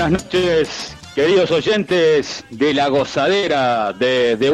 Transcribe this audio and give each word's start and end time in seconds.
Buenas 0.00 0.24
noches, 0.24 0.96
queridos 1.14 1.50
oyentes 1.50 2.46
de 2.48 2.72
la 2.72 2.88
gozadera 2.88 3.92
de, 3.92 4.34
de. 4.36 4.48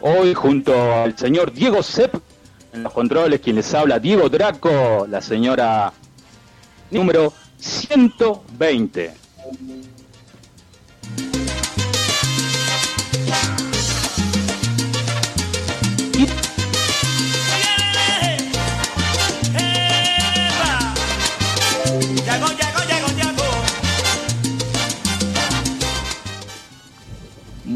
Hoy 0.00 0.34
junto 0.34 0.94
al 0.94 1.18
señor 1.18 1.52
Diego 1.52 1.82
Sepp 1.82 2.14
en 2.72 2.84
los 2.84 2.92
controles, 2.92 3.40
quien 3.40 3.56
les 3.56 3.74
habla, 3.74 3.98
Diego 3.98 4.28
Draco, 4.28 5.08
la 5.10 5.20
señora 5.20 5.92
número 6.92 7.32
120. 7.58 9.12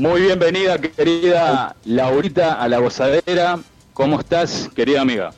Muy 0.00 0.22
bienvenida, 0.22 0.78
querida 0.78 1.76
Laurita, 1.84 2.54
a 2.54 2.66
la 2.70 2.78
gozadera. 2.78 3.60
¿Cómo 3.92 4.18
estás, 4.18 4.70
querida 4.74 5.02
amiga? 5.02 5.30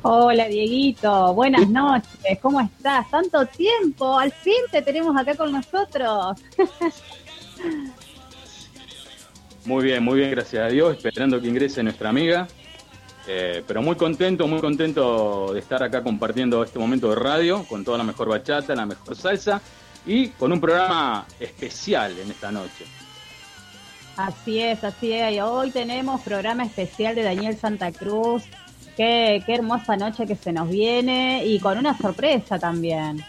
Hola, 0.00 0.48
Dieguito. 0.48 1.34
Buenas 1.34 1.68
noches. 1.68 2.38
¿Cómo 2.40 2.62
estás? 2.62 3.10
Tanto 3.10 3.44
tiempo. 3.44 4.18
Al 4.18 4.32
fin 4.32 4.54
te 4.72 4.80
tenemos 4.80 5.14
acá 5.14 5.34
con 5.34 5.52
nosotros. 5.52 6.38
muy 9.66 9.84
bien, 9.84 10.02
muy 10.02 10.20
bien, 10.20 10.30
gracias 10.30 10.64
a 10.64 10.68
Dios. 10.68 10.96
Esperando 10.96 11.38
que 11.38 11.48
ingrese 11.48 11.82
nuestra 11.82 12.08
amiga. 12.08 12.48
Eh, 13.26 13.62
pero 13.66 13.82
muy 13.82 13.96
contento, 13.96 14.46
muy 14.46 14.62
contento 14.62 15.52
de 15.52 15.60
estar 15.60 15.82
acá 15.82 16.02
compartiendo 16.02 16.64
este 16.64 16.78
momento 16.78 17.10
de 17.10 17.16
radio 17.16 17.64
con 17.68 17.84
toda 17.84 17.98
la 17.98 18.04
mejor 18.04 18.30
bachata, 18.30 18.74
la 18.74 18.86
mejor 18.86 19.14
salsa 19.14 19.60
y 20.06 20.28
con 20.28 20.52
un 20.52 20.58
programa 20.58 21.26
especial 21.38 22.18
en 22.18 22.30
esta 22.30 22.50
noche. 22.50 22.97
Así 24.18 24.58
es, 24.58 24.82
así 24.82 25.12
es. 25.12 25.40
Hoy 25.40 25.70
tenemos 25.70 26.22
programa 26.22 26.64
especial 26.64 27.14
de 27.14 27.22
Daniel 27.22 27.56
Santa 27.56 27.92
Cruz. 27.92 28.42
Qué, 28.96 29.40
qué 29.46 29.54
hermosa 29.54 29.96
noche 29.96 30.26
que 30.26 30.34
se 30.34 30.52
nos 30.52 30.68
viene 30.68 31.46
y 31.46 31.60
con 31.60 31.78
una 31.78 31.96
sorpresa 31.96 32.58
también. 32.58 33.24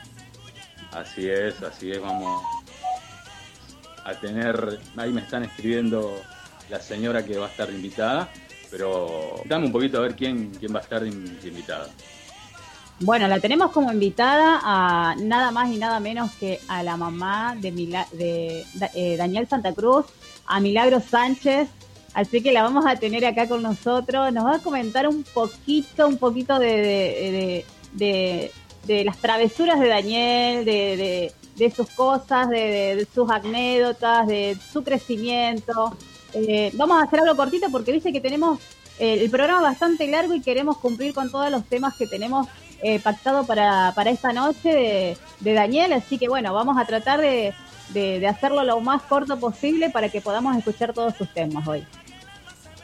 Así 0.91 1.29
es, 1.29 1.61
así 1.61 1.91
es. 1.91 2.01
Vamos 2.01 2.41
a 4.03 4.15
tener, 4.15 4.79
ahí 4.97 5.11
me 5.11 5.21
están 5.21 5.43
escribiendo 5.43 6.19
la 6.71 6.79
señora 6.79 7.23
que 7.23 7.37
va 7.37 7.45
a 7.45 7.49
estar 7.49 7.69
invitada, 7.69 8.27
pero 8.71 9.35
dame 9.45 9.67
un 9.67 9.71
poquito 9.71 9.99
a 9.99 10.01
ver 10.01 10.15
quién, 10.15 10.49
quién 10.59 10.73
va 10.73 10.79
a 10.79 10.81
estar 10.81 11.05
invitada. 11.05 11.87
Bueno, 13.01 13.29
la 13.29 13.39
tenemos 13.39 13.71
como 13.71 13.93
invitada 13.93 14.59
a 14.61 15.15
nada 15.15 15.51
más 15.51 15.69
y 15.69 15.77
nada 15.77 16.01
menos 16.01 16.31
que 16.31 16.59
a 16.67 16.83
la 16.83 16.97
mamá 16.97 17.55
de, 17.57 17.71
de, 18.11 18.65
eh, 18.93 19.15
Daniel 19.17 19.47
Santa 19.47 19.71
Cruz, 19.73 20.05
a 20.49 20.59
Milagro 20.59 20.99
Sánchez. 20.99 21.69
Así 22.13 22.41
que 22.41 22.51
la 22.51 22.63
vamos 22.63 22.85
a 22.85 22.95
tener 22.97 23.25
acá 23.25 23.47
con 23.47 23.61
nosotros. 23.61 24.33
Nos 24.33 24.45
va 24.45 24.55
a 24.55 24.59
comentar 24.59 25.07
un 25.07 25.23
poquito, 25.23 26.07
un 26.07 26.17
poquito 26.17 26.59
de, 26.59 27.63
de, 27.93 28.51
las 29.05 29.17
travesuras 29.19 29.79
de 29.79 29.87
Daniel, 29.87 30.65
de, 30.65 31.73
sus 31.73 31.89
cosas, 31.91 32.49
de, 32.49 33.07
sus 33.13 33.29
anécdotas, 33.29 34.27
de 34.27 34.57
su 34.73 34.83
crecimiento. 34.83 35.95
Eh, 36.33 36.71
vamos 36.73 36.99
a 36.99 37.05
hacer 37.05 37.19
algo 37.21 37.35
cortito 37.35 37.67
porque 37.71 37.91
dice 37.91 38.11
que 38.11 38.21
tenemos 38.21 38.59
eh, 38.99 39.19
el 39.21 39.29
programa 39.29 39.61
bastante 39.61 40.07
largo 40.07 40.33
y 40.33 40.41
queremos 40.41 40.77
cumplir 40.77 41.13
con 41.13 41.31
todos 41.31 41.49
los 41.49 41.63
temas 41.65 41.95
que 41.95 42.05
tenemos 42.05 42.47
eh, 42.81 42.99
pactado 42.99 43.45
para, 43.45 43.93
para 43.95 44.09
esta 44.09 44.33
noche 44.33 45.17
de, 45.39 45.53
Daniel. 45.53 45.93
Así 45.93 46.17
que 46.17 46.27
bueno, 46.27 46.53
vamos 46.53 46.77
a 46.77 46.85
tratar 46.85 47.21
de, 47.21 47.53
de, 47.89 48.25
hacerlo 48.27 48.63
lo 48.63 48.79
más 48.79 49.01
corto 49.03 49.39
posible 49.39 49.89
para 49.89 50.09
que 50.09 50.21
podamos 50.21 50.55
escuchar 50.57 50.93
todos 50.93 51.15
sus 51.15 51.27
temas 51.29 51.67
hoy. 51.67 51.83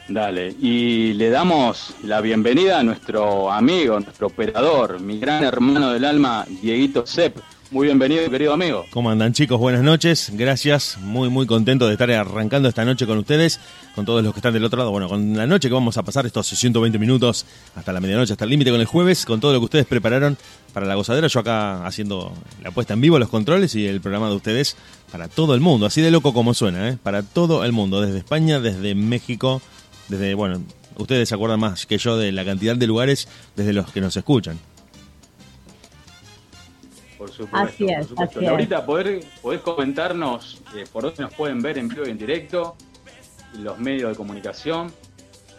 Dale, 0.08 0.54
y 0.60 1.14
le 1.14 1.30
damos 1.30 1.94
la 2.04 2.20
bienvenida 2.20 2.78
a 2.78 2.82
nuestro 2.84 3.50
amigo, 3.50 3.98
nuestro 3.98 4.28
operador, 4.28 5.00
mi 5.00 5.18
gran 5.18 5.42
hermano 5.42 5.92
del 5.92 6.04
alma, 6.04 6.44
Dieguito 6.62 7.04
Sepp. 7.06 7.38
Muy 7.72 7.88
bienvenido, 7.88 8.30
querido 8.30 8.52
amigo. 8.52 8.86
¿Cómo 8.90 9.10
andan, 9.10 9.32
chicos? 9.32 9.58
Buenas 9.58 9.82
noches. 9.82 10.30
Gracias. 10.34 10.98
Muy, 11.00 11.28
muy 11.28 11.46
contento 11.46 11.88
de 11.88 11.94
estar 11.94 12.08
arrancando 12.12 12.68
esta 12.68 12.84
noche 12.84 13.08
con 13.08 13.18
ustedes, 13.18 13.58
con 13.96 14.04
todos 14.04 14.22
los 14.22 14.32
que 14.32 14.38
están 14.38 14.52
del 14.52 14.64
otro 14.64 14.78
lado. 14.78 14.92
Bueno, 14.92 15.08
con 15.08 15.36
la 15.36 15.48
noche 15.48 15.66
que 15.66 15.74
vamos 15.74 15.96
a 15.96 16.04
pasar 16.04 16.26
estos 16.26 16.46
120 16.46 16.96
minutos 17.00 17.44
hasta 17.74 17.92
la 17.92 17.98
medianoche, 17.98 18.34
hasta 18.34 18.44
el 18.44 18.50
límite 18.50 18.70
con 18.70 18.80
el 18.80 18.86
jueves, 18.86 19.26
con 19.26 19.40
todo 19.40 19.52
lo 19.52 19.58
que 19.58 19.64
ustedes 19.64 19.86
prepararon 19.86 20.38
para 20.72 20.86
la 20.86 20.94
gozadera. 20.94 21.26
Yo 21.26 21.40
acá 21.40 21.84
haciendo 21.84 22.32
la 22.62 22.70
puesta 22.70 22.94
en 22.94 23.00
vivo, 23.00 23.18
los 23.18 23.30
controles 23.30 23.74
y 23.74 23.84
el 23.84 24.00
programa 24.00 24.28
de 24.28 24.36
ustedes 24.36 24.76
para 25.10 25.26
todo 25.26 25.52
el 25.52 25.60
mundo. 25.60 25.86
Así 25.86 26.00
de 26.00 26.12
loco 26.12 26.32
como 26.32 26.54
suena, 26.54 26.88
¿eh? 26.88 26.98
Para 27.02 27.24
todo 27.24 27.64
el 27.64 27.72
mundo. 27.72 28.00
Desde 28.00 28.18
España, 28.18 28.60
desde 28.60 28.94
México, 28.94 29.60
desde, 30.06 30.34
bueno, 30.34 30.62
ustedes 30.98 31.28
se 31.28 31.34
acuerdan 31.34 31.58
más 31.58 31.84
que 31.84 31.98
yo 31.98 32.16
de 32.16 32.30
la 32.30 32.44
cantidad 32.44 32.76
de 32.76 32.86
lugares 32.86 33.26
desde 33.56 33.72
los 33.72 33.90
que 33.90 34.00
nos 34.00 34.16
escuchan. 34.16 34.56
Por 37.26 37.34
supuesto. 37.34 37.58
Así 37.58 37.86
es. 37.86 38.48
Ahorita, 38.48 38.86
poder, 38.86 39.24
¿podés 39.42 39.60
comentarnos 39.60 40.62
eh, 40.76 40.84
por 40.92 41.02
dónde 41.02 41.24
nos 41.24 41.34
pueden 41.34 41.60
ver 41.60 41.78
en 41.78 41.88
vivo 41.88 42.06
y 42.06 42.10
en 42.10 42.18
directo? 42.18 42.76
Los 43.58 43.78
medios 43.78 44.10
de 44.10 44.16
comunicación. 44.16 44.92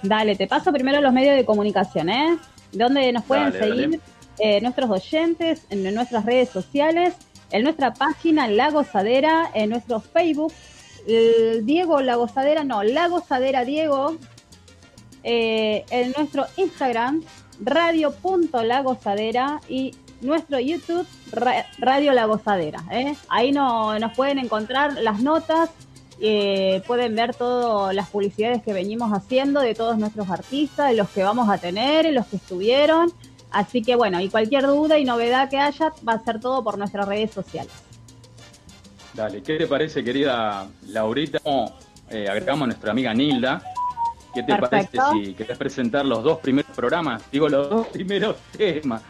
Dale, 0.02 0.36
te 0.36 0.48
paso 0.48 0.72
primero 0.72 1.02
los 1.02 1.12
medios 1.12 1.36
de 1.36 1.46
comunicación, 1.46 2.10
¿eh? 2.10 2.38
Donde 2.72 3.12
nos 3.12 3.24
pueden 3.24 3.52
seguir 3.52 4.00
eh, 4.40 4.62
nuestros 4.62 4.90
oyentes 4.90 5.66
en 5.70 5.94
nuestras 5.94 6.26
redes 6.26 6.50
sociales, 6.50 7.16
en 7.52 7.64
nuestra 7.64 7.94
página 7.94 8.48
La 8.48 8.72
Gozadera, 8.72 9.52
en 9.54 9.72
nuestro 9.72 10.00
Facebook, 10.00 10.54
Diego 11.64 12.02
La 12.02 12.16
Gozadera, 12.16 12.64
no, 12.64 12.84
La 12.84 13.08
Gozadera 13.08 13.66
Diego, 13.66 14.18
eh, 15.24 15.84
en 15.90 16.14
nuestro 16.16 16.46
Instagram, 16.56 17.24
radio.lagozadera 17.60 19.60
y 19.68 19.92
nuestro 20.22 20.60
YouTube 20.60 21.08
Radio 21.80 22.14
La 22.14 22.26
Gozadera. 22.26 22.84
¿eh? 22.92 23.16
Ahí 23.30 23.52
no, 23.52 23.98
nos 24.00 24.16
pueden 24.16 24.40
encontrar 24.40 24.94
las 24.94 25.22
notas, 25.22 25.70
eh, 26.20 26.82
pueden 26.88 27.16
ver 27.16 27.36
todas 27.36 27.94
las 27.94 28.10
publicidades 28.10 28.64
que 28.64 28.74
venimos 28.74 29.12
haciendo 29.12 29.62
de 29.62 29.76
todos 29.76 29.98
nuestros 29.98 30.30
artistas, 30.30 30.90
de 30.90 30.96
los 30.96 31.10
que 31.10 31.24
vamos 31.24 31.50
a 31.50 31.58
tener, 31.58 32.12
los 32.14 32.26
que 32.28 32.38
estuvieron. 32.38 33.12
Así 33.52 33.82
que 33.82 33.96
bueno, 33.96 34.20
y 34.20 34.30
cualquier 34.30 34.68
duda 34.68 34.98
y 34.98 35.06
novedad 35.06 35.50
que 35.50 35.58
haya 35.58 35.94
va 36.08 36.14
a 36.14 36.24
ser 36.24 36.40
todo 36.40 36.64
por 36.64 36.78
nuestras 36.78 37.08
redes 37.08 37.32
sociales. 37.32 37.72
Dale, 39.14 39.42
¿qué 39.42 39.58
te 39.58 39.68
parece, 39.68 40.04
querida 40.04 40.68
Laurita? 40.88 41.40
Eh, 42.10 42.28
agregamos 42.30 42.64
a 42.64 42.68
nuestra 42.68 42.92
amiga 42.92 43.14
Nilda. 43.14 43.62
¿Qué 44.34 44.44
te 44.44 44.56
parece 44.56 45.00
si 45.12 45.34
querés 45.34 45.58
presentar 45.58 46.06
los 46.06 46.24
dos 46.24 46.38
primeros 46.40 46.72
programas? 46.76 47.24
Digo, 47.32 47.50
los 47.50 47.70
dos 47.70 47.88
primeros 47.88 48.36
temas. 48.56 49.02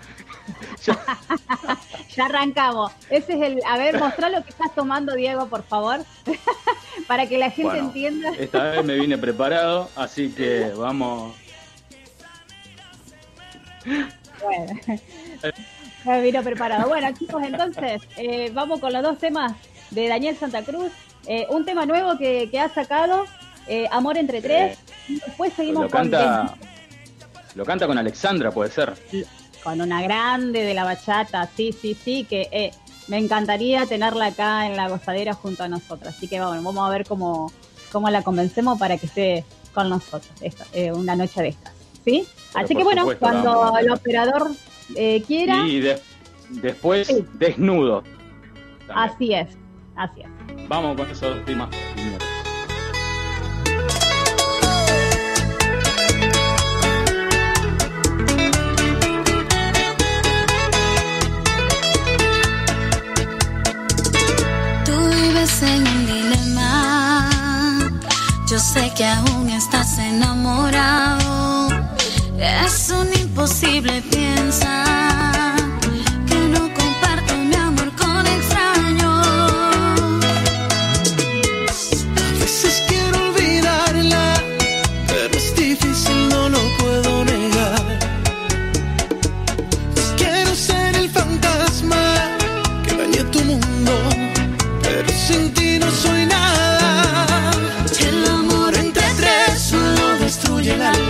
ya. 0.86 2.26
arrancamos. 2.26 2.92
Ese 3.10 3.34
es 3.34 3.42
el. 3.42 3.60
A 3.66 3.78
ver, 3.78 4.00
mostrá 4.00 4.30
lo 4.30 4.44
que 4.44 4.50
estás 4.50 4.74
tomando, 4.74 5.14
Diego, 5.14 5.48
por 5.48 5.64
favor. 5.64 6.00
Para 7.08 7.28
que 7.28 7.38
la 7.38 7.50
gente 7.50 7.78
entienda. 7.78 8.32
Esta 8.38 8.72
vez 8.72 8.84
me 8.84 8.96
vine 8.96 9.18
preparado, 9.18 9.90
así 9.96 10.30
que 10.30 10.72
vamos. 10.76 11.36
Bueno. 14.44 14.80
Me 16.06 16.22
vino 16.22 16.42
preparado. 16.42 16.88
Bueno, 16.88 17.08
chicos, 17.18 17.44
entonces, 17.44 18.02
eh, 18.18 18.52
vamos 18.54 18.80
con 18.80 18.94
los 18.94 19.04
dos 19.04 19.18
temas 19.18 19.54
de 19.92 20.08
Daniel 20.08 20.38
Santa 20.38 20.64
Cruz. 20.64 20.92
Eh, 21.28 21.46
un 21.50 21.66
tema 21.66 21.86
nuevo 21.86 22.18
que, 22.18 22.50
ha 22.60 22.70
sacado, 22.70 23.26
eh, 23.68 23.88
Amor 23.92 24.18
entre 24.18 24.42
tres. 24.42 24.80
después 25.08 25.52
seguimos 25.54 25.84
lo 25.84 25.90
Canta, 25.90 26.56
lo 27.56 27.66
canta 27.66 27.88
con 27.88 27.98
Alexandra, 27.98 28.52
puede 28.52 28.72
ser 28.72 28.94
con 29.64 29.82
una 29.82 30.02
grande 30.02 30.64
de 30.64 30.74
la 30.74 30.84
bachata, 30.84 31.50
sí, 31.56 31.72
sí, 31.72 31.94
sí, 31.94 32.26
que 32.26 32.48
eh, 32.52 32.72
me 33.08 33.18
encantaría 33.18 33.86
tenerla 33.86 34.28
acá 34.28 34.68
en 34.68 34.76
la 34.76 34.90
gozadera 34.90 35.34
junto 35.34 35.64
a 35.64 35.68
nosotros. 35.68 36.16
Así 36.16 36.28
que 36.28 36.40
vamos, 36.40 36.64
vamos 36.64 36.88
a 36.88 36.90
ver 36.90 37.06
cómo, 37.06 37.52
cómo 37.92 38.10
la 38.10 38.22
convencemos 38.22 38.78
para 38.80 38.98
que 38.98 39.06
esté 39.06 39.46
con 39.74 39.90
nosotros 39.90 40.32
eh, 40.74 40.92
una 40.92 41.16
noche 41.16 41.42
de 41.42 41.50
estas. 41.50 41.74
¿sí? 42.04 42.26
Así 42.54 42.76
que 42.76 42.84
bueno, 42.84 43.08
cuando 43.20 43.78
el 43.78 43.92
operador 43.92 44.52
eh, 44.96 45.22
quiera. 45.28 45.68
Y 45.68 45.84
después 46.50 47.14
desnudo. 47.34 48.04
Así 48.90 49.34
es, 49.34 49.50
así 49.96 50.22
es. 50.22 50.68
Vamos 50.68 50.96
con 50.96 51.10
esos 51.10 51.46
temas. 51.46 51.70
En 65.62 65.88
un 65.88 66.06
dilema. 66.06 67.30
Yo 68.50 68.60
sé 68.60 68.92
que 68.96 69.06
aún 69.06 69.50
estás 69.50 69.98
enamorado. 69.98 71.70
Es 72.38 72.90
un 72.90 73.08
imposible 73.22 74.02
pensar 74.12 75.57
soy 95.92 96.26
nada. 96.26 97.52
El 98.00 98.26
amor 98.28 98.76
entre 98.78 99.04
tres 99.16 99.62
solo 99.62 100.18
destruye 100.20 100.74
alma. 100.74 101.07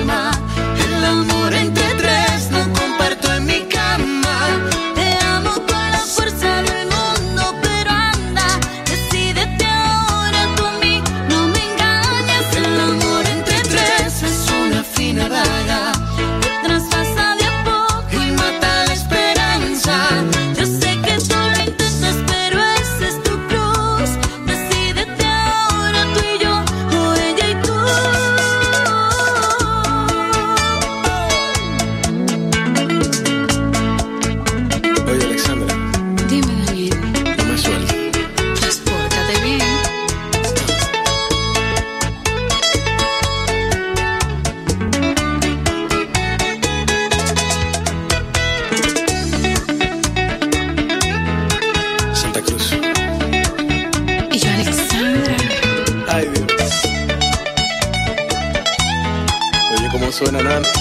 Suena, 60.18 60.42
nada. 60.42 60.77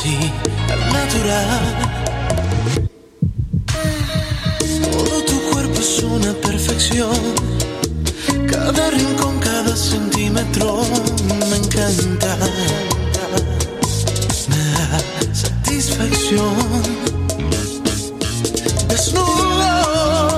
Así, 0.00 0.32
al 0.70 0.92
natural. 0.92 1.60
Todo 4.92 5.24
tu 5.24 5.40
cuerpo 5.50 5.80
es 5.80 6.02
una 6.02 6.32
perfección. 6.34 7.18
Cada 8.50 8.90
rincón, 8.90 9.38
cada 9.40 9.76
centímetro 9.76 10.82
me 11.50 11.56
encanta. 11.56 12.36
Me 14.48 14.56
da 14.72 15.00
satisfacción 15.32 16.54
desnudos, 18.88 20.36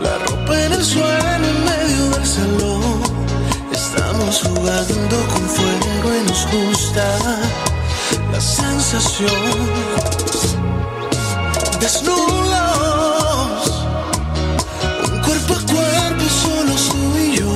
la 0.00 0.18
ropa 0.26 0.64
en 0.64 0.72
el 0.72 0.84
suelo 0.84 1.46
en 1.52 1.64
medio 1.64 2.10
del 2.10 2.26
salón. 2.26 3.02
Estamos 3.72 4.42
jugando 4.42 5.16
con 5.32 5.42
fuego 5.48 6.08
y 6.16 6.28
nos 6.28 6.46
gusta 6.52 7.43
sensación. 8.70 9.30
Desnudos, 11.80 12.26
cuerpo 15.24 15.54
a 15.54 15.60
cuerpo, 15.72 16.24
solo 16.42 16.72
tú 16.88 17.00
y 17.18 17.36
yo. 17.38 17.54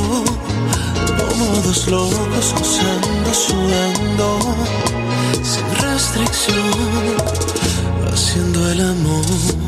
Como 1.29 1.47
dos 1.63 1.81
locos 1.89 2.47
gozando, 2.59 3.35
sudando, 3.47 4.27
sin 5.43 5.69
restricción 5.83 7.09
haciendo 8.13 8.71
el 8.71 8.81
amor. 8.81 9.68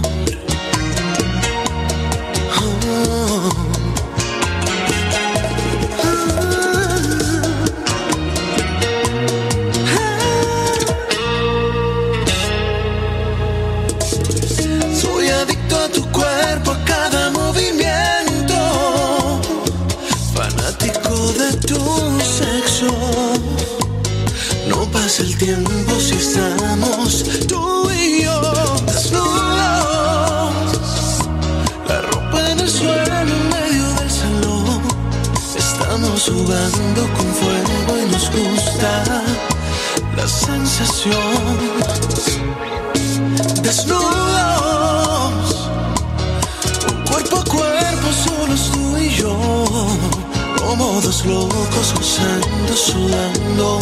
Sudando, 52.90 53.78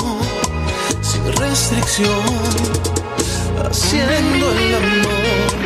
sin 1.01 1.33
restricción, 1.37 2.25
haciendo 3.65 4.53
el 4.53 4.75
amor. 4.75 5.58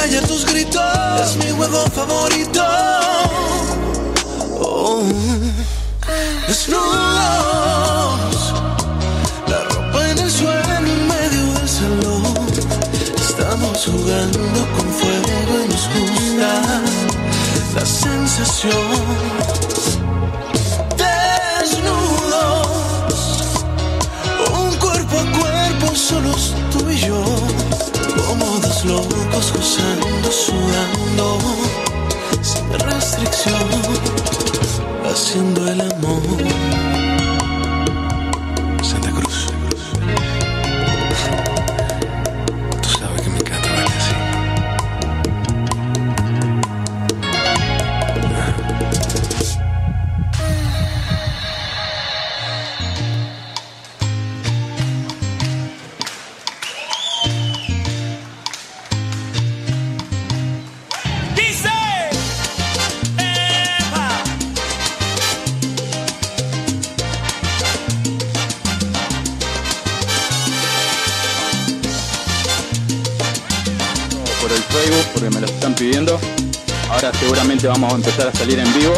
Callar 0.00 0.24
tus 0.28 0.46
gritos 0.46 1.20
es 1.24 1.36
mi 1.44 1.50
juego 1.50 1.84
favorito. 1.92 2.64
Oh. 4.60 5.02
Desnudos, 6.46 6.94
la 9.48 9.64
ropa 9.64 10.10
en 10.10 10.18
el 10.18 10.30
suelo 10.30 10.72
en 10.76 11.08
medio 11.08 11.52
del 11.54 11.68
salón. 11.68 12.22
Estamos 13.28 13.86
jugando 13.86 14.60
con 14.76 14.86
fuego 14.98 15.64
y 15.64 15.68
nos 15.68 15.84
gusta 15.92 16.50
la 17.74 17.84
sensación 17.84 19.27
gozando, 29.38 30.32
sudando, 30.32 31.38
sin 32.42 32.72
restricción, 32.72 33.68
haciendo 35.04 35.68
el 35.68 35.80
amor. 35.80 36.47
Vamos 77.62 77.92
a 77.92 77.96
empezar 77.96 78.28
a 78.28 78.32
salir 78.32 78.58
en 78.58 78.72
vivo. 78.74 78.94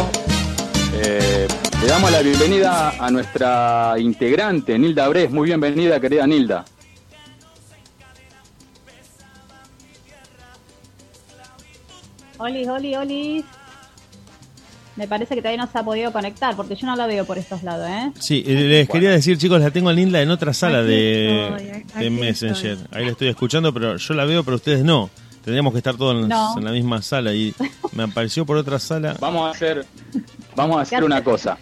Eh, 0.93 1.47
le 1.81 1.87
damos 1.87 2.11
la 2.11 2.21
bienvenida 2.21 2.91
a 2.99 3.09
nuestra 3.09 3.95
integrante, 3.97 4.77
Nilda 4.77 5.07
Bres. 5.07 5.31
Muy 5.31 5.47
bienvenida, 5.47 5.99
querida 5.99 6.27
Nilda. 6.27 6.65
Oli, 12.37 12.65
Oli, 12.67 12.95
Oli. 12.95 13.45
Me 14.95 15.07
parece 15.07 15.35
que 15.35 15.41
todavía 15.41 15.63
no 15.63 15.71
se 15.71 15.77
ha 15.77 15.83
podido 15.83 16.11
conectar 16.11 16.55
porque 16.55 16.75
yo 16.75 16.85
no 16.85 16.95
la 16.95 17.07
veo 17.07 17.25
por 17.25 17.37
estos 17.37 17.63
lados, 17.63 17.87
¿eh? 17.89 18.11
Sí, 18.19 18.43
eh, 18.45 18.53
les 18.53 18.89
quería 18.89 19.11
decir, 19.11 19.37
chicos, 19.37 19.59
la 19.61 19.71
tengo 19.71 19.89
a 19.89 19.93
Linda 19.93 20.21
en 20.21 20.29
otra 20.29 20.53
sala 20.53 20.79
Aquí 20.79 20.87
de, 20.89 21.47
estoy, 21.47 21.63
de 21.65 21.85
aquí 21.95 22.09
Messenger. 22.09 22.71
estoy. 22.73 22.87
Ahí 22.99 23.05
la 23.05 23.11
estoy 23.11 23.27
escuchando, 23.29 23.73
pero 23.73 23.95
yo 23.95 24.13
la 24.13 24.25
veo, 24.25 24.43
pero 24.43 24.57
ustedes 24.57 24.83
no. 24.83 25.09
Tendríamos 25.43 25.71
que 25.71 25.77
estar 25.79 25.95
todos 25.95 26.27
No. 26.27 26.55
en 26.57 26.65
la 26.65 26.71
misma 26.71 27.01
sala 27.01 27.33
y 27.33 27.53
me 27.93 28.03
apareció 28.03 28.45
por 28.45 28.57
otra 28.57 28.79
sala. 28.79 29.15
Vamos 29.19 29.47
a 29.47 29.51
hacer, 29.51 29.85
vamos 30.55 30.77
a 30.77 30.81
hacer 30.81 31.03
una 31.03 31.23
cosa. 31.23 31.57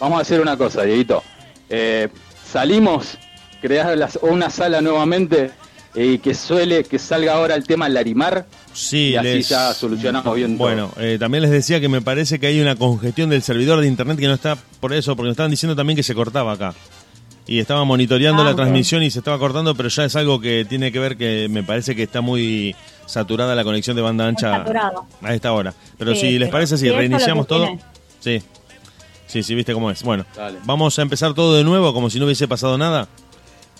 Vamos 0.00 0.18
a 0.18 0.22
hacer 0.22 0.40
una 0.40 0.56
cosa, 0.56 0.82
Dieguito. 0.82 1.22
Eh, 1.68 2.08
salimos, 2.50 3.16
crear 3.60 3.96
las- 3.96 4.18
una 4.22 4.50
sala 4.50 4.80
nuevamente 4.80 5.50
eh, 5.94 6.06
y 6.14 6.18
que 6.18 6.34
suele 6.34 6.82
que 6.84 6.98
salga 6.98 7.34
ahora 7.34 7.54
el 7.54 7.64
tema 7.64 7.88
Larimar 7.88 8.46
Sí, 8.72 9.10
y 9.10 9.16
así 9.16 9.28
les- 9.28 9.48
ya 9.48 9.72
solucionamos 9.72 10.34
bien 10.34 10.58
todo. 10.58 10.66
Bueno, 10.66 10.90
eh, 10.98 11.16
también 11.20 11.42
les 11.42 11.52
decía 11.52 11.80
que 11.80 11.88
me 11.88 12.02
parece 12.02 12.40
que 12.40 12.48
hay 12.48 12.60
una 12.60 12.74
congestión 12.74 13.30
del 13.30 13.42
servidor 13.42 13.80
de 13.80 13.86
internet 13.86 14.18
que 14.18 14.26
no 14.26 14.34
está 14.34 14.56
por 14.80 14.92
eso, 14.92 15.14
porque 15.14 15.28
nos 15.28 15.34
estaban 15.34 15.52
diciendo 15.52 15.76
también 15.76 15.96
que 15.96 16.02
se 16.02 16.14
cortaba 16.14 16.52
acá. 16.52 16.74
Y 17.46 17.58
estaba 17.58 17.84
monitoreando 17.84 18.40
Ah, 18.42 18.46
la 18.46 18.50
ok. 18.52 18.56
transmisión 18.56 19.02
y 19.02 19.10
se 19.10 19.18
estaba 19.18 19.38
cortando, 19.38 19.74
pero 19.74 19.88
ya 19.90 20.04
es 20.04 20.16
algo 20.16 20.40
que 20.40 20.64
tiene 20.66 20.90
que 20.90 20.98
ver 20.98 21.16
que 21.18 21.46
me 21.50 21.62
parece 21.62 21.94
que 21.94 22.04
está 22.04 22.20
muy 22.22 22.74
saturada 23.06 23.54
la 23.54 23.64
conexión 23.64 23.94
de 23.96 24.02
banda 24.02 24.26
ancha 24.26 24.64
a 25.22 25.34
esta 25.34 25.52
hora. 25.52 25.74
Pero 25.98 26.14
Sí, 26.14 26.20
si 26.22 26.38
les 26.38 26.48
parece, 26.48 26.78
sí, 26.78 26.86
si 26.86 26.90
reiniciamos 26.90 27.46
todo. 27.46 27.66
tiene. 27.66 27.80
Sí. 28.20 28.42
Sí, 29.26 29.42
sí, 29.42 29.54
viste 29.54 29.74
cómo 29.74 29.90
es. 29.90 30.02
Bueno, 30.02 30.24
Dale. 30.36 30.58
vamos 30.64 30.98
a 30.98 31.02
empezar 31.02 31.34
todo 31.34 31.54
de 31.56 31.64
nuevo 31.64 31.92
como 31.92 32.08
si 32.08 32.18
no 32.18 32.24
hubiese 32.24 32.46
pasado 32.48 32.78
nada 32.78 33.08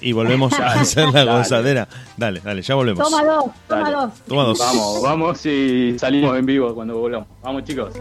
y 0.01 0.13
volvemos 0.13 0.53
a 0.55 0.73
hacer 0.81 1.07
la 1.07 1.25
dale. 1.25 1.39
gozadera. 1.39 1.89
Dale, 2.19 2.41
dale, 2.45 2.61
ya 2.61 2.75
volvemos. 2.75 3.03
Toma 3.09 3.25
dos, 3.25 3.45
toma 3.69 3.83
Dale. 3.83 3.97
dos. 3.97 4.11
Toma 4.29 4.43
dos. 4.45 4.59
Vamos, 4.59 5.03
vamos 5.03 5.47
y 5.47 5.99
salimos 5.99 6.37
en 6.37 6.45
vivo 6.45 6.75
cuando 6.75 6.99
volvamos. 6.99 7.29
Vamos 7.43 7.65
chicos. 7.65 7.95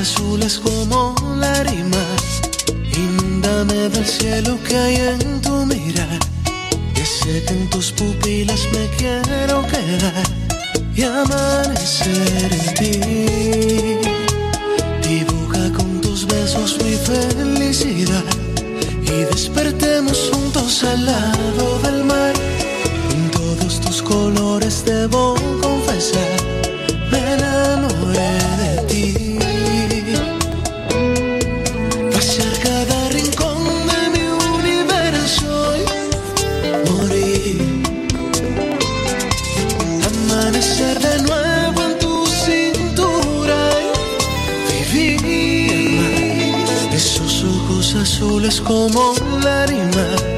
Azules 0.00 0.58
como 0.58 1.14
lágrima. 1.36 2.04
Inúndame 2.96 3.88
del 3.88 4.06
cielo 4.06 4.58
que 4.66 4.76
hay 4.76 4.96
en 4.96 5.40
tu 5.42 5.66
mirar. 5.66 6.18
Que 6.94 7.04
sé 7.04 7.44
que 7.44 7.54
en 7.54 7.68
tus 7.70 7.92
pupilas 7.92 8.60
me 8.72 8.88
quiero 8.96 9.66
quedar 9.66 10.24
y 10.94 11.02
amanecer 11.02 12.50
en 12.52 12.74
ti. 12.78 12.94
Dibuja 15.06 15.72
con 15.76 16.00
tus 16.00 16.26
besos 16.26 16.78
mi 16.84 16.94
felicidad 16.96 18.24
y 19.02 19.24
despertemos 19.32 20.30
juntos 20.32 20.82
al 20.84 21.04
lado 21.04 21.78
del 21.84 22.04
mar. 22.04 22.34
En 23.14 23.30
todos 23.30 23.80
tus 23.80 24.02
colores 24.02 24.84
debo 24.84 25.34
confesar, 25.60 26.39
azules 48.50 48.60
como 48.60 49.14
lágrima 49.44 50.29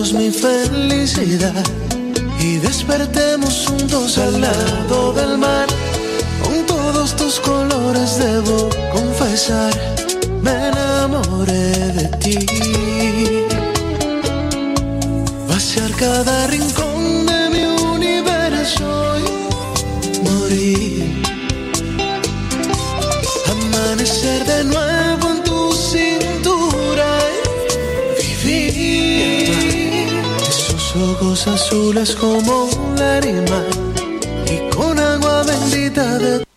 mi 0.00 0.30
felicidad 0.30 1.62
y 2.40 2.56
despertemos 2.56 3.66
juntos 3.68 4.16
al 4.16 4.40
lado 4.40 5.12
del 5.12 5.36
mar. 5.36 5.66
Con 6.42 6.64
todos 6.64 7.14
tus 7.16 7.38
colores 7.38 8.16
debo 8.16 8.70
confesar, 8.94 9.74
me 10.42 10.68
enamoré 10.68 11.72
de 11.98 12.06
ti. 12.22 12.38
Vaciar 15.46 15.90
cada 15.92 16.46
rincón 16.46 17.26
de 17.26 17.50
mi 17.50 17.64
universo 17.94 19.18
y 19.18 20.18
morir. 20.26 21.22
Amanecer 23.50 24.46
de 24.46 24.64
nuevo 24.64 24.89
ojos 31.30 31.46
azules 31.46 32.16
como 32.16 32.68
la 32.96 33.20
lágrima 33.20 33.62
y 34.46 34.68
con 34.74 34.98
agua 34.98 35.44
bendita 35.44 36.18
de 36.18 36.49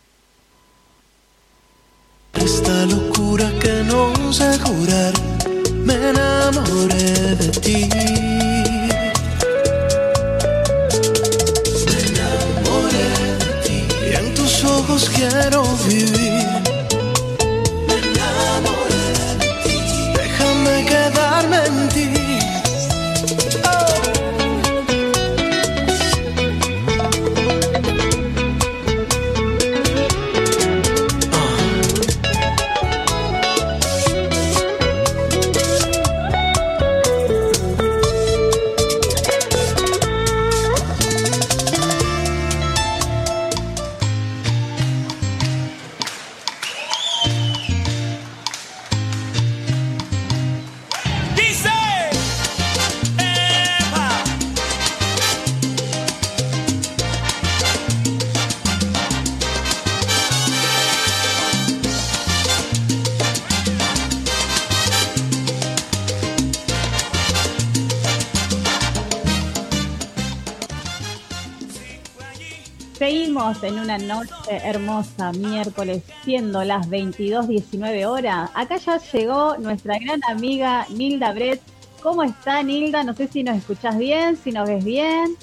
hermosa, 74.58 75.32
miércoles, 75.32 76.04
siendo 76.24 76.64
las 76.64 76.90
22.19 76.90 78.06
horas. 78.06 78.50
Acá 78.54 78.78
ya 78.78 78.98
llegó 78.98 79.58
nuestra 79.58 79.98
gran 80.00 80.22
amiga 80.30 80.86
Nilda 80.90 81.34
Brett. 81.34 81.62
¿Cómo 82.02 82.24
está 82.24 82.62
Nilda? 82.64 83.04
No 83.04 83.14
sé 83.14 83.28
si 83.28 83.44
nos 83.44 83.58
escuchás 83.58 83.98
bien, 83.98 84.38
si 84.38 84.52
nos 84.52 84.68
ves 84.68 84.84
bien. 84.84 85.36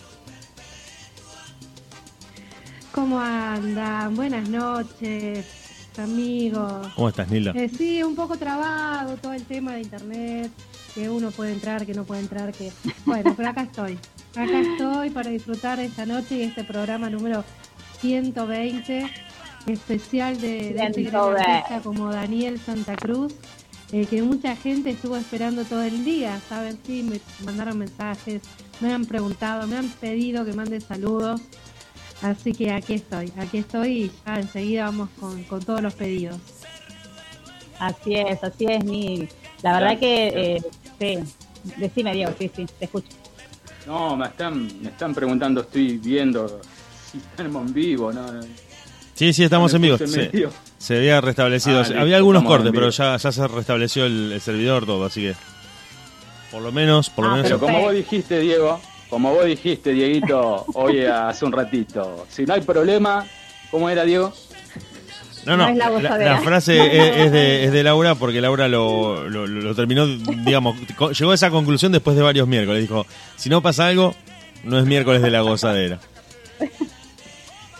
¿Cómo 2.92 3.20
andan? 3.20 4.16
Buenas 4.16 4.48
noches, 4.48 5.46
amigos. 5.96 6.88
¿Cómo 6.96 7.08
estás, 7.08 7.30
Nilda? 7.30 7.52
Eh, 7.52 7.68
sí, 7.68 8.02
un 8.02 8.16
poco 8.16 8.36
trabado 8.36 9.16
todo 9.16 9.32
el 9.32 9.44
tema 9.44 9.74
de 9.74 9.82
internet, 9.82 10.50
que 10.94 11.08
uno 11.08 11.30
puede 11.30 11.52
entrar, 11.52 11.86
que 11.86 11.94
no 11.94 12.04
puede 12.04 12.20
entrar, 12.22 12.52
que... 12.52 12.72
Bueno, 13.06 13.32
pero 13.36 13.48
acá 13.48 13.62
estoy. 13.62 13.98
Acá 14.32 14.60
estoy 14.60 15.10
para 15.10 15.30
disfrutar 15.30 15.80
esta 15.80 16.04
noche 16.04 16.36
y 16.36 16.42
este 16.42 16.64
programa 16.64 17.10
número 17.10 17.44
120, 18.00 19.10
especial 19.66 20.40
de, 20.40 20.48
de 20.48 20.68
este 20.68 20.74
gran 20.74 20.94
120. 20.94 21.42
artista 21.42 21.80
como 21.82 22.12
Daniel 22.12 22.58
Santa 22.58 22.96
Cruz, 22.96 23.34
eh, 23.92 24.06
que 24.06 24.22
mucha 24.22 24.54
gente 24.56 24.90
estuvo 24.90 25.16
esperando 25.16 25.64
todo 25.64 25.82
el 25.82 26.04
día, 26.04 26.40
¿saben? 26.48 26.78
Sí, 26.86 27.02
me 27.02 27.20
mandaron 27.44 27.78
mensajes, 27.78 28.42
me 28.80 28.92
han 28.92 29.04
preguntado, 29.04 29.66
me 29.66 29.76
han 29.76 29.88
pedido 29.88 30.44
que 30.44 30.52
mande 30.52 30.80
saludos. 30.80 31.40
Así 32.22 32.52
que 32.52 32.70
aquí 32.70 32.94
estoy, 32.94 33.32
aquí 33.38 33.58
estoy 33.58 33.88
y 33.88 34.12
ya 34.26 34.36
enseguida 34.36 34.84
vamos 34.84 35.08
con, 35.18 35.42
con 35.44 35.60
todos 35.60 35.80
los 35.80 35.94
pedidos. 35.94 36.36
Así 37.78 38.14
es, 38.14 38.44
así 38.44 38.66
es, 38.66 38.84
Nil. 38.84 39.28
La 39.62 39.72
verdad 39.72 39.98
que, 39.98 40.28
eh, 40.28 40.62
sí, 40.98 41.18
decime 41.78 42.12
Diego, 42.12 42.32
sí, 42.38 42.50
sí, 42.54 42.66
te 42.78 42.84
escucho. 42.84 43.08
No, 43.86 44.16
me 44.16 44.26
están, 44.26 44.82
me 44.82 44.90
están 44.90 45.14
preguntando, 45.14 45.62
estoy 45.62 45.96
viendo 45.96 46.60
si 47.12 47.18
estamos 47.30 47.66
en 47.66 47.74
vivo, 47.74 48.12
¿no? 48.12 48.26
Sí, 49.14 49.32
sí, 49.32 49.44
estamos 49.44 49.72
en 49.74 49.82
vivo. 49.82 49.98
Se, 50.78 50.96
había 50.96 51.20
restablecido. 51.20 51.80
Ah, 51.80 51.82
listo, 51.82 52.00
había 52.00 52.16
algunos 52.16 52.42
cortes, 52.44 52.72
pero 52.74 52.88
ya, 52.90 53.16
ya 53.16 53.30
se 53.32 53.46
restableció 53.48 54.06
el, 54.06 54.32
el 54.32 54.40
servidor 54.40 54.86
todo, 54.86 55.04
así 55.04 55.20
que. 55.22 55.34
Por 56.50 56.62
lo 56.62 56.72
menos, 56.72 57.10
por 57.10 57.26
lo 57.26 57.30
Ah, 57.32 57.34
menos. 57.36 57.48
Pero 57.48 57.60
como 57.60 57.80
vos 57.80 57.92
dijiste, 57.94 58.40
Diego, 58.40 58.80
como 59.10 59.32
vos 59.34 59.44
dijiste, 59.44 59.92
Dieguito, 59.92 60.64
hoy 60.74 61.00
hace 61.04 61.44
un 61.44 61.52
ratito, 61.52 62.26
si 62.30 62.44
no 62.46 62.54
hay 62.54 62.62
problema, 62.62 63.26
¿cómo 63.70 63.90
era, 63.90 64.04
Diego? 64.04 64.32
No, 65.46 65.56
no, 65.56 65.64
No 65.64 65.68
es 65.70 65.76
la 65.76 65.84
la, 65.86 65.90
gozadera. 65.90 66.32
la 66.34 66.40
frase 66.40 66.76
es, 67.10 67.16
es 67.26 67.32
de, 67.32 67.64
es 67.64 67.72
de 67.72 67.82
Laura 67.82 68.14
porque 68.14 68.40
Laura 68.42 68.68
lo, 68.68 69.28
lo- 69.28 69.46
lo 69.46 69.74
terminó, 69.74 70.06
digamos, 70.06 70.76
co- 70.96 71.12
llegó 71.12 71.30
a 71.30 71.34
esa 71.34 71.50
conclusión 71.50 71.92
después 71.92 72.14
de 72.16 72.22
varios 72.22 72.46
miércoles. 72.48 72.82
Dijo, 72.82 73.06
si 73.36 73.48
no 73.48 73.62
pasa 73.62 73.86
algo, 73.86 74.14
no 74.64 74.78
es 74.78 74.84
miércoles 74.86 75.22
de 75.22 75.30
la 75.30 75.40
gozadera. 75.42 75.98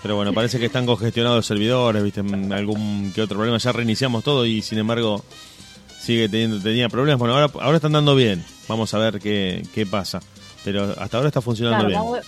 Pero 0.03 0.17
bueno, 0.17 0.33
parece 0.33 0.59
que 0.59 0.67
están 0.67 0.87
congestionados 0.87 1.37
los 1.39 1.47
servidores, 1.47 2.03
viste, 2.03 2.23
Mm, 2.23 2.53
algún 2.53 3.13
que 3.15 3.23
otro 3.23 3.37
problema. 3.37 3.59
Ya 3.59 3.73
reiniciamos 3.73 4.25
todo 4.25 4.47
y 4.47 4.63
sin 4.63 4.79
embargo 4.79 5.23
sigue 6.01 6.29
teniendo 6.29 6.59
tenía 6.61 6.89
problemas. 6.89 7.19
Bueno, 7.19 7.35
ahora, 7.35 7.53
ahora 7.61 7.77
están 7.77 7.93
dando 7.93 8.15
bien. 8.15 8.45
Vamos 8.69 8.95
a 8.95 8.99
ver 8.99 9.19
qué, 9.21 9.63
qué 9.75 9.85
pasa. 9.87 10.21
Pero 10.65 10.95
hasta 10.99 11.17
ahora 11.17 11.29
está 11.29 11.41
funcionando 11.41 11.87
Claro, 11.87 12.13
bien. 12.13 12.23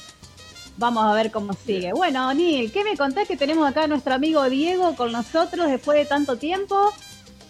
vamos, 0.77 1.05
a 1.05 1.15
ver 1.15 1.31
cómo 1.31 1.53
sigue. 1.67 1.93
Bueno, 1.93 2.33
Nil, 2.35 2.71
¿qué 2.73 2.85
me 2.85 2.97
contás 2.97 3.27
que 3.29 3.37
tenemos 3.37 3.69
acá 3.69 3.85
a 3.85 3.87
nuestro 3.87 4.15
amigo 4.15 4.49
Diego 4.51 4.95
con 4.97 5.13
nosotros 5.13 5.69
después 5.71 5.99
de 5.99 6.05
tanto 6.07 6.37
tiempo? 6.37 6.93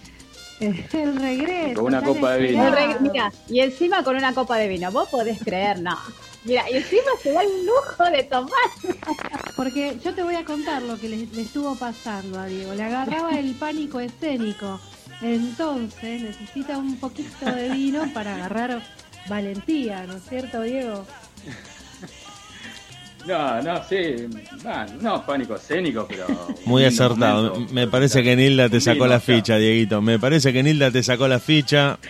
El 0.61 1.16
regreso. 1.16 1.74
Con 1.74 1.87
una 1.87 2.02
copa 2.02 2.32
de 2.32 2.48
vino. 2.48 2.64
Mira, 3.00 3.32
y 3.48 3.61
encima 3.61 4.04
con 4.04 4.14
una 4.16 4.32
copa 4.35 4.56
de 4.58 4.68
vino. 4.68 4.90
¿Vos 4.92 5.08
podés 5.08 5.38
creer? 5.42 5.80
No. 5.80 5.98
Mira, 6.44 6.68
y 6.70 6.76
encima 6.76 7.11
se 7.22 7.33
da 7.33 7.42
el 7.42 7.66
lujo 7.66 8.05
de 8.11 8.22
tomar. 8.24 8.52
Porque 9.57 9.96
yo 10.05 10.14
te 10.14 10.22
voy 10.22 10.35
a 10.35 10.44
contar 10.44 10.83
lo 10.83 10.98
que 10.98 11.09
le, 11.09 11.26
le 11.26 11.42
estuvo 11.42 11.76
pasando 11.76 12.40
a 12.40 12.46
Diego. 12.46 12.74
Le 12.74 12.83
agarraba 12.83 13.38
el 13.38 13.55
pánico 13.55 14.00
escénico. 14.00 14.81
Entonces 15.20 16.22
necesita 16.22 16.78
un 16.78 16.98
poquito 16.98 17.46
de 17.46 17.68
vino 17.70 18.12
para 18.12 18.35
agarrar 18.35 18.83
valentía, 19.28 20.05
¿no 20.07 20.16
es 20.16 20.22
cierto, 20.28 20.62
Diego? 20.62 21.07
No, 23.26 23.62
no, 23.62 23.81
sí, 23.85 24.16
no, 24.64 24.87
no 25.00 25.24
pánico 25.24 25.55
escénico, 25.55 26.07
pero... 26.09 26.26
Muy 26.64 26.85
acertado. 26.85 27.50
momento. 27.50 27.72
Me 27.72 27.87
parece 27.87 28.22
que 28.24 28.35
Nilda 28.35 28.68
te 28.68 28.81
sacó 28.81 29.07
la 29.07 29.20
ficha, 29.20 29.59
Dieguito. 29.59 30.02
Me 30.02 30.18
parece 30.18 30.52
que 30.52 30.62
Nilda 30.64 30.90
te 30.90 31.05
sacó 31.05 31.28
la 31.28 31.38
ficha. 31.38 32.00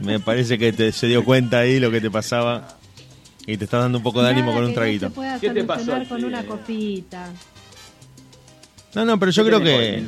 Me 0.00 0.18
parece 0.18 0.58
que 0.58 0.72
te, 0.72 0.90
se 0.90 1.06
dio 1.06 1.24
cuenta 1.24 1.60
ahí 1.60 1.78
lo 1.78 1.92
que 1.92 2.00
te 2.00 2.10
pasaba. 2.10 2.79
Y 3.46 3.56
te 3.56 3.64
está 3.64 3.78
dando 3.78 3.98
un 3.98 4.04
poco 4.04 4.22
de 4.22 4.28
ánimo 4.30 4.48
Nada 4.52 4.56
con 4.58 4.64
un 4.64 4.70
que 4.70 4.74
no 4.76 4.80
traguito. 4.80 5.06
se 5.08 5.14
pueda 5.14 5.40
¿Qué 5.40 5.50
te 5.50 5.64
pasó, 5.64 5.84
solucionar 5.86 6.08
con 6.08 6.24
una 6.24 6.44
copita. 6.46 7.32
No, 8.94 9.04
no, 9.04 9.18
pero 9.18 9.32
yo 9.32 9.44
¿Qué 9.44 9.48
creo 9.50 9.60
que... 9.62 10.04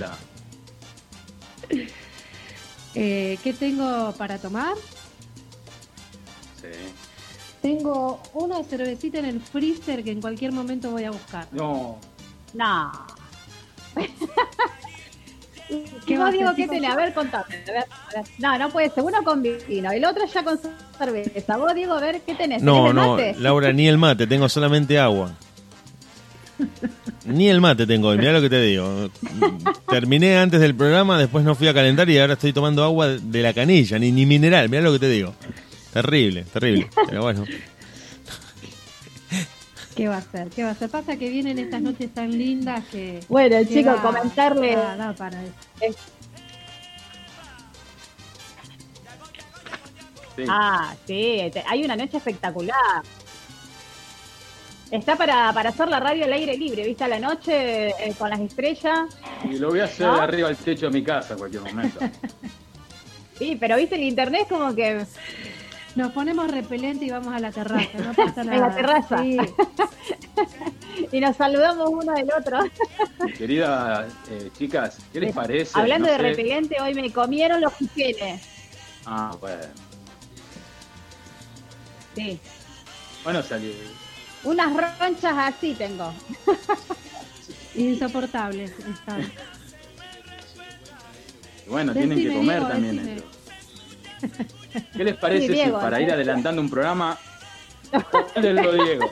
Eh, 2.95 3.39
¿Qué 3.43 3.55
tengo 3.55 4.13
para 4.19 4.37
tomar? 4.37 4.75
Sí. 6.61 6.69
Tengo 7.63 8.23
una 8.35 8.63
cervecita 8.65 9.19
en 9.19 9.25
el 9.25 9.41
freezer 9.41 10.05
que 10.05 10.11
en 10.11 10.21
cualquier 10.21 10.53
momento 10.53 10.91
voy 10.91 11.05
a 11.05 11.11
buscar. 11.11 11.49
No, 11.53 11.99
No. 12.53 12.93
¿Qué 15.69 15.85
¿Qué 16.07 16.19
va 16.19 16.25
a 16.25 16.27
vos 16.31 16.39
digo 16.39 16.51
chicos? 16.55 16.71
tenés? 16.75 16.91
A 16.91 16.97
ver, 16.97 17.15
contame. 17.15 17.45
A 17.69 17.73
ver, 17.73 17.77
a 17.77 18.15
ver. 18.17 18.25
No, 18.39 18.59
no 18.59 18.71
puede 18.71 18.91
ser. 18.91 19.03
Uno 19.05 19.23
con 19.25 19.43
vino, 19.43 19.91
el 19.91 20.05
otro 20.05 20.25
ya 20.27 20.43
con 20.45 20.59
cerveza. 20.99 21.57
Vos 21.57 21.75
digo, 21.75 21.95
a 21.95 22.01
ver, 22.01 22.21
¿qué 22.27 22.35
tenés? 22.35 22.59
¿Tenés 22.59 22.63
No, 22.63 22.93
no, 22.93 23.13
mate? 23.13 23.35
Laura, 23.39 23.73
ni 23.73 23.89
el 23.89 23.99
mate, 23.99 24.27
tengo 24.27 24.49
solamente 24.49 24.99
agua. 24.99 25.33
Ni 27.25 27.49
el 27.49 27.61
mate 27.61 27.87
tengo 27.87 28.09
hoy, 28.09 28.19
mirá 28.19 28.33
lo 28.33 28.41
que 28.41 28.51
te 28.51 28.61
digo. 28.63 29.09
Terminé 29.89 30.37
antes 30.39 30.61
del 30.61 30.75
programa, 30.75 31.19
después 31.19 31.45
no 31.45 31.55
fui 31.55 31.69
a 31.69 31.75
calentar 31.75 32.09
y 32.11 32.19
ahora 32.19 32.35
estoy 32.35 32.53
tomando 32.53 32.85
agua 32.85 33.09
de 33.09 33.43
la 33.43 33.53
canilla, 33.53 33.99
ni, 33.99 34.13
ni 34.13 34.27
mineral, 34.27 34.69
mirá 34.69 34.83
lo 34.83 34.93
que 34.93 34.99
te 34.99 35.09
digo. 35.09 35.35
Terrible, 35.93 36.45
terrible. 36.53 36.89
Pero 37.09 37.23
bueno, 37.23 37.45
¿Qué 39.97 40.09
va 40.09 40.17
a 40.17 40.23
ser? 40.23 40.49
¿Qué 40.49 40.65
va 40.65 40.71
a 40.71 40.75
ser? 40.75 40.89
Pasa 40.89 41.17
que 41.17 41.29
vienen 41.29 41.59
estas 41.59 41.83
noches 41.83 42.13
tan 42.13 42.31
lindas 42.31 42.85
que. 42.87 43.21
Bueno, 43.29 43.59
que 43.59 43.69
chicos, 43.69 43.97
va, 43.97 44.03
comentarle. 44.03 44.77
Para 45.17 45.43
eso. 45.81 45.99
Ah, 50.49 50.95
sí, 51.07 51.41
hay 51.67 51.85
una 51.85 51.97
noche 51.97 52.17
espectacular. 52.17 53.03
Está 54.91 55.17
para, 55.17 55.53
para 55.53 55.71
hacer 55.71 55.89
la 55.89 56.01
radio 56.01 56.25
al 56.25 56.33
aire 56.33 56.57
libre, 56.57 56.85
¿viste? 56.85 57.09
La 57.09 57.19
noche 57.19 57.89
eh, 57.89 58.15
con 58.19 58.29
las 58.29 58.41
estrellas. 58.41 59.09
Y 59.45 59.59
lo 59.59 59.71
voy 59.71 59.81
a 59.81 59.85
hacer 59.85 60.07
¿No? 60.07 60.21
arriba 60.21 60.49
al 60.49 60.57
techo 60.57 60.87
de 60.87 60.93
mi 60.93 61.03
casa 61.03 61.33
en 61.33 61.39
cualquier 61.39 61.63
momento. 61.63 62.01
sí, 63.39 63.57
pero 63.59 63.77
viste, 63.77 63.95
el 63.95 64.03
internet 64.03 64.47
como 64.49 64.75
que 64.75 65.07
nos 65.95 66.13
ponemos 66.13 66.51
repelente 66.51 67.05
y 67.05 67.11
vamos 67.11 67.35
a 67.35 67.39
la 67.39 67.53
terraza, 67.53 67.99
no 67.99 68.15
pasa 68.15 68.45
nada. 68.45 68.55
en 68.57 68.61
la 68.63 68.75
terraza. 68.75 69.19
Sí. 69.23 69.37
y 71.13 71.21
nos 71.21 71.37
saludamos 71.37 71.91
uno 71.91 72.13
del 72.15 72.29
otro. 72.33 72.59
Querida 73.37 74.09
eh, 74.31 74.51
chicas, 74.57 74.99
¿qué 75.13 75.21
les 75.21 75.35
parece? 75.35 75.79
Hablando 75.79 76.07
No 76.09 76.13
de 76.13 76.19
sé- 76.19 76.23
repelente, 76.23 76.77
hoy 76.81 76.95
me 76.95 77.13
comieron 77.13 77.61
los 77.61 77.73
piquenes. 77.75 78.43
Ah, 79.05 79.37
bueno. 79.41 79.65
Sí. 82.15 82.41
Bueno, 83.25 83.43
salí. 83.43 83.75
Unas 84.45 84.73
ronchas 84.99 85.35
así 85.37 85.75
tengo. 85.75 86.13
Insoportables 87.75 88.71
están. 88.71 89.31
Bueno, 91.69 91.93
tienen 91.93 92.19
que 92.19 92.29
comer 92.35 92.59
Diego, 92.59 92.69
también. 92.69 93.23
¿Qué 94.97 95.05
les 95.05 95.17
parece 95.17 95.47
Sí, 95.49 95.53
Diego, 95.55 95.79
si 95.79 95.85
para 95.85 96.01
ir 96.01 96.11
adelantando 96.13 96.61
un 96.61 96.71
programa... 96.71 97.19
Diego. 98.41 99.11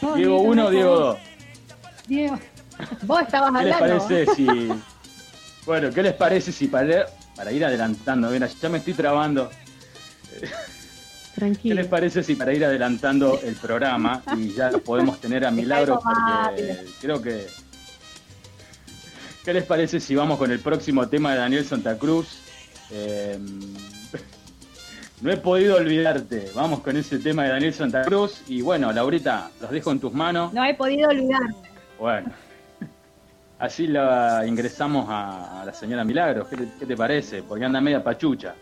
Diego 0.00 0.14
Dieguito, 0.16 0.36
1, 0.38 0.62
por 0.62 0.72
Diego 0.72 0.96
favor. 0.96 1.14
2. 1.14 1.18
Diego, 2.08 2.38
Vos 3.02 3.22
estabas 3.22 3.52
¿Qué 3.58 3.64
les 3.66 3.74
hablando. 3.74 4.06
parece 4.08 4.34
si... 4.34 4.46
Bueno, 5.66 5.90
¿qué 5.90 6.02
les 6.02 6.14
parece 6.14 6.52
si 6.52 6.68
para, 6.68 7.06
para 7.36 7.52
ir 7.52 7.64
adelantando? 7.64 8.30
Mira, 8.30 8.46
ya 8.46 8.68
me 8.68 8.78
estoy 8.78 8.94
trabando. 8.94 9.50
¿Qué 10.40 10.48
tranquilo. 11.34 11.74
les 11.76 11.86
parece 11.86 12.22
si 12.22 12.34
para 12.34 12.52
ir 12.52 12.64
adelantando 12.64 13.38
el 13.42 13.54
programa 13.54 14.22
y 14.36 14.52
ya 14.52 14.70
podemos 14.70 15.20
tener 15.20 15.44
a 15.44 15.50
Milagro? 15.50 16.00
Porque 16.02 16.78
creo 17.00 17.22
que. 17.22 17.46
¿Qué 19.44 19.54
les 19.54 19.64
parece 19.64 20.00
si 20.00 20.14
vamos 20.14 20.38
con 20.38 20.50
el 20.50 20.60
próximo 20.60 21.08
tema 21.08 21.32
de 21.32 21.38
Daniel 21.38 21.64
Santa 21.64 21.96
Cruz? 21.96 22.40
Eh, 22.90 23.38
no 25.22 25.30
he 25.30 25.36
podido 25.38 25.76
olvidarte. 25.76 26.50
Vamos 26.54 26.80
con 26.80 26.96
ese 26.96 27.18
tema 27.18 27.44
de 27.44 27.50
Daniel 27.50 27.72
Santa 27.72 28.02
Cruz. 28.02 28.42
Y 28.48 28.60
bueno, 28.60 28.92
Laurita, 28.92 29.50
los 29.60 29.70
dejo 29.70 29.92
en 29.92 30.00
tus 30.00 30.12
manos. 30.12 30.52
No 30.52 30.64
he 30.64 30.74
podido 30.74 31.08
olvidar. 31.08 31.40
Bueno, 31.98 32.30
así 33.58 33.86
la 33.86 34.44
ingresamos 34.46 35.06
a, 35.08 35.62
a 35.62 35.64
la 35.64 35.72
señora 35.72 36.04
Milagros. 36.04 36.46
¿Qué 36.48 36.56
te, 36.58 36.68
qué 36.78 36.86
te 36.86 36.96
parece? 36.96 37.42
Porque 37.42 37.64
anda 37.64 37.80
media 37.80 38.04
pachucha. 38.04 38.54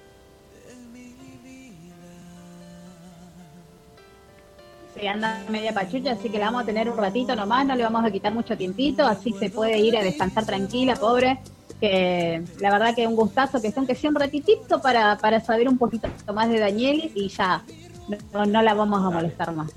Sí, 4.99 5.07
anda 5.07 5.41
media 5.49 5.73
pachucha, 5.73 6.13
así 6.13 6.29
que 6.29 6.39
la 6.39 6.47
vamos 6.47 6.63
a 6.63 6.67
tener 6.67 6.89
un 6.89 6.97
ratito 6.97 7.37
nomás, 7.37 7.65
no 7.67 7.77
le 7.77 7.85
vamos 7.85 8.05
a 8.05 8.11
quitar 8.11 8.33
mucho 8.35 8.57
tiempito, 8.57 9.07
así 9.07 9.33
se 9.39 9.49
puede 9.51 9.79
ir 9.79 9.97
a 9.97 10.03
descansar 10.03 10.45
tranquila, 10.45 10.97
pobre. 10.97 11.39
Que 11.81 12.43
la 12.59 12.73
verdad 12.73 12.95
que 12.97 13.03
es 13.03 13.09
un 13.09 13.15
gustazo 13.15 13.61
que 13.61 13.69
esté 13.69 13.79
aunque 13.79 13.95
sea 13.95 14.11
un 14.11 14.17
ratitito 14.17 14.81
para, 14.83 15.17
para 15.19 15.39
saber 15.41 15.69
un 15.69 15.79
poquito 15.79 16.09
más 16.35 16.49
de 16.49 16.59
Daniel 16.59 17.13
y 17.15 17.29
ya 17.29 17.63
no, 18.33 18.47
no 18.47 18.63
la 18.63 18.75
vamos 18.75 19.05
a 19.05 19.11
molestar 19.11 19.55
más. 19.55 19.71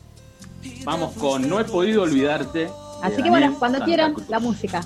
Vamos 0.84 1.14
con 1.14 1.48
No 1.48 1.60
he 1.60 1.66
podido 1.66 2.02
olvidarte. 2.02 2.70
Así 3.04 3.18
que 3.18 3.30
Daniel 3.30 3.32
bueno, 3.32 3.56
cuando 3.60 3.78
Santa 3.78 3.86
quieran, 3.86 4.14
Cruz. 4.14 4.30
la 4.30 4.40
música. 4.40 4.84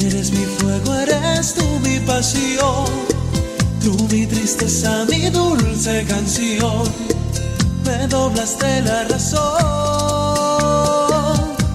Eres 0.00 0.30
mi 0.30 0.44
fuego, 0.44 0.94
eres 0.94 1.54
tú 1.54 1.64
mi 1.80 1.98
pasión. 2.00 2.86
Tú 3.88 3.96
mi 4.12 4.26
tristeza, 4.26 5.06
mi 5.08 5.30
dulce 5.30 6.04
canción. 6.06 6.82
Me 7.86 8.06
doblaste 8.06 8.82
la 8.82 9.04
razón. 9.04 9.38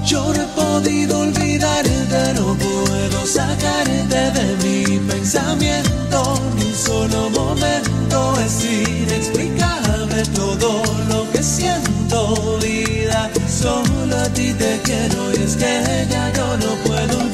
Yo 0.06 0.22
no 0.32 0.44
he 0.44 0.48
podido 0.56 1.22
olvidarte, 1.22 2.34
no 2.36 2.56
puedo 2.56 3.26
sacarte 3.26 4.30
de 4.38 4.46
mi 4.64 5.00
pensamiento. 5.10 6.40
Ni 6.56 6.66
un 6.66 6.76
solo 6.76 7.32
momento 7.32 8.36
es 8.46 8.64
inexplicable 8.64 10.24
todo 10.36 10.84
lo 11.10 11.32
que 11.32 11.42
siento, 11.42 12.60
vida. 12.62 13.32
Solo 13.50 14.16
a 14.18 14.30
ti 14.30 14.54
te 14.54 14.80
quiero 14.84 15.34
y 15.34 15.38
es 15.38 15.56
que 15.56 16.06
ya 16.12 16.32
yo 16.32 16.58
no 16.58 16.76
puedo 16.86 17.33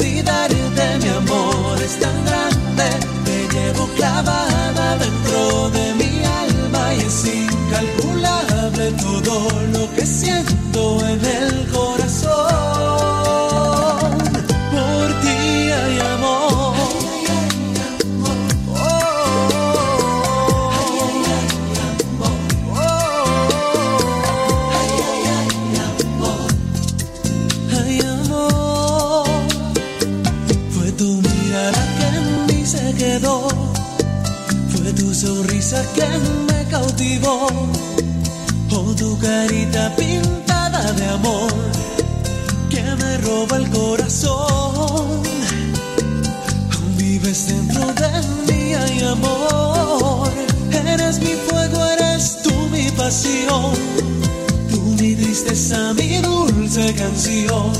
dentro 4.23 5.69
de 5.69 5.93
mi 5.95 6.23
alma 6.25 6.93
y 6.93 6.99
es 7.01 7.25
incalculable 7.25 8.91
todo 9.01 9.49
lo 9.73 9.95
que 9.95 10.05
siento 10.05 10.99
en 11.07 11.25
el 11.25 11.67
corazón. 11.71 12.29
Por 14.71 15.21
ti 15.21 15.37
hay 15.71 15.99
amor. 16.15 16.73
Ay, 27.71 28.01
amor, 28.01 29.27
fue 30.71 30.91
tu 30.93 31.05
mirada 31.05 31.81
que 31.97 32.05
en 32.17 32.45
mí 32.47 32.65
se 32.65 32.93
quedó, 32.95 33.47
sonrisa 35.69 36.19
me 36.47 36.65
cautivó, 36.65 37.47
o 38.71 38.95
tu 38.95 39.17
carita 39.19 39.95
pintada 39.95 40.91
de 40.93 41.05
amor 41.05 41.51
que 42.69 42.81
me 42.81 43.17
roba 43.17 43.57
el 43.57 43.69
corazón. 43.69 45.21
Aún 46.73 46.97
vives 46.97 47.47
dentro 47.47 47.85
de 47.93 48.09
mí, 48.47 48.73
ay 48.73 49.03
amor, 49.03 50.31
eres 50.71 51.19
mi 51.19 51.35
fuego, 51.47 51.85
eres 51.85 52.41
tú 52.41 52.53
mi 52.71 52.89
pasión. 52.91 53.73
Tú 54.71 54.79
mi 54.99 55.15
tristeza, 55.15 55.93
mi 55.93 56.17
dulce 56.17 56.93
canción, 56.95 57.71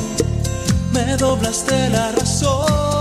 me 0.93 1.17
doblaste 1.17 1.89
la 1.89 2.12
razón. 2.12 2.98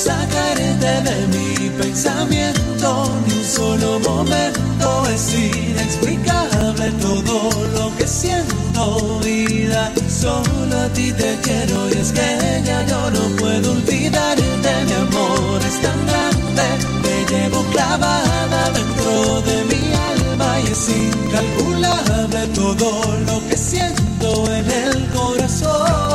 Sacarte 0.00 1.02
de 1.08 1.26
mi 1.28 1.68
pensamiento, 1.70 3.10
ni 3.26 3.34
un 3.34 3.44
solo 3.44 4.00
momento 4.00 5.06
es 5.12 5.34
inexplicable 5.34 6.90
todo 7.02 7.50
lo 7.74 7.96
que 7.96 8.06
siento, 8.06 9.20
vida. 9.22 9.92
Solo 10.08 10.74
a 10.84 10.88
ti 10.94 11.12
te 11.12 11.36
quiero 11.42 11.88
y 11.90 11.98
es 11.98 12.12
que 12.12 12.62
ya 12.64 12.86
yo 12.86 13.10
no 13.10 13.36
puedo 13.36 13.72
olvidarte, 13.72 14.70
mi 14.86 14.92
amor 14.92 15.60
es 15.68 15.80
tan 15.82 16.00
grande, 16.06 16.66
te 17.02 17.34
llevo 17.34 17.62
clavada 17.72 18.70
dentro 18.70 19.42
de 19.42 19.64
mi 19.70 19.82
alma 20.12 20.60
y 20.60 20.72
es 20.72 20.88
incalculable 20.88 22.46
todo 22.54 22.90
lo 23.26 23.48
que 23.48 23.56
siento 23.56 24.54
en 24.54 24.70
el 24.70 25.10
corazón. 25.10 26.09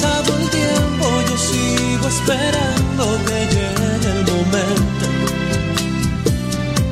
Pasado 0.00 0.36
el 0.38 0.48
tiempo, 0.50 1.06
yo 1.28 1.36
sigo 1.36 2.06
esperando 2.06 3.18
que 3.26 3.38
llegue 3.46 4.10
el 4.14 4.24
momento 4.32 5.06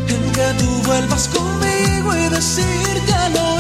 en 0.09 0.33
que 0.33 0.65
tú 0.65 0.83
vuelvas 0.87 1.29
conmigo 1.29 2.17
y 2.17 2.29
al 3.13 3.37
oído 3.37 3.56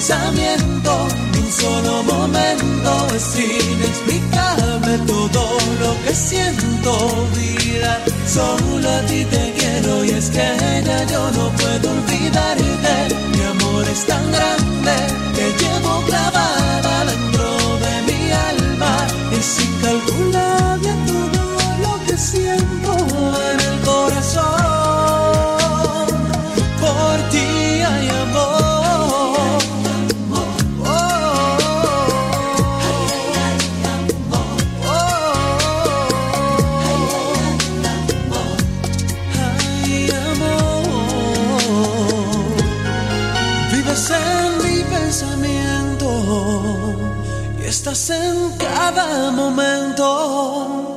pensamiento, 0.00 1.08
un 1.38 1.52
solo 1.52 2.02
momento, 2.04 3.06
es 3.14 3.38
inexplicable 3.38 4.98
todo 5.06 5.58
lo 5.78 6.04
que 6.04 6.14
siento, 6.14 7.28
vida, 7.36 8.02
solo 8.26 8.88
a 8.88 9.00
ti 9.02 9.26
te 9.26 9.52
quiero 9.58 10.02
y 10.06 10.10
es 10.12 10.30
que 10.30 10.48
ya 10.86 11.04
yo 11.04 11.30
no 11.32 11.50
puedo 11.50 11.90
olvidarte, 11.90 13.14
mi 13.34 13.42
amor 13.42 13.86
es 13.92 14.06
tan 14.06 14.24
grande 14.32 14.96
que 15.34 15.46
llevo 15.62 16.02
clavada 16.06 17.04
dentro 17.04 17.44
de 17.84 18.02
mi 18.06 18.32
alma. 18.32 19.06
Estás 47.80 48.10
en 48.10 48.58
cada 48.58 49.30
momento 49.30 50.89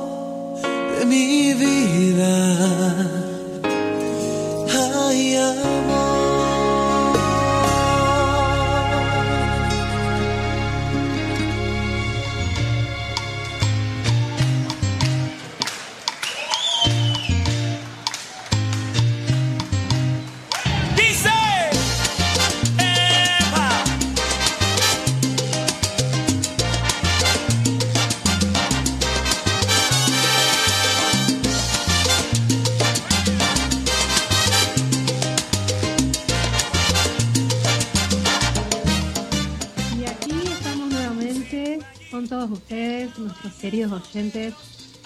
oyentes, 44.14 44.54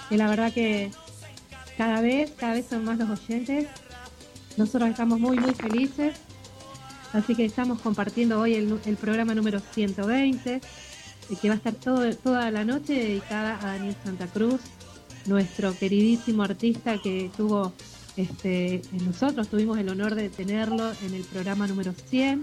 que 0.08 0.16
la 0.16 0.28
verdad 0.28 0.52
que 0.52 0.90
cada 1.76 2.00
vez, 2.00 2.32
cada 2.36 2.54
vez 2.54 2.66
son 2.68 2.84
más 2.84 2.98
los 2.98 3.08
oyentes. 3.08 3.68
Nosotros 4.56 4.90
estamos 4.90 5.20
muy, 5.20 5.38
muy 5.38 5.54
felices. 5.54 6.16
Así 7.12 7.34
que 7.34 7.44
estamos 7.46 7.80
compartiendo 7.80 8.38
hoy 8.38 8.54
el, 8.54 8.96
programa 8.96 9.34
número 9.34 9.60
120, 9.60 10.54
eh, 10.54 10.60
que 11.40 11.48
va 11.48 11.54
a 11.54 11.56
estar 11.56 11.74
todo, 11.74 12.14
toda 12.16 12.50
la 12.50 12.64
noche 12.64 12.92
dedicada 12.92 13.58
a 13.62 13.78
Daniel 13.78 13.96
Santa 14.04 14.26
Cruz, 14.26 14.60
nuestro 15.24 15.74
queridísimo 15.78 16.42
artista 16.42 16.98
que 16.98 17.30
tuvo, 17.34 17.72
este, 18.16 18.82
nosotros 19.04 19.48
tuvimos 19.48 19.78
el 19.78 19.88
honor 19.88 20.14
de 20.16 20.28
tenerlo 20.28 20.92
en 21.02 21.14
el 21.14 21.22
programa 21.22 21.66
número 21.66 21.94
100. 21.94 22.42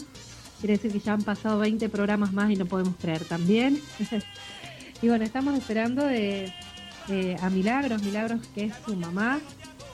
Quiere 0.61 0.77
decir 0.77 0.91
que 0.91 0.99
ya 0.99 1.13
han 1.13 1.21
pasado 1.21 1.59
20 1.59 1.87
programas 1.89 2.33
más 2.33 2.49
y 2.49 2.55
no 2.55 2.65
podemos 2.65 2.95
creer 2.95 3.23
también. 3.25 3.79
y 5.01 5.07
bueno, 5.09 5.25
estamos 5.25 5.53
esperando 5.57 6.05
a 6.05 7.49
Milagros, 7.49 8.01
Milagros 8.03 8.41
que 8.53 8.65
es 8.65 8.73
su 8.85 8.95
mamá, 8.95 9.39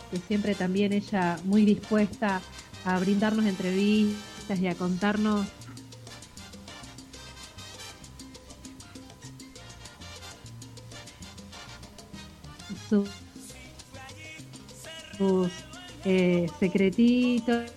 que 0.09 0.17
siempre 0.17 0.55
también 0.55 0.93
ella 0.93 1.37
muy 1.45 1.65
dispuesta 1.65 2.41
a 2.85 2.99
brindarnos 2.99 3.45
entrevistas 3.45 4.59
y 4.59 4.67
a 4.67 4.75
contarnos 4.75 5.45
su- 12.89 13.07
sus 15.17 15.49
eh, 16.05 16.47
secretitos. 16.59 17.71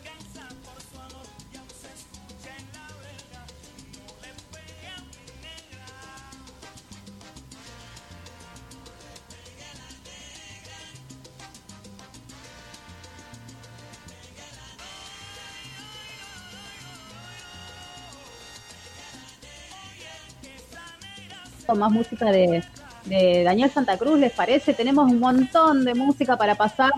Con 21.65 21.79
más 21.79 21.91
música 21.91 22.31
de, 22.31 22.63
de 23.07 23.43
Daniel 23.45 23.71
Santa 23.71 23.97
Cruz, 23.99 24.19
¿les 24.19 24.33
parece? 24.33 24.75
Tenemos 24.75 25.11
un 25.11 25.19
montón 25.21 25.85
de 25.85 25.95
música 25.95 26.37
para 26.37 26.55
pasar, 26.55 26.91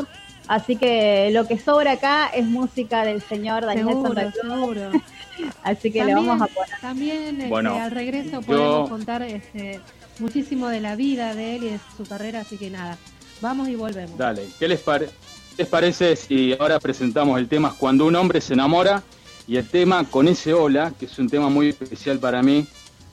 así 0.48 0.76
que 0.76 1.30
lo 1.32 1.46
que 1.46 1.58
sobra 1.58 1.92
acá 1.92 2.28
es 2.28 2.44
música 2.46 3.04
del 3.04 3.22
señor 3.22 3.64
Daniel 3.64 3.86
Seguro, 3.88 4.14
Santa 4.14 4.32
Cruz, 4.32 4.52
seguro. 4.52 4.90
así 5.62 5.90
que 5.92 5.98
También, 6.00 6.18
le 6.18 6.26
vamos 6.28 6.42
a 6.42 6.46
poner. 6.54 6.80
también 6.80 7.36
este, 7.36 7.48
Bueno, 7.48 7.74
al 7.80 7.90
regreso 7.90 8.30
yo- 8.30 8.42
podemos 8.42 8.88
contar 8.90 9.22
este, 9.22 9.80
muchísimo 10.18 10.68
de 10.68 10.80
la 10.80 10.96
vida 10.96 11.34
de 11.34 11.56
él 11.56 11.64
y 11.64 11.68
de 11.70 11.80
su 11.96 12.04
carrera, 12.04 12.40
así 12.40 12.56
que 12.56 12.70
nada, 12.70 12.96
vamos 13.40 13.68
y 13.68 13.74
volvemos. 13.74 14.16
Dale, 14.16 14.46
¿qué 14.58 14.68
les, 14.68 14.80
pare- 14.80 15.10
les 15.58 15.66
parece 15.68 16.16
si 16.16 16.54
ahora 16.58 16.78
presentamos 16.80 17.38
el 17.38 17.48
tema 17.48 17.74
Cuando 17.78 18.06
un 18.06 18.16
hombre 18.16 18.40
se 18.40 18.54
enamora? 18.54 19.02
Y 19.48 19.58
el 19.58 19.68
tema 19.68 20.02
Con 20.10 20.26
ese 20.26 20.52
hola, 20.54 20.92
que 20.98 21.06
es 21.06 21.16
un 21.20 21.28
tema 21.28 21.48
muy 21.48 21.68
especial 21.68 22.18
para 22.18 22.42
mí, 22.42 22.66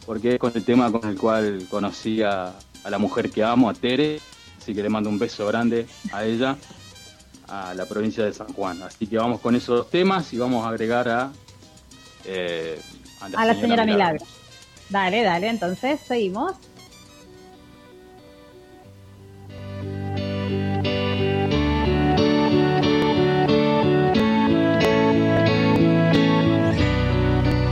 porque 0.05 0.33
es 0.33 0.39
con 0.39 0.51
el 0.55 0.63
tema 0.63 0.91
con 0.91 1.09
el 1.09 1.17
cual 1.17 1.65
conocí 1.69 2.21
a, 2.21 2.53
a 2.83 2.89
la 2.89 2.97
mujer 2.97 3.29
que 3.31 3.43
amo, 3.43 3.69
a 3.69 3.73
Tere. 3.73 4.19
Así 4.61 4.73
que 4.73 4.81
le 4.81 4.89
mando 4.89 5.09
un 5.09 5.19
beso 5.19 5.45
grande 5.47 5.87
a 6.11 6.23
ella, 6.23 6.55
a 7.47 7.73
la 7.73 7.85
provincia 7.85 8.23
de 8.23 8.33
San 8.33 8.47
Juan. 8.53 8.81
Así 8.83 9.07
que 9.07 9.17
vamos 9.17 9.41
con 9.41 9.55
esos 9.55 9.77
dos 9.77 9.89
temas 9.89 10.31
y 10.33 10.37
vamos 10.37 10.65
a 10.65 10.69
agregar 10.69 11.09
a, 11.09 11.31
eh, 12.25 12.79
A 13.19 13.45
la 13.45 13.55
señora 13.55 13.85
Milagro. 13.85 14.25
Dale, 14.89 15.23
dale, 15.23 15.49
entonces 15.49 15.99
seguimos. 15.99 16.53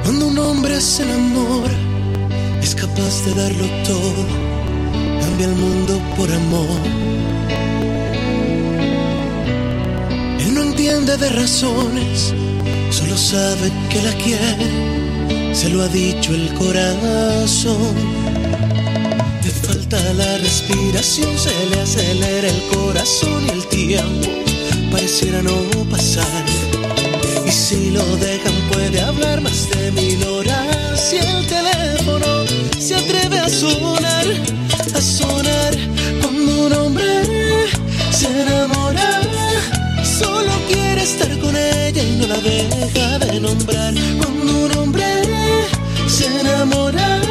Cuando 0.03 0.27
un 0.27 0.39
hombre 0.39 0.81
se 0.81 1.03
enamora, 1.03 1.80
es 2.61 2.75
capaz 2.75 3.25
de 3.25 3.33
darlo 3.33 3.65
todo, 3.85 4.25
cambia 5.21 5.47
el 5.47 5.55
mundo 5.55 6.01
por 6.17 6.31
amor. 6.31 6.79
Él 10.39 10.53
no 10.53 10.61
entiende 10.63 11.17
de 11.17 11.29
razones, 11.29 12.33
solo 12.89 13.17
sabe 13.17 13.71
que 13.89 14.01
la 14.01 14.13
quiere, 14.23 15.55
se 15.55 15.69
lo 15.69 15.81
ha 15.83 15.87
dicho 15.87 16.33
el 16.33 16.53
corazón. 16.53 17.95
Te 19.41 19.49
falta 19.49 20.13
la 20.13 20.37
respiración, 20.37 21.37
se 21.37 21.53
le 21.69 21.81
acelera 21.81 22.47
el 22.47 22.61
corazón 22.75 23.45
y 23.47 23.49
el 23.49 23.67
tiempo 23.67 24.29
pareciera 24.91 25.41
no 25.41 25.55
pasar. 25.89 26.70
Y 27.51 27.53
si 27.53 27.91
lo 27.91 28.05
dejan 28.15 28.53
puede 28.71 29.01
hablar 29.01 29.41
más 29.41 29.67
de 29.69 29.91
mil 29.91 30.23
horas. 30.23 31.13
Y 31.13 31.17
el 31.17 31.45
teléfono 31.47 32.45
se 32.79 32.95
atreve 32.95 33.39
a 33.39 33.49
sonar, 33.49 34.25
a 34.95 35.01
sonar 35.01 35.73
Cuando 36.21 36.67
un 36.67 36.73
hombre 36.73 37.23
se 38.09 38.27
enamora. 38.27 39.19
Solo 40.01 40.53
quiere 40.69 41.03
estar 41.03 41.37
con 41.39 41.53
ella 41.57 42.01
y 42.01 42.15
no 42.21 42.27
la 42.27 42.37
deja 42.37 43.19
de 43.19 43.41
nombrar. 43.41 43.95
Cuando 44.17 44.65
un 44.65 44.77
hombre 44.77 45.05
se 46.07 46.27
enamora 46.27 47.30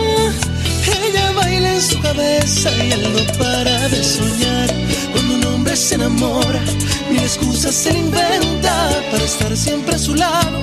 su 1.81 1.99
cabeza 2.01 2.71
y 2.85 2.93
él 2.93 3.03
no 3.13 3.39
para 3.39 3.89
de 3.89 4.05
soñar 4.05 4.69
Cuando 5.13 5.35
un 5.35 5.45
hombre 5.47 5.77
se 5.77 5.95
enamora 5.95 6.61
Mil 7.11 7.21
excusas 7.21 7.75
se 7.75 7.97
inventa 7.97 8.91
para 9.11 9.25
estar 9.25 9.57
siempre 9.57 9.95
a 9.95 9.99
su 9.99 10.15
lado 10.15 10.59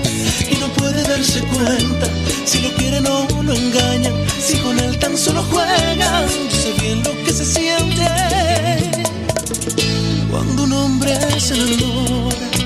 y 0.49 0.55
no 0.57 0.67
puede 0.73 1.01
darse 1.03 1.41
cuenta 1.41 2.07
si 2.45 2.61
lo 2.61 2.73
quieren 2.75 3.05
o 3.07 3.27
lo 3.43 3.53
engañan, 3.53 4.13
si 4.39 4.57
con 4.59 4.79
él 4.79 4.97
tan 4.99 5.17
solo 5.17 5.43
juegan. 5.51 6.25
Yo 6.49 6.57
sé 6.57 6.73
bien 6.81 7.03
lo 7.03 7.11
que 7.25 7.33
se 7.33 7.43
siente 7.43 8.07
cuando 10.31 10.63
un 10.63 10.71
hombre 10.71 11.17
se 11.39 11.55
enamora. 11.55 12.56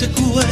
secoua 0.00 0.49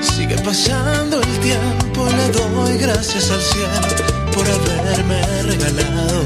sigue 0.00 0.36
pasando 0.42 1.20
el 1.20 1.38
tiempo, 1.40 2.06
le 2.16 2.28
doy 2.32 2.76
gracias 2.78 3.30
al 3.30 3.40
cielo 3.40 3.80
por 4.32 4.46
haberme 4.46 5.20
regalado 5.42 6.22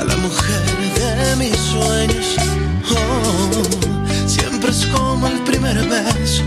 a 0.00 0.04
la 0.04 0.16
mujer 0.16 0.62
de 0.98 1.36
mis 1.36 1.56
sueños. 1.56 2.36
Oh, 2.90 3.62
siempre 4.26 4.70
es 4.70 4.86
como 4.86 5.26
el 5.26 5.40
primer 5.44 5.76
beso. 5.88 6.42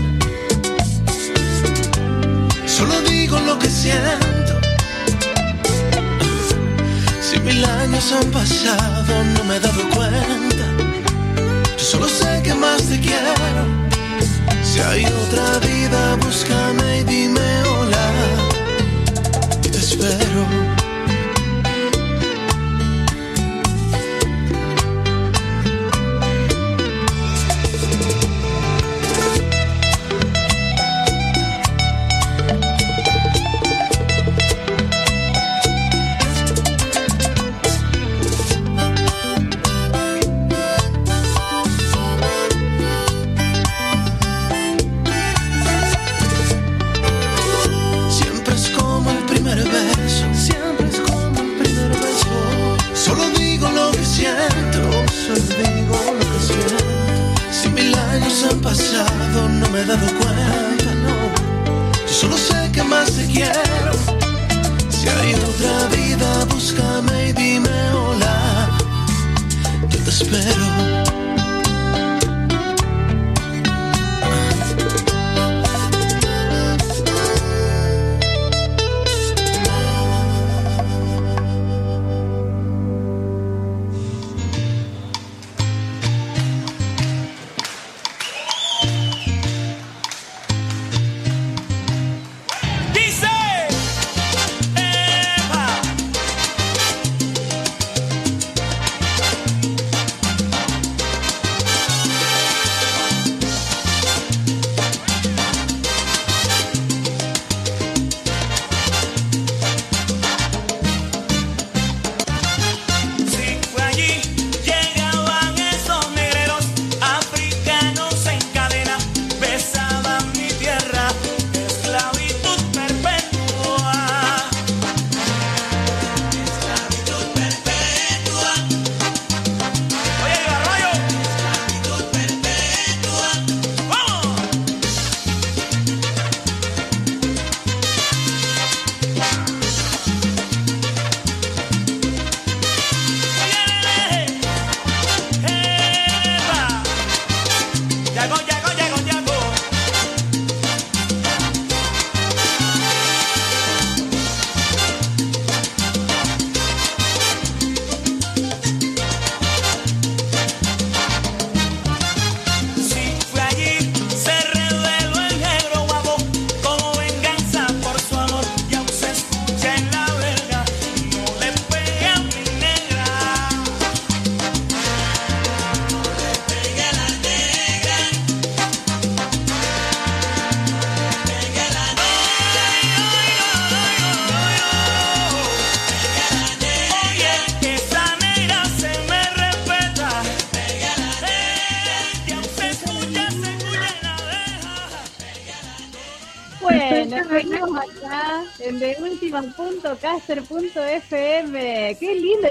Solo 2.66 3.00
digo 3.02 3.38
lo 3.40 3.58
que 3.58 3.68
siento. 3.68 4.54
Si 7.20 7.38
mil 7.40 7.64
años 7.64 8.12
han 8.12 8.30
pasado, 8.30 9.24
no 9.34 9.44
me 9.44 9.56
he 9.56 9.60
dado 9.60 9.82
cuenta. 9.90 10.64
Yo 11.76 11.84
solo 11.84 12.08
sé 12.08 12.27
que 12.48 12.54
más 12.54 12.82
te 12.84 12.98
quiero. 12.98 13.34
Si 14.62 14.80
hay 14.80 15.04
otra 15.04 15.58
vida, 15.58 16.16
búscame 16.16 17.00
y 17.00 17.04
dime 17.04 17.62
hola. 17.64 18.06
Te 19.62 19.78
espero. 19.78 20.67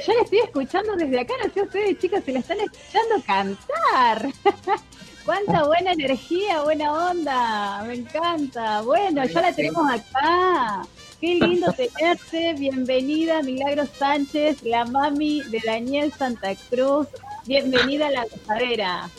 Yo 0.08 0.14
la 0.14 0.22
estoy 0.22 0.39
escuchando 0.39 0.95
desde 0.95 1.20
acá, 1.20 1.34
no 1.43 1.53
sé 1.53 1.62
ustedes 1.62 1.99
chicos, 1.99 2.22
se 2.24 2.32
la 2.32 2.39
están 2.39 2.58
escuchando 2.60 3.22
cantar. 3.26 4.32
Cuánta 5.26 5.66
buena 5.66 5.91
energía, 5.91 6.64
buena 6.64 7.10
onda, 7.10 7.84
me 7.86 7.95
encanta. 7.95 8.82
Bueno, 8.84 9.26
ya 9.26 9.41
la 9.41 9.53
tenemos 9.53 9.86
acá. 9.91 10.88
Qué 11.20 11.36
lindo 11.36 11.74
tenerte, 11.74 12.53
bienvenida 12.53 13.41
Milagros 13.43 13.89
Sánchez, 13.99 14.64
la 14.64 14.86
mami 14.86 15.41
de 15.41 15.62
Daniel 15.66 16.14
Santa 16.18 16.55
Cruz. 16.70 17.08
Bienvenida 17.45 18.08
a 18.08 18.12
la 18.12 18.24
gozadera. 18.24 19.10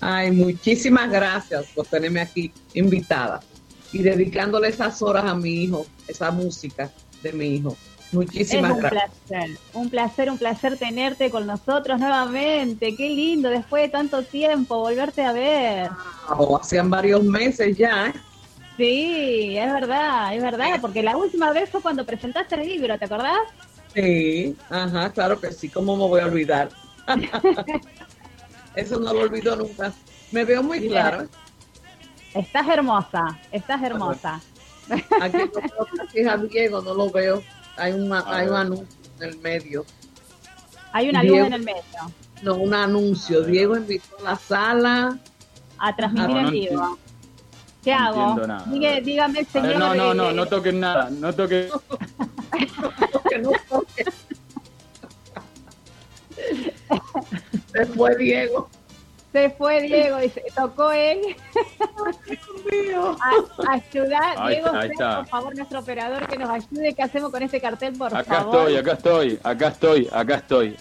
Ay, 0.00 0.30
muchísimas 0.30 1.10
gracias 1.10 1.64
por 1.74 1.86
tenerme 1.86 2.20
aquí 2.20 2.52
invitada 2.74 3.40
y 3.94 4.02
dedicándole 4.02 4.68
esas 4.68 5.00
horas 5.00 5.24
a 5.24 5.34
mi 5.34 5.64
hijo, 5.64 5.86
esa 6.06 6.30
música 6.30 6.90
de 7.22 7.32
mi 7.32 7.54
hijo. 7.54 7.74
Muchísimas 8.14 8.70
es 8.70 8.76
un 8.76 8.80
gracias. 8.80 9.12
placer, 9.26 9.50
un 9.72 9.90
placer, 9.90 10.30
un 10.30 10.38
placer 10.38 10.78
tenerte 10.78 11.30
con 11.30 11.46
nosotros 11.46 11.98
nuevamente. 11.98 12.94
Qué 12.96 13.08
lindo, 13.08 13.50
después 13.50 13.82
de 13.82 13.88
tanto 13.88 14.22
tiempo, 14.22 14.78
volverte 14.78 15.24
a 15.24 15.32
ver. 15.32 15.90
Hacían 16.60 16.88
varios 16.88 17.24
meses 17.24 17.76
ya. 17.76 18.06
¿eh? 18.08 18.12
Sí, 18.76 19.56
es 19.58 19.72
verdad, 19.72 20.34
es 20.34 20.42
verdad, 20.42 20.80
porque 20.80 21.02
la 21.02 21.16
última 21.16 21.52
vez 21.52 21.70
fue 21.70 21.82
cuando 21.82 22.06
presentaste 22.06 22.54
el 22.54 22.66
libro, 22.66 22.98
¿te 22.98 23.04
acordás? 23.04 23.38
Sí, 23.94 24.56
ajá, 24.70 25.10
claro 25.12 25.40
que 25.40 25.52
sí, 25.52 25.68
¿cómo 25.68 25.96
me 25.96 26.04
voy 26.04 26.20
a 26.20 26.26
olvidar? 26.26 26.68
Eso 28.74 28.98
no 28.98 29.12
lo 29.12 29.20
olvido 29.20 29.56
nunca. 29.56 29.92
Me 30.32 30.44
veo 30.44 30.62
muy 30.62 30.88
claro. 30.88 31.28
Estás 32.34 32.68
hermosa, 32.68 33.38
estás 33.52 33.82
hermosa. 33.82 34.40
Aquí 35.20 35.36
no 35.36 35.50
veo 36.12 36.30
a 36.30 36.36
Diego, 36.38 36.82
no 36.82 36.94
lo 36.94 37.10
veo. 37.10 37.42
Hay, 37.76 37.92
una, 37.92 38.20
A 38.20 38.36
hay 38.36 38.46
un 38.48 38.54
anuncio 38.56 38.86
en 39.20 39.28
el 39.28 39.38
medio. 39.38 39.84
Hay 40.92 41.08
una 41.08 41.22
luz 41.22 41.32
Diego. 41.32 41.46
en 41.46 41.52
el 41.54 41.62
medio 41.64 41.82
No, 42.42 42.54
un 42.56 42.72
anuncio. 42.74 43.42
Diego 43.42 43.76
invitó 43.76 44.18
a 44.20 44.22
la 44.22 44.36
sala. 44.36 45.18
a 45.78 45.96
transmitir 45.96 46.30
No, 46.34 46.40
en 46.40 46.50
vivo. 46.50 46.98
¿Qué 47.82 47.90
No 47.94 47.98
hago? 47.98 48.46
nada. 48.46 48.64
Dígame, 49.00 49.20
A 49.20 49.28
ver, 49.42 49.46
señor. 49.46 49.76
no, 49.76 49.94
no, 49.94 50.14
no, 50.14 50.32
no 50.32 50.46
toquen 50.46 50.80
nada, 50.80 51.10
no 51.10 51.32
toquen. 51.34 51.68
que 53.28 53.38
no 53.42 53.50
toque. 53.68 54.04
Se 57.72 57.86
fue 57.86 58.16
Diego. 58.16 58.68
Se 59.34 59.50
fue 59.50 59.82
Diego 59.82 60.22
y 60.22 60.28
se 60.28 60.42
tocó 60.54 60.92
él. 60.92 61.18
A, 63.18 63.72
ayudar, 63.74 64.34
Ahí 64.38 64.54
Diego, 64.54 64.66
está, 64.68 64.80
ahí 64.80 64.88
sea, 64.88 64.92
está. 64.92 65.16
por 65.18 65.28
favor, 65.28 65.56
nuestro 65.56 65.80
operador 65.80 66.28
que 66.28 66.38
nos 66.38 66.50
ayude. 66.50 66.94
¿Qué 66.94 67.02
hacemos 67.02 67.30
con 67.32 67.42
este 67.42 67.60
cartel, 67.60 67.94
por 67.94 68.14
Acá 68.16 68.36
favor? 68.36 68.70
estoy, 68.70 68.76
acá 68.76 68.92
estoy, 68.92 69.38
acá 69.42 69.68
estoy, 69.68 70.08
acá 70.12 70.34
estoy. 70.36 70.76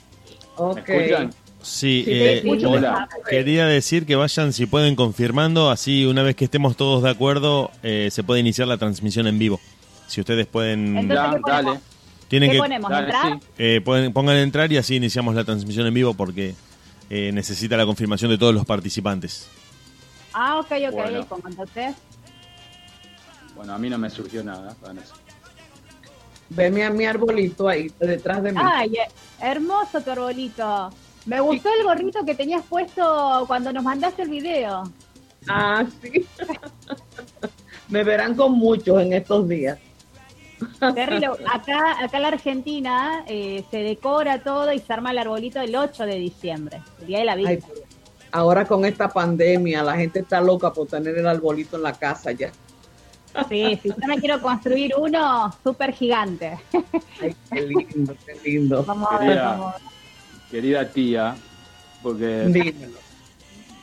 ¿Me 0.76 0.82
escuchan? 0.82 1.32
Sí, 1.64 2.04
Sí, 2.06 2.06
eh, 2.08 2.44
Hola. 2.68 3.08
quería 3.28 3.66
decir 3.66 4.06
que 4.06 4.16
vayan 4.16 4.54
si 4.54 4.68
pueden 4.68 4.96
confirmando, 4.96 5.72
así 5.72 6.06
una 6.06 6.22
vez 6.22 6.36
que 6.36 6.46
estemos 6.46 6.76
todos 6.78 7.02
de 7.02 7.10
acuerdo, 7.10 7.72
eh, 7.82 8.10
se 8.12 8.22
puede 8.22 8.42
iniciar 8.42 8.68
la 8.68 8.78
transmisión 8.78 9.26
en 9.28 9.40
vivo. 9.40 9.60
Si 10.08 10.20
ustedes 10.22 10.46
pueden, 10.46 10.96
Entonces, 10.98 11.16
Ya, 11.16 11.34
¿qué 11.34 11.40
ponemos? 11.42 11.66
dale, 11.66 11.80
tienen 12.28 12.50
¿Qué 12.50 12.54
que 12.58 12.60
ponemos? 12.60 12.92
dale, 12.92 13.06
¿Entrar? 13.06 13.40
sí. 13.40 13.48
eh, 13.58 13.82
pueden- 13.84 14.14
pongan 14.14 14.36
entrar 14.38 14.72
y 14.72 14.78
así 14.78 14.96
iniciamos 14.98 15.34
la 15.36 15.44
transmisión 15.44 15.88
en 15.88 15.94
vivo 15.96 16.14
porque 16.14 16.54
eh, 17.10 17.32
necesita 17.32 17.78
la 17.78 17.86
confirmación 17.86 18.32
de 18.32 18.38
todos 18.38 18.54
los 18.54 18.66
participantes. 18.66 19.48
Ah, 20.34 20.60
ok, 20.60 20.72
ok. 20.88 20.94
Bueno. 20.94 21.28
Como 21.28 21.48
entonces. 21.48 21.96
Bueno, 23.56 23.74
a 23.74 23.78
mí 23.78 23.90
no 23.90 23.98
me 23.98 24.10
surgió 24.10 24.44
nada. 24.44 24.76
eso. 25.02 25.14
Veme 26.50 26.84
a 26.84 26.90
mi 26.90 27.06
arbolito 27.06 27.68
ahí, 27.68 27.92
detrás 28.00 28.44
de 28.44 28.52
mí. 28.52 28.60
Ay, 28.62 28.96
eh, 28.96 29.08
hermoso 29.40 30.02
tu 30.02 30.12
arbolito. 30.12 30.92
Me 31.26 31.40
gustó 31.40 31.70
el 31.78 31.84
gorrito 31.84 32.26
que 32.26 32.36
tenías 32.36 32.64
puesto 32.64 33.46
cuando 33.48 33.72
nos 33.72 33.84
mandaste 33.84 34.24
el 34.24 34.30
video. 34.30 34.84
Ah, 35.48 35.86
sí. 36.02 36.26
Me 37.90 38.04
verán 38.04 38.36
con 38.36 38.54
muchos 38.54 39.02
en 39.02 39.14
estos 39.14 39.48
días. 39.48 39.78
Acá, 40.82 42.04
acá 42.04 42.18
en 42.18 42.22
la 42.22 42.28
Argentina 42.30 43.24
eh, 43.28 43.64
se 43.72 43.78
decora 43.78 44.42
todo 44.44 44.72
y 44.74 44.80
se 44.80 44.92
arma 44.94 45.12
el 45.12 45.18
arbolito 45.20 45.60
el 45.62 45.76
8 45.76 46.06
de 46.06 46.16
diciembre, 46.16 46.82
el 47.02 47.08
día 47.08 47.20
de 47.20 47.26
la 47.26 47.36
Virgen. 47.36 47.60
pero 47.68 47.82
ahora 48.32 48.66
con 48.66 48.84
esta 48.86 49.08
pandemia, 49.10 49.84
la 49.84 49.96
gente 49.96 50.20
está 50.20 50.42
loca 50.42 50.72
por 50.74 50.88
tener 50.88 51.18
el 51.18 51.28
arbolito 51.28 51.78
en 51.78 51.84
la 51.84 51.94
casa 51.94 52.32
ya. 52.32 52.52
Sí, 53.50 53.80
sí, 53.82 53.90
yo 53.90 54.08
me 54.08 54.18
quiero 54.20 54.40
construir 54.42 54.94
uno 54.98 55.52
súper 55.64 55.92
gigante. 55.94 56.60
Ay, 57.22 57.36
qué 57.52 57.62
lindo, 57.62 58.16
qué 58.26 58.50
lindo. 58.50 58.84
Vamos 58.84 59.08
a 59.12 59.18
ver, 59.18 59.28
Quería- 59.30 59.44
vamos 59.44 59.74
a 59.76 59.78
ver. 59.80 59.88
Querida 60.52 60.88
tía, 60.90 61.36
porque 62.04 62.46
Dímelo. 62.48 63.00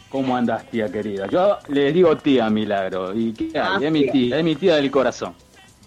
¿cómo 0.09 0.37
andás, 0.37 0.65
tía 0.71 0.89
querida? 0.89 1.27
Yo 1.27 1.59
le 1.69 1.93
digo 1.93 2.17
tía 2.17 2.49
Milagro, 2.49 3.13
y 3.19 3.33
¿qué 3.33 3.47
hay? 3.59 3.61
Ah, 3.61 3.79
es 3.83 3.91
mi 3.91 4.09
tía, 4.09 4.39
es 4.39 4.45
mi 4.45 4.55
tía 4.55 4.77
del 4.77 4.89
corazón. 4.91 5.35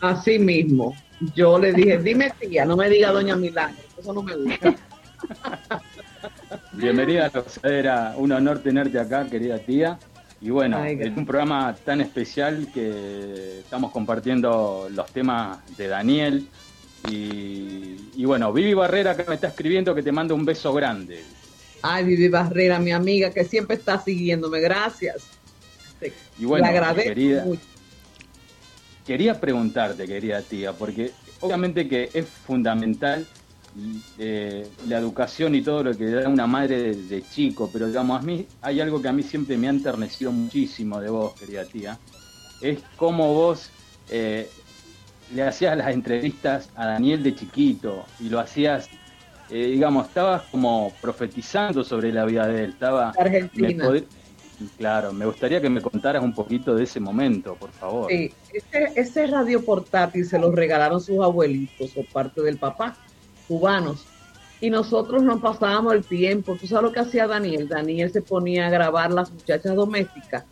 Así 0.03 0.37
mismo. 0.37 0.93
Yo 1.33 1.57
le 1.57 1.71
dije, 1.71 1.97
dime 1.97 2.29
tía, 2.37 2.65
no 2.65 2.75
me 2.75 2.89
diga 2.89 3.13
doña 3.13 3.37
Milagro, 3.37 3.77
eso 3.97 4.11
no 4.11 4.21
me 4.21 4.35
gusta. 4.35 4.75
Bienvenida 6.73 7.27
a 7.27 7.31
la 7.33 7.41
Gozadera, 7.41 8.13
un 8.17 8.33
honor 8.33 8.59
tenerte 8.59 8.99
acá, 8.99 9.25
querida 9.25 9.59
tía. 9.59 9.97
Y 10.41 10.49
bueno, 10.49 10.77
Ay, 10.77 10.97
es 10.99 11.15
un 11.15 11.25
programa 11.25 11.73
tan 11.85 12.01
especial 12.01 12.67
que 12.73 13.59
estamos 13.59 13.93
compartiendo 13.93 14.89
los 14.91 15.09
temas 15.13 15.59
de 15.77 15.87
Daniel. 15.87 16.49
Y, 17.09 18.09
y 18.13 18.25
bueno, 18.25 18.51
Vivi 18.51 18.73
Barrera 18.73 19.11
acá 19.11 19.23
me 19.25 19.35
está 19.35 19.47
escribiendo 19.47 19.95
que 19.95 20.03
te 20.03 20.11
manda 20.11 20.33
un 20.33 20.43
beso 20.43 20.73
grande. 20.73 21.23
Ay, 21.81 22.03
Vivi 22.03 22.27
Barrera, 22.27 22.77
mi 22.77 22.91
amiga, 22.91 23.31
que 23.31 23.45
siempre 23.45 23.77
está 23.77 23.97
siguiéndome, 23.97 24.59
gracias. 24.59 25.29
Y 26.37 26.43
bueno, 26.43 26.65
le 26.65 26.71
agradezco 26.71 27.07
querida, 27.07 27.45
mucho. 27.45 27.72
Quería 29.05 29.39
preguntarte, 29.39 30.07
querida 30.07 30.41
tía, 30.41 30.73
porque 30.73 31.11
obviamente 31.41 31.87
que 31.87 32.09
es 32.13 32.27
fundamental 32.27 33.25
eh, 34.17 34.67
la 34.87 34.97
educación 34.99 35.55
y 35.55 35.61
todo 35.61 35.83
lo 35.83 35.97
que 35.97 36.05
da 36.05 36.29
una 36.29 36.47
madre 36.47 36.79
de, 36.79 36.95
de 36.95 37.23
chico, 37.29 37.69
pero 37.71 37.87
digamos, 37.87 38.21
a 38.21 38.23
mí 38.23 38.45
hay 38.61 38.81
algo 38.81 39.01
que 39.01 39.07
a 39.07 39.13
mí 39.13 39.23
siempre 39.23 39.57
me 39.57 39.67
ha 39.67 39.71
enternecido 39.71 40.31
muchísimo 40.31 40.99
de 41.01 41.09
vos, 41.09 41.33
querida 41.33 41.65
tía, 41.65 41.97
es 42.61 42.79
cómo 42.95 43.33
vos 43.33 43.71
eh, 44.09 44.49
le 45.33 45.43
hacías 45.43 45.77
las 45.77 45.93
entrevistas 45.93 46.69
a 46.75 46.85
Daniel 46.87 47.23
de 47.23 47.35
chiquito 47.35 48.05
y 48.19 48.29
lo 48.29 48.39
hacías, 48.39 48.89
eh, 49.49 49.67
digamos, 49.67 50.07
estabas 50.07 50.43
como 50.51 50.93
profetizando 51.01 51.83
sobre 51.83 52.11
la 52.11 52.25
vida 52.25 52.47
de 52.47 52.65
él, 52.65 52.69
estaba... 52.71 53.11
Argentina. 53.17 53.85
Claro, 54.77 55.11
me 55.13 55.25
gustaría 55.25 55.61
que 55.61 55.69
me 55.69 55.81
contaras 55.81 56.23
un 56.23 56.33
poquito 56.33 56.75
de 56.75 56.83
ese 56.83 56.99
momento, 56.99 57.55
por 57.55 57.71
favor. 57.71 58.09
Sí, 58.09 58.33
ese, 58.95 59.27
radio 59.27 59.63
portátil 59.63 60.25
se 60.25 60.39
lo 60.39 60.51
regalaron 60.51 61.01
sus 61.01 61.19
abuelitos 61.19 61.91
por 61.91 62.05
parte 62.07 62.41
del 62.41 62.57
papá, 62.57 62.97
cubanos. 63.47 64.05
Y 64.61 64.69
nosotros 64.69 65.23
nos 65.23 65.41
pasábamos 65.41 65.93
el 65.93 66.05
tiempo. 66.05 66.55
¿Tú 66.59 66.67
sabes 66.67 66.83
lo 66.83 66.91
que 66.91 67.01
hacía 67.01 67.27
Daniel? 67.27 67.67
Daniel 67.67 68.11
se 68.11 68.21
ponía 68.21 68.67
a 68.67 68.69
grabar 68.69 69.11
las 69.11 69.31
muchachas 69.31 69.75
domésticas 69.75 70.45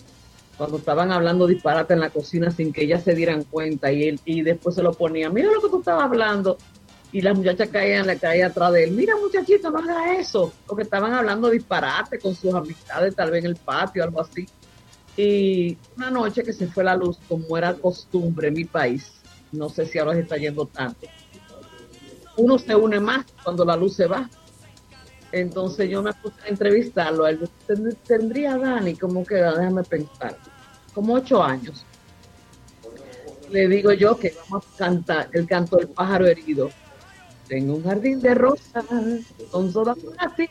cuando 0.57 0.77
estaban 0.77 1.11
hablando 1.11 1.47
disparate 1.47 1.93
en 1.93 2.01
la 2.01 2.09
cocina 2.09 2.51
sin 2.51 2.73
que 2.73 2.83
ellas 2.83 3.03
se 3.03 3.15
dieran 3.15 3.45
cuenta. 3.45 3.91
Y 3.91 4.03
él 4.03 4.19
y 4.25 4.41
después 4.41 4.75
se 4.75 4.83
lo 4.83 4.93
ponía, 4.93 5.29
mira 5.29 5.51
lo 5.51 5.61
que 5.61 5.69
tú 5.69 5.79
estabas 5.79 6.03
hablando. 6.03 6.57
Y 7.13 7.21
las 7.21 7.35
muchachas 7.35 7.67
caían, 7.69 8.07
le 8.07 8.17
caían 8.17 8.51
atrás 8.51 8.71
de 8.71 8.85
él. 8.85 8.91
Mira, 8.91 9.15
muchachito, 9.17 9.69
no 9.69 9.79
hagas 9.79 10.19
eso. 10.19 10.53
Porque 10.65 10.83
estaban 10.83 11.13
hablando 11.13 11.49
disparate 11.49 12.19
con 12.19 12.33
sus 12.35 12.53
amistades, 12.53 13.13
tal 13.15 13.31
vez 13.31 13.43
en 13.43 13.49
el 13.51 13.57
patio, 13.57 14.03
algo 14.03 14.21
así. 14.21 14.47
Y 15.17 15.77
una 15.97 16.09
noche 16.09 16.43
que 16.43 16.53
se 16.53 16.67
fue 16.67 16.85
la 16.85 16.95
luz, 16.95 17.17
como 17.27 17.57
era 17.57 17.73
costumbre 17.73 18.47
en 18.47 18.53
mi 18.53 18.63
país, 18.63 19.11
no 19.51 19.67
sé 19.69 19.85
si 19.85 19.99
ahora 19.99 20.13
se 20.13 20.21
está 20.21 20.37
yendo 20.37 20.65
tanto, 20.67 21.05
uno 22.37 22.57
se 22.57 22.73
une 22.73 22.99
más 23.01 23.25
cuando 23.43 23.65
la 23.65 23.75
luz 23.75 23.95
se 23.97 24.07
va. 24.07 24.29
Entonces 25.33 25.89
yo 25.89 26.01
me 26.01 26.13
puse 26.13 26.35
a 26.45 26.47
entrevistarlo. 26.47 27.27
él. 27.27 27.39
Ten- 27.67 27.97
Tendría 28.07 28.57
Dani, 28.57 28.95
como 28.95 29.25
que 29.25 29.35
déjame 29.35 29.83
pensar, 29.83 30.37
como 30.93 31.15
ocho 31.15 31.43
años. 31.43 31.85
Le 33.49 33.67
digo 33.67 33.91
yo 33.91 34.17
que 34.17 34.33
vamos 34.49 34.65
a 34.73 34.77
cantar 34.77 35.29
el 35.33 35.45
canto 35.45 35.75
del 35.75 35.89
pájaro 35.89 36.25
herido. 36.25 36.69
Tengo 37.51 37.75
un 37.75 37.83
jardín 37.83 38.21
de 38.21 38.33
rosas, 38.33 38.85
son 39.51 39.73
todas 39.73 39.97
ti. 40.37 40.47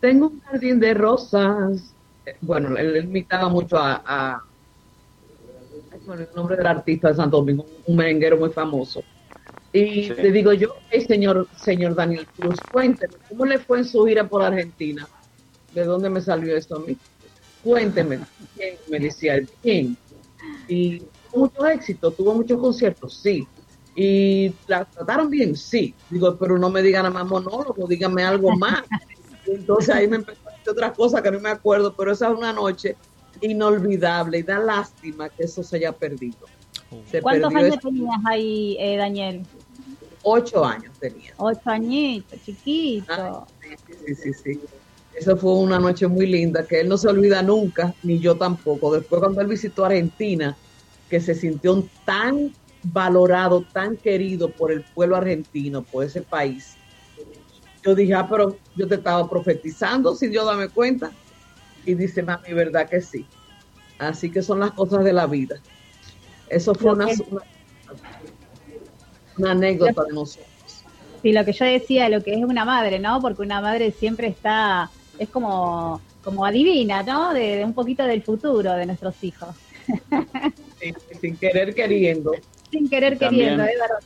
Tengo 0.00 0.28
un 0.28 0.40
jardín 0.40 0.80
de 0.80 0.94
rosas. 0.94 1.96
Eh, 2.26 2.36
Bueno, 2.42 2.76
él, 2.76 2.96
él 2.96 3.04
imitaba 3.06 3.48
mucho 3.48 3.78
a, 3.78 4.02
a- 4.06 4.42
bueno, 6.04 6.22
el 6.22 6.28
nombre 6.34 6.56
del 6.56 6.66
artista 6.66 7.08
de 7.08 7.14
Santo 7.14 7.38
Domingo, 7.38 7.66
un 7.84 7.96
merenguero 7.96 8.36
muy 8.38 8.50
famoso. 8.50 9.06
Y 9.72 10.04
Sí. 10.04 10.14
le 10.14 10.32
digo 10.32 10.52
yo, 10.54 10.68
"Hey, 10.90 11.02
señor, 11.06 11.48
señor 11.56 11.94
Daniel 11.96 12.28
Cruz, 12.36 12.66
cuénteme, 12.70 13.18
¿cómo 13.28 13.44
le 13.46 13.58
fue 13.60 13.78
en 13.80 13.84
su 13.86 14.04
gira 14.06 14.28
por 14.28 14.42
Argentina? 14.42 15.08
¿De 15.70 15.84
dónde 15.84 16.10
me 16.10 16.20
salió 16.20 16.56
esto 16.56 16.76
a 16.76 16.80
mí? 16.84 17.00
Cuénteme. 17.60 18.26
¿Quién? 18.54 18.80
Me 18.88 19.00
decía 19.00 19.36
él, 19.36 19.50
¿quién? 19.62 19.98
Y 20.68 21.10
mucho 21.32 21.66
éxito, 21.66 22.14
tuvo 22.14 22.34
muchos 22.34 22.58
conciertos, 22.60 23.20
sí. 23.20 23.50
Y 24.02 24.58
la 24.66 24.86
trataron 24.86 25.28
bien, 25.28 25.54
sí. 25.54 25.94
Digo, 26.08 26.38
pero 26.38 26.58
no 26.58 26.70
me 26.70 26.80
digan 26.80 27.02
nada 27.02 27.12
más 27.12 27.26
monólogo, 27.26 27.86
díganme 27.86 28.22
algo 28.22 28.50
más. 28.56 28.82
Entonces 29.44 29.94
ahí 29.94 30.08
me 30.08 30.16
empezó 30.16 30.40
a 30.48 30.52
decir 30.52 30.72
otras 30.72 30.92
cosas 30.92 31.20
que 31.20 31.30
no 31.30 31.38
me 31.38 31.50
acuerdo, 31.50 31.94
pero 31.94 32.12
esa 32.12 32.30
es 32.30 32.34
una 32.38 32.50
noche 32.50 32.96
inolvidable 33.42 34.38
y 34.38 34.42
da 34.42 34.58
lástima 34.58 35.28
que 35.28 35.44
eso 35.44 35.62
se 35.62 35.76
haya 35.76 35.92
perdido. 35.92 36.48
Se 37.04 37.20
¿Cuántos 37.20 37.52
perdió 37.52 37.58
años 37.66 37.76
ese- 37.76 37.88
tenías 37.88 38.16
ahí, 38.26 38.76
eh, 38.80 38.96
Daniel? 38.96 39.46
Ocho 40.22 40.64
años 40.64 40.94
tenía. 40.98 41.34
Ocho 41.36 41.60
añitos, 41.66 42.40
chiquito. 42.40 43.12
Ah, 43.12 43.46
sí, 43.60 43.94
sí, 44.06 44.14
sí, 44.14 44.32
sí. 44.32 44.60
Eso 45.12 45.36
fue 45.36 45.52
una 45.58 45.78
noche 45.78 46.06
muy 46.06 46.26
linda 46.26 46.66
que 46.66 46.80
él 46.80 46.88
no 46.88 46.96
se 46.96 47.08
olvida 47.08 47.42
nunca, 47.42 47.94
ni 48.02 48.18
yo 48.18 48.38
tampoco. 48.38 48.94
Después 48.94 49.20
cuando 49.20 49.42
él 49.42 49.48
visitó 49.48 49.84
Argentina, 49.84 50.58
que 51.08 51.20
se 51.20 51.34
sintió 51.34 51.90
tan 52.04 52.54
valorado, 52.82 53.64
tan 53.72 53.96
querido 53.96 54.50
por 54.50 54.72
el 54.72 54.82
pueblo 54.94 55.16
argentino, 55.16 55.82
por 55.82 56.04
ese 56.04 56.22
país. 56.22 56.76
Yo 57.82 57.94
dije, 57.94 58.14
ah, 58.14 58.26
pero 58.28 58.58
yo 58.76 58.86
te 58.86 58.96
estaba 58.96 59.28
profetizando 59.28 60.14
sin 60.14 60.32
yo 60.32 60.44
darme 60.44 60.68
cuenta. 60.68 61.10
Y 61.84 61.94
dice, 61.94 62.22
mami, 62.22 62.52
verdad 62.52 62.88
que 62.88 63.00
sí. 63.00 63.26
Así 63.98 64.30
que 64.30 64.42
son 64.42 64.60
las 64.60 64.72
cosas 64.72 65.02
de 65.04 65.12
la 65.12 65.26
vida. 65.26 65.60
Eso 66.48 66.74
fue 66.74 66.92
una, 66.92 67.06
que- 67.06 67.22
una, 67.30 67.42
una 69.38 69.50
anécdota 69.52 70.04
de 70.04 70.14
nosotros. 70.14 70.84
Sí, 71.22 71.32
lo 71.32 71.44
que 71.44 71.52
yo 71.52 71.64
decía, 71.64 72.08
lo 72.08 72.22
que 72.22 72.32
es 72.34 72.44
una 72.44 72.64
madre, 72.64 72.98
¿no? 72.98 73.20
Porque 73.20 73.42
una 73.42 73.60
madre 73.60 73.92
siempre 73.92 74.28
está, 74.28 74.90
es 75.18 75.28
como, 75.28 76.00
como 76.22 76.44
adivina, 76.44 77.02
¿no? 77.02 77.32
De, 77.34 77.56
de 77.56 77.64
un 77.64 77.74
poquito 77.74 78.04
del 78.04 78.22
futuro 78.22 78.72
de 78.72 78.86
nuestros 78.86 79.14
hijos. 79.22 79.54
Sí, 80.80 80.92
sin 81.20 81.38
querer 81.38 81.74
queriendo. 81.74 82.32
Sin 82.70 82.88
querer 82.88 83.18
También- 83.18 83.42
queriendo, 83.56 83.64
es 83.64 83.78
verdad. 83.80 83.98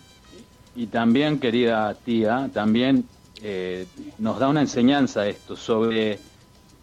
Y 0.76 0.86
también, 0.86 1.38
querida 1.38 1.94
tía, 1.94 2.50
también 2.52 3.04
eh, 3.42 3.86
nos 4.18 4.38
da 4.38 4.48
una 4.48 4.60
enseñanza 4.62 5.26
esto 5.28 5.54
sobre 5.56 6.18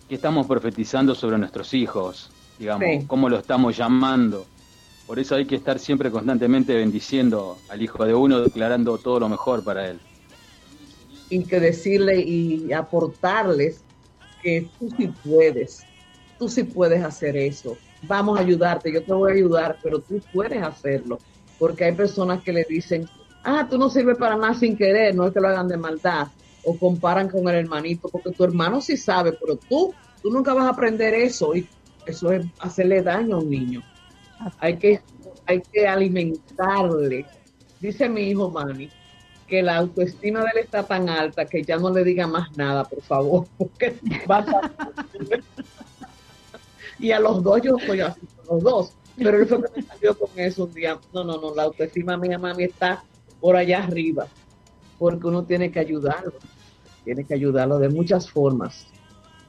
qué 0.07 0.15
estamos 0.15 0.45
profetizando 0.47 1.15
sobre 1.15 1.37
nuestros 1.37 1.73
hijos, 1.73 2.29
digamos, 2.59 2.87
Sí. 2.87 3.05
cómo 3.07 3.29
lo 3.29 3.37
estamos 3.39 3.75
llamando. 3.75 4.45
Por 5.07 5.17
eso 5.19 5.35
hay 5.35 5.45
que 5.45 5.55
estar 5.55 5.79
siempre 5.79 6.11
constantemente 6.11 6.73
bendiciendo 6.75 7.57
al 7.69 7.81
hijo 7.81 8.05
de 8.05 8.13
uno, 8.13 8.41
declarando 8.41 8.97
todo 8.97 9.19
lo 9.19 9.29
mejor 9.29 9.63
para 9.63 9.89
él. 9.89 9.99
y 11.33 11.45
que 11.45 11.61
decirle 11.61 12.19
y 12.19 12.73
aportarles 12.73 13.81
que 14.43 14.67
tú 14.77 14.89
sí 14.97 15.07
puedes, 15.23 15.81
tú 16.37 16.49
sí 16.49 16.63
puedes 16.65 17.01
hacer 17.01 17.37
eso. 17.37 17.77
Vamos 18.01 18.37
a 18.37 18.41
ayudarte, 18.41 18.91
yo 18.91 19.01
te 19.01 19.13
voy 19.13 19.31
a 19.31 19.35
ayudar, 19.35 19.77
pero 19.81 19.99
tú 20.01 20.21
puedes 20.33 20.61
hacerlo. 20.61 21.19
Porque 21.61 21.85
hay 21.85 21.91
personas 21.91 22.41
que 22.41 22.51
le 22.51 22.65
dicen, 22.67 23.07
ah, 23.43 23.67
tú 23.69 23.77
no 23.77 23.87
sirves 23.87 24.17
para 24.17 24.35
nada 24.35 24.55
sin 24.55 24.75
querer, 24.75 25.13
no 25.13 25.27
es 25.27 25.31
que 25.31 25.39
lo 25.39 25.47
hagan 25.47 25.67
de 25.67 25.77
maldad. 25.77 26.29
O 26.63 26.75
comparan 26.75 27.29
con 27.29 27.47
el 27.47 27.53
hermanito, 27.53 28.09
porque 28.09 28.31
tu 28.31 28.43
hermano 28.43 28.81
sí 28.81 28.97
sabe, 28.97 29.33
pero 29.33 29.57
tú, 29.57 29.93
tú 30.23 30.31
nunca 30.31 30.55
vas 30.55 30.65
a 30.65 30.69
aprender 30.69 31.13
eso. 31.13 31.55
Y 31.55 31.69
eso 32.07 32.31
es 32.31 32.47
hacerle 32.57 33.03
daño 33.03 33.35
a 33.35 33.39
un 33.41 33.51
niño. 33.51 33.83
Hay 34.57 34.77
que, 34.77 35.01
hay 35.45 35.61
que 35.71 35.87
alimentarle. 35.87 37.27
Dice 37.79 38.09
mi 38.09 38.21
hijo 38.21 38.49
Manny, 38.49 38.89
que 39.47 39.61
la 39.61 39.77
autoestima 39.77 40.39
de 40.39 40.47
él 40.55 40.63
está 40.63 40.81
tan 40.81 41.09
alta 41.09 41.45
que 41.45 41.61
ya 41.61 41.77
no 41.77 41.91
le 41.91 42.03
diga 42.03 42.25
más 42.25 42.57
nada, 42.57 42.85
por 42.85 43.03
favor, 43.03 43.45
porque 43.59 43.99
va 44.27 44.39
a 44.39 44.45
Y 46.97 47.11
a 47.11 47.19
los 47.19 47.43
dos 47.43 47.61
yo 47.61 47.77
soy 47.85 48.01
así, 48.01 48.21
los 48.49 48.63
dos. 48.63 48.93
Pero 49.23 49.37
él 49.37 49.47
fue 49.47 49.63
que 49.63 49.81
me 49.81 49.81
salió 49.83 50.17
con 50.17 50.29
eso 50.35 50.65
un 50.65 50.73
día. 50.73 50.99
No, 51.13 51.23
no, 51.23 51.39
no, 51.39 51.55
la 51.55 51.63
autoestima 51.63 52.17
mía, 52.17 52.37
mami, 52.37 52.63
está 52.63 53.03
por 53.39 53.55
allá 53.55 53.83
arriba. 53.83 54.27
Porque 54.97 55.27
uno 55.27 55.43
tiene 55.43 55.71
que 55.71 55.79
ayudarlo. 55.79 56.33
Tiene 57.03 57.23
que 57.23 57.33
ayudarlo 57.33 57.79
de 57.79 57.89
muchas 57.89 58.29
formas. 58.29 58.87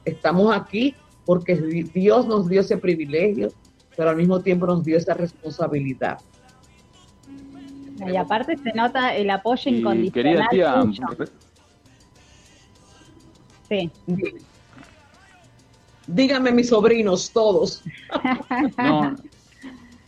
Estamos 0.05 0.55
aquí 0.55 0.95
porque 1.25 1.55
Dios 1.93 2.27
nos 2.27 2.49
dio 2.49 2.61
ese 2.61 2.77
privilegio, 2.77 3.49
pero 3.95 4.09
al 4.09 4.17
mismo 4.17 4.39
tiempo 4.41 4.65
nos 4.65 4.83
dio 4.83 4.97
esa 4.97 5.13
responsabilidad. 5.13 6.19
Y 8.05 8.15
aparte 8.17 8.57
se 8.57 8.73
nota 8.73 9.15
el 9.15 9.29
apoyo 9.29 9.69
Y 9.69 10.11
querida 10.11 10.47
incondicional 10.51 11.17
tía. 11.17 11.25
Sí. 13.69 13.91
Díganme 16.07 16.51
mis 16.51 16.69
sobrinos, 16.69 17.31
todos. 17.31 17.83
no, 18.77 19.15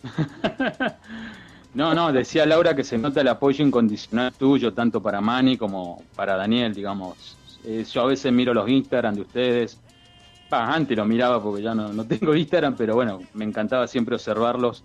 no, 1.73 1.93
no, 1.93 2.11
decía 2.11 2.45
Laura 2.45 2.75
que 2.75 2.83
se 2.83 2.97
nota 2.97 3.21
el 3.21 3.27
apoyo 3.27 3.65
incondicional 3.65 4.33
tuyo, 4.33 4.73
tanto 4.73 5.01
para 5.01 5.21
Manny 5.21 5.57
como 5.57 6.03
para 6.15 6.35
Daniel, 6.35 6.73
digamos. 6.73 7.37
Eh, 7.63 7.85
yo 7.91 8.01
a 8.01 8.05
veces 8.05 8.31
miro 8.31 8.53
los 8.53 8.69
Instagram 8.69 9.15
de 9.15 9.21
ustedes. 9.21 9.79
Pa, 10.49 10.73
antes 10.73 10.95
lo 10.95 11.05
miraba 11.05 11.41
porque 11.41 11.63
ya 11.63 11.73
no, 11.73 11.91
no 11.91 12.05
tengo 12.05 12.35
Instagram, 12.35 12.75
pero 12.75 12.95
bueno, 12.95 13.19
me 13.33 13.45
encantaba 13.45 13.87
siempre 13.87 14.15
observarlos 14.15 14.83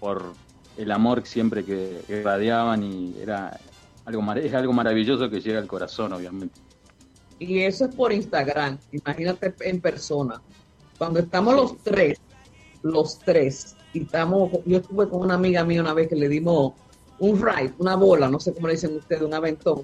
por 0.00 0.32
el 0.78 0.92
amor 0.92 1.26
siempre 1.26 1.64
que, 1.64 2.22
radiaban 2.24 2.82
y 2.84 3.14
era 3.20 3.58
algo, 4.04 4.32
es 4.34 4.54
algo 4.54 4.72
maravilloso 4.72 5.28
que 5.28 5.40
llega 5.40 5.58
al 5.58 5.66
corazón, 5.66 6.12
obviamente. 6.12 6.60
Y 7.40 7.60
eso 7.60 7.84
es 7.84 7.94
por 7.94 8.12
Instagram, 8.12 8.78
imagínate 8.92 9.54
en 9.60 9.80
persona. 9.80 10.40
Cuando 10.96 11.20
estamos 11.20 11.54
los 11.54 11.78
tres, 11.78 12.18
los 12.82 13.18
tres, 13.18 13.76
y 13.92 14.02
estamos, 14.02 14.50
yo 14.66 14.78
estuve 14.78 15.08
con 15.08 15.22
una 15.22 15.34
amiga 15.34 15.64
mía 15.64 15.80
una 15.80 15.94
vez 15.94 16.08
que 16.08 16.16
le 16.16 16.28
dimos 16.28 16.74
un 17.18 17.40
ride, 17.40 17.74
una 17.78 17.96
bola, 17.96 18.28
no 18.28 18.38
sé 18.38 18.52
cómo 18.54 18.66
le 18.68 18.74
dicen 18.74 18.94
ustedes, 18.96 19.22
un 19.22 19.34
aventón. 19.34 19.82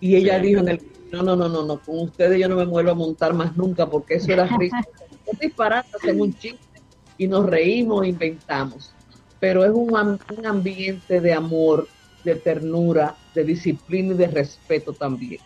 Y 0.00 0.16
ella 0.16 0.40
Sí. 0.40 0.46
dijo 0.46 0.60
en 0.60 0.68
el, 0.68 0.82
no, 1.12 1.22
no, 1.22 1.36
no, 1.36 1.48
no, 1.48 1.64
no, 1.64 1.80
con 1.80 1.98
ustedes 2.00 2.38
yo 2.40 2.48
no 2.48 2.56
me 2.56 2.64
vuelvo 2.64 2.90
a 2.90 2.94
montar 2.94 3.34
más 3.34 3.56
nunca 3.56 3.88
porque 3.88 4.14
eso 4.14 4.32
era 4.32 4.46
risa. 4.58 4.78
Es 5.26 5.38
disparate, 5.40 5.88
hacemos 5.96 6.28
un 6.28 6.34
chiste 6.38 6.58
y 7.18 7.28
nos 7.28 7.46
reímos, 7.48 8.06
inventamos. 8.06 8.90
Pero 9.38 9.64
es 9.64 9.70
un, 9.72 9.92
un 10.38 10.46
ambiente 10.46 11.20
de 11.20 11.32
amor, 11.32 11.88
de 12.24 12.36
ternura, 12.36 13.16
de 13.34 13.44
disciplina 13.44 14.14
y 14.14 14.16
de 14.16 14.28
respeto 14.28 14.92
también. 14.92 15.40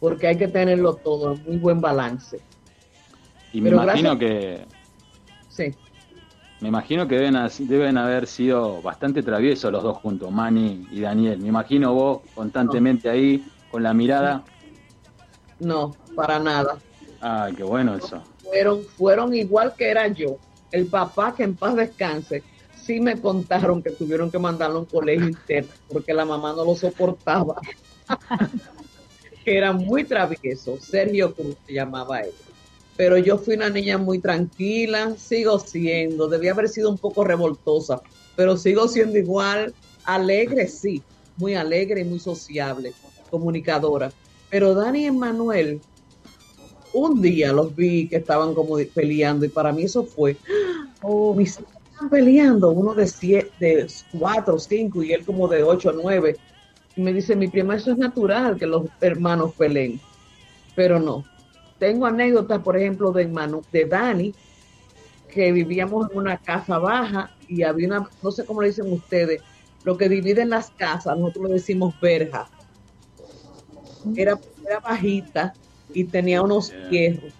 Porque 0.00 0.26
hay 0.26 0.36
que 0.36 0.48
tenerlo 0.48 0.96
todo 0.96 1.32
en 1.34 1.42
muy 1.44 1.56
buen 1.56 1.80
balance. 1.80 2.40
Y 3.52 3.60
me 3.60 3.70
Pero 3.70 3.82
imagino 3.84 4.16
gracias- 4.16 4.18
que 4.18 4.76
Sí. 5.48 5.74
Me 6.60 6.68
imagino 6.68 7.06
que 7.06 7.16
deben, 7.16 7.36
deben 7.60 7.98
haber 7.98 8.26
sido 8.26 8.80
bastante 8.80 9.22
traviesos 9.22 9.70
los 9.70 9.82
dos 9.82 9.98
juntos, 9.98 10.32
Manny 10.32 10.88
y 10.90 11.00
Daniel. 11.00 11.38
Me 11.38 11.48
imagino 11.48 11.92
vos 11.92 12.22
constantemente 12.34 13.10
ahí, 13.10 13.44
con 13.70 13.82
la 13.82 13.92
mirada. 13.92 14.42
No, 15.58 15.94
para 16.14 16.38
nada. 16.38 16.78
Ay, 17.20 17.54
qué 17.54 17.62
bueno 17.62 17.94
eso. 17.94 18.22
Fueron, 18.42 18.84
fueron 18.96 19.34
igual 19.34 19.74
que 19.76 19.90
era 19.90 20.08
yo. 20.08 20.38
El 20.70 20.86
papá, 20.86 21.34
que 21.34 21.42
en 21.42 21.56
paz 21.56 21.76
descanse, 21.76 22.42
sí 22.74 23.00
me 23.00 23.20
contaron 23.20 23.82
que 23.82 23.90
tuvieron 23.90 24.30
que 24.30 24.38
mandarlo 24.38 24.78
a 24.78 24.80
un 24.80 24.86
colegio 24.86 25.28
interno 25.28 25.70
porque 25.88 26.14
la 26.14 26.24
mamá 26.24 26.54
no 26.56 26.64
lo 26.64 26.74
soportaba. 26.74 27.56
que 29.44 29.58
era 29.58 29.72
muy 29.72 30.04
travieso. 30.04 30.78
Sergio 30.80 31.34
Cruz 31.34 31.56
se 31.66 31.74
llamaba 31.74 32.20
él. 32.20 32.32
Pero 32.96 33.18
yo 33.18 33.36
fui 33.36 33.54
una 33.54 33.68
niña 33.68 33.98
muy 33.98 34.20
tranquila, 34.20 35.14
sigo 35.16 35.58
siendo, 35.58 36.28
debía 36.28 36.52
haber 36.52 36.68
sido 36.68 36.90
un 36.90 36.98
poco 36.98 37.24
revoltosa, 37.24 38.00
pero 38.36 38.56
sigo 38.56 38.88
siendo 38.88 39.18
igual, 39.18 39.74
alegre, 40.04 40.66
sí, 40.66 41.02
muy 41.36 41.54
alegre 41.54 42.00
y 42.00 42.04
muy 42.04 42.18
sociable, 42.18 42.92
comunicadora. 43.30 44.10
Pero 44.48 44.74
Dani 44.74 45.06
y 45.06 45.10
Manuel, 45.10 45.80
un 46.94 47.20
día 47.20 47.52
los 47.52 47.74
vi 47.76 48.08
que 48.08 48.16
estaban 48.16 48.54
como 48.54 48.78
peleando 48.94 49.44
y 49.44 49.48
para 49.48 49.72
mí 49.72 49.82
eso 49.82 50.04
fue, 50.04 50.36
oh, 51.02 51.34
mis 51.34 51.58
hijos 51.58 51.72
están 51.92 52.08
peleando, 52.08 52.70
uno 52.70 52.94
de 52.94 53.06
siete, 53.06 53.52
de 53.60 53.86
cuatro, 54.18 54.58
cinco 54.58 55.02
y 55.02 55.12
él 55.12 55.24
como 55.24 55.48
de 55.48 55.62
ocho, 55.62 55.92
nueve. 55.92 56.36
Y 56.96 57.02
me 57.02 57.12
dice, 57.12 57.36
mi 57.36 57.48
prima, 57.48 57.76
eso 57.76 57.92
es 57.92 57.98
natural 57.98 58.56
que 58.56 58.66
los 58.66 58.86
hermanos 59.02 59.52
peleen, 59.54 60.00
pero 60.74 60.98
no. 60.98 61.24
Tengo 61.78 62.06
anécdotas, 62.06 62.62
por 62.62 62.76
ejemplo, 62.76 63.12
de, 63.12 63.26
Manu, 63.28 63.62
de 63.70 63.84
Dani, 63.84 64.34
que 65.28 65.52
vivíamos 65.52 66.10
en 66.10 66.18
una 66.18 66.38
casa 66.38 66.78
baja 66.78 67.30
y 67.48 67.62
había 67.62 67.88
una, 67.88 68.08
no 68.22 68.30
sé 68.30 68.44
cómo 68.44 68.62
le 68.62 68.68
dicen 68.68 68.92
ustedes, 68.92 69.42
lo 69.84 69.96
que 69.96 70.08
dividen 70.08 70.50
las 70.50 70.70
casas, 70.70 71.16
nosotros 71.16 71.48
le 71.48 71.54
decimos 71.54 71.94
verja. 72.00 72.48
Era, 74.16 74.38
era 74.66 74.80
bajita 74.80 75.54
y 75.92 76.04
tenía 76.04 76.42
unos 76.42 76.74
hierros. 76.88 77.32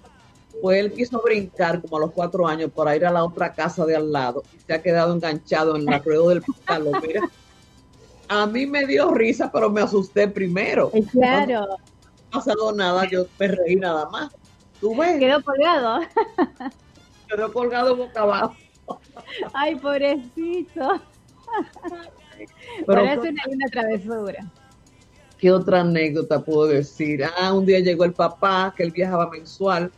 Pues 0.60 0.78
él 0.78 0.92
quiso 0.92 1.20
brincar 1.22 1.80
como 1.80 1.96
a 1.96 2.00
los 2.00 2.12
cuatro 2.12 2.46
años 2.46 2.70
para 2.72 2.96
ir 2.96 3.04
a 3.04 3.10
la 3.10 3.24
otra 3.24 3.52
casa 3.52 3.84
de 3.84 3.96
al 3.96 4.12
lado 4.12 4.42
y 4.52 4.58
se 4.58 4.74
ha 4.74 4.82
quedado 4.82 5.14
enganchado 5.14 5.76
en 5.76 5.84
la 5.84 5.98
rueda 5.98 6.28
del 6.28 6.42
pantalón. 6.42 7.02
Mira, 7.06 7.28
a 8.28 8.46
mí 8.46 8.66
me 8.66 8.86
dio 8.86 9.12
risa, 9.12 9.50
pero 9.52 9.70
me 9.70 9.80
asusté 9.80 10.28
primero. 10.28 10.90
Claro. 11.12 11.66
Pasado 12.30 12.72
nada, 12.72 13.08
yo 13.10 13.26
me 13.38 13.48
reí 13.48 13.76
nada 13.76 14.08
más. 14.10 14.30
¿Tú 14.80 14.94
ves? 14.96 15.18
Quedó 15.18 15.42
colgado. 15.42 16.00
Quedó 17.28 17.52
colgado 17.52 17.96
boca 17.96 18.22
abajo. 18.22 18.56
Ay, 19.52 19.74
pobrecito. 19.76 21.02
Pero 22.86 22.86
Parece 22.86 23.22
¿qué- 23.22 23.28
una 23.30 23.42
linda 23.48 23.66
travesura. 23.70 24.52
¿Qué 25.38 25.52
otra 25.52 25.80
anécdota 25.80 26.42
puedo 26.44 26.66
decir? 26.66 27.22
Ah, 27.38 27.52
un 27.52 27.66
día 27.66 27.80
llegó 27.80 28.04
el 28.04 28.14
papá, 28.14 28.72
que 28.76 28.82
él 28.84 28.90
viajaba 28.90 29.28
mensual, 29.30 29.92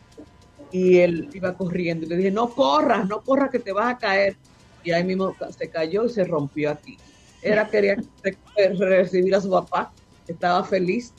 y 0.71 0.97
él 0.99 1.29
iba 1.33 1.55
corriendo. 1.55 2.05
Y 2.05 2.09
le 2.09 2.17
dije, 2.17 2.31
no 2.31 2.49
corras, 2.53 3.07
no 3.07 3.21
corras, 3.21 3.49
que 3.49 3.59
te 3.59 3.71
vas 3.71 3.93
a 3.93 3.97
caer. 3.97 4.37
Y 4.83 4.91
ahí 4.91 5.03
mismo 5.03 5.35
se 5.57 5.69
cayó 5.69 6.05
y 6.05 6.09
se 6.09 6.23
rompió 6.25 6.71
aquí. 6.71 6.97
Era, 7.41 7.69
quería 7.69 7.95
re- 8.23 8.37
recibir 8.77 9.33
a 9.35 9.41
su 9.41 9.49
papá, 9.49 9.91
estaba 10.27 10.63
feliz. 10.63 11.13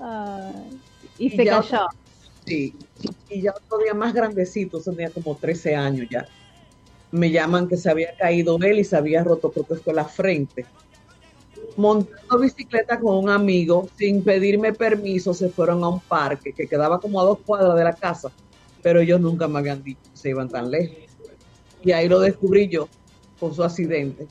Ay, 0.00 0.80
y 1.18 1.26
Y 1.26 1.30
se 1.30 1.44
cayó. 1.44 1.86
Sí, 2.46 2.74
y 3.28 3.42
ya 3.42 3.52
otro 3.52 3.78
día 3.78 3.92
más 3.92 4.14
grandecito, 4.14 4.80
tenía 4.80 5.10
como 5.10 5.36
13 5.36 5.76
años 5.76 6.06
ya. 6.10 6.26
Me 7.10 7.30
llaman 7.30 7.68
que 7.68 7.76
se 7.76 7.90
había 7.90 8.14
caído 8.16 8.56
él 8.62 8.78
y 8.78 8.84
se 8.84 8.96
había 8.96 9.22
roto, 9.22 9.50
creo 9.50 9.66
que 9.66 9.76
fue 9.76 9.92
la 9.92 10.04
frente. 10.04 10.64
Montando 11.76 12.38
bicicleta 12.38 12.98
con 12.98 13.16
un 13.16 13.30
amigo, 13.30 13.88
sin 13.96 14.22
pedirme 14.22 14.72
permiso, 14.72 15.34
se 15.34 15.48
fueron 15.48 15.84
a 15.84 15.88
un 15.88 16.00
parque 16.00 16.52
que 16.52 16.66
quedaba 16.66 16.98
como 16.98 17.20
a 17.20 17.24
dos 17.24 17.38
cuadras 17.44 17.76
de 17.76 17.84
la 17.84 17.92
casa, 17.92 18.30
pero 18.82 19.00
ellos 19.00 19.20
nunca 19.20 19.46
me 19.46 19.58
habían 19.58 19.82
dicho 19.82 20.00
que 20.10 20.16
se 20.16 20.30
iban 20.30 20.48
tan 20.48 20.70
lejos. 20.70 20.96
Y 21.84 21.92
ahí 21.92 22.08
lo 22.08 22.18
descubrí 22.18 22.68
yo 22.68 22.88
con 23.38 23.54
su 23.54 23.62
accidente. 23.62 24.26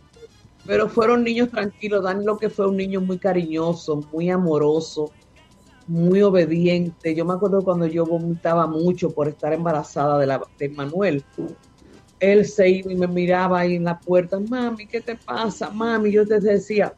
Pero 0.68 0.90
fueron 0.90 1.24
niños 1.24 1.50
tranquilos. 1.50 2.04
Dani 2.04 2.26
lo 2.26 2.38
que 2.38 2.50
fue 2.50 2.68
un 2.68 2.78
niño 2.78 3.00
muy 3.02 3.18
cariñoso, 3.18 4.02
muy 4.12 4.30
amoroso, 4.30 5.12
muy 5.88 6.22
obediente. 6.22 7.16
Yo 7.16 7.26
me 7.26 7.34
acuerdo 7.34 7.64
cuando 7.64 7.88
yo 7.88 8.06
vomitaba 8.06 8.68
mucho 8.68 9.10
por 9.10 9.30
estar 9.30 9.54
embarazada 9.54 10.20
de, 10.20 10.28
la, 10.28 10.42
de 10.60 10.70
Manuel. 10.70 11.24
Él 12.20 12.46
se 12.46 12.70
iba 12.70 12.92
y 12.92 12.96
me 12.96 13.08
miraba 13.08 13.60
ahí 13.60 13.76
en 13.76 13.86
la 13.86 13.98
puerta, 14.00 14.40
mami, 14.40 14.88
¿qué 14.88 15.00
te 15.02 15.16
pasa? 15.16 15.70
Mami, 15.70 16.12
yo 16.12 16.28
te 16.28 16.40
decía, 16.40 16.94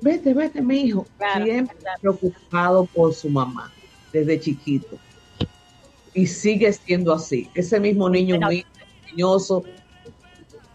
vete, 0.00 0.34
vete, 0.34 0.60
mi 0.60 0.80
hijo. 0.80 1.06
Claro, 1.16 1.44
Siempre 1.44 1.76
claro. 1.76 1.98
preocupado 2.00 2.84
por 2.86 3.14
su 3.14 3.30
mamá, 3.30 3.72
desde 4.12 4.38
chiquito. 4.38 4.98
Y 6.12 6.26
sigue 6.26 6.72
siendo 6.72 7.12
así. 7.12 7.48
Ese 7.54 7.78
mismo 7.78 8.10
niño 8.10 8.40
muy 8.40 8.66
cariñoso. 9.02 9.62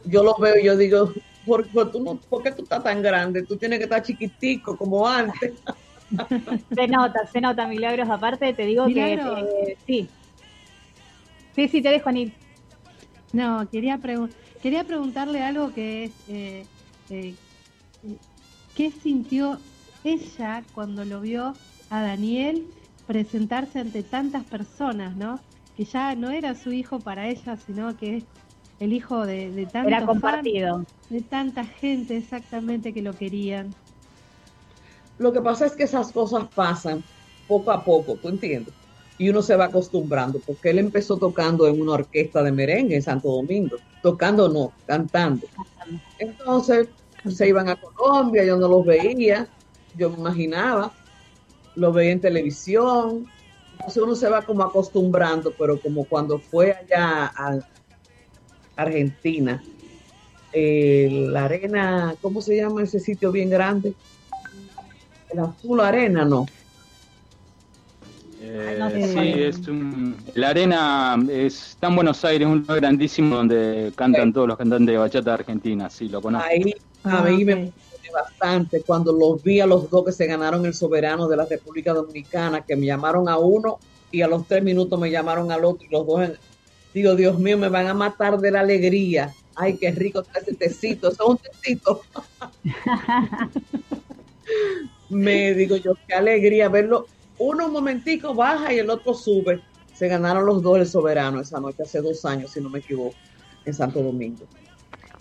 Yo 0.05 0.23
lo 0.23 0.35
veo 0.37 0.57
y 0.57 0.63
yo 0.63 0.77
digo, 0.77 1.11
¿por, 1.45 1.69
por 1.71 1.91
tú 1.91 2.03
no, 2.03 2.19
¿por 2.29 2.43
qué 2.43 2.51
tú 2.51 2.63
estás 2.63 2.83
tan 2.83 3.01
grande? 3.01 3.45
Tú 3.45 3.57
tienes 3.57 3.79
que 3.79 3.83
estar 3.85 4.01
chiquitico 4.01 4.77
como 4.77 5.07
antes. 5.07 5.53
Se 6.75 6.87
nota, 6.87 7.25
se 7.27 7.41
nota, 7.41 7.67
Milagros. 7.67 8.09
Aparte, 8.09 8.53
te 8.53 8.65
digo 8.65 8.85
Milagros. 8.85 9.49
que 9.65 9.71
eh, 9.71 9.77
sí. 9.87 10.09
Sí, 11.55 11.67
sí, 11.67 11.81
te 11.81 11.89
dejo, 11.89 12.09
Anil. 12.09 12.35
No, 13.31 13.67
quería, 13.69 13.97
pregun- 13.97 14.33
quería 14.61 14.83
preguntarle 14.83 15.41
algo 15.41 15.71
que 15.73 16.05
es, 16.05 16.11
eh, 16.27 16.67
eh, 17.09 17.35
eh, 18.03 18.17
¿qué 18.73 18.91
sintió 18.91 19.59
ella 20.03 20.65
cuando 20.71 21.05
lo 21.05 21.21
vio 21.21 21.57
a 21.89 22.01
Daniel 22.01 22.67
presentarse 23.07 23.79
ante 23.79 24.03
tantas 24.03 24.45
personas, 24.45 25.15
¿no? 25.15 25.43
Que 25.75 25.85
ya 25.85 26.15
no 26.15 26.29
era 26.31 26.55
su 26.55 26.71
hijo 26.71 27.01
para 27.03 27.27
ella, 27.27 27.57
sino 27.57 27.95
que 27.97 28.17
es 28.17 28.23
el 28.79 28.93
hijo 28.93 29.25
de, 29.25 29.51
de 29.51 29.65
tantos 29.65 29.91
Era 29.91 30.05
compartido. 30.05 30.85
de 31.09 31.21
tanta 31.21 31.63
gente 31.65 32.17
exactamente 32.17 32.93
que 32.93 33.01
lo 33.01 33.13
querían. 33.13 33.73
Lo 35.17 35.31
que 35.31 35.41
pasa 35.41 35.65
es 35.65 35.73
que 35.73 35.83
esas 35.83 36.11
cosas 36.11 36.47
pasan 36.53 37.03
poco 37.47 37.71
a 37.71 37.83
poco, 37.83 38.15
¿tú 38.15 38.29
entiendes? 38.29 38.73
Y 39.17 39.29
uno 39.29 39.41
se 39.41 39.55
va 39.55 39.65
acostumbrando, 39.65 40.39
porque 40.39 40.71
él 40.71 40.79
empezó 40.79 41.17
tocando 41.17 41.67
en 41.67 41.79
una 41.79 41.93
orquesta 41.93 42.41
de 42.41 42.51
merengue 42.51 42.95
en 42.95 43.01
Santo 43.03 43.29
Domingo, 43.29 43.77
tocando 44.01 44.49
no, 44.49 44.73
cantando. 44.87 45.47
Entonces 46.17 46.89
se 47.29 47.47
iban 47.47 47.69
a 47.69 47.75
Colombia, 47.75 48.43
yo 48.43 48.57
no 48.57 48.67
los 48.67 48.85
veía, 48.85 49.47
yo 49.95 50.09
me 50.09 50.17
imaginaba, 50.17 50.91
los 51.75 51.93
veía 51.93 52.11
en 52.11 52.21
televisión, 52.21 53.27
entonces 53.73 54.03
uno 54.03 54.15
se 54.15 54.29
va 54.29 54.41
como 54.41 54.63
acostumbrando, 54.63 55.53
pero 55.57 55.79
como 55.79 56.05
cuando 56.05 56.39
fue 56.39 56.73
allá 56.73 57.31
a 57.35 57.59
Argentina, 58.75 59.63
eh, 60.51 61.07
la 61.11 61.45
arena, 61.45 62.15
¿cómo 62.21 62.41
se 62.41 62.57
llama 62.57 62.83
ese 62.83 62.99
sitio 62.99 63.31
bien 63.31 63.49
grande? 63.49 63.95
El 65.29 65.39
azul 65.39 65.81
arena, 65.81 66.23
no. 66.23 66.45
Eh, 68.39 68.99
sí, 69.01 69.19
es 69.43 69.67
un- 69.67 70.17
la 70.35 70.49
arena 70.49 71.15
es, 71.29 71.69
está 71.71 71.87
en 71.87 71.95
Buenos 71.95 72.23
Aires, 72.25 72.47
un 72.47 72.59
lugar 72.59 72.77
grandísimo 72.81 73.35
donde 73.35 73.93
cantan 73.95 74.33
todos 74.33 74.47
los 74.47 74.57
cantantes 74.57 74.93
de 74.93 74.97
bachata 74.97 75.31
de 75.31 75.33
Argentina, 75.35 75.89
sí, 75.89 76.09
lo 76.09 76.21
conozco. 76.21 76.47
Ahí 76.49 76.73
a 77.03 77.21
Ah, 77.21 77.23
mí 77.23 77.43
me 77.45 77.53
ok. 77.53 77.57
emocioné 77.57 78.09
bastante 78.13 78.83
cuando 78.85 79.13
los 79.13 79.41
vi 79.43 79.59
a 79.59 79.65
los 79.67 79.89
dos 79.89 80.03
que 80.05 80.11
se 80.11 80.25
ganaron 80.25 80.65
el 80.65 80.73
soberano 80.73 81.27
de 81.27 81.37
la 81.37 81.45
República 81.49 81.93
Dominicana, 81.93 82.63
que 82.65 82.75
me 82.75 82.85
llamaron 82.85 83.27
a 83.29 83.37
uno 83.37 83.81
y 84.11 84.21
a 84.21 84.27
los 84.27 84.47
tres 84.47 84.63
minutos 84.63 84.99
me 84.99 85.11
llamaron 85.11 85.51
al 85.51 85.65
otro 85.65 85.85
y 85.87 85.91
los 85.93 86.05
dos, 86.05 86.21
en- 86.23 86.37
digo, 86.93 87.15
Dios 87.15 87.39
mío, 87.39 87.57
me 87.57 87.69
van 87.69 87.87
a 87.87 87.93
matar 87.93 88.39
de 88.39 88.51
la 88.51 88.61
alegría. 88.61 89.33
Ay, 89.55 89.77
qué 89.77 89.91
rico 89.91 90.21
está 90.21 90.39
ese 90.39 90.55
tecito, 90.55 91.09
eso 91.09 91.23
es 91.23 91.29
un 91.29 91.37
tecito. 91.37 92.01
me 95.09 95.53
digo 95.53 95.75
yo, 95.77 95.93
qué 96.07 96.15
alegría 96.15 96.69
verlo. 96.69 97.07
Uno 97.37 97.67
un 97.67 97.73
momentico 97.73 98.33
baja 98.33 98.73
y 98.73 98.79
el 98.79 98.89
otro 98.89 99.13
sube. 99.13 99.61
Se 99.93 100.07
ganaron 100.07 100.45
los 100.45 100.61
dos 100.61 100.79
el 100.79 100.87
soberano 100.87 101.41
esa 101.41 101.59
noche, 101.59 101.83
hace 101.83 102.01
dos 102.01 102.25
años, 102.25 102.51
si 102.51 102.61
no 102.61 102.69
me 102.69 102.79
equivoco, 102.79 103.15
en 103.65 103.73
Santo 103.73 104.01
Domingo. 104.01 104.45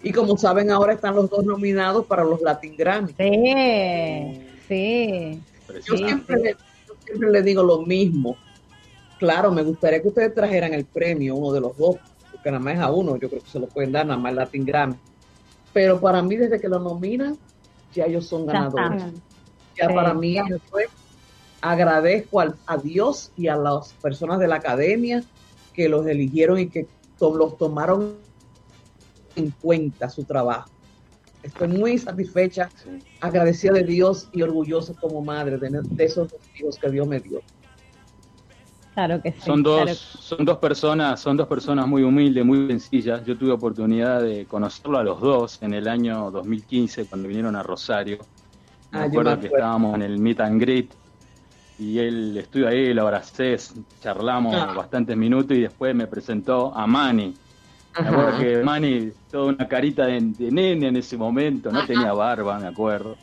Y 0.02 0.12
como 0.12 0.36
saben, 0.36 0.70
ahora 0.70 0.94
están 0.94 1.14
los 1.14 1.30
dos 1.30 1.44
nominados 1.44 2.06
para 2.06 2.24
los 2.24 2.40
Latin 2.40 2.76
Grammy. 2.76 3.14
Sí, 3.16 4.40
sí. 4.66 5.40
Yo 5.86 5.96
siempre, 5.96 6.36
le, 6.36 6.50
yo 6.88 6.94
siempre 7.04 7.30
le 7.30 7.42
digo 7.42 7.62
lo 7.62 7.82
mismo. 7.82 8.36
Claro, 9.22 9.52
me 9.52 9.62
gustaría 9.62 10.02
que 10.02 10.08
ustedes 10.08 10.34
trajeran 10.34 10.74
el 10.74 10.84
premio, 10.84 11.36
uno 11.36 11.52
de 11.52 11.60
los 11.60 11.76
dos, 11.78 11.94
porque 12.28 12.50
nada 12.50 12.58
más 12.58 12.74
es 12.74 12.80
a 12.80 12.90
uno, 12.90 13.16
yo 13.16 13.30
creo 13.30 13.40
que 13.40 13.48
se 13.48 13.60
lo 13.60 13.68
pueden 13.68 13.92
dar, 13.92 14.04
nada 14.04 14.18
más 14.18 14.30
el 14.30 14.36
Latin 14.36 14.64
Grammy. 14.64 14.96
Pero 15.72 16.00
para 16.00 16.20
mí, 16.22 16.34
desde 16.34 16.60
que 16.60 16.68
lo 16.68 16.80
nominan, 16.80 17.38
ya 17.94 18.06
ellos 18.06 18.26
son 18.26 18.44
ganadores. 18.46 19.04
Ya 19.78 19.86
Sí. 19.86 19.94
para 19.94 20.12
mí 20.12 20.36
fue, 20.68 20.86
agradezco 21.60 22.40
al- 22.40 22.58
a, 22.66 22.76
Dios 22.78 23.30
y 23.36 23.46
a 23.46 23.54
las 23.54 23.94
personas 24.02 24.40
de 24.40 24.48
la 24.48 24.56
academia 24.56 25.24
que 25.72 25.88
los 25.88 26.04
eligieron 26.08 26.58
y 26.58 26.68
que 26.68 26.88
to- 27.16 27.36
los 27.36 27.56
tomaron 27.58 28.16
en 29.36 29.52
cuenta 29.60 30.08
su 30.08 30.24
trabajo. 30.24 30.68
Estoy 31.44 31.68
muy 31.68 31.96
satisfecha, 31.96 32.72
agradecida 33.20 33.72
de 33.74 33.84
Dios 33.84 34.28
y 34.32 34.42
orgullosa 34.42 34.94
como 35.00 35.22
madre 35.22 35.58
de, 35.58 35.70
de 35.70 36.04
esos 36.04 36.28
dos 36.28 36.40
hijos 36.58 36.76
que 36.76 36.90
Dios 36.90 37.06
me 37.06 37.20
dio. 37.20 37.40
Claro 38.94 39.22
que 39.22 39.32
sí. 39.32 39.40
Son 39.40 39.62
dos, 39.62 39.82
claro. 39.82 39.96
son 39.96 40.44
dos 40.44 40.58
personas, 40.58 41.20
son 41.20 41.36
dos 41.36 41.48
personas 41.48 41.86
muy 41.86 42.02
humildes, 42.02 42.44
muy 42.44 42.66
sencillas. 42.68 43.24
Yo 43.24 43.36
tuve 43.38 43.52
oportunidad 43.52 44.20
de 44.22 44.46
conocerlo 44.46 44.98
a 44.98 45.04
los 45.04 45.20
dos 45.20 45.62
en 45.62 45.72
el 45.74 45.88
año 45.88 46.30
2015 46.30 47.06
cuando 47.06 47.28
vinieron 47.28 47.56
a 47.56 47.62
Rosario. 47.62 48.18
Me 48.90 49.00
Ah, 49.00 49.04
acuerdo 49.04 49.30
me 49.36 49.40
que 49.40 49.46
estábamos 49.46 49.94
en 49.96 50.02
el 50.02 50.18
meet 50.18 50.40
and 50.40 50.60
greet 50.60 50.94
y 51.78 51.98
él 51.98 52.36
estuve 52.36 52.68
ahí, 52.68 52.92
lo 52.94 53.02
abracé, 53.02 53.56
charlamos 54.00 54.54
Ah. 54.54 54.74
bastantes 54.74 55.16
minutos 55.16 55.56
y 55.56 55.62
después 55.62 55.94
me 55.94 56.06
presentó 56.06 56.74
a 56.76 56.86
Manny. 56.86 57.40
Me 57.98 58.08
acuerdo 58.08 58.28
Ajá. 58.28 58.38
que 58.38 58.62
Manny, 58.62 59.12
toda 59.30 59.46
una 59.54 59.68
carita 59.68 60.06
de, 60.06 60.20
de 60.20 60.50
nene 60.52 60.88
en 60.88 60.96
ese 60.96 61.16
momento, 61.16 61.70
no 61.72 61.84
tenía 61.86 62.12
barba, 62.12 62.58
me 62.58 62.66
acuerdo. 62.68 63.16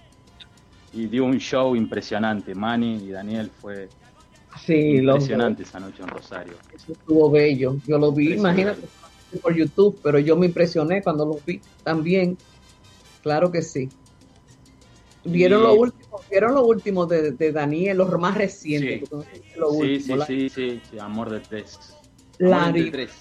Y 0.92 1.08
dio 1.08 1.26
un 1.26 1.38
show 1.40 1.76
impresionante. 1.76 2.56
Manny 2.56 2.96
y 3.06 3.10
Daniel 3.12 3.52
fue 3.52 3.94
Sí, 4.66 4.98
impresionante 4.98 5.64
esa 5.64 5.80
noche 5.80 6.02
en 6.04 6.10
Rosario. 6.10 6.54
Eso 6.74 6.92
estuvo 6.94 7.30
bello. 7.32 7.76
Yo 7.88 7.98
lo 7.98 8.12
vi, 8.12 8.34
imagínate, 8.34 8.82
por 9.42 9.56
YouTube, 9.56 10.00
pero 10.04 10.20
yo 10.20 10.36
me 10.36 10.48
impresioné 10.48 11.02
cuando 11.02 11.26
los 11.26 11.44
vi 11.46 11.62
también. 11.84 12.38
Claro 13.24 13.52
que 13.52 13.62
sí. 13.62 13.90
¿Vieron 15.24 15.60
Y- 15.62 15.64
lo 15.64 15.74
último? 15.74 16.22
¿Vieron 16.30 16.54
lo 16.56 16.66
último 16.66 17.06
de, 17.06 17.32
de 17.32 17.52
Daniel, 17.52 17.98
los 17.98 18.12
más 18.20 18.34
Sí, 18.34 18.40
recientes? 18.40 19.10
sé 19.10 19.60
lo 19.60 19.72
sí, 19.72 19.78
último, 19.78 20.00
sí, 20.00 20.16
la- 20.16 20.26
sí, 20.26 20.50
sí, 20.50 20.82
sí, 20.90 21.00
Amor 21.00 21.30
de 21.30 21.40
tres. 21.42 21.78
La 22.38 22.64
Amor 22.64 22.74
de 22.74 22.80
Ari- 22.82 22.92
tres. 22.92 23.12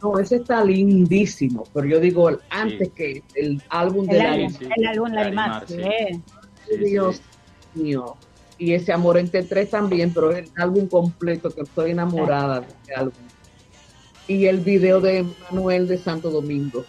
No, 0.00 0.18
ese 0.18 0.36
está 0.36 0.64
lindísimo, 0.64 1.64
pero 1.72 1.86
yo 1.86 2.00
digo 2.00 2.28
el- 2.28 2.38
antes 2.50 2.90
que 2.92 3.22
el 3.34 3.62
álbum 3.68 4.06
de 4.06 4.16
El, 4.18 4.26
álbum, 4.26 4.50
sí. 4.50 4.68
el 4.76 4.86
álbum 4.86 5.08
Larimar, 5.12 5.68
Larimar, 5.68 5.68
sí. 5.68 5.74
sí. 5.76 6.22
Sí, 6.68 6.76
sí. 6.78 6.84
Dios 6.90 7.20
mío. 7.74 8.16
Y 8.58 8.74
ese 8.74 8.92
Amor 8.92 9.18
entre 9.18 9.42
tres 9.42 9.70
también, 9.70 10.12
pero 10.12 10.30
es 10.30 10.50
el 10.50 10.62
álbum 10.62 10.86
completo 10.86 11.50
que 11.50 11.62
estoy 11.62 11.92
enamorada 11.92 12.60
de 12.60 12.66
ese 12.82 12.94
álbum. 12.94 13.14
Y 14.28 14.46
el 14.46 14.60
video 14.60 15.00
de 15.00 15.26
Manuel 15.50 15.88
de 15.88 15.98
Santo 15.98 16.30
Domingo. 16.30 16.84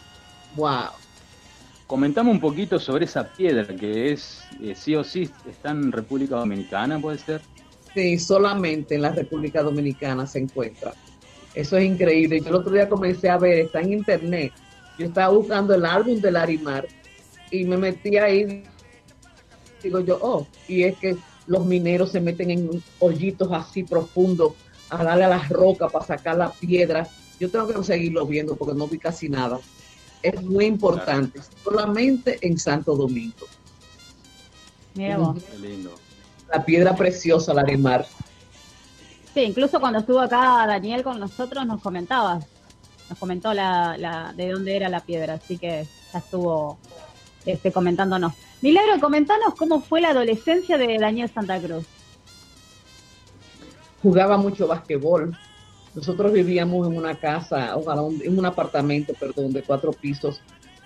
Wow. 0.55 0.91
Comentame 1.87 2.31
un 2.31 2.39
poquito 2.39 2.79
sobre 2.79 3.05
esa 3.05 3.27
piedra 3.27 3.75
que 3.75 4.11
es, 4.11 4.41
eh, 4.61 4.73
sí 4.75 4.95
o 4.95 5.03
sí, 5.03 5.29
está 5.49 5.71
en 5.71 5.91
República 5.91 6.35
Dominicana, 6.35 6.99
¿puede 6.99 7.17
ser? 7.17 7.41
Sí, 7.93 8.17
solamente 8.17 8.95
en 8.95 9.03
la 9.03 9.11
República 9.11 9.61
Dominicana 9.61 10.25
se 10.25 10.39
encuentra. 10.39 10.93
Eso 11.53 11.77
es 11.77 11.85
increíble. 11.85 12.39
Yo 12.41 12.49
el 12.49 12.55
otro 12.55 12.73
día 12.73 12.89
comencé 12.89 13.29
a 13.29 13.37
ver, 13.37 13.59
está 13.59 13.81
en 13.81 13.93
internet, 13.93 14.51
Yo 14.97 15.05
estaba 15.07 15.33
buscando 15.33 15.75
el 15.75 15.85
álbum 15.85 16.19
de 16.19 16.31
Larimar 16.31 16.87
y 17.51 17.63
me 17.65 17.77
metí 17.77 18.17
ahí. 18.17 18.63
Digo 19.81 19.99
yo, 19.99 20.17
oh, 20.21 20.47
y 20.67 20.83
es 20.83 20.97
que 20.97 21.15
los 21.47 21.65
mineros 21.65 22.11
se 22.11 22.21
meten 22.21 22.51
en 22.51 22.83
hoyitos 22.99 23.51
así 23.51 23.83
profundos 23.83 24.53
a 24.89 25.03
darle 25.03 25.25
a 25.25 25.29
las 25.29 25.49
rocas 25.49 25.91
para 25.91 26.05
sacar 26.05 26.37
la 26.37 26.51
piedra. 26.51 27.07
Yo 27.39 27.49
tengo 27.49 27.67
que 27.67 27.83
seguirlo 27.83 28.25
viendo 28.25 28.55
porque 28.55 28.77
no 28.77 28.87
vi 28.87 28.99
casi 28.99 29.29
nada. 29.29 29.59
Es 30.21 30.41
muy 30.41 30.65
importante, 30.65 31.41
solamente 31.63 32.37
en 32.41 32.57
Santo 32.57 32.95
Domingo. 32.95 33.45
Mira 34.93 35.17
vos. 35.17 35.43
Qué 35.43 35.57
lindo. 35.57 35.93
La 36.51 36.63
piedra 36.63 36.95
preciosa, 36.95 37.53
Larimar. 37.53 38.05
Sí, 39.33 39.41
incluso 39.41 39.79
cuando 39.79 39.99
estuvo 39.99 40.19
acá 40.19 40.65
Daniel 40.67 41.03
con 41.03 41.19
nosotros 41.19 41.65
nos 41.65 41.81
comentaba, 41.81 42.39
nos 43.09 43.17
comentó 43.17 43.53
la, 43.53 43.97
la, 43.97 44.31
de 44.33 44.51
dónde 44.51 44.75
era 44.75 44.89
la 44.89 44.99
piedra, 44.99 45.33
así 45.33 45.57
que 45.57 45.87
ya 46.13 46.19
estuvo 46.19 46.77
este, 47.45 47.71
comentándonos. 47.71 48.33
Milagro, 48.63 48.97
comentanos 49.01 49.55
cómo 49.55 49.81
fue 49.81 49.99
la 49.99 50.11
adolescencia 50.11 50.77
de 50.77 50.97
Daniel 50.97 51.29
Santa 51.29 51.59
Cruz. 51.59 51.85
jugaba 54.01 54.35
mucho 54.35 54.67
basquetbol. 54.67 55.33
Nosotros 55.95 56.33
vivíamos 56.33 56.85
en 56.87 56.97
una 56.97 57.15
casa, 57.15 57.75
ojalá, 57.77 58.01
un- 58.01 58.21
en 58.21 58.37
un 58.37 58.45
apartamento, 58.45 59.13
perdón, 59.13 59.53
de 59.53 59.63
cuatro 59.63 59.93
pisos, 59.93 60.41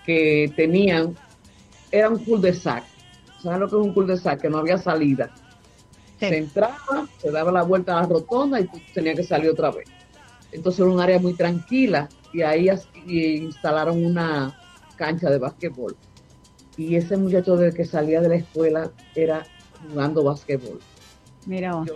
que 0.05 0.53
tenían, 0.55 1.15
era 1.91 2.09
un 2.09 2.23
cul-de-sac. 2.23 2.83
¿Sabes 3.41 3.59
lo 3.59 3.69
que 3.69 3.75
es 3.75 3.81
un 3.81 3.93
cul-de-sac? 3.93 4.39
Que 4.39 4.49
no 4.51 4.59
había 4.59 4.77
salida. 4.77 5.31
Sí. 6.19 6.27
Se 6.29 6.37
entraba, 6.37 7.07
se 7.19 7.31
daba 7.31 7.51
la 7.51 7.63
vuelta 7.63 7.97
a 7.97 8.01
la 8.01 8.07
rotonda 8.07 8.59
y 8.59 8.67
tú 8.67 8.79
tenías 8.93 9.15
que 9.15 9.23
salir 9.23 9.49
otra 9.49 9.71
vez. 9.71 9.87
Entonces 10.51 10.79
era 10.79 10.89
un 10.91 10.99
área 10.99 11.17
muy 11.17 11.33
tranquila 11.33 12.09
y 12.31 12.43
ahí 12.43 12.69
instalaron 13.07 14.05
una 14.05 14.55
cancha 14.95 15.31
de 15.31 15.39
basquetbol. 15.39 15.97
Y 16.77 16.95
ese 16.95 17.17
muchacho 17.17 17.57
desde 17.57 17.75
que 17.75 17.85
salía 17.85 18.21
de 18.21 18.29
la 18.29 18.35
escuela 18.35 18.91
era 19.15 19.45
jugando 19.89 20.23
basquetbol 20.23 20.79
Mira 21.45 21.75
vos. 21.75 21.87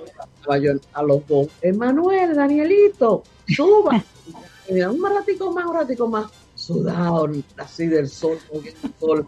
yo 0.61 0.71
a 0.93 1.03
los 1.03 1.27
dos, 1.27 1.47
Emanuel, 1.61 2.35
Danielito, 2.35 3.23
suba. 3.47 4.03
Un 4.69 5.03
ratico 5.03 5.51
más, 5.51 5.65
un 5.65 5.73
ratico 5.73 6.07
más, 6.07 6.31
sudado, 6.55 7.29
así 7.57 7.87
del 7.87 8.07
sol, 8.07 8.37
cogiendo 8.49 8.79
el 8.87 8.93
sol. 8.97 9.25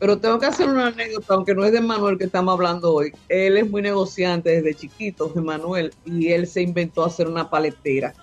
Pero 0.00 0.18
tengo 0.18 0.40
que 0.40 0.46
hacer 0.46 0.68
una 0.68 0.88
anécdota, 0.88 1.34
aunque 1.34 1.54
no 1.54 1.64
es 1.64 1.70
de 1.70 1.80
Manuel 1.80 2.18
que 2.18 2.24
estamos 2.24 2.54
hablando 2.54 2.92
hoy. 2.92 3.12
Él 3.28 3.56
es 3.56 3.70
muy 3.70 3.82
negociante 3.82 4.50
desde 4.50 4.74
chiquito, 4.74 5.32
Emanuel, 5.36 5.94
y 6.04 6.32
él 6.32 6.48
se 6.48 6.62
inventó 6.62 7.04
hacer 7.04 7.28
una 7.28 7.48
paletera. 7.48 8.14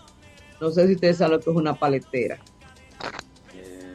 No 0.60 0.70
sé 0.72 0.88
si 0.88 0.96
ustedes 0.96 1.18
saben 1.18 1.38
lo 1.38 1.40
que 1.40 1.50
es 1.50 1.56
una 1.56 1.74
paletera. 1.74 2.38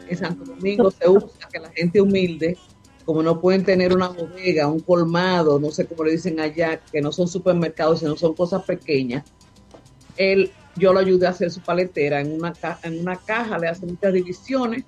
En 0.08 0.16
Santo 0.16 0.44
Domingo 0.44 0.90
se 0.90 1.08
usa 1.08 1.48
que 1.52 1.58
la 1.58 1.70
gente 1.70 2.00
humilde, 2.00 2.56
como 3.04 3.22
no 3.22 3.40
pueden 3.40 3.64
tener 3.64 3.94
una 3.94 4.08
bodega, 4.08 4.66
un 4.68 4.80
colmado, 4.80 5.58
no 5.58 5.70
sé 5.70 5.86
cómo 5.86 6.04
le 6.04 6.12
dicen 6.12 6.40
allá, 6.40 6.80
que 6.92 7.00
no 7.00 7.12
son 7.12 7.28
supermercados, 7.28 8.00
sino 8.00 8.16
son 8.16 8.34
cosas 8.34 8.62
pequeñas, 8.64 9.24
él, 10.16 10.50
yo 10.76 10.92
lo 10.92 10.98
ayudé 11.00 11.26
a 11.26 11.30
hacer 11.30 11.50
su 11.50 11.60
paletera 11.60 12.20
en 12.20 12.32
una, 12.32 12.54
ca- 12.54 12.80
en 12.82 13.00
una 13.00 13.16
caja, 13.16 13.58
le 13.58 13.68
hace 13.68 13.86
muchas 13.86 14.12
divisiones, 14.12 14.84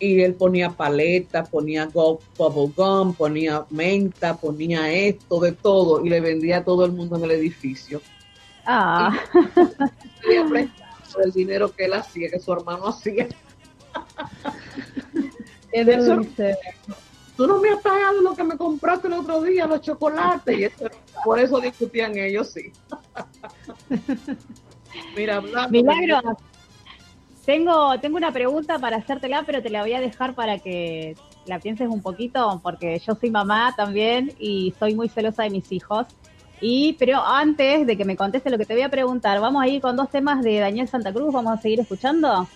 y 0.00 0.20
él 0.20 0.34
ponía 0.34 0.70
paleta, 0.70 1.46
ponía 1.46 1.86
go- 1.86 2.22
bubble 2.36 2.72
gum, 2.76 3.14
ponía 3.14 3.66
menta, 3.70 4.36
ponía 4.36 4.92
esto, 4.92 5.40
de 5.40 5.52
todo, 5.52 6.04
y 6.04 6.08
le 6.08 6.20
vendía 6.20 6.58
a 6.58 6.64
todo 6.64 6.84
el 6.84 6.92
mundo 6.92 7.16
en 7.16 7.24
el 7.24 7.32
edificio. 7.32 8.00
Ah, 8.64 9.18
por 11.12 11.24
el 11.24 11.32
dinero 11.32 11.72
que 11.72 11.86
él 11.86 11.94
hacía, 11.94 12.30
que 12.30 12.38
su 12.38 12.52
hermano 12.52 12.86
hacía. 12.86 13.26
dulce. 16.06 16.56
tú 17.36 17.46
no 17.46 17.60
me 17.60 17.70
has 17.70 17.80
pagado 17.80 18.20
lo 18.20 18.34
que 18.34 18.44
me 18.44 18.56
compraste 18.56 19.08
el 19.08 19.14
otro 19.14 19.42
día, 19.42 19.66
los 19.66 19.80
chocolates. 19.80 20.58
Y 20.58 20.64
eso, 20.64 20.84
por 21.24 21.38
eso 21.38 21.60
discutían 21.60 22.16
ellos, 22.16 22.52
sí. 22.52 22.72
Mira, 25.16 25.36
hablando 25.36 25.70
de- 25.70 25.82
Milagro, 25.82 26.38
tengo, 27.44 27.98
tengo 28.00 28.16
una 28.16 28.32
pregunta 28.32 28.78
para 28.78 28.98
hacértela, 28.98 29.42
pero 29.46 29.62
te 29.62 29.70
la 29.70 29.82
voy 29.82 29.94
a 29.94 30.00
dejar 30.00 30.34
para 30.34 30.58
que 30.58 31.16
la 31.46 31.58
pienses 31.58 31.88
un 31.88 32.02
poquito, 32.02 32.60
porque 32.62 32.98
yo 32.98 33.14
soy 33.14 33.30
mamá 33.30 33.72
también 33.76 34.32
y 34.38 34.74
soy 34.78 34.94
muy 34.94 35.08
celosa 35.08 35.44
de 35.44 35.50
mis 35.50 35.70
hijos. 35.72 36.06
Y, 36.60 36.94
pero 36.98 37.24
antes 37.24 37.86
de 37.86 37.96
que 37.96 38.04
me 38.04 38.16
conteste 38.16 38.50
lo 38.50 38.58
que 38.58 38.66
te 38.66 38.74
voy 38.74 38.82
a 38.82 38.90
preguntar, 38.90 39.40
vamos 39.40 39.62
a 39.62 39.68
ir 39.68 39.80
con 39.80 39.96
dos 39.96 40.10
temas 40.10 40.42
de 40.42 40.58
Daniel 40.58 40.88
Santa 40.88 41.12
Cruz, 41.12 41.32
vamos 41.32 41.56
a 41.56 41.62
seguir 41.62 41.80
escuchando. 41.80 42.48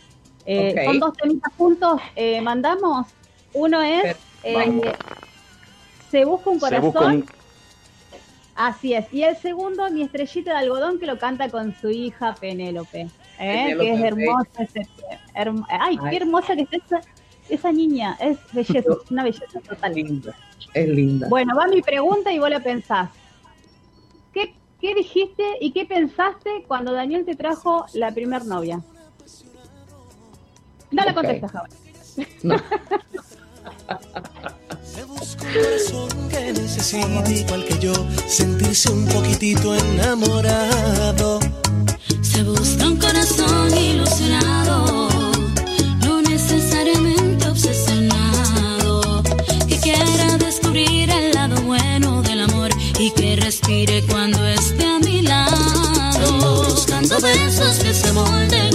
Eh. 0.47 0.83
Son 0.85 0.99
dos 0.99 1.17
temitas 1.17 1.53
juntos, 1.57 2.01
eh, 2.17 2.41
mandamos. 2.41 3.07
Uno 3.55 3.81
es 3.83 4.17
eh. 4.45 4.93
Se 6.11 6.25
busca 6.25 6.51
un 6.51 6.57
Se 6.57 6.61
corazón. 6.61 6.83
busca 6.93 7.07
un- 7.07 7.27
Así 8.55 8.93
es. 8.93 9.07
Y 9.13 9.23
el 9.23 9.37
segundo, 9.37 9.89
mi 9.91 10.03
estrellita 10.03 10.53
de 10.53 10.59
algodón, 10.59 10.99
que 10.99 11.07
lo 11.07 11.19
canta 11.19 11.49
con 11.49 11.75
su 11.81 11.89
hija 11.91 12.35
Penélope. 12.39 13.01
¿eh? 13.03 13.09
Penélope, 13.39 13.85
que 13.85 13.93
es 13.95 14.01
hermosa. 14.03 14.63
ese- 14.63 14.89
Ay, 15.35 15.99
Ay. 16.03 16.11
qué 16.11 16.17
hermosa 16.19 16.55
que 16.55 16.63
está 16.63 16.77
esa, 16.77 17.01
esa 17.49 17.73
niña. 17.73 18.17
Es 18.21 18.39
belleza, 18.53 18.79
es 18.79 18.85
una 19.11 19.25
belleza 19.25 19.61
total. 19.67 19.95
linda, 19.95 20.37
es 20.75 20.89
linda. 20.89 21.29
Bueno, 21.29 21.57
va 21.57 21.67
mi 21.67 21.81
pregunta 21.81 22.31
y 22.33 22.39
vos 22.39 22.51
la 22.51 22.61
pensás. 22.61 23.09
¿Qué, 24.35 24.55
qué 24.81 24.95
dijiste 24.95 25.43
y 25.61 25.73
qué 25.73 25.87
pensaste 25.87 26.65
cuando 26.69 26.93
Daniel 26.93 27.25
te 27.25 27.35
trajo 27.37 27.87
la 27.95 28.11
primer 28.13 28.45
novia? 28.45 28.81
No 30.93 31.05
la 31.05 31.15
contestas 31.15 31.55
ahora. 31.57 31.71
No. 32.43 32.57
Se 34.85 35.05
busca 35.05 35.43
un 35.43 35.53
corazón 35.55 36.29
que 36.29 36.53
necesite 36.53 37.33
igual 37.41 37.65
que 37.65 37.79
yo 37.79 37.93
sentirse 38.27 38.91
un 38.91 39.07
poquitito 39.07 39.75
enamorado. 39.75 41.41
Se 42.21 42.43
busca 42.43 42.87
un 42.87 42.97
corazón 42.97 43.77
ilusionado, 43.77 45.09
no 46.05 46.23
necesariamente 46.23 47.49
obsesionado, 47.49 49.23
que 49.69 49.79
quiera 49.79 50.37
descubrir 50.39 51.11
el 51.11 51.33
lado 51.33 51.61
bueno 51.63 52.23
del 52.23 52.41
amor 52.43 52.71
y 52.99 53.11
que 53.13 53.37
respire 53.37 54.05
cuando 54.07 54.47
esté 54.47 54.85
a 54.85 54.99
mi 54.99 55.23
lado. 55.23 56.65
Buscando 56.65 57.21
besos 57.21 57.79
que 57.79 57.95
se 57.95 58.13
molden 58.13 58.72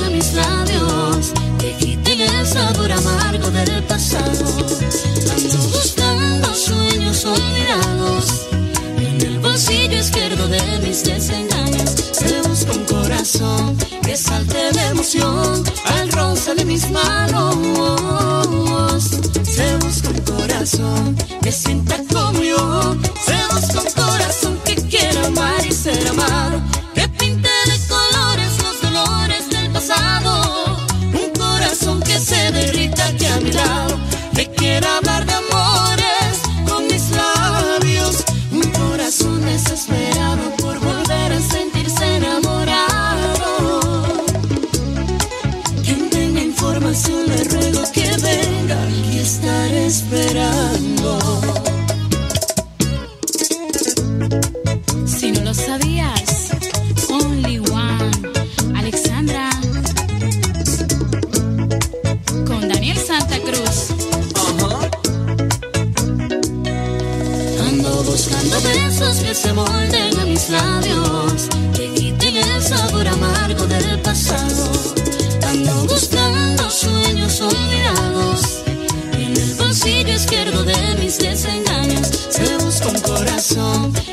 del 3.65 3.83
pasado. 3.83 4.45
Ando 5.31 5.57
buscando 5.73 6.53
sueños 6.53 7.25
olvidados. 7.25 8.47
En 8.97 9.21
el 9.21 9.39
bolsillo 9.39 9.97
izquierdo 9.99 10.47
de 10.47 10.61
mis 10.83 11.03
desengaños 11.03 11.89
se 12.11 12.41
busca 12.41 12.71
un 12.73 12.85
corazón 12.85 13.77
que 14.03 14.15
salte 14.15 14.71
de 14.71 14.85
emoción 14.87 15.63
al 15.85 16.11
roce 16.11 16.55
de 16.55 16.65
mis 16.65 16.89
manos. 16.91 17.57
Se 19.43 19.77
busca 19.77 20.09
un 20.09 20.21
corazón 20.21 21.15
que 21.41 21.51
sienta 21.51 21.97
como 22.11 22.41
yo. 22.41 22.95
Se 23.25 23.37
busca 23.53 23.81
un 23.81 23.91
corazón 24.05 24.56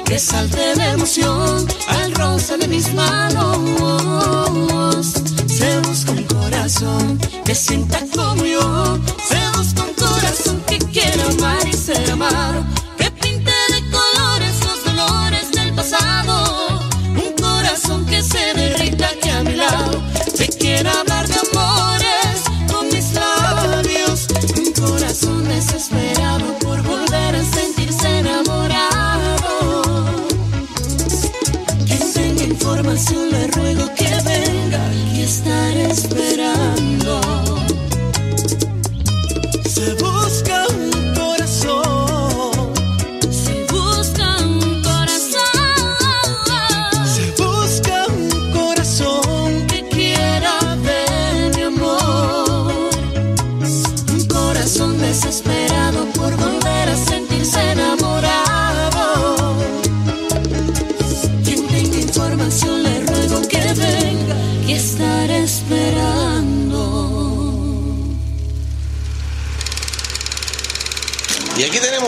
que 0.05 0.19
salte 0.19 0.75
de 0.75 0.85
emoción 0.91 1.67
al 1.89 2.15
roce 2.15 2.57
de 2.59 2.69
mis 2.69 2.93
manos. 2.95 3.59
Se 5.47 5.81
busca 5.81 6.13
un 6.13 6.25
corazón 6.25 7.19
que 7.45 7.55
sienta 7.55 8.01
como 8.15 8.45
yo. 8.45 8.84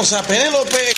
Aquí 0.06 0.12
tenemos 0.12 0.12
a 0.12 0.22
Penélope. 0.22 0.94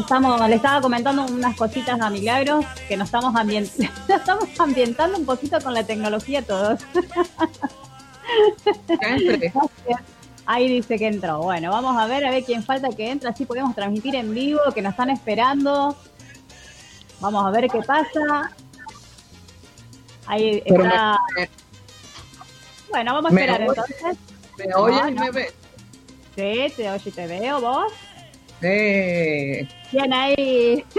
Sí, 0.00 0.04
estamos, 0.04 0.48
le 0.48 0.56
estaba 0.56 0.80
comentando 0.80 1.24
unas 1.26 1.56
cositas 1.56 2.00
a 2.00 2.08
Milagros, 2.10 2.64
que 2.88 2.96
nos 2.96 3.06
estamos, 3.08 3.34
ambient- 3.34 3.76
nos 4.08 4.18
estamos 4.20 4.44
ambientando 4.58 5.18
un 5.18 5.26
poquito 5.26 5.60
con 5.60 5.74
la 5.74 5.84
tecnología 5.84 6.42
todos. 6.42 6.80
Ahí 10.46 10.68
dice 10.68 10.96
que 10.98 11.06
entró. 11.06 11.42
Bueno, 11.42 11.70
vamos 11.70 11.96
a 11.96 12.06
ver, 12.06 12.24
a 12.24 12.30
ver 12.30 12.44
quién 12.44 12.62
falta 12.64 12.88
que 12.88 13.10
entra, 13.10 13.30
así 13.30 13.44
podemos 13.44 13.74
transmitir 13.74 14.14
en 14.16 14.34
vivo, 14.34 14.60
que 14.74 14.82
nos 14.82 14.92
están 14.92 15.10
esperando. 15.10 15.96
Vamos 17.20 17.46
a 17.46 17.50
ver 17.50 17.68
qué 17.68 17.80
pasa. 17.82 18.50
Ahí 20.26 20.62
está. 20.64 21.18
Bueno, 22.90 23.14
vamos 23.14 23.30
a 23.32 23.34
esperar 23.34 23.60
entonces. 23.60 24.16
¿Me 24.58 24.74
oyes 24.74 25.02
y 25.08 25.12
me 25.12 25.30
ves? 25.30 25.54
Sí, 26.36 26.72
te 26.76 26.90
oye 26.90 27.02
y 27.08 27.10
te 27.12 27.26
veo, 27.26 27.60
vos. 27.60 27.92
Eh, 28.62 29.68
Bien 29.92 30.12
ahí. 30.12 30.84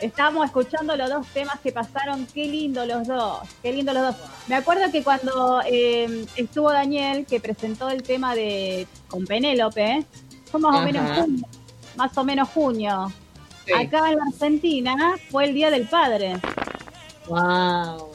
Estamos 0.00 0.44
escuchando 0.44 0.96
los 0.96 1.08
dos 1.08 1.26
temas 1.28 1.58
que 1.60 1.72
pasaron. 1.72 2.26
Qué 2.26 2.46
lindo 2.46 2.84
los 2.84 3.06
dos. 3.06 3.38
Qué 3.62 3.72
lindo 3.72 3.92
los 3.92 4.02
dos. 4.02 4.16
Me 4.48 4.56
acuerdo 4.56 4.90
que 4.92 5.02
cuando 5.02 5.62
eh, 5.66 6.26
estuvo 6.36 6.70
Daniel, 6.70 7.24
que 7.26 7.40
presentó 7.40 7.88
el 7.88 8.02
tema 8.02 8.34
de 8.34 8.86
con 9.08 9.24
Penélope, 9.24 10.04
fue 10.50 10.60
más 10.60 10.76
o 10.76 10.82
menos 10.82 11.18
junio. 11.18 11.46
Más 11.96 12.18
o 12.18 12.24
menos 12.24 12.48
junio. 12.50 13.12
Sí. 13.64 13.72
Acá 13.72 14.10
en 14.10 14.18
la 14.18 14.24
Argentina 14.30 15.14
fue 15.30 15.44
el 15.44 15.54
Día 15.54 15.70
del 15.70 15.88
Padre. 15.88 16.36
wow. 17.28 18.10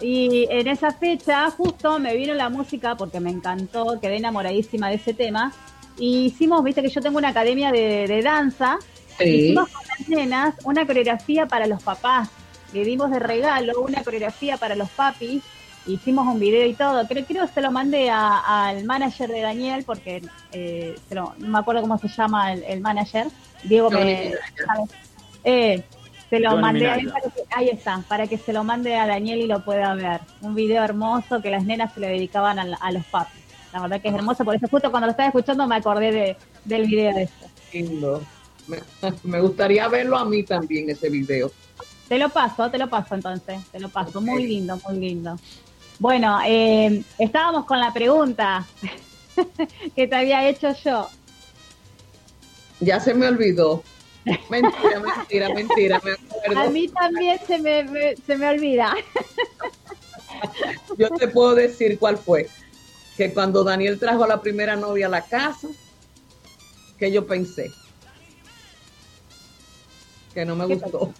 Y 0.00 0.46
en 0.50 0.68
esa 0.68 0.92
fecha 0.92 1.50
justo 1.50 1.98
me 1.98 2.14
vino 2.14 2.34
la 2.34 2.50
música 2.50 2.96
porque 2.96 3.18
me 3.18 3.30
encantó, 3.30 3.98
quedé 3.98 4.18
enamoradísima 4.18 4.88
de 4.88 4.96
ese 4.96 5.14
tema. 5.14 5.52
Y 5.98 6.26
hicimos, 6.26 6.62
viste 6.62 6.82
que 6.82 6.88
yo 6.90 7.00
tengo 7.00 7.18
una 7.18 7.28
academia 7.28 7.72
de, 7.72 8.06
de 8.06 8.22
danza, 8.22 8.78
Sí. 9.18 9.24
hicimos 9.24 9.70
con 9.70 9.82
las 9.98 10.08
nenas 10.10 10.54
una 10.64 10.86
coreografía 10.86 11.46
para 11.46 11.66
los 11.66 11.82
papás. 11.82 12.28
Le 12.74 12.84
dimos 12.84 13.10
de 13.10 13.18
regalo 13.18 13.80
una 13.80 14.02
coreografía 14.04 14.58
para 14.58 14.74
los 14.74 14.90
papis, 14.90 15.42
hicimos 15.86 16.26
un 16.26 16.38
video 16.38 16.66
y 16.66 16.74
todo. 16.74 17.06
Creo, 17.08 17.24
creo 17.24 17.46
que 17.46 17.52
se 17.54 17.62
lo 17.62 17.70
mandé 17.70 18.10
a- 18.10 18.66
al 18.68 18.84
manager 18.84 19.30
de 19.30 19.40
Daniel 19.40 19.84
porque 19.86 20.20
eh, 20.52 20.96
se 21.08 21.14
lo- 21.14 21.32
no 21.38 21.48
me 21.48 21.58
acuerdo 21.58 21.80
cómo 21.80 21.96
se 21.96 22.08
llama 22.08 22.52
el, 22.52 22.62
el 22.64 22.80
manager. 22.80 23.28
Diego 23.64 23.88
me... 23.90 24.32
Eh, 25.44 25.82
se 26.28 26.40
lo 26.40 26.56
mandé 26.58 26.90
a 26.90 26.96
él 26.96 27.08
para 27.12 27.30
que, 27.30 27.42
ahí 27.54 27.68
está, 27.68 28.02
para 28.08 28.26
que 28.26 28.36
se 28.36 28.52
lo 28.52 28.64
mande 28.64 28.96
a 28.96 29.06
Daniel 29.06 29.38
y 29.40 29.46
lo 29.46 29.64
pueda 29.64 29.94
ver. 29.94 30.20
Un 30.42 30.54
video 30.56 30.82
hermoso 30.82 31.40
que 31.40 31.50
las 31.50 31.64
nenas 31.64 31.94
se 31.94 32.00
le 32.00 32.08
dedicaban 32.08 32.58
a, 32.58 32.76
a 32.80 32.90
los 32.92 33.04
papis. 33.06 33.40
La 33.76 33.82
verdad 33.82 34.00
que 34.00 34.08
es 34.08 34.14
hermoso, 34.14 34.42
por 34.42 34.54
eso 34.54 34.66
justo 34.68 34.90
cuando 34.90 35.06
lo 35.06 35.10
estaba 35.10 35.28
escuchando 35.28 35.66
me 35.66 35.76
acordé 35.76 36.10
de, 36.10 36.36
del 36.64 36.86
video 36.86 37.14
de 37.14 37.24
esto. 37.24 37.46
Lindo. 37.74 38.22
Me, 38.66 38.78
me 39.24 39.38
gustaría 39.42 39.86
verlo 39.88 40.16
a 40.16 40.24
mí 40.24 40.42
también, 40.44 40.88
ese 40.88 41.10
video. 41.10 41.52
Te 42.08 42.18
lo 42.18 42.30
paso, 42.30 42.70
te 42.70 42.78
lo 42.78 42.88
paso 42.88 43.14
entonces, 43.16 43.58
te 43.70 43.78
lo 43.78 43.90
paso. 43.90 44.22
Muy 44.22 44.46
lindo, 44.46 44.80
muy 44.88 44.98
lindo. 44.98 45.38
Bueno, 45.98 46.38
eh, 46.46 47.02
estábamos 47.18 47.66
con 47.66 47.78
la 47.78 47.92
pregunta 47.92 48.66
que 49.94 50.08
te 50.08 50.16
había 50.16 50.48
hecho 50.48 50.72
yo. 50.82 51.10
Ya 52.80 52.98
se 52.98 53.12
me 53.12 53.26
olvidó. 53.28 53.82
Mentira, 54.48 55.00
mentira, 55.00 55.48
mentira. 55.54 56.00
Me 56.02 56.12
acuerdo. 56.12 56.60
A 56.60 56.70
mí 56.70 56.88
también 56.88 57.38
se 57.46 57.58
me, 57.58 57.84
me- 57.84 58.16
se 58.16 58.36
me 58.38 58.48
olvida. 58.48 58.94
Yo 60.96 61.10
te 61.10 61.28
puedo 61.28 61.54
decir 61.54 61.98
cuál 61.98 62.16
fue. 62.16 62.48
Que 63.16 63.32
cuando 63.32 63.64
Daniel 63.64 63.98
trajo 63.98 64.24
a 64.24 64.28
la 64.28 64.40
primera 64.40 64.76
novia 64.76 65.06
a 65.06 65.10
la 65.10 65.22
casa, 65.22 65.68
que 66.98 67.10
yo 67.10 67.26
pensé. 67.26 67.72
Que 70.34 70.44
no 70.44 70.54
me 70.54 70.66
¿Qué 70.66 70.76
gustó. 70.76 71.12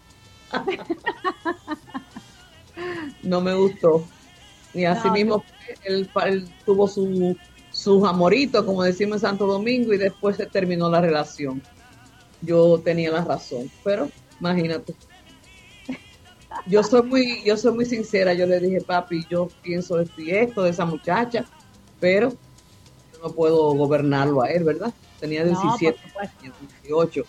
no 3.22 3.40
me 3.40 3.54
gustó. 3.54 4.04
Y 4.74 4.84
así 4.84 5.08
No, 5.08 5.10
mismo 5.10 5.44
él, 5.84 6.08
él 6.26 6.48
tuvo 6.64 6.86
su, 6.86 7.36
sus 7.70 8.06
amoritos, 8.06 8.64
como 8.64 8.82
decimos 8.82 9.16
en 9.16 9.20
Santo 9.20 9.46
Domingo, 9.46 9.92
y 9.92 9.98
después 9.98 10.36
se 10.36 10.46
terminó 10.46 10.90
la 10.90 11.00
relación. 11.00 11.62
Yo 12.40 12.80
tenía 12.84 13.10
la 13.10 13.24
razón, 13.24 13.70
pero 13.82 14.10
imagínate. 14.38 14.94
Yo 16.66 16.82
soy 16.82 17.02
muy, 17.02 17.44
yo 17.44 17.56
soy 17.56 17.72
muy 17.72 17.84
sincera, 17.84 18.34
yo 18.34 18.46
le 18.46 18.60
dije, 18.60 18.80
papi, 18.80 19.26
yo 19.30 19.48
pienso 19.62 20.00
esto 20.00 20.20
y 20.20 20.30
esto 20.30 20.62
de 20.62 20.70
esa 20.70 20.84
muchacha, 20.84 21.44
pero 22.00 22.30
yo 22.30 23.18
no 23.22 23.30
puedo 23.32 23.74
gobernarlo 23.74 24.42
a 24.42 24.50
él, 24.50 24.64
¿verdad? 24.64 24.92
Tenía 25.20 25.44
No, 25.44 25.52
por 25.52 25.62
17 25.78 26.08
supuesto. 26.08 26.36
años, 26.42 26.54
18. 26.82 27.24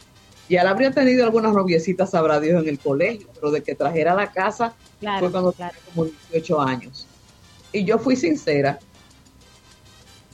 Y 0.49 0.55
él 0.55 0.68
habría 0.68 0.91
tenido 0.91 1.26
algunas 1.26 1.53
noviecitas, 1.53 2.11
sabrá 2.11 2.39
Dios, 2.39 2.61
en 2.61 2.70
el 2.70 2.80
colegio, 2.80 3.28
pero 3.34 3.51
de 3.51 3.61
que 3.61 3.76
trajera 3.76 4.13
a 4.13 4.15
la 4.15 4.32
casa 4.32 4.74
Claro, 4.99 5.20
fue 5.20 5.32
cuando 5.32 5.51
claro. 5.51 5.74
tenía 5.74 5.93
como 5.93 6.05
18 6.32 6.61
años. 6.61 7.07
Y 7.74 7.84
yo 7.84 7.99
fui 7.99 8.15
sincera. 8.15 8.80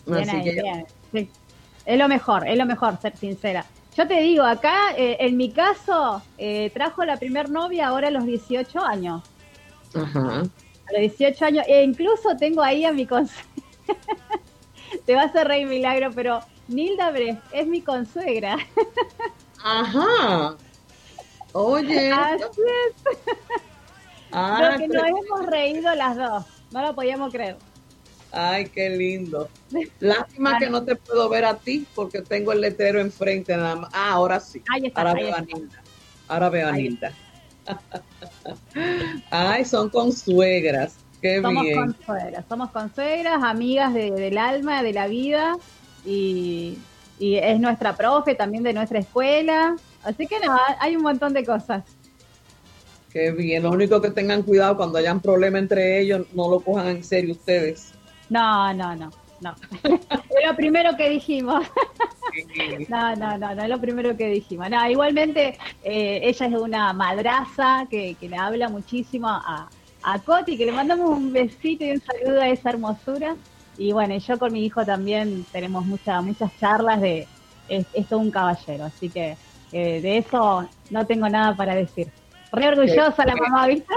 Bien 0.06 0.30
Así 0.30 0.38
ahí, 0.38 0.44
que 0.44 0.52
bien. 0.62 0.86
Sí. 1.12 1.30
Es 1.86 1.98
lo 1.98 2.08
mejor, 2.08 2.48
es 2.48 2.58
lo 2.58 2.66
mejor, 2.66 3.00
ser 3.02 3.18
sincera. 3.18 3.66
Yo 3.98 4.08
te 4.08 4.22
digo, 4.22 4.44
acá, 4.44 4.96
eh, 4.98 5.18
en 5.20 5.36
mi 5.38 5.52
caso, 5.52 6.22
eh, 6.38 6.72
trajo 6.74 7.04
la 7.06 7.18
primer 7.18 7.50
novia 7.50 7.88
ahora 7.88 8.08
a 8.08 8.12
los 8.12 8.26
18 8.26 8.80
años. 8.80 9.22
Ajá. 9.94 10.42
A 10.42 10.92
los 10.94 11.02
18 11.02 11.46
años, 11.46 11.66
e 11.68 11.84
incluso 11.84 12.36
tengo 12.38 12.62
ahí 12.62 12.86
a 12.86 12.92
mi 12.94 13.06
cons... 13.06 13.32
Te 15.06 15.16
vas 15.16 15.36
a 15.36 15.44
reír, 15.44 15.68
milagro, 15.68 16.12
pero 16.14 16.42
Nilda 16.68 17.12
Brecht 17.12 17.42
es 17.52 17.68
mi 17.68 17.82
consuegra. 17.82 18.58
Ajá. 19.64 20.56
Oye. 21.54 22.12
Así 22.12 22.44
es. 22.44 23.18
Ah, 24.36 24.72
lo 24.72 24.78
que 24.80 24.88
nos 24.88 25.04
hemos 25.06 25.46
reído 25.46 25.94
las 25.94 26.18
dos. 26.18 26.44
No 26.72 26.82
lo 26.82 26.96
podíamos 26.96 27.32
creer. 27.32 27.56
Ay, 28.32 28.66
qué 28.66 28.90
lindo. 28.90 29.48
Lástima 30.00 30.58
que 30.58 30.72
no 30.72 30.84
te 30.84 30.96
puedo 30.96 31.30
ver 31.30 31.46
a 31.46 31.56
ti 31.60 31.86
porque 31.94 32.24
tengo 32.24 32.52
el 32.52 32.62
letrero 32.62 33.00
enfrente 33.00 33.56
nada 33.56 33.76
más. 33.76 33.92
Ah, 33.94 34.14
ahora 34.14 34.40
sí. 34.40 34.64
Ahí 34.74 34.88
está, 34.88 35.02
Ahora 35.02 35.12
ahí 35.12 35.24
veo 35.24 35.36
a 35.36 35.40
está. 35.40 35.56
Nilda. 35.56 35.84
Ahora 36.28 36.50
veo 36.50 36.68
a 36.68 36.72
Nilda. 36.72 37.14
Ay, 39.30 39.66
son 39.66 39.90
consuegras. 39.92 40.96
Qué 41.24 41.42
somos 41.42 41.64
bien. 41.64 41.80
consuegras, 41.80 42.46
somos 42.50 42.70
consuegras, 42.72 43.42
amigas 43.44 43.94
de- 43.94 44.12
del 44.12 44.38
alma, 44.38 44.84
de 44.84 44.92
la 44.92 45.08
vida, 45.08 45.56
y, 46.06 46.78
y 47.18 47.36
es 47.38 47.62
nuestra 47.62 47.96
profe 47.96 48.36
también 48.36 48.62
de 48.62 48.74
nuestra 48.74 49.00
escuela. 49.00 49.74
Así 50.04 50.28
que 50.28 50.38
no, 50.46 50.54
hay 50.82 50.98
un 50.98 51.02
montón 51.02 51.34
de 51.34 51.46
cosas. 51.46 51.86
Qué 53.10 53.32
bien. 53.32 53.64
Lo 53.64 53.72
único 53.72 54.02
que 54.02 54.10
tengan 54.12 54.42
cuidado 54.42 54.76
cuando 54.76 54.98
hayan 54.98 55.22
problema 55.22 55.60
entre 55.60 56.02
ellos, 56.02 56.28
no 56.34 56.50
lo 56.50 56.60
cojan 56.60 56.88
en 56.88 57.04
serio 57.06 57.32
ustedes. 57.32 57.94
No, 58.30 58.74
no, 58.74 58.94
no, 58.94 59.10
no. 59.40 59.56
es 59.86 60.46
lo 60.46 60.56
primero 60.58 60.98
que 60.98 61.10
dijimos. 61.10 61.66
No, 62.90 63.16
no, 63.16 63.38
no, 63.38 63.56
no 63.56 63.64
es 63.64 63.70
lo 63.70 63.80
primero 63.80 64.18
que 64.18 64.28
dijimos. 64.28 64.70
No, 64.70 64.90
igualmente, 64.90 65.58
eh, 65.84 66.20
ella 66.24 66.48
es 66.48 66.54
una 66.54 66.92
madraza 66.92 67.88
que, 67.90 68.16
que 68.20 68.28
le 68.28 68.36
habla 68.36 68.68
muchísimo 68.68 69.30
a, 69.30 69.70
a 70.04 70.20
Coti, 70.20 70.58
que 70.58 70.66
le 70.66 70.72
mandamos 70.72 71.10
un 71.10 71.32
besito 71.32 71.84
y 71.86 71.92
un 71.92 72.02
saludo 72.02 72.42
a 72.42 72.50
esa 72.50 72.70
hermosura. 72.70 73.36
Y 73.78 73.92
bueno, 73.92 74.16
yo 74.18 74.38
con 74.38 74.54
mi 74.54 74.66
hijo 74.66 74.86
también 74.86 75.46
tenemos 75.52 75.86
muchas 75.86 76.24
muchas 76.24 76.52
charlas 76.60 77.02
de. 77.02 77.28
Es, 77.70 77.86
es 77.94 78.08
todo 78.08 78.20
un 78.20 78.30
caballero, 78.30 78.84
así 78.86 79.10
que 79.10 79.38
eh, 79.72 80.02
de 80.02 80.18
eso 80.18 80.68
no 80.90 81.06
tengo 81.08 81.28
nada 81.30 81.56
para 81.56 81.74
decir. 81.74 82.08
Re 82.52 82.68
orgullosa 82.68 83.26
la 83.26 83.36
mamá, 83.36 83.66
¿viste? 83.68 83.94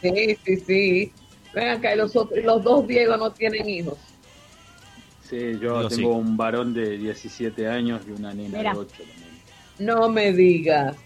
Sí, 0.00 0.38
sí, 0.44 0.56
sí. 0.66 1.12
Ven 1.52 1.68
acá, 1.68 1.94
los, 1.96 2.14
otros- 2.16 2.42
los 2.44 2.62
dos 2.62 2.86
Diego 2.86 3.16
no 3.16 3.32
tienen 3.32 3.68
hijos. 3.68 3.98
Sí, 5.28 5.58
yo 5.60 5.86
tengo 5.88 5.90
sí. 5.90 6.04
un 6.04 6.36
varón 6.36 6.72
de 6.72 6.96
17 6.96 7.68
años 7.68 8.02
y 8.08 8.12
una 8.12 8.32
nena 8.32 8.58
Mira. 8.58 8.72
de 8.72 8.78
8 8.78 8.94
también. 8.98 9.30
No 9.78 10.08
me 10.08 10.32
digas. 10.32 10.96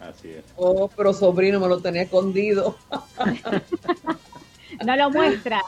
Así 0.00 0.28
es. 0.30 0.44
Oh, 0.56 0.88
pero 0.96 1.12
sobrino 1.12 1.60
me 1.60 1.68
lo 1.68 1.78
tenía 1.80 2.02
escondido. 2.02 2.76
No 4.84 4.94
lo 4.96 5.10
muestra. 5.10 5.60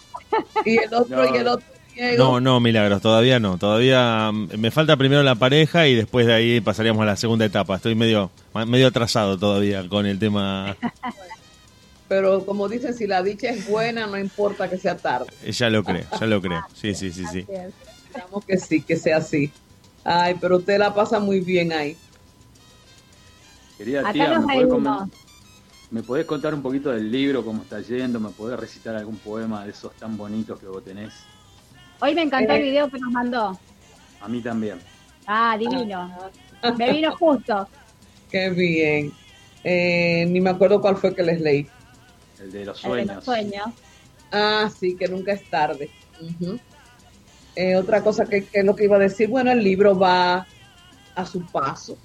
Y 0.65 0.77
el 0.79 0.93
otro, 0.95 1.17
No. 1.17 1.35
y 1.35 1.39
el 1.39 1.49
otro. 1.49 1.67
No, 2.17 2.41
no, 2.41 2.61
Milagros, 2.61 3.03
todavía 3.03 3.41
no. 3.41 3.59
Todavía 3.59 4.31
mm, 4.33 4.51
me 4.59 4.71
falta 4.71 4.97
primero 4.97 5.23
la 5.23 5.35
pareja 5.35 5.89
y 5.89 5.95
después 5.95 6.27
de 6.27 6.35
ahí 6.35 6.61
pasaríamos 6.61 7.03
a 7.03 7.07
la 7.07 7.17
segunda 7.17 7.45
etapa. 7.45 7.77
Estoy 7.77 7.95
medio 7.95 8.31
medio 8.67 8.87
atrasado 8.87 9.39
todavía 9.39 9.89
con 9.89 10.07
el 10.07 10.19
tema. 10.19 10.77
Pero 12.09 12.45
como 12.45 12.69
dicen, 12.69 12.95
si 12.95 13.07
la 13.07 13.23
dicha 13.23 13.49
es 13.49 13.69
buena, 13.69 14.07
no 14.07 14.19
importa 14.19 14.69
que 14.69 14.79
sea 14.79 14.97
tarde. 14.97 15.27
Ya 15.51 15.71
lo 15.71 15.83
creo, 15.83 16.05
ya 16.19 16.27
lo 16.27 16.41
creo. 16.41 16.61
Sí, 16.75 16.95
sí, 16.95 17.11
sí, 17.11 17.25
sí. 17.33 17.47
Esperamos 17.49 18.45
que 18.45 18.59
sí, 18.59 18.83
que 18.83 18.97
sea 18.97 19.17
así. 19.19 19.51
Ay, 20.05 20.37
pero 20.41 20.59
usted 20.59 20.79
la 20.79 20.95
pasa 20.95 21.19
muy 21.21 21.41
bien 21.41 21.73
ahí. 21.73 21.97
Querida 23.81 24.01
Acá 24.01 24.13
tía, 24.13 24.29
nos 24.29 24.45
¿me 24.45 24.53
podés, 24.53 24.69
reímos. 24.71 24.99
comen- 25.09 25.11
¿me 25.91 26.03
podés 26.03 26.27
contar 26.27 26.53
un 26.55 26.61
poquito 26.61 26.91
del 26.91 27.11
libro, 27.11 27.43
cómo 27.43 27.63
está 27.63 27.81
yendo? 27.81 28.21
¿Me 28.21 28.29
podés 28.29 28.61
recitar 28.61 28.95
algún 28.95 29.17
poema 29.17 29.65
de 29.65 29.71
esos 29.71 29.95
tan 29.95 30.19
bonitos 30.19 30.59
que 30.61 30.67
vos 30.67 30.85
tenés? 30.85 31.15
Hoy 32.01 32.15
me 32.15 32.21
encantó 32.21 32.53
el 32.53 32.61
Eh. 32.61 32.65
video 32.65 32.91
que 32.91 32.99
nos 32.99 33.11
mandó. 33.11 33.59
A 34.21 34.29
mí 34.29 34.43
también. 34.43 34.79
Ah, 35.27 35.57
divino. 35.59 36.11
Me 36.77 36.93
vino 36.93 37.17
justo. 37.17 37.67
Qué 38.31 38.51
bien. 38.51 39.13
Eh, 39.65 40.27
ni 40.29 40.43
me 40.43 40.51
acuerdo 40.51 40.79
cuál 40.83 40.99
fue 40.99 41.15
que 41.15 41.23
les 41.23 41.41
leí. 41.41 41.67
El 42.39 42.53
de 42.53 42.67
los 42.67 42.77
El 42.77 42.83
de 42.83 42.89
sueños. 42.97 43.15
los 43.17 43.25
sueños. 43.25 43.67
Ah, 44.31 44.71
sí, 44.79 44.95
que 44.95 45.09
nunca 45.09 45.33
es 45.33 45.49
tarde. 45.49 45.89
Eh, 47.57 47.77
otra 47.77 48.03
cosa 48.05 48.27
que, 48.27 48.45
que 48.45 48.61
es 48.61 48.65
lo 48.67 48.77
que 48.77 48.85
iba 48.85 48.97
a 48.97 49.01
decir, 49.01 49.27
bueno, 49.31 49.51
el 49.51 49.65
libro 49.65 49.99
va 49.99 50.47
a 51.15 51.25
su 51.27 51.45
paso 51.47 51.97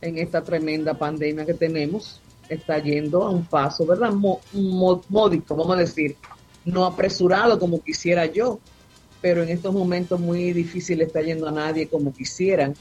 en 0.00 0.18
esta 0.18 0.42
tremenda 0.42 0.94
pandemia 0.94 1.46
que 1.46 1.54
tenemos. 1.54 2.20
Está 2.48 2.78
yendo 2.78 3.22
a 3.22 3.30
un 3.30 3.44
paso, 3.44 3.84
¿verdad? 3.86 4.12
Módico, 4.12 5.54
vamos 5.54 5.76
a 5.76 5.80
decir. 5.80 6.16
No 6.64 6.84
apresurado 6.84 7.58
como 7.58 7.82
quisiera 7.82 8.26
yo, 8.26 8.58
pero 9.20 9.42
en 9.42 9.48
estos 9.48 9.72
momentos 9.72 10.20
muy 10.20 10.52
difícil 10.52 11.00
está 11.00 11.20
yendo 11.22 11.48
a 11.48 11.52
nadie 11.52 11.88
como 11.88 12.12
quisieran. 12.12 12.74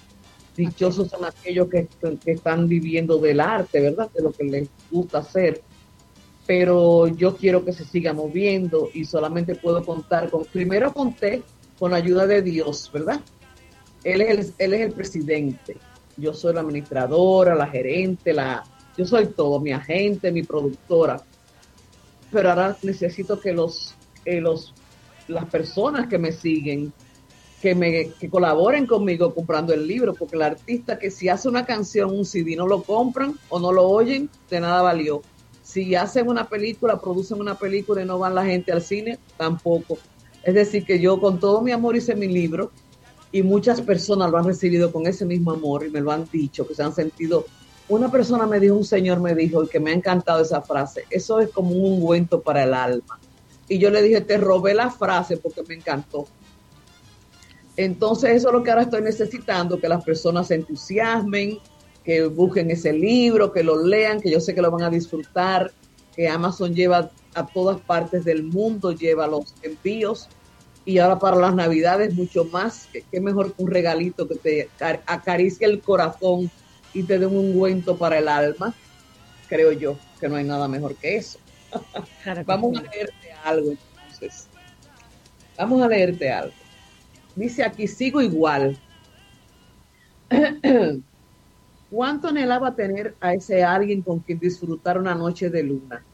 Dichosos 0.55 1.09
son 1.09 1.25
aquellos 1.25 1.69
que, 1.69 1.87
que 2.23 2.31
están 2.31 2.67
viviendo 2.67 3.17
del 3.17 3.39
arte, 3.39 3.81
¿verdad? 3.81 4.09
De 4.13 4.23
lo 4.23 4.31
que 4.31 4.43
les 4.43 4.69
gusta 4.91 5.19
hacer 5.19 5.61
pero 6.47 7.07
yo 7.07 7.35
quiero 7.35 7.65
que 7.65 7.73
se 7.73 7.83
siga 7.83 8.13
moviendo 8.13 8.89
y 8.93 9.03
solamente 9.03 9.53
puedo 9.53 9.83
contar 9.85 10.29
con, 10.31 10.45
primero 10.45 10.93
conté 10.93 11.43
con 11.77 11.91
la 11.91 11.97
ayuda 11.97 12.25
de 12.25 12.41
Dios, 12.41 12.89
¿verdad? 12.91 13.19
Él 14.03 14.21
es 14.21 14.29
el, 14.29 14.53
él 14.57 14.73
es 14.73 14.81
el 14.81 14.93
presidente, 14.93 15.75
yo 16.17 16.33
soy 16.33 16.53
la 16.53 16.61
administradora, 16.61 17.55
la 17.55 17.67
gerente, 17.67 18.33
la, 18.33 18.63
yo 18.97 19.05
soy 19.05 19.27
todo, 19.27 19.59
mi 19.59 19.71
agente, 19.71 20.31
mi 20.31 20.43
productora, 20.43 21.21
pero 22.31 22.49
ahora 22.49 22.75
necesito 22.83 23.39
que 23.39 23.53
los, 23.53 23.95
que 24.25 24.41
los, 24.41 24.73
las 25.27 25.45
personas 25.45 26.07
que 26.07 26.17
me 26.17 26.31
siguen, 26.31 26.91
que 27.61 27.73
me 27.73 28.09
que 28.09 28.29
colaboren 28.29 28.85
conmigo 28.85 29.33
comprando 29.33 29.73
el 29.73 29.87
libro, 29.87 30.13
porque 30.13 30.35
el 30.35 30.41
artista 30.41 30.99
que 30.99 31.11
si 31.11 31.29
hace 31.29 31.47
una 31.47 31.65
canción, 31.65 32.11
un 32.11 32.25
CD, 32.25 32.55
no 32.55 32.67
lo 32.67 32.83
compran 32.83 33.35
o 33.49 33.59
no 33.59 33.71
lo 33.71 33.87
oyen, 33.87 34.29
de 34.49 34.59
nada 34.59 34.81
valió. 34.81 35.21
Si 35.63 35.95
hacen 35.95 36.27
una 36.29 36.47
película, 36.47 36.99
producen 36.99 37.39
una 37.39 37.55
película 37.55 38.01
y 38.01 38.05
no 38.05 38.19
van 38.19 38.35
la 38.35 38.45
gente 38.45 38.71
al 38.71 38.81
cine, 38.81 39.19
tampoco. 39.37 39.97
Es 40.43 40.53
decir, 40.53 40.85
que 40.85 40.99
yo 40.99 41.19
con 41.19 41.39
todo 41.39 41.61
mi 41.61 41.71
amor 41.71 41.95
hice 41.95 42.15
mi 42.15 42.27
libro 42.27 42.71
y 43.31 43.43
muchas 43.43 43.81
personas 43.81 44.31
lo 44.31 44.37
han 44.37 44.45
recibido 44.45 44.91
con 44.91 45.05
ese 45.07 45.25
mismo 45.25 45.51
amor 45.51 45.85
y 45.85 45.89
me 45.89 46.01
lo 46.01 46.11
han 46.11 46.25
dicho, 46.31 46.67
que 46.67 46.75
se 46.75 46.83
han 46.83 46.93
sentido. 46.93 47.45
Una 47.89 48.11
persona 48.11 48.45
me 48.45 48.59
dijo, 48.59 48.75
un 48.75 48.85
señor 48.85 49.19
me 49.19 49.35
dijo, 49.35 49.63
y 49.63 49.67
que 49.67 49.79
me 49.79 49.91
ha 49.91 49.93
encantado 49.93 50.41
esa 50.41 50.61
frase, 50.61 51.05
eso 51.09 51.39
es 51.39 51.49
como 51.49 51.71
un 51.71 51.93
ungüento 51.93 52.41
para 52.41 52.63
el 52.63 52.73
alma. 52.73 53.19
Y 53.69 53.79
yo 53.79 53.89
le 53.89 54.01
dije, 54.01 54.21
te 54.21 54.37
robé 54.37 54.73
la 54.73 54.89
frase 54.89 55.37
porque 55.37 55.63
me 55.67 55.75
encantó. 55.75 56.25
Entonces 57.75 58.31
eso 58.31 58.47
es 58.47 58.53
lo 58.53 58.63
que 58.63 58.71
ahora 58.71 58.83
estoy 58.83 59.01
necesitando, 59.01 59.79
que 59.79 59.87
las 59.87 60.03
personas 60.03 60.47
se 60.47 60.55
entusiasmen, 60.55 61.59
que 62.03 62.25
busquen 62.25 62.71
ese 62.71 62.93
libro, 62.93 63.51
que 63.51 63.63
lo 63.63 63.85
lean, 63.85 64.21
que 64.21 64.31
yo 64.31 64.39
sé 64.39 64.55
que 64.55 64.61
lo 64.61 64.71
van 64.71 64.83
a 64.83 64.89
disfrutar, 64.89 65.71
que 66.15 66.27
Amazon 66.27 66.73
lleva 66.73 67.11
a 67.35 67.45
todas 67.45 67.79
partes 67.81 68.25
del 68.25 68.43
mundo, 68.43 68.93
lleva 68.93 69.27
los 69.27 69.53
envíos 69.61 70.27
y 70.87 70.99
ahora 70.99 71.19
para 71.19 71.35
las 71.35 71.53
navidades 71.53 72.15
mucho 72.15 72.45
más, 72.45 72.87
que 73.11 73.19
mejor 73.19 73.53
que 73.53 73.61
un 73.61 73.69
regalito 73.69 74.25
que 74.25 74.35
te 74.35 74.69
acar- 74.69 75.03
acaricie 75.05 75.67
el 75.67 75.81
corazón 75.81 76.49
y 76.93 77.03
te 77.03 77.19
dé 77.19 77.25
un 77.25 77.35
ungüento 77.35 77.97
para 77.97 78.19
el 78.19 78.29
alma, 78.29 78.73
creo 79.49 79.73
yo 79.73 79.97
que 80.17 80.29
no 80.29 80.37
hay 80.37 80.45
nada 80.45 80.69
mejor 80.69 80.95
que 80.95 81.17
eso. 81.17 81.39
Claro 82.23 82.39
que 82.39 82.45
Vamos 82.45 82.71
sí. 82.71 82.77
a 82.77 82.81
leerte 82.83 83.31
algo 83.43 83.71
entonces. 83.71 84.47
Vamos 85.57 85.81
a 85.81 85.89
leerte 85.89 86.31
algo. 86.31 86.53
Dice 87.35 87.65
aquí, 87.65 87.85
sigo 87.85 88.21
igual. 88.21 88.77
¿Cuánto 91.91 92.29
anhelaba 92.29 92.73
tener 92.73 93.17
a 93.19 93.33
ese 93.33 93.61
alguien 93.61 94.01
con 94.01 94.19
quien 94.21 94.39
disfrutar 94.39 94.97
una 94.97 95.15
noche 95.15 95.49
de 95.49 95.63
luna? 95.63 96.05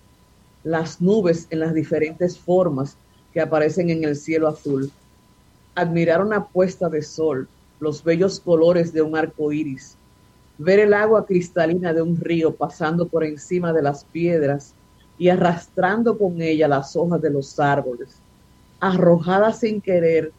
Las 0.64 1.00
nubes 1.00 1.45
en 1.52 1.60
las 1.60 1.76
diferentes 1.76 2.40
formas 2.40 2.98
que 3.34 3.41
aparecen 3.41 3.89
en 3.89 4.03
el 4.03 4.15
cielo 4.15 4.47
azul. 4.47 4.91
Admirar 5.76 6.23
una 6.23 6.45
puesta 6.45 6.89
de 6.89 7.01
sol, 7.01 7.47
los 7.80 8.03
bellos 8.03 8.39
colores 8.39 8.93
de 8.93 9.01
un 9.01 9.15
arco 9.15 9.51
iris. 9.51 9.97
Ver 10.57 10.80
el 10.80 10.93
agua 10.93 11.26
cristalina 11.26 11.93
de 11.93 12.01
un 12.01 12.18
río 12.18 12.53
pasando 12.53 13.07
por 13.07 13.23
encima 13.23 13.73
de 13.73 13.81
las 13.81 14.03
piedras 14.05 14.73
y 15.18 15.30
arrastrando 15.30 16.18
con 16.18 16.41
ella 16.41 16.68
las 16.68 16.95
hojas 16.95 17.22
de 17.22 17.31
los 17.31 17.60
árboles, 17.60 18.18
arrojadas 18.80 19.60
sin 19.60 19.81
querer 19.81 20.31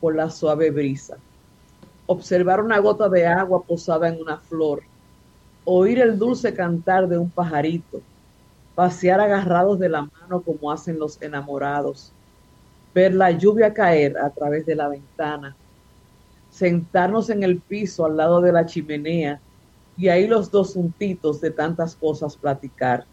por 0.00 0.16
la 0.16 0.30
suave 0.30 0.70
brisa 0.70 1.18
observar 2.08 2.62
una 2.62 2.78
gota 2.78 3.06
de 3.10 3.26
agua 3.26 3.62
posada 3.62 4.08
en 4.08 4.18
una 4.18 4.38
flor, 4.38 4.80
oír 5.64 6.00
el 6.00 6.18
dulce 6.18 6.54
cantar 6.54 7.06
de 7.06 7.18
un 7.18 7.28
pajarito, 7.28 8.00
pasear 8.74 9.20
agarrados 9.20 9.78
de 9.78 9.90
la 9.90 10.08
mano 10.18 10.40
como 10.40 10.72
hacen 10.72 10.98
los 10.98 11.20
enamorados, 11.20 12.10
ver 12.98 13.14
la 13.14 13.30
lluvia 13.30 13.72
caer 13.72 14.18
a 14.18 14.28
través 14.28 14.66
de 14.66 14.74
la 14.74 14.88
ventana, 14.88 15.54
sentarnos 16.50 17.30
en 17.30 17.44
el 17.44 17.60
piso 17.60 18.04
al 18.04 18.16
lado 18.16 18.40
de 18.40 18.50
la 18.50 18.66
chimenea 18.66 19.40
y 19.96 20.08
ahí 20.08 20.26
los 20.26 20.50
dos 20.50 20.74
juntitos 20.74 21.40
de 21.40 21.52
tantas 21.52 21.94
cosas 21.94 22.36
platicar. 22.36 23.06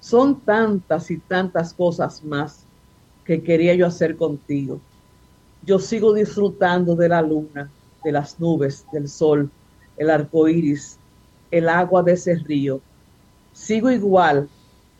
Son 0.00 0.38
tantas 0.38 1.10
y 1.10 1.16
tantas 1.16 1.72
cosas 1.72 2.22
más 2.22 2.66
que 3.24 3.42
quería 3.42 3.74
yo 3.74 3.86
hacer 3.86 4.16
contigo. 4.16 4.80
Yo 5.62 5.78
sigo 5.78 6.12
disfrutando 6.12 6.94
de 6.94 7.08
la 7.08 7.22
luna, 7.22 7.70
de 8.04 8.12
las 8.12 8.38
nubes, 8.38 8.84
del 8.92 9.08
sol, 9.08 9.50
el 9.96 10.10
arco 10.10 10.46
iris, 10.46 10.98
el 11.50 11.70
agua 11.70 12.02
de 12.02 12.12
ese 12.12 12.34
río. 12.34 12.82
Sigo 13.54 13.90
igual 13.90 14.46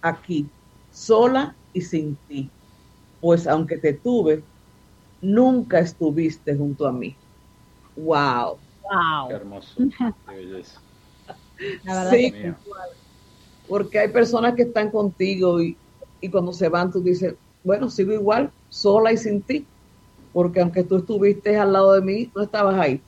aquí, 0.00 0.48
sola 0.90 1.54
y 1.74 1.82
sin 1.82 2.16
ti, 2.28 2.48
pues 3.24 3.46
aunque 3.46 3.78
te 3.78 3.94
tuve, 3.94 4.46
nunca 5.20 5.80
estuviste 5.80 6.56
junto 6.56 6.86
a 6.86 6.92
mí. 6.92 7.20
Wow. 7.96 8.62
Wow. 8.82 9.28
Qué 9.28 9.34
hermoso. 9.34 9.74
Qué 10.26 10.34
belleza. 10.34 10.80
La 11.82 11.94
verdad 11.94 12.12
Sí, 12.16 12.30
que 12.32 12.54
porque 13.66 13.98
hay 13.98 14.08
personas 14.12 14.54
que 14.54 14.62
están 14.62 14.90
contigo 14.90 15.60
y, 15.62 15.80
y 16.20 16.30
cuando 16.30 16.52
se 16.52 16.68
van 16.68 16.90
tú 16.90 17.02
dices, 17.02 17.36
bueno, 17.62 17.90
sigo 17.90 18.12
igual, 18.12 18.52
sola 18.68 19.12
y 19.12 19.16
sin 19.16 19.44
ti, 19.44 19.70
porque 20.32 20.60
aunque 20.60 20.84
tú 20.84 20.98
estuviste 20.98 21.56
al 21.58 21.72
lado 21.74 21.94
de 21.94 22.02
mí, 22.02 22.32
no 22.34 22.42
estabas 22.44 22.76
ahí. 22.80 23.04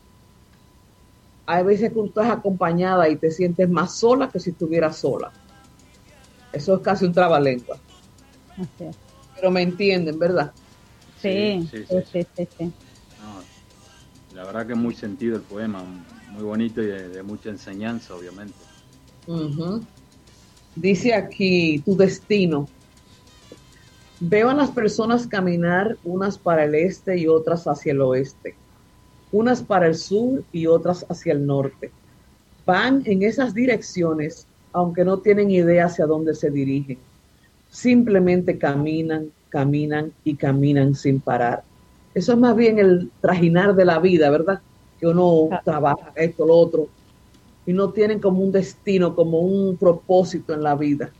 Hay 1.47 1.65
veces 1.65 1.89
que 1.89 1.95
tú 1.97 2.07
estás 2.07 2.31
acompañada 2.31 3.09
y 3.09 3.19
te 3.19 3.33
sientes 3.33 3.69
más 3.69 3.99
sola 3.99 4.31
que 4.31 4.39
si 4.39 4.51
estuvieras 4.51 4.99
sola. 5.01 5.35
Eso 6.51 6.75
es 6.75 6.81
casi 6.83 7.05
un 7.05 7.15
trabalengua, 7.15 7.81
Así 8.57 8.85
es. 8.85 8.97
Pero 9.37 9.53
me 9.53 9.63
entienden, 9.63 10.19
¿verdad? 10.19 10.55
Sí, 11.15 11.31
Sí, 11.31 11.61
sí, 11.63 11.87
sí, 11.87 12.03
sí, 12.05 12.25
sí, 12.37 12.49
sí. 12.59 12.75
No, 13.19 13.51
la 14.31 14.45
verdad 14.45 14.67
que 14.69 14.75
muy 14.77 14.95
sentido 14.95 15.37
el 15.37 15.45
poema, 15.47 15.85
muy 15.85 16.45
bonito 16.45 16.83
y 16.83 16.87
de, 16.87 17.09
de 17.11 17.23
mucha 17.25 17.51
enseñanza, 17.51 18.15
obviamente. 18.17 18.69
Dice 20.77 21.13
aquí 21.13 21.83
tu 21.85 21.97
destino. 21.97 22.71
Veo 24.19 24.51
a 24.51 24.55
las 24.55 24.73
personas 24.73 25.27
caminar 25.27 25.99
unas 26.03 26.39
para 26.39 26.65
el 26.65 26.75
este 26.75 27.19
y 27.19 27.27
otras 27.29 27.65
hacia 27.67 27.93
el 27.93 28.01
oeste, 28.03 28.59
unas 29.31 29.63
para 29.65 29.87
el 29.89 29.97
sur 29.97 30.47
y 30.53 30.67
otras 30.67 31.07
hacia 31.11 31.33
el 31.35 31.47
norte. 31.47 31.95
Van 32.67 33.03
en 33.07 33.23
esas 33.23 33.55
direcciones, 33.55 34.49
aunque 34.73 35.05
no 35.05 35.23
tienen 35.23 35.51
idea 35.51 35.87
hacia 35.87 36.07
dónde 36.07 36.35
se 36.35 36.51
dirigen. 36.51 37.07
Simplemente 37.77 38.57
caminan, 38.57 39.32
caminan 39.51 40.11
y 40.24 40.35
caminan 40.35 40.94
sin 40.94 41.20
parar. 41.20 41.62
Eso 42.15 42.32
es 42.32 42.39
más 42.39 42.57
bien 42.57 42.78
el 42.78 43.11
trajinar 43.20 43.74
de 43.74 43.85
la 43.85 43.98
vida, 43.98 44.31
¿verdad? 44.31 44.62
Que 44.98 45.07
uno 45.07 45.51
trabaja 45.62 46.11
esto, 46.16 46.47
lo 46.47 46.55
otro, 46.55 46.89
y 47.66 47.74
no 47.74 47.90
tienen 47.90 48.19
como 48.19 48.43
un 48.43 48.51
destino, 48.51 49.15
como 49.15 49.40
un 49.40 49.77
propósito 49.77 50.55
en 50.55 50.62
la 50.62 50.74
vida. 50.74 51.11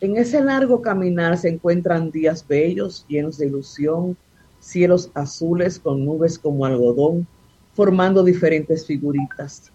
En 0.00 0.16
ese 0.16 0.40
largo 0.42 0.82
caminar 0.82 1.38
se 1.38 1.50
encuentran 1.50 2.10
días 2.10 2.44
bellos, 2.44 3.06
llenos 3.06 3.38
de 3.38 3.46
ilusión, 3.46 4.16
cielos 4.58 5.12
azules 5.14 5.78
con 5.78 6.04
nubes 6.04 6.36
como 6.36 6.66
algodón, 6.66 7.28
formando 7.74 8.24
diferentes 8.24 8.84
figuritas. 8.84 9.70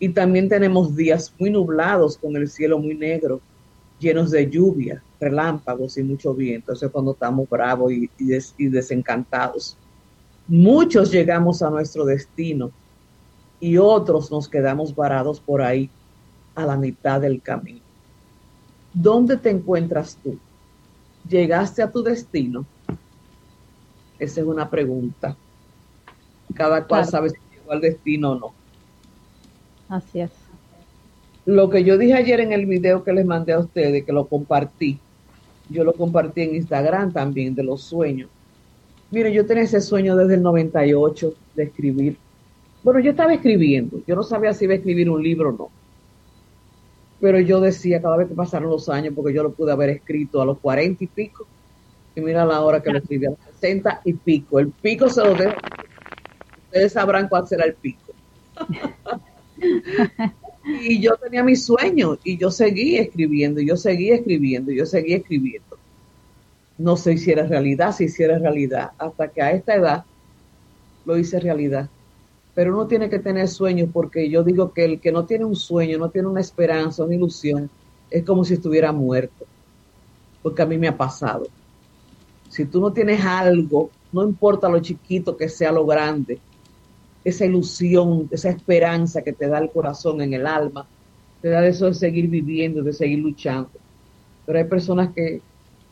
Y 0.00 0.08
también 0.08 0.48
tenemos 0.48 0.96
días 0.96 1.32
muy 1.38 1.50
nublados 1.50 2.18
con 2.18 2.34
el 2.34 2.48
cielo 2.48 2.80
muy 2.80 2.96
negro, 2.96 3.40
llenos 4.02 4.30
de 4.32 4.50
lluvia, 4.50 5.04
relámpagos 5.20 5.96
y 5.98 6.04
mucho 6.04 6.34
viento. 6.34 6.72
Eso 6.74 6.86
es 6.86 6.92
cuando 6.92 7.12
estamos 7.12 7.48
bravos 7.48 7.92
y, 7.92 8.10
y 8.18 8.26
des- 8.26 8.54
y 8.58 8.68
desencantados. 8.68 9.80
Muchos 10.46 11.12
llegamos 11.12 11.62
a 11.62 11.70
nuestro 11.70 12.04
destino 12.04 12.74
y 13.60 13.78
otros 13.78 14.30
nos 14.32 14.48
quedamos 14.48 14.94
varados 14.94 15.40
por 15.42 15.62
ahí 15.62 15.92
a 16.56 16.66
la 16.66 16.76
mitad 16.76 17.20
del 17.20 17.42
camino. 17.42 17.86
¿Dónde 18.92 19.36
te 19.38 19.50
encuentras 19.50 20.18
tú? 20.22 20.40
¿Llegaste 21.28 21.82
a 21.82 21.90
tu 21.92 22.02
destino? 22.02 22.68
Esa 24.18 24.40
es 24.40 24.46
una 24.46 24.70
pregunta. 24.70 25.38
Cada 26.54 26.86
cual 26.86 27.02
Claro. 27.02 27.10
sabe 27.10 27.30
si 27.30 27.36
llegó 27.50 27.72
al 27.72 27.80
destino 27.80 28.32
o 28.32 28.38
no. 28.38 28.56
Así 29.88 30.20
es. 30.20 30.41
Lo 31.44 31.68
que 31.70 31.82
yo 31.82 31.98
dije 31.98 32.14
ayer 32.14 32.40
en 32.40 32.52
el 32.52 32.66
video 32.66 33.02
que 33.02 33.12
les 33.12 33.26
mandé 33.26 33.52
a 33.52 33.58
ustedes, 33.58 34.04
que 34.04 34.12
lo 34.12 34.26
compartí, 34.26 34.98
yo 35.68 35.82
lo 35.82 35.92
compartí 35.92 36.42
en 36.42 36.54
Instagram 36.54 37.12
también, 37.12 37.54
de 37.54 37.64
los 37.64 37.82
sueños. 37.82 38.30
Miren, 39.10 39.32
yo 39.32 39.44
tenía 39.44 39.64
ese 39.64 39.80
sueño 39.80 40.16
desde 40.16 40.34
el 40.34 40.42
98 40.42 41.34
de 41.56 41.64
escribir. 41.64 42.16
Bueno, 42.84 43.00
yo 43.00 43.10
estaba 43.10 43.34
escribiendo, 43.34 44.00
yo 44.06 44.14
no 44.14 44.22
sabía 44.22 44.54
si 44.54 44.64
iba 44.64 44.74
a 44.74 44.76
escribir 44.76 45.10
un 45.10 45.22
libro 45.22 45.50
o 45.50 45.52
no. 45.52 45.70
Pero 47.20 47.40
yo 47.40 47.60
decía 47.60 48.00
cada 48.00 48.16
vez 48.16 48.28
que 48.28 48.34
pasaron 48.34 48.70
los 48.70 48.88
años, 48.88 49.12
porque 49.14 49.34
yo 49.34 49.42
lo 49.42 49.52
pude 49.52 49.72
haber 49.72 49.90
escrito 49.90 50.40
a 50.40 50.44
los 50.44 50.58
40 50.58 51.04
y 51.04 51.06
pico, 51.08 51.46
y 52.14 52.20
mira 52.20 52.44
la 52.44 52.60
hora 52.60 52.82
que 52.82 52.90
lo 52.90 52.98
escribí 52.98 53.26
a 53.26 53.30
los 53.30 53.38
60 53.60 54.02
y 54.04 54.12
pico. 54.12 54.60
El 54.60 54.68
pico 54.68 55.08
se 55.08 55.24
lo 55.24 55.34
dejo. 55.34 55.56
Ustedes 56.66 56.92
sabrán 56.92 57.28
cuál 57.28 57.46
será 57.48 57.64
el 57.64 57.74
pico. 57.74 58.12
y 60.64 61.00
yo 61.00 61.16
tenía 61.16 61.42
mis 61.42 61.64
sueños 61.64 62.18
y 62.24 62.36
yo 62.36 62.50
seguí 62.50 62.96
escribiendo, 62.96 63.60
y 63.60 63.66
yo 63.66 63.76
seguí 63.76 64.10
escribiendo, 64.10 64.70
y 64.70 64.76
yo 64.76 64.86
seguí 64.86 65.14
escribiendo. 65.14 65.78
No 66.78 66.96
se 66.96 67.12
hiciera 67.12 67.46
realidad, 67.46 67.92
se 67.92 68.04
hiciera 68.04 68.38
realidad, 68.38 68.92
hasta 68.98 69.28
que 69.28 69.42
a 69.42 69.52
esta 69.52 69.74
edad 69.74 70.04
lo 71.04 71.18
hice 71.18 71.40
realidad. 71.40 71.88
Pero 72.54 72.74
uno 72.74 72.86
tiene 72.86 73.08
que 73.08 73.18
tener 73.18 73.48
sueños 73.48 73.88
porque 73.92 74.28
yo 74.28 74.44
digo 74.44 74.72
que 74.72 74.84
el 74.84 75.00
que 75.00 75.12
no 75.12 75.24
tiene 75.24 75.44
un 75.44 75.56
sueño, 75.56 75.98
no 75.98 76.10
tiene 76.10 76.28
una 76.28 76.40
esperanza, 76.40 77.04
una 77.04 77.14
ilusión, 77.14 77.70
es 78.10 78.24
como 78.24 78.44
si 78.44 78.54
estuviera 78.54 78.92
muerto. 78.92 79.46
Porque 80.42 80.62
a 80.62 80.66
mí 80.66 80.76
me 80.76 80.88
ha 80.88 80.96
pasado. 80.96 81.46
Si 82.50 82.66
tú 82.66 82.80
no 82.80 82.92
tienes 82.92 83.24
algo, 83.24 83.90
no 84.12 84.22
importa 84.22 84.68
lo 84.68 84.80
chiquito 84.80 85.36
que 85.36 85.48
sea 85.48 85.72
lo 85.72 85.86
grande, 85.86 86.38
esa 87.24 87.44
ilusión, 87.44 88.28
esa 88.30 88.50
esperanza 88.50 89.22
que 89.22 89.32
te 89.32 89.48
da 89.48 89.58
el 89.58 89.70
corazón 89.70 90.20
en 90.20 90.34
el 90.34 90.46
alma, 90.46 90.86
te 91.40 91.48
da 91.48 91.66
eso 91.66 91.86
de 91.86 91.94
seguir 91.94 92.28
viviendo, 92.28 92.82
de 92.82 92.92
seguir 92.92 93.18
luchando. 93.20 93.70
Pero 94.46 94.58
hay 94.58 94.64
personas 94.64 95.12
que, 95.14 95.40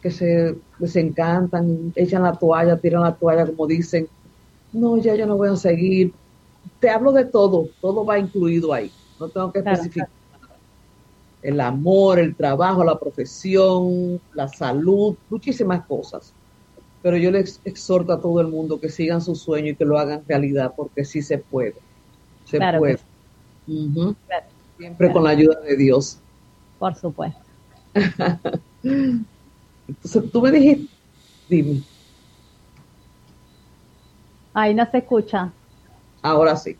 que 0.02 0.10
se 0.10 0.56
desencantan, 0.78 1.92
echan 1.94 2.22
la 2.22 2.32
toalla, 2.32 2.76
tiran 2.76 3.02
la 3.02 3.14
toalla, 3.14 3.46
como 3.46 3.66
dicen, 3.66 4.08
no, 4.72 4.98
ya 4.98 5.14
yo 5.14 5.26
no 5.26 5.36
voy 5.36 5.48
a 5.50 5.56
seguir. 5.56 6.12
Te 6.78 6.90
hablo 6.90 7.12
de 7.12 7.24
todo, 7.24 7.68
todo 7.80 8.04
va 8.04 8.18
incluido 8.18 8.72
ahí, 8.72 8.90
no 9.18 9.28
tengo 9.28 9.52
que 9.52 9.60
especificar. 9.60 10.08
nada. 10.40 10.56
El 11.42 11.60
amor, 11.60 12.18
el 12.18 12.34
trabajo, 12.34 12.84
la 12.84 12.98
profesión, 12.98 14.20
la 14.34 14.48
salud, 14.48 15.16
muchísimas 15.28 15.86
cosas. 15.86 16.34
Pero 17.02 17.16
yo 17.16 17.30
les 17.30 17.60
exhorto 17.64 18.12
a 18.12 18.20
todo 18.20 18.40
el 18.40 18.48
mundo 18.48 18.78
que 18.80 18.88
sigan 18.88 19.20
su 19.20 19.34
sueño 19.34 19.72
y 19.72 19.76
que 19.76 19.84
lo 19.84 19.98
hagan 19.98 20.24
realidad, 20.26 20.72
porque 20.76 21.04
sí 21.04 21.22
se 21.22 21.38
puede. 21.38 21.74
Se 22.44 22.58
Claro 22.58 22.78
que 22.78 22.78
puede. 22.80 22.98
sí. 22.98 23.04
Ujú. 23.66 24.16
Claro. 24.26 24.46
Siempre 24.76 25.12
con 25.12 25.24
la 25.24 25.30
ayuda 25.30 25.60
de 25.60 25.76
Dios. 25.76 26.18
Por 26.78 26.94
supuesto. 26.94 27.40
Entonces 28.82 30.32
tú 30.32 30.42
me 30.42 30.50
dijiste, 30.52 30.88
dime, 31.48 31.82
Ay, 34.54 34.74
no 34.74 34.84
se 34.90 34.98
escucha. 34.98 35.52
ahora 36.22 36.56
sí. 36.56 36.78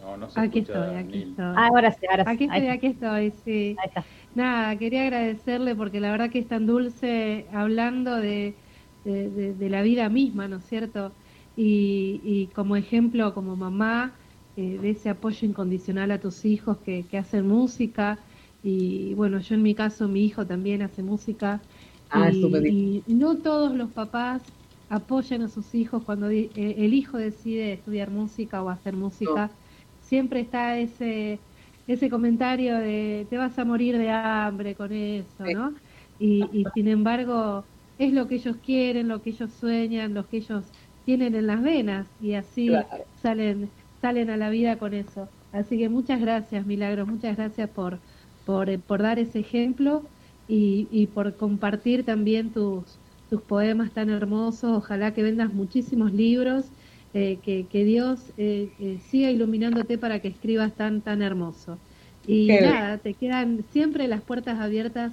No, 0.00 0.16
no 0.16 0.28
se 0.28 0.40
Aquí 0.40 0.58
escucha, 0.60 0.80
estoy, 0.84 0.96
aquí 0.96 1.18
estoy. 1.18 1.44
Ah, 1.56 1.68
ahora 1.68 1.90
sí, 1.92 2.06
ahora 2.10 2.24
sí. 2.24 2.30
Aquí 2.30 2.44
Ahí 2.50 2.66
estoy, 2.66 2.76
aquí 2.76 2.86
estoy, 2.88 3.30
sí. 3.44 3.76
Ahí 3.78 3.88
está. 3.88 4.06
Nada, 4.36 4.78
quería 4.78 5.02
agradecerle 5.04 5.74
porque 5.74 5.98
la 6.00 6.10
verdad 6.10 6.30
que 6.30 6.40
es 6.40 6.48
tan 6.48 6.66
dulce 6.66 7.48
hablando 7.52 8.16
de, 8.16 8.60
de, 9.02 9.30
de- 9.30 9.54
de 9.54 9.70
la 9.70 9.80
vida 9.82 10.10
misma, 10.10 10.46
¿no 10.46 10.58
es 10.58 10.66
cierto? 10.66 11.16
Y, 11.54 12.20
y 12.22 12.52
como 12.52 12.76
ejemplo, 12.76 13.32
como 13.32 13.56
mamá, 13.56 14.20
eh, 14.54 14.78
de 14.78 14.90
ese 14.90 15.08
apoyo 15.08 15.46
incondicional 15.48 16.10
a 16.10 16.20
tus 16.20 16.44
hijos 16.44 16.78
que, 16.80 17.06
que 17.08 17.16
hacen 17.18 17.46
música. 17.46 18.26
Y 18.60 19.14
bueno, 19.14 19.38
yo 19.40 19.54
en 19.54 19.62
mi 19.62 19.74
caso, 19.74 20.06
mi 20.08 20.26
hijo 20.26 20.46
también 20.46 20.82
hace 20.82 21.02
música. 21.02 21.66
Ah, 22.10 22.30
y, 22.30 23.02
y 23.06 23.14
no 23.14 23.40
todos 23.40 23.74
los 23.74 23.92
papás 23.92 24.52
apoyan 24.88 25.42
a 25.42 25.48
sus 25.48 25.74
hijos 25.74 26.04
cuando 26.04 26.28
eh, 26.30 26.52
el 26.54 26.92
hijo 26.94 27.16
decide 27.18 27.72
estudiar 27.72 28.10
música 28.10 28.62
o 28.62 28.68
hacer 28.68 28.96
música. 28.96 29.58
Siempre 29.98 30.40
está 30.40 30.78
ese 30.78 31.45
ese 31.86 32.10
comentario 32.10 32.76
de 32.78 33.26
te 33.30 33.36
vas 33.38 33.58
a 33.58 33.64
morir 33.64 33.98
de 33.98 34.10
hambre 34.10 34.74
con 34.74 34.92
eso. 34.92 35.50
¿no? 35.50 35.74
Y, 36.18 36.48
y 36.52 36.70
sin 36.72 36.88
embargo 36.88 37.68
es 37.98 38.12
lo 38.12 38.26
que 38.28 38.36
ellos 38.36 38.58
quieren, 38.62 39.08
lo 39.08 39.22
que 39.22 39.30
ellos 39.30 39.54
sueñan, 39.54 40.14
lo 40.14 40.28
que 40.28 40.38
ellos 40.38 40.70
tienen 41.04 41.34
en 41.34 41.46
las 41.46 41.62
venas 41.62 42.14
y 42.18 42.34
así 42.34 42.90
Claro. 42.90 43.06
salen 43.14 43.74
salen 44.00 44.30
a 44.30 44.36
la 44.36 44.50
vida 44.50 44.78
con 44.78 44.94
eso. 44.94 45.32
Así 45.50 45.78
que 45.78 45.88
muchas 45.88 46.20
gracias, 46.20 46.66
Milagros, 46.66 47.08
muchas 47.08 47.36
gracias 47.36 47.70
por 47.70 48.02
por, 48.44 48.70
eh, 48.70 48.78
por 48.78 49.02
dar 49.02 49.18
ese 49.18 49.40
ejemplo 49.40 50.12
y, 50.46 50.88
y 50.90 51.08
por 51.08 51.36
compartir 51.36 52.04
también 52.04 52.52
tus 52.52 53.00
tus 53.28 53.42
poemas 53.42 53.92
tan 53.92 54.08
hermosos. 54.10 54.70
Ojalá 54.78 55.12
que 55.14 55.22
vendas 55.24 55.52
muchísimos 55.52 56.12
libros 56.12 56.72
eh, 57.14 57.38
que, 57.42 57.66
que 57.66 57.84
Dios 57.84 58.20
eh, 58.36 58.70
eh, 58.78 58.98
siga 59.10 59.30
iluminándote 59.30 59.98
para 59.98 60.20
que 60.20 60.28
escribas 60.28 60.74
tan 60.74 61.00
tan 61.02 61.22
hermoso. 61.22 61.78
Y 62.26 62.48
Qué 62.48 62.58
bien. 62.58 62.64
nada, 62.70 62.98
te 62.98 63.14
quedan 63.14 63.64
siempre 63.72 64.08
las 64.08 64.20
puertas 64.22 64.58
abiertas 64.60 65.12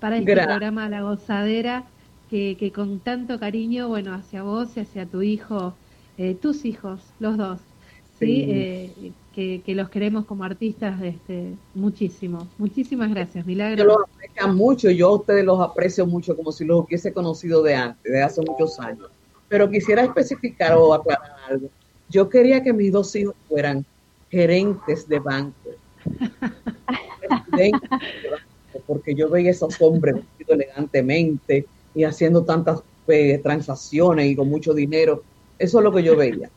para 0.00 0.18
este 0.18 0.34
programa 0.36 0.88
La 0.88 1.02
Gozadera, 1.02 1.84
que, 2.30 2.56
que 2.58 2.72
con 2.72 3.00
tanto 3.00 3.38
cariño, 3.38 3.88
bueno, 3.88 4.14
hacia 4.14 4.42
vos 4.42 4.76
y 4.76 4.80
hacia 4.80 5.06
tu 5.06 5.22
hijo, 5.22 5.74
eh, 6.18 6.34
tus 6.34 6.64
hijos, 6.64 7.00
los 7.18 7.36
dos, 7.36 7.60
¿sí? 8.18 8.26
Sí. 8.26 8.46
Eh, 8.48 9.12
que, 9.32 9.62
que 9.64 9.74
los 9.74 9.90
queremos 9.90 10.24
como 10.24 10.44
artistas 10.44 11.00
este, 11.02 11.58
muchísimo. 11.74 12.48
Muchísimas 12.56 13.10
gracias, 13.10 13.44
Yo 13.44 13.46
Milagro. 13.46 13.84
los 13.84 13.98
aprecio 14.08 14.48
mucho, 14.54 14.90
yo 14.90 15.08
a 15.08 15.14
ustedes 15.16 15.44
los 15.44 15.60
aprecio 15.60 16.06
mucho 16.06 16.34
como 16.36 16.52
si 16.52 16.64
los 16.64 16.84
hubiese 16.84 17.12
conocido 17.12 17.62
de 17.62 17.74
antes, 17.74 18.10
de 18.12 18.22
hace 18.22 18.40
muchos 18.42 18.78
años. 18.80 19.08
Pero 19.48 19.70
quisiera 19.70 20.02
especificar 20.02 20.74
o 20.76 20.92
aclarar 20.92 21.32
algo. 21.48 21.68
Yo 22.08 22.28
quería 22.28 22.62
que 22.62 22.72
mis 22.72 22.92
dos 22.92 23.14
hijos 23.16 23.34
fueran 23.48 23.84
gerentes 24.30 25.08
de 25.08 25.18
banco. 25.18 25.70
Presidentes 27.20 27.90
de 27.90 28.30
banco, 28.30 28.82
porque 28.86 29.14
yo 29.14 29.28
veía 29.28 29.50
esos 29.50 29.80
hombres 29.80 30.16
vestidos 30.16 30.60
elegantemente 30.60 31.66
y 31.94 32.04
haciendo 32.04 32.44
tantas 32.44 32.82
eh, 33.08 33.38
transacciones 33.38 34.26
y 34.26 34.36
con 34.36 34.48
mucho 34.48 34.74
dinero. 34.74 35.22
Eso 35.58 35.78
es 35.78 35.84
lo 35.84 35.92
que 35.92 36.02
yo 36.02 36.16
veía. 36.16 36.50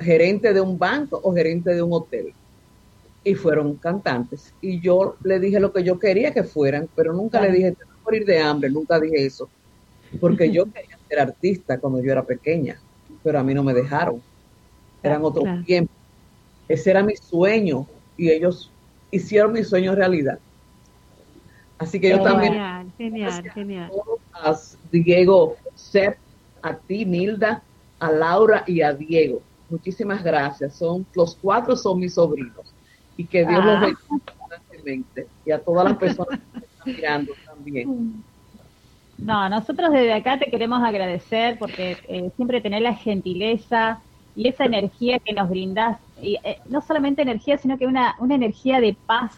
Gerente 0.00 0.52
de 0.52 0.60
un 0.60 0.78
banco 0.78 1.20
o 1.22 1.34
gerente 1.34 1.74
de 1.74 1.82
un 1.82 1.92
hotel 1.92 2.34
y 3.24 3.34
fueron 3.34 3.76
cantantes. 3.76 4.52
Y 4.60 4.80
yo 4.80 5.16
le 5.24 5.40
dije 5.40 5.58
lo 5.58 5.72
que 5.72 5.82
yo 5.82 5.98
quería 5.98 6.32
que 6.32 6.44
fueran, 6.44 6.88
pero 6.94 7.12
nunca 7.12 7.40
le 7.40 7.50
dije, 7.50 7.72
te 7.72 7.84
vas 7.84 7.94
a 7.94 8.04
morir 8.04 8.24
de 8.26 8.38
hambre, 8.38 8.70
nunca 8.70 9.00
dije 9.00 9.24
eso. 9.24 9.48
Porque 10.20 10.50
yo 10.50 10.66
quería 10.66 10.93
ser 11.08 11.20
artista 11.20 11.78
cuando 11.78 12.02
yo 12.02 12.12
era 12.12 12.24
pequeña, 12.24 12.78
pero 13.22 13.38
a 13.38 13.42
mí 13.42 13.54
no 13.54 13.62
me 13.62 13.74
dejaron. 13.74 14.22
Eran 15.02 15.22
otros 15.24 15.44
Claro. 15.44 15.62
tiempos. 15.64 15.96
Ese 16.68 16.90
era 16.90 17.02
mi 17.02 17.14
sueño 17.16 17.86
y 18.16 18.30
ellos 18.30 18.70
hicieron 19.10 19.52
mi 19.52 19.62
sueño 19.64 19.94
realidad. 19.94 20.38
Así 21.78 22.00
que 22.00 22.08
yo 22.10 22.18
Qué 22.18 22.24
también 22.24 22.52
Genial, 22.52 22.92
genial, 22.96 23.50
genial. 23.52 23.90
a 24.32 24.54
Diego 24.90 25.56
a 26.62 26.74
ti, 26.76 27.04
Nilda, 27.04 27.62
a 27.98 28.10
Laura 28.12 28.64
y 28.66 28.80
a 28.80 28.92
Diego. 28.94 29.42
Muchísimas 29.68 30.22
gracias. 30.22 30.74
Son, 30.76 31.04
los 31.14 31.36
cuatro 31.36 31.76
son 31.76 31.98
mis 32.00 32.14
sobrinos. 32.14 32.72
Y 33.16 33.26
que 33.26 33.40
Dios 33.46 33.60
Ah. 33.62 33.66
los 33.66 33.80
bendiga 33.80 34.32
abundantemente. 34.38 35.26
Y 35.44 35.50
a 35.50 35.58
todas 35.58 35.84
las 35.84 35.96
personas 35.98 36.40
que 36.52 36.58
están 36.58 36.86
mirando 36.86 37.32
también. 37.44 38.24
No, 39.18 39.48
nosotros 39.48 39.92
desde 39.92 40.12
acá 40.12 40.38
te 40.38 40.50
queremos 40.50 40.82
agradecer 40.82 41.58
porque 41.58 41.96
eh, 42.08 42.30
siempre 42.36 42.60
tenés 42.60 42.82
la 42.82 42.94
gentileza 42.94 44.00
y 44.36 44.48
esa 44.48 44.64
energía 44.64 45.18
que 45.18 45.32
nos 45.32 45.48
brindás. 45.48 45.98
Y 46.20 46.38
eh, 46.42 46.58
no 46.66 46.80
solamente 46.80 47.22
energía, 47.22 47.58
sino 47.58 47.78
que 47.78 47.86
una, 47.86 48.16
una 48.18 48.34
energía 48.34 48.80
de 48.80 48.96
paz. 49.06 49.32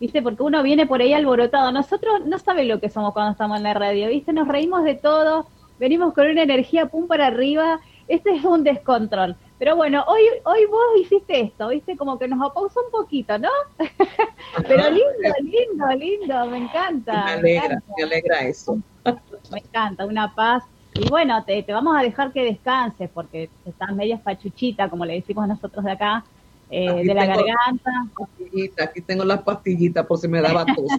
¿Viste? 0.00 0.20
Porque 0.20 0.42
uno 0.42 0.62
viene 0.62 0.86
por 0.86 1.00
ahí 1.00 1.12
alborotado. 1.12 1.72
Nosotros 1.72 2.26
no 2.26 2.38
saben 2.38 2.68
lo 2.68 2.80
que 2.80 2.90
somos 2.90 3.12
cuando 3.12 3.32
estamos 3.32 3.56
en 3.56 3.62
la 3.62 3.74
radio, 3.74 4.08
¿viste? 4.08 4.32
Nos 4.32 4.46
reímos 4.46 4.84
de 4.84 4.94
todo, 4.94 5.46
venimos 5.78 6.12
con 6.12 6.26
una 6.28 6.42
energía 6.42 6.86
pum 6.86 7.06
para 7.06 7.26
arriba. 7.26 7.80
Este 8.08 8.34
es 8.34 8.44
un 8.44 8.62
descontrol. 8.62 9.36
Pero 9.58 9.74
bueno, 9.74 10.04
hoy 10.06 10.20
hoy 10.44 10.66
vos 10.66 10.84
hiciste 11.00 11.40
esto, 11.40 11.68
¿viste? 11.68 11.96
Como 11.96 12.18
que 12.18 12.28
nos 12.28 12.40
apausó 12.46 12.80
un 12.84 12.90
poquito, 12.90 13.38
¿no? 13.38 13.48
Pero 14.68 14.90
lindo, 14.90 15.34
lindo, 15.40 15.88
lindo, 15.96 16.46
me 16.46 16.58
encanta. 16.58 17.12
me 17.12 17.42
me 17.42 17.58
alegra, 17.58 17.64
encanta. 17.66 17.92
me 17.96 18.04
alegra 18.04 18.40
eso. 18.42 18.78
Me 19.52 19.60
encanta, 19.60 20.04
una 20.04 20.34
paz. 20.34 20.64
Y 20.94 21.08
bueno, 21.08 21.44
te, 21.44 21.62
te 21.62 21.72
vamos 21.72 21.96
a 21.96 22.02
dejar 22.02 22.32
que 22.32 22.42
descanses 22.42 23.08
porque 23.10 23.48
estás 23.64 23.94
media 23.94 24.18
pachuchita, 24.18 24.88
como 24.90 25.04
le 25.04 25.14
decimos 25.14 25.46
nosotros 25.46 25.84
de 25.84 25.92
acá, 25.92 26.24
eh, 26.70 27.04
de 27.04 27.14
la 27.14 27.26
garganta. 27.26 27.90
Pastillita, 28.18 28.84
aquí 28.84 29.02
tengo 29.02 29.24
las 29.24 29.42
pastillitas 29.42 30.04
por 30.06 30.18
si 30.18 30.26
me 30.26 30.40
daba 30.40 30.64
tos. 30.66 30.90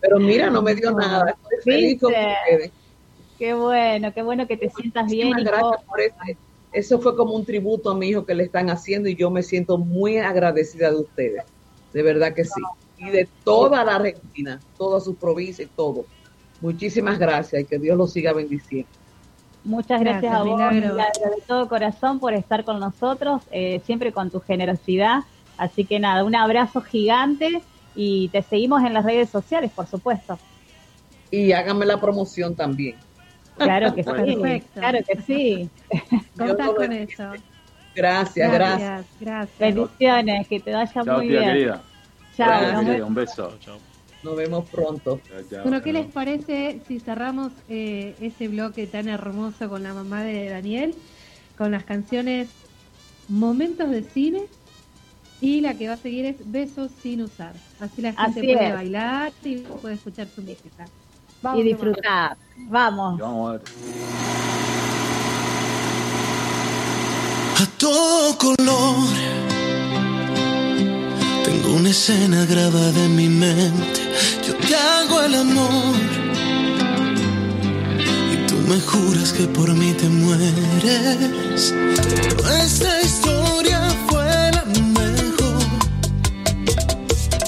Pero 0.00 0.18
mira, 0.18 0.50
no 0.50 0.62
me 0.62 0.74
dio 0.74 0.90
nada. 0.90 1.30
Estoy 1.30 1.72
feliz 1.74 2.00
con 2.00 2.12
ustedes. 2.12 2.72
Qué 3.38 3.54
bueno, 3.54 4.12
qué 4.12 4.22
bueno 4.22 4.48
que 4.48 4.56
te 4.56 4.68
sientas 4.70 5.08
bien. 5.08 5.28
Muchísimas 5.28 5.54
Nico. 5.54 5.68
gracias 5.68 5.88
por 5.88 6.00
eso. 6.00 6.38
Eso 6.72 7.00
fue 7.00 7.16
como 7.16 7.34
un 7.34 7.44
tributo 7.44 7.90
a 7.90 7.94
mi 7.94 8.08
hijo 8.08 8.24
que 8.24 8.34
le 8.34 8.44
están 8.44 8.70
haciendo 8.70 9.08
y 9.08 9.14
yo 9.14 9.30
me 9.30 9.42
siento 9.42 9.76
muy 9.76 10.18
agradecida 10.18 10.90
de 10.90 10.96
ustedes. 10.96 11.44
De 11.92 12.02
verdad 12.02 12.32
que 12.34 12.44
sí. 12.44 12.62
Y 12.98 13.10
de 13.10 13.28
toda 13.44 13.84
la 13.84 13.96
Argentina, 13.96 14.60
toda 14.78 15.00
su 15.00 15.14
provincia 15.14 15.64
y 15.64 15.68
todo. 15.68 16.06
Muchísimas 16.60 17.18
gracias 17.18 17.62
y 17.62 17.64
que 17.66 17.78
Dios 17.78 17.98
los 17.98 18.12
siga 18.12 18.32
bendiciendo. 18.32 18.88
Muchas 19.64 20.00
gracias, 20.00 20.32
Gracias, 20.32 20.40
a 20.40 20.44
vos. 20.44 20.72
Milagro, 20.72 21.36
de 21.36 21.42
todo 21.46 21.68
corazón 21.68 22.18
por 22.18 22.32
estar 22.32 22.64
con 22.64 22.80
nosotros, 22.80 23.42
eh, 23.50 23.80
siempre 23.84 24.12
con 24.12 24.30
tu 24.30 24.40
generosidad. 24.40 25.20
Así 25.56 25.84
que 25.84 26.00
nada, 26.00 26.24
un 26.24 26.34
abrazo 26.34 26.80
gigante 26.80 27.62
y 27.94 28.28
te 28.28 28.42
seguimos 28.42 28.82
en 28.82 28.94
las 28.94 29.04
redes 29.04 29.28
sociales, 29.28 29.70
por 29.74 29.86
supuesto. 29.86 30.38
Y 31.30 31.52
háganme 31.52 31.86
la 31.86 32.00
promoción 32.00 32.56
también. 32.56 32.96
Claro 33.56 33.94
que 33.94 34.02
sí, 34.02 34.10
Perfecto. 34.10 34.80
claro 34.80 34.98
que 35.06 35.22
sí. 35.22 35.70
Contás 36.36 36.70
con 36.70 36.92
eso. 36.92 37.32
Gracias, 37.94 38.52
gracias. 38.52 38.80
Gracias, 38.80 39.06
gracias. 39.20 39.58
Bendiciones, 39.58 40.48
que 40.48 40.60
te 40.60 40.72
vaya 40.72 40.92
Chao, 41.04 41.18
muy 41.18 41.28
tía 41.28 41.40
bien. 41.40 41.52
querida. 41.52 41.82
Chao, 42.36 42.82
nos 42.82 43.00
un 43.08 43.14
beso. 43.14 43.52
Nos 44.22 44.36
vemos 44.36 44.68
pronto. 44.70 45.20
Chao, 45.28 45.40
chao. 45.50 45.62
Bueno, 45.62 45.82
¿qué 45.82 45.92
les 45.92 46.06
parece 46.06 46.80
si 46.86 47.00
cerramos 47.00 47.52
eh, 47.68 48.14
ese 48.20 48.48
bloque 48.48 48.86
tan 48.86 49.08
hermoso 49.08 49.68
con 49.68 49.82
la 49.82 49.92
mamá 49.92 50.22
de 50.22 50.48
Daniel, 50.48 50.94
con 51.58 51.70
las 51.72 51.84
canciones 51.84 52.48
Momentos 53.28 53.90
de 53.90 54.02
Cine 54.02 54.42
y 55.40 55.60
la 55.60 55.74
que 55.74 55.88
va 55.88 55.94
a 55.94 55.98
seguir 55.98 56.24
es 56.24 56.36
Besos 56.50 56.92
sin 57.02 57.22
usar? 57.22 57.52
Así 57.80 58.00
la 58.00 58.12
gente 58.12 58.40
Así 58.40 58.52
puede 58.54 58.68
es. 58.68 58.74
bailar 58.74 59.32
y 59.44 59.56
puede 59.56 59.96
escuchar 59.96 60.28
su 60.28 60.40
música. 60.40 60.86
Y 61.42 61.44
Vamos, 61.44 61.64
disfrutar. 61.64 62.36
Vamos. 62.68 63.18
Vamos 63.18 63.60
a 67.62 67.66
todo 67.78 68.38
color. 68.38 68.96
Tengo 71.44 71.74
una 71.76 71.90
escena 71.90 72.44
grabada 72.46 73.04
en 73.04 73.16
mi 73.16 73.28
mente. 73.28 74.00
Yo 74.46 74.54
te 74.56 74.74
hago 74.74 75.20
el 75.22 75.34
amor. 75.34 75.94
Y 78.32 78.46
tú 78.46 78.56
me 78.68 78.80
juras 78.80 79.32
que 79.32 79.46
por 79.48 79.72
mí 79.74 79.92
te 79.92 80.08
mueres. 80.08 81.74
Nuestra 82.42 83.02
historia 83.02 83.80
fue 84.08 84.50
la 84.56 84.64
mejor. 84.64 85.62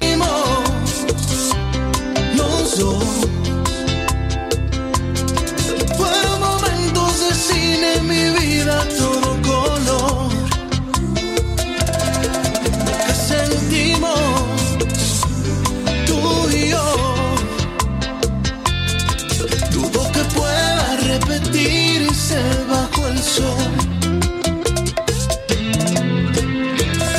Vimos 0.01 0.85
los 2.37 2.79
dos. 2.79 3.14
Mi 8.03 8.31
vida, 8.39 8.87
todo 8.99 9.41
color. 9.43 10.31
Que 13.07 13.15
sentimos 13.15 14.21
tú 16.07 16.51
y 16.51 16.69
yo. 16.71 16.87
Dudo 19.73 20.13
que 20.13 20.25
pueda 20.37 20.97
repetirse 21.13 22.39
bajo 22.69 23.09
el 23.09 23.19
sol. 23.19 23.73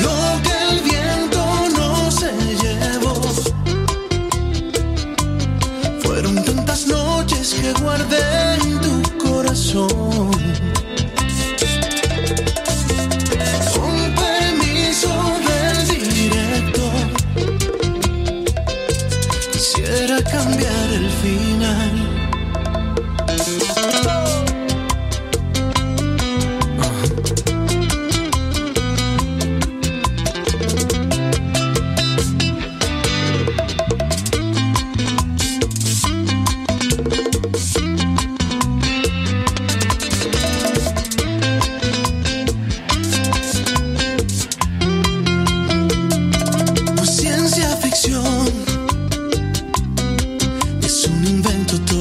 Lo 0.06 0.18
que 0.46 0.56
el 0.70 0.80
viento 0.90 1.42
no 1.78 2.12
se 2.12 2.32
llevó. 2.62 3.16
Fueron 6.04 6.44
tantas 6.44 6.88
noches 6.88 7.54
que 7.54 7.74
guardé 7.82 8.56
en 8.56 8.82
tu 8.82 9.18
corazón. 9.18 10.05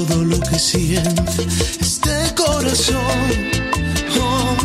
Todo 0.06 0.24
lo 0.24 0.40
que 0.40 0.58
siente 0.58 1.46
este 1.80 2.34
corazón. 2.34 2.98
Oh, 4.20 4.56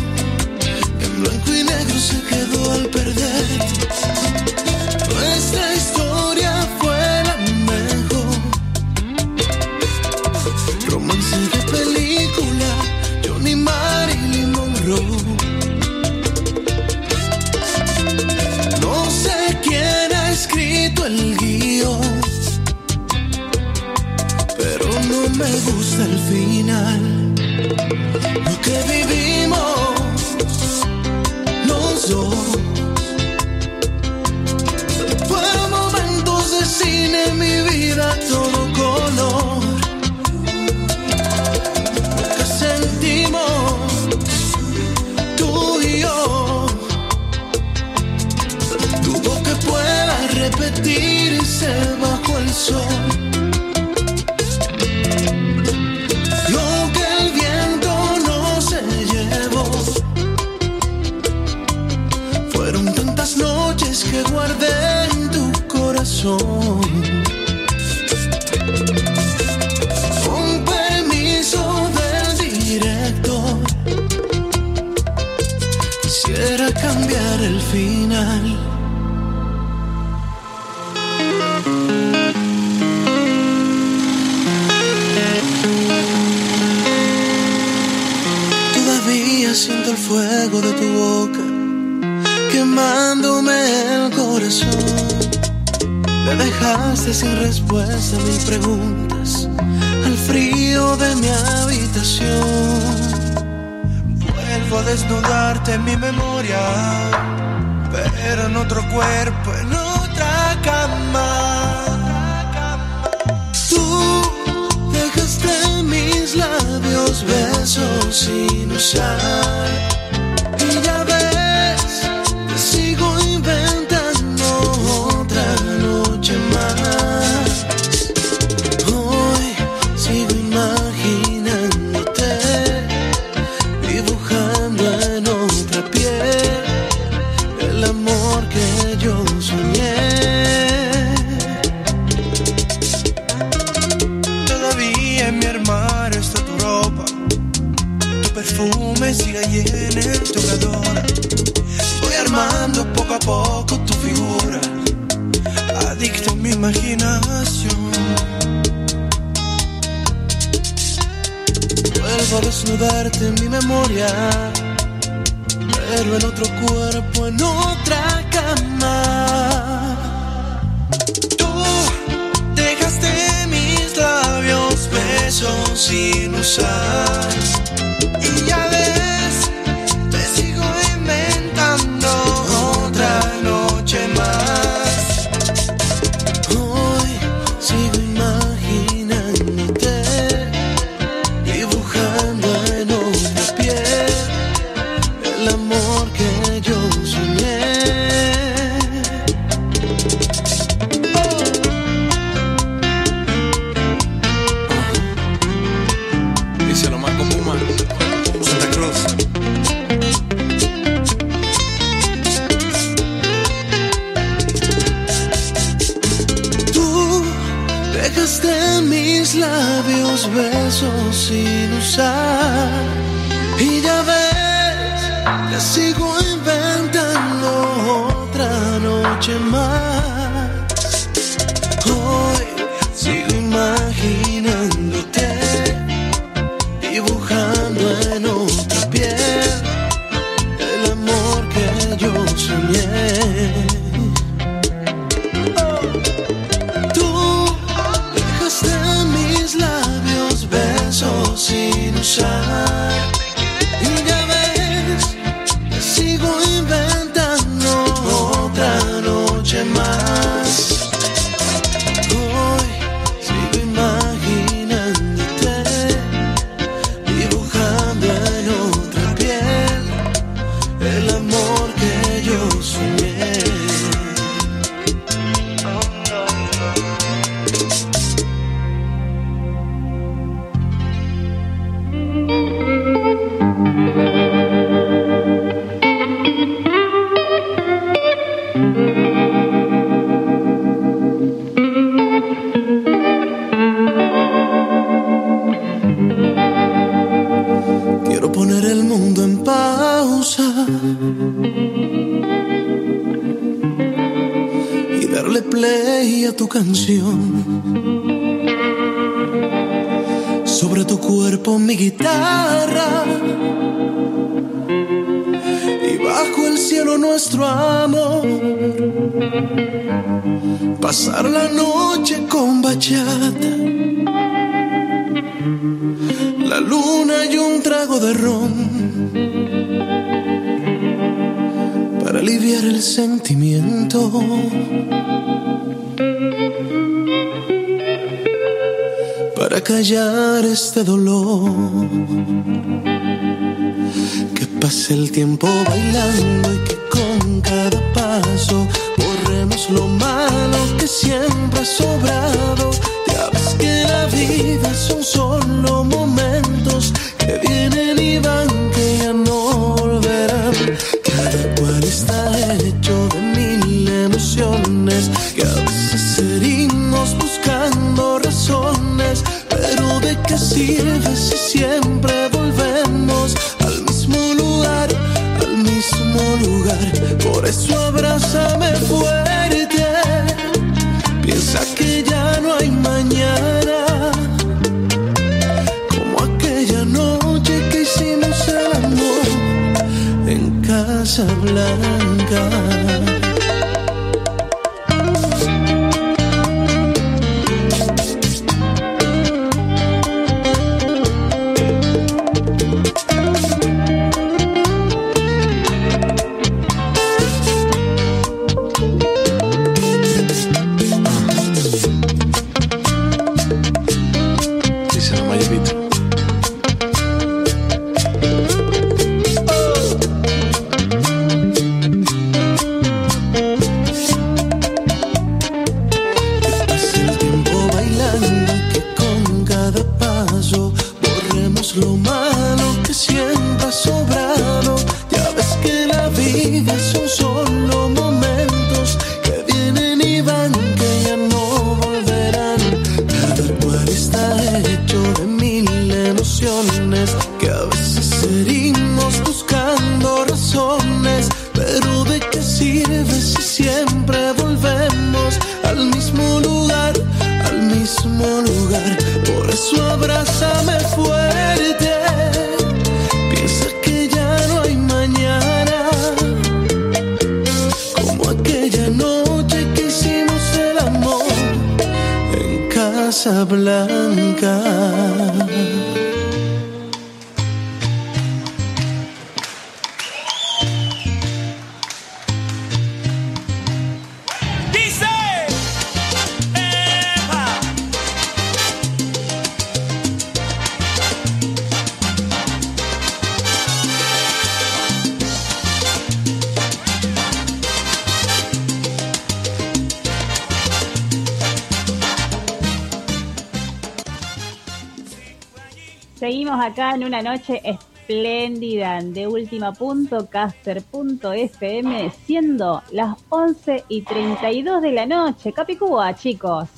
Seguimos 506.20 506.62
acá 506.62 506.94
en 506.94 507.04
una 507.04 507.22
noche 507.22 507.62
espléndida 507.64 509.00
de 509.02 509.26
última.caster.fm, 509.26 512.12
siendo 512.26 512.82
las 512.92 513.16
11 513.30 513.84
y 513.88 514.02
32 514.02 514.82
de 514.82 514.92
la 514.92 515.06
noche. 515.06 515.54
Capicúa, 515.54 516.14
chicos. 516.14 516.68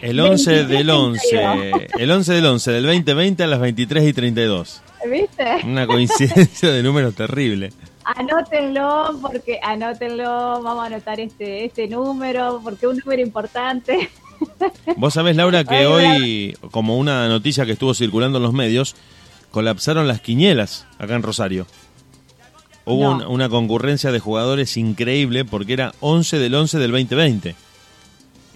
El 0.00 0.18
11 0.18 0.64
del 0.64 0.86
23, 0.86 0.88
11, 0.88 1.88
el 1.98 2.10
11 2.10 2.32
del 2.32 2.46
11 2.46 2.72
del 2.72 2.86
2020 2.86 3.42
a 3.42 3.46
las 3.48 3.60
23 3.60 4.08
y 4.08 4.14
32. 4.14 4.82
¿Viste? 5.10 5.56
Una 5.66 5.86
coincidencia 5.86 6.72
de 6.72 6.82
números 6.82 7.14
terrible. 7.14 7.70
Anótenlo, 8.04 9.18
porque 9.20 9.60
anótenlo, 9.62 10.62
vamos 10.62 10.84
a 10.84 10.86
anotar 10.86 11.20
este, 11.20 11.66
este 11.66 11.86
número, 11.86 12.62
porque 12.64 12.86
es 12.86 12.92
un 12.92 12.98
número 13.04 13.20
importante. 13.20 14.08
Vos 14.96 15.14
sabés, 15.14 15.36
Laura, 15.36 15.64
que 15.64 15.74
Ay, 15.76 15.84
hoy, 15.86 16.56
como 16.70 16.98
una 16.98 17.28
noticia 17.28 17.66
que 17.66 17.72
estuvo 17.72 17.94
circulando 17.94 18.38
en 18.38 18.44
los 18.44 18.52
medios, 18.52 18.94
colapsaron 19.50 20.06
las 20.08 20.20
quinielas 20.20 20.86
acá 20.98 21.14
en 21.14 21.22
Rosario. 21.22 21.66
Hubo 22.86 23.02
No. 23.02 23.10
una, 23.16 23.28
una 23.28 23.48
concurrencia 23.48 24.12
de 24.12 24.20
jugadores 24.20 24.76
increíble 24.76 25.44
porque 25.44 25.72
era 25.72 25.92
11 26.00 26.38
del 26.38 26.54
11 26.54 26.78
del 26.78 26.90
2020. 26.90 27.54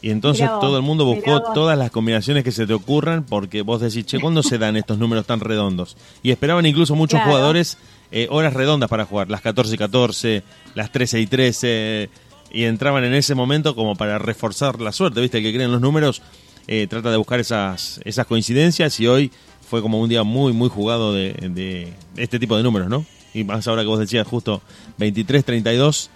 Y 0.00 0.10
entonces 0.10 0.42
Mirá 0.42 0.52
vos, 0.52 0.60
todo 0.60 0.76
el 0.76 0.82
mundo 0.84 1.04
buscó 1.04 1.42
todas 1.54 1.76
las 1.76 1.90
combinaciones 1.90 2.44
que 2.44 2.52
se 2.52 2.66
te 2.68 2.72
ocurran 2.74 3.24
porque 3.24 3.62
vos 3.62 3.80
decís, 3.80 4.06
che, 4.06 4.20
¿cuándo 4.20 4.44
se 4.44 4.56
dan 4.58 4.76
estos 4.76 4.96
números 4.98 5.26
tan 5.26 5.40
redondos? 5.40 5.96
Y 6.22 6.30
esperaban 6.30 6.66
incluso 6.66 6.94
muchos 6.94 7.18
Claro. 7.18 7.30
jugadores 7.32 7.78
eh, 8.12 8.28
horas 8.30 8.54
redondas 8.54 8.88
para 8.88 9.06
jugar, 9.06 9.28
las 9.28 9.40
14 9.40 9.74
y 9.74 9.78
14, 9.78 10.42
las 10.76 10.92
13 10.92 11.20
y 11.20 11.26
13, 11.26 12.10
y 12.50 12.64
entraban 12.64 13.04
en 13.04 13.14
ese 13.14 13.34
momento 13.34 13.74
como 13.74 13.96
para 13.96 14.18
reforzar 14.18 14.80
la 14.80 14.92
suerte, 14.92 15.20
¿viste? 15.20 15.38
El 15.38 15.44
que 15.44 15.52
cree 15.52 15.64
en 15.64 15.72
los 15.72 15.80
números 15.80 16.22
eh, 16.66 16.86
trata 16.88 17.10
de 17.10 17.16
buscar 17.16 17.40
esas, 17.40 18.00
esas 18.04 18.26
coincidencias 18.26 18.98
y 19.00 19.06
hoy 19.06 19.32
fue 19.68 19.82
como 19.82 20.00
un 20.00 20.08
día 20.08 20.22
muy, 20.22 20.52
muy 20.52 20.68
jugado 20.68 21.12
de, 21.12 21.32
de 21.32 21.92
este 22.16 22.38
tipo 22.38 22.56
de 22.56 22.62
números, 22.62 22.88
¿no? 22.88 23.04
Y 23.34 23.44
más 23.44 23.66
ahora 23.68 23.82
que 23.82 23.88
vos 23.88 23.98
decías 23.98 24.26
justo 24.26 24.62
23, 24.98 25.44
32, 25.44 26.10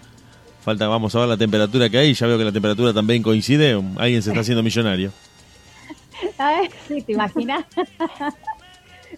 falta, 0.62 0.88
vamos 0.88 1.14
a 1.14 1.20
ver 1.20 1.28
la 1.28 1.36
temperatura 1.36 1.88
que 1.90 1.98
hay, 1.98 2.14
ya 2.14 2.26
veo 2.26 2.38
que 2.38 2.44
la 2.44 2.52
temperatura 2.52 2.92
también 2.92 3.22
coincide, 3.22 3.80
alguien 3.96 4.22
se 4.22 4.30
está 4.30 4.40
haciendo 4.40 4.62
millonario. 4.62 5.12
Ay, 6.38 6.68
sí, 6.88 7.02
¿te 7.02 7.12
imaginas? 7.12 7.64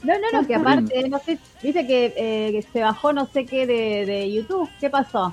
No, 0.02 0.12
no, 0.18 0.40
no, 0.40 0.46
que 0.46 0.54
aparte, 0.54 1.08
no 1.08 1.18
sé, 1.20 1.38
dice 1.62 1.86
que, 1.86 2.12
eh, 2.16 2.52
que 2.52 2.62
se 2.72 2.80
bajó 2.80 3.12
no 3.12 3.26
sé 3.32 3.46
qué 3.46 3.66
de, 3.66 4.04
de 4.04 4.30
YouTube. 4.30 4.68
¿Qué 4.80 4.90
pasó? 4.90 5.32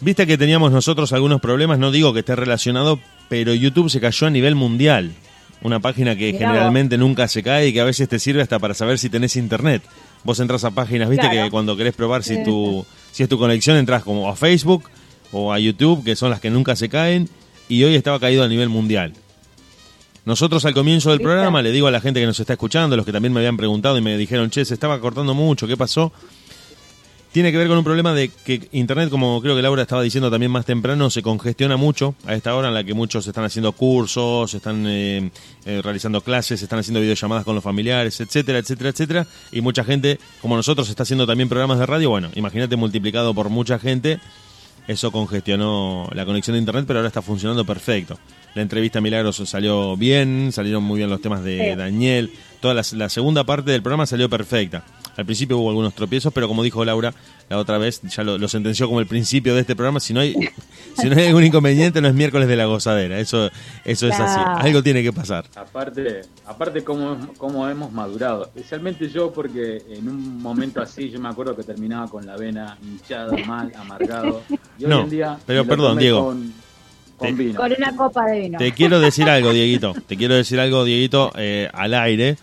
Viste 0.00 0.26
que 0.26 0.38
teníamos 0.38 0.70
nosotros 0.70 1.12
algunos 1.12 1.40
problemas, 1.40 1.78
no 1.78 1.90
digo 1.90 2.12
que 2.12 2.20
esté 2.20 2.36
relacionado, 2.36 3.00
pero 3.28 3.52
YouTube 3.52 3.90
se 3.90 4.00
cayó 4.00 4.26
a 4.28 4.30
nivel 4.30 4.54
mundial. 4.54 5.12
Una 5.60 5.80
página 5.80 6.14
que 6.14 6.32
Mirá 6.32 6.46
generalmente 6.50 6.96
nunca 6.98 7.26
se 7.26 7.42
cae 7.42 7.68
y 7.68 7.72
que 7.72 7.80
a 7.80 7.84
veces 7.84 8.08
te 8.08 8.20
sirve 8.20 8.42
hasta 8.42 8.60
para 8.60 8.74
saber 8.74 8.98
si 8.98 9.10
tenés 9.10 9.34
internet. 9.34 9.82
Vos 10.22 10.38
entras 10.38 10.62
a 10.64 10.70
páginas, 10.70 11.08
viste 11.08 11.28
Claro. 11.28 11.44
que 11.46 11.50
cuando 11.50 11.76
querés 11.76 11.94
probar 11.94 12.22
si 12.22 12.42
tu 12.44 12.86
si 13.10 13.24
es 13.24 13.28
tu 13.28 13.38
conexión 13.38 13.76
entras 13.76 14.04
como 14.04 14.28
a 14.28 14.36
Facebook 14.36 14.84
o 15.32 15.52
a 15.52 15.58
YouTube, 15.58 16.04
que 16.04 16.14
son 16.14 16.30
las 16.30 16.40
que 16.40 16.50
nunca 16.50 16.76
se 16.76 16.88
caen, 16.88 17.28
y 17.68 17.82
hoy 17.82 17.96
estaba 17.96 18.20
caído 18.20 18.44
a 18.44 18.48
nivel 18.48 18.68
mundial. 18.68 19.14
Nosotros 20.24 20.64
al 20.64 20.74
comienzo 20.74 21.10
del 21.10 21.18
¿Viste? 21.18 21.28
programa, 21.28 21.60
le 21.62 21.72
digo 21.72 21.86
a 21.86 21.90
la 21.90 22.00
gente 22.00 22.20
que 22.20 22.26
nos 22.26 22.38
está 22.38 22.52
escuchando, 22.52 22.96
los 22.96 23.04
que 23.04 23.12
también 23.12 23.32
me 23.32 23.40
habían 23.40 23.56
preguntado 23.56 23.98
y 23.98 24.00
me 24.02 24.16
dijeron, 24.16 24.50
che, 24.50 24.64
se 24.64 24.74
estaba 24.74 25.00
cortando 25.00 25.34
mucho, 25.34 25.66
¿qué 25.66 25.76
pasó? 25.76 26.12
Tiene 27.32 27.52
que 27.52 27.58
ver 27.58 27.68
con 27.68 27.76
un 27.76 27.84
problema 27.84 28.14
de 28.14 28.28
que 28.30 28.68
Internet, 28.72 29.10
como 29.10 29.40
creo 29.42 29.54
que 29.54 29.60
Laura 29.60 29.82
estaba 29.82 30.02
diciendo 30.02 30.30
también 30.30 30.50
más 30.50 30.64
temprano, 30.64 31.10
se 31.10 31.22
congestiona 31.22 31.76
mucho 31.76 32.14
a 32.26 32.34
esta 32.34 32.54
hora 32.54 32.68
en 32.68 32.74
la 32.74 32.82
que 32.82 32.94
muchos 32.94 33.26
están 33.26 33.44
haciendo 33.44 33.72
cursos, 33.72 34.54
están 34.54 34.86
eh, 34.86 35.30
eh, 35.66 35.80
realizando 35.84 36.22
clases, 36.22 36.62
están 36.62 36.78
haciendo 36.78 37.00
videollamadas 37.00 37.44
con 37.44 37.54
los 37.54 37.62
familiares, 37.62 38.18
etcétera, 38.20 38.58
etcétera, 38.58 38.90
etcétera. 38.90 39.26
Y 39.52 39.60
mucha 39.60 39.84
gente, 39.84 40.18
como 40.40 40.56
nosotros, 40.56 40.88
está 40.88 41.02
haciendo 41.02 41.26
también 41.26 41.50
programas 41.50 41.78
de 41.78 41.84
radio. 41.86 42.08
Bueno, 42.08 42.30
imagínate 42.34 42.76
multiplicado 42.76 43.34
por 43.34 43.50
mucha 43.50 43.78
gente, 43.78 44.18
eso 44.88 45.12
congestionó 45.12 46.08
la 46.14 46.24
conexión 46.24 46.54
de 46.54 46.60
Internet, 46.60 46.84
pero 46.86 47.00
ahora 47.00 47.08
está 47.08 47.20
funcionando 47.20 47.64
perfecto. 47.66 48.18
La 48.54 48.62
entrevista 48.62 49.00
a 49.00 49.02
Milagros 49.02 49.36
salió 49.44 49.96
bien, 49.98 50.50
salieron 50.50 50.82
muy 50.82 50.96
bien 50.96 51.10
los 51.10 51.20
temas 51.20 51.44
de 51.44 51.72
Sí. 51.72 51.76
Daniel. 51.76 52.32
Toda 52.60 52.74
la, 52.74 52.82
la 52.92 53.08
segunda 53.08 53.44
parte 53.44 53.70
del 53.70 53.82
programa 53.82 54.06
salió 54.06 54.28
perfecta. 54.28 54.84
Al 55.16 55.24
principio 55.24 55.58
hubo 55.58 55.70
algunos 55.70 55.94
tropiezos, 55.94 56.32
pero 56.32 56.46
como 56.46 56.62
dijo 56.62 56.84
Laura 56.84 57.12
la 57.48 57.58
otra 57.58 57.78
vez, 57.78 58.02
ya 58.02 58.22
lo, 58.22 58.36
lo 58.36 58.46
sentenció 58.46 58.86
como 58.86 59.00
el 59.00 59.06
principio 59.06 59.54
de 59.54 59.62
este 59.62 59.74
programa. 59.74 60.00
Si 60.00 60.12
no 60.12 60.20
hay, 60.20 60.34
si 60.96 61.08
no 61.08 61.16
hay 61.16 61.26
algún 61.26 61.44
inconveniente, 61.44 62.00
no 62.00 62.08
es 62.08 62.14
miércoles 62.14 62.46
de 62.46 62.56
la 62.56 62.66
gozadera. 62.66 63.18
Eso, 63.18 63.50
eso 63.84 64.06
es 64.06 64.20
así. 64.20 64.38
Algo 64.44 64.82
tiene 64.82 65.02
que 65.02 65.12
pasar. 65.12 65.46
Aparte, 65.56 66.22
aparte 66.46 66.84
cómo, 66.84 67.16
cómo 67.38 67.68
hemos 67.68 67.90
madurado, 67.90 68.44
especialmente 68.44 69.08
yo 69.08 69.32
porque 69.32 69.82
en 69.88 70.08
un 70.08 70.42
momento 70.42 70.80
así 70.80 71.10
yo 71.10 71.18
me 71.20 71.28
acuerdo 71.28 71.56
que 71.56 71.62
terminaba 71.62 72.06
con 72.08 72.26
la 72.26 72.36
vena 72.36 72.76
hinchada, 72.82 73.36
mal, 73.46 73.72
amargado. 73.76 74.42
Y 74.78 74.84
hoy 74.84 74.90
No, 74.90 75.00
en 75.02 75.10
día 75.10 75.38
pero 75.46 75.64
perdón, 75.64 75.98
Diego. 75.98 76.26
Con, 76.26 76.52
con 77.18 77.28
Te- 77.36 77.42
vino. 77.44 77.60
Con 77.60 77.72
una 77.76 77.94
copa 77.94 78.24
de 78.26 78.40
vino. 78.40 78.58
Te 78.58 78.72
quiero 78.72 78.98
decir 79.00 79.28
algo, 79.28 79.52
Dieguito. 79.52 79.94
Te 80.06 80.16
quiero 80.16 80.34
decir 80.34 80.58
algo, 80.60 80.84
Dieguito, 80.84 81.32
eh, 81.36 81.68
al 81.74 81.92
aire 81.94 82.36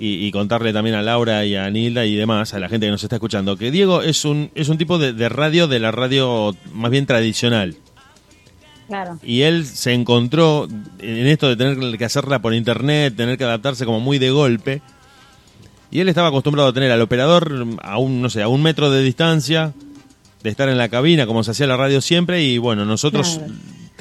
y, 0.00 0.26
y 0.26 0.32
contarle 0.32 0.72
también 0.72 0.96
a 0.96 1.02
Laura 1.02 1.44
y 1.44 1.54
a 1.54 1.70
Nilda 1.70 2.04
y 2.06 2.14
demás, 2.16 2.54
a 2.54 2.58
la 2.58 2.68
gente 2.68 2.86
que 2.86 2.90
nos 2.90 3.02
está 3.04 3.16
escuchando, 3.16 3.56
que 3.56 3.70
Diego 3.70 4.02
es 4.02 4.24
un, 4.24 4.50
es 4.54 4.68
un 4.68 4.78
tipo 4.78 4.98
de, 4.98 5.12
de 5.12 5.28
radio, 5.28 5.68
de 5.68 5.78
la 5.78 5.92
radio 5.92 6.56
más 6.72 6.90
bien 6.90 7.06
tradicional. 7.06 7.76
Claro. 8.88 9.18
Y 9.22 9.42
él 9.42 9.64
se 9.64 9.92
encontró 9.94 10.66
en 10.98 11.26
esto 11.26 11.48
de 11.48 11.56
tener 11.56 11.96
que 11.98 12.04
hacerla 12.04 12.40
por 12.42 12.52
internet, 12.52 13.14
tener 13.16 13.38
que 13.38 13.44
adaptarse 13.44 13.84
como 13.86 14.00
muy 14.00 14.18
de 14.18 14.30
golpe. 14.30 14.82
Y 15.90 16.00
él 16.00 16.08
estaba 16.08 16.28
acostumbrado 16.28 16.68
a 16.70 16.72
tener 16.72 16.90
al 16.90 17.00
operador 17.00 17.66
a 17.82 17.98
un, 17.98 18.22
no 18.22 18.28
sé, 18.30 18.42
a 18.42 18.48
un 18.48 18.62
metro 18.62 18.90
de 18.90 19.02
distancia, 19.02 19.72
de 20.42 20.50
estar 20.50 20.68
en 20.68 20.78
la 20.78 20.88
cabina 20.88 21.26
como 21.26 21.44
se 21.44 21.52
hacía 21.52 21.66
la 21.66 21.76
radio 21.76 22.00
siempre. 22.00 22.42
Y 22.42 22.58
bueno, 22.58 22.84
nosotros 22.84 23.36
Claro. 23.38 23.52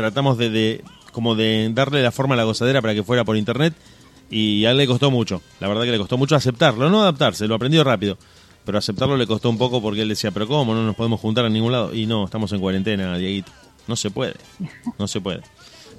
Tratamos 0.01 0.37
de, 0.37 0.49
de- 0.49 0.83
como 1.11 1.35
de 1.35 1.69
darle 1.73 2.01
la 2.03 2.11
forma 2.11 2.33
a 2.35 2.37
la 2.37 2.43
gozadera 2.43 2.81
para 2.81 2.93
que 2.93 3.03
fuera 3.03 3.23
por 3.23 3.37
internet. 3.37 3.73
Y 4.29 4.63
a 4.65 4.71
él 4.71 4.77
le 4.77 4.87
costó 4.87 5.11
mucho, 5.11 5.41
la 5.59 5.67
verdad 5.67 5.83
que 5.83 5.91
le 5.91 5.97
costó 5.97 6.17
mucho 6.17 6.35
aceptarlo, 6.37 6.89
no 6.89 7.01
adaptarse, 7.01 7.47
lo 7.47 7.55
aprendió 7.55 7.83
rápido. 7.83 8.17
Pero 8.63 8.77
aceptarlo 8.77 9.17
le 9.17 9.27
costó 9.27 9.49
un 9.49 9.57
poco 9.57 9.81
porque 9.81 10.03
él 10.03 10.07
decía, 10.09 10.31
pero 10.31 10.47
¿cómo? 10.47 10.73
No 10.73 10.83
nos 10.83 10.95
podemos 10.95 11.19
juntar 11.19 11.43
a 11.45 11.49
ningún 11.49 11.71
lado. 11.73 11.93
Y 11.93 12.05
no, 12.05 12.25
estamos 12.25 12.51
en 12.53 12.59
cuarentena, 12.61 13.17
Dieguito. 13.17 13.51
No 13.87 13.95
se 13.95 14.09
puede, 14.11 14.35
no 14.99 15.07
se 15.07 15.19
puede. 15.19 15.41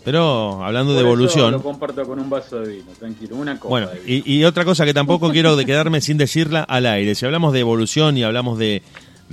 Pero 0.04 0.64
hablando 0.64 0.92
de 0.94 1.00
Por 1.00 1.06
evolución, 1.08 1.52
Lo 1.52 1.62
comparto 1.62 2.04
con 2.06 2.18
un 2.18 2.28
vaso 2.30 2.60
de 2.60 2.76
vino, 2.76 2.90
tranquilo, 2.98 3.36
una 3.36 3.58
copa 3.58 3.68
bueno, 3.68 3.88
de 3.88 4.00
vino. 4.00 4.22
y, 4.26 4.36
y 4.38 4.44
otra 4.44 4.64
cosa 4.64 4.84
que 4.84 4.94
tampoco 4.94 5.30
quiero 5.30 5.54
de 5.56 5.64
quedarme 5.66 6.00
sin 6.00 6.16
decirla 6.16 6.62
al 6.62 6.86
aire. 6.86 7.14
Si 7.14 7.24
hablamos 7.26 7.52
de 7.52 7.60
evolución 7.60 8.16
y 8.16 8.22
hablamos 8.24 8.58
de, 8.58 8.82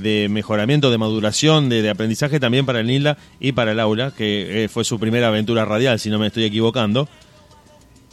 de 0.02 0.28
mejoramiento, 0.30 0.92
de 0.92 0.98
maduración, 0.98 1.70
de, 1.70 1.82
de 1.82 1.90
aprendizaje 1.90 2.40
también 2.40 2.66
para 2.66 2.84
Nilda 2.84 3.18
y 3.40 3.52
para 3.52 3.74
Laura, 3.74 4.12
que 4.16 4.66
eh, 4.66 4.68
fue 4.70 4.84
su 4.84 5.00
primera 5.00 5.28
aventura 5.28 5.66
radial, 5.66 6.00
si 6.00 6.10
no 6.10 6.20
me 6.20 6.28
estoy 6.28 6.44
equivocando. 6.46 7.08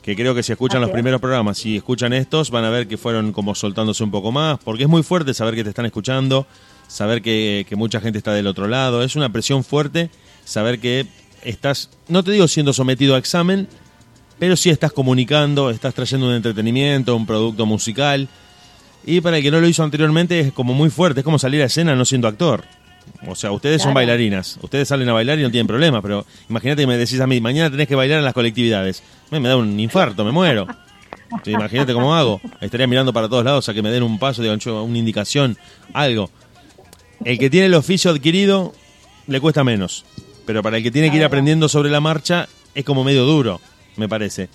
Que 0.02 0.14
creo 0.14 0.34
que 0.34 0.42
si 0.44 0.52
escuchan 0.52 0.80
los 0.80 0.90
primeros 0.90 1.20
programas, 1.20 1.58
si 1.58 1.76
escuchan 1.76 2.12
estos, 2.12 2.50
van 2.50 2.64
a 2.64 2.70
ver 2.70 2.86
que 2.86 2.96
fueron 2.96 3.32
como 3.32 3.56
soltándose 3.56 4.04
un 4.04 4.12
poco 4.12 4.30
más, 4.30 4.58
porque 4.62 4.84
es 4.84 4.88
muy 4.88 5.02
fuerte 5.02 5.34
saber 5.34 5.56
que 5.56 5.64
te 5.64 5.70
están 5.70 5.86
escuchando, 5.86 6.46
saber 6.86 7.22
que, 7.22 7.66
que 7.68 7.74
mucha 7.74 8.00
gente 8.00 8.18
está 8.18 8.32
del 8.32 8.46
otro 8.46 8.68
lado. 8.68 9.02
Es 9.02 9.16
una 9.16 9.30
presión 9.30 9.64
fuerte 9.64 10.10
saber 10.44 10.78
que 10.78 11.06
estás, 11.42 11.90
no 12.08 12.22
te 12.22 12.30
digo 12.30 12.46
siendo 12.46 12.72
sometido 12.72 13.16
a 13.16 13.18
examen, 13.18 13.68
pero 14.38 14.56
sí 14.56 14.70
estás 14.70 14.92
comunicando, 14.92 15.70
estás 15.70 15.94
trayendo 15.94 16.28
un 16.28 16.34
entretenimiento, 16.34 17.16
un 17.16 17.26
producto 17.26 17.66
musical. 17.66 18.28
Y 19.06 19.20
para 19.20 19.36
el 19.38 19.42
que 19.42 19.50
no 19.50 19.60
lo 19.60 19.68
hizo 19.68 19.84
anteriormente 19.84 20.40
es 20.40 20.52
como 20.52 20.74
muy 20.74 20.90
fuerte, 20.90 21.20
es 21.20 21.24
como 21.24 21.38
salir 21.38 21.62
a 21.62 21.66
escena 21.66 21.94
no 21.94 22.04
siendo 22.04 22.26
actor. 22.26 22.64
O 23.26 23.36
sea, 23.36 23.52
ustedes 23.52 23.80
son 23.82 23.94
bailarinas, 23.94 24.58
ustedes 24.62 24.88
salen 24.88 25.08
a 25.08 25.12
bailar 25.12 25.38
y 25.38 25.42
no 25.42 25.50
tienen 25.50 25.68
problema, 25.68 26.02
pero 26.02 26.26
imagínate 26.50 26.82
que 26.82 26.86
me 26.88 26.96
decís 26.96 27.20
a 27.20 27.26
mí, 27.26 27.40
mañana 27.40 27.70
tenés 27.70 27.86
que 27.86 27.94
bailar 27.94 28.18
en 28.18 28.24
las 28.24 28.34
colectividades. 28.34 29.02
Me, 29.30 29.38
me 29.38 29.48
da 29.48 29.56
un 29.56 29.78
infarto, 29.78 30.24
me 30.24 30.32
muero. 30.32 30.66
Sí, 31.44 31.52
imagínate 31.52 31.92
cómo 31.92 32.14
hago. 32.14 32.40
Estaría 32.60 32.86
mirando 32.86 33.12
para 33.12 33.28
todos 33.28 33.44
lados 33.44 33.68
a 33.68 33.74
que 33.74 33.82
me 33.82 33.90
den 33.90 34.02
un 34.02 34.18
paso, 34.18 34.42
digan, 34.42 34.58
yo, 34.58 34.82
una 34.82 34.98
indicación, 34.98 35.56
algo. 35.92 36.30
El 37.24 37.38
que 37.38 37.48
tiene 37.48 37.66
el 37.66 37.74
oficio 37.74 38.10
adquirido 38.10 38.74
le 39.28 39.40
cuesta 39.40 39.64
menos, 39.64 40.04
pero 40.44 40.62
para 40.62 40.76
el 40.76 40.82
que 40.82 40.90
tiene 40.90 41.10
que 41.10 41.16
ir 41.16 41.24
aprendiendo 41.24 41.68
sobre 41.68 41.90
la 41.90 42.00
marcha 42.00 42.48
es 42.74 42.84
como 42.84 43.04
medio 43.04 43.24
duro, 43.24 43.60
me 43.96 44.08
parece. 44.08 44.48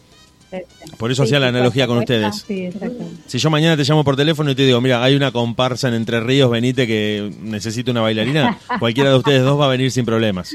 Por 0.98 1.12
eso 1.12 1.24
hacía 1.24 1.40
la 1.40 1.48
analogía 1.48 1.88
con 1.88 1.98
ustedes. 2.00 2.44
Sí, 2.48 2.66
exacto. 2.66 3.04
Si 3.28 3.38
yo 3.38 3.50
mañana 3.50 3.78
te 3.78 3.84
llamo 3.84 4.04
por 4.04 4.16
teléfono 4.16 4.52
y 4.52 4.56
te 4.56 4.66
digo, 4.66 4.82
mira, 4.82 5.04
hay 5.04 5.16
una 5.16 5.32
comparsa 5.32 5.88
en 5.88 5.94
Entre 5.96 6.20
Ríos, 6.20 6.50
venite 6.52 6.86
que 6.88 7.32
necesito 7.42 7.92
una 7.92 8.02
bailarina, 8.02 8.58
cualquiera 8.80 9.10
de 9.12 9.18
ustedes 9.18 9.44
dos 9.44 9.60
va 9.60 9.66
a 9.66 9.70
venir 9.70 9.92
sin 9.92 10.06
problemas. 10.06 10.54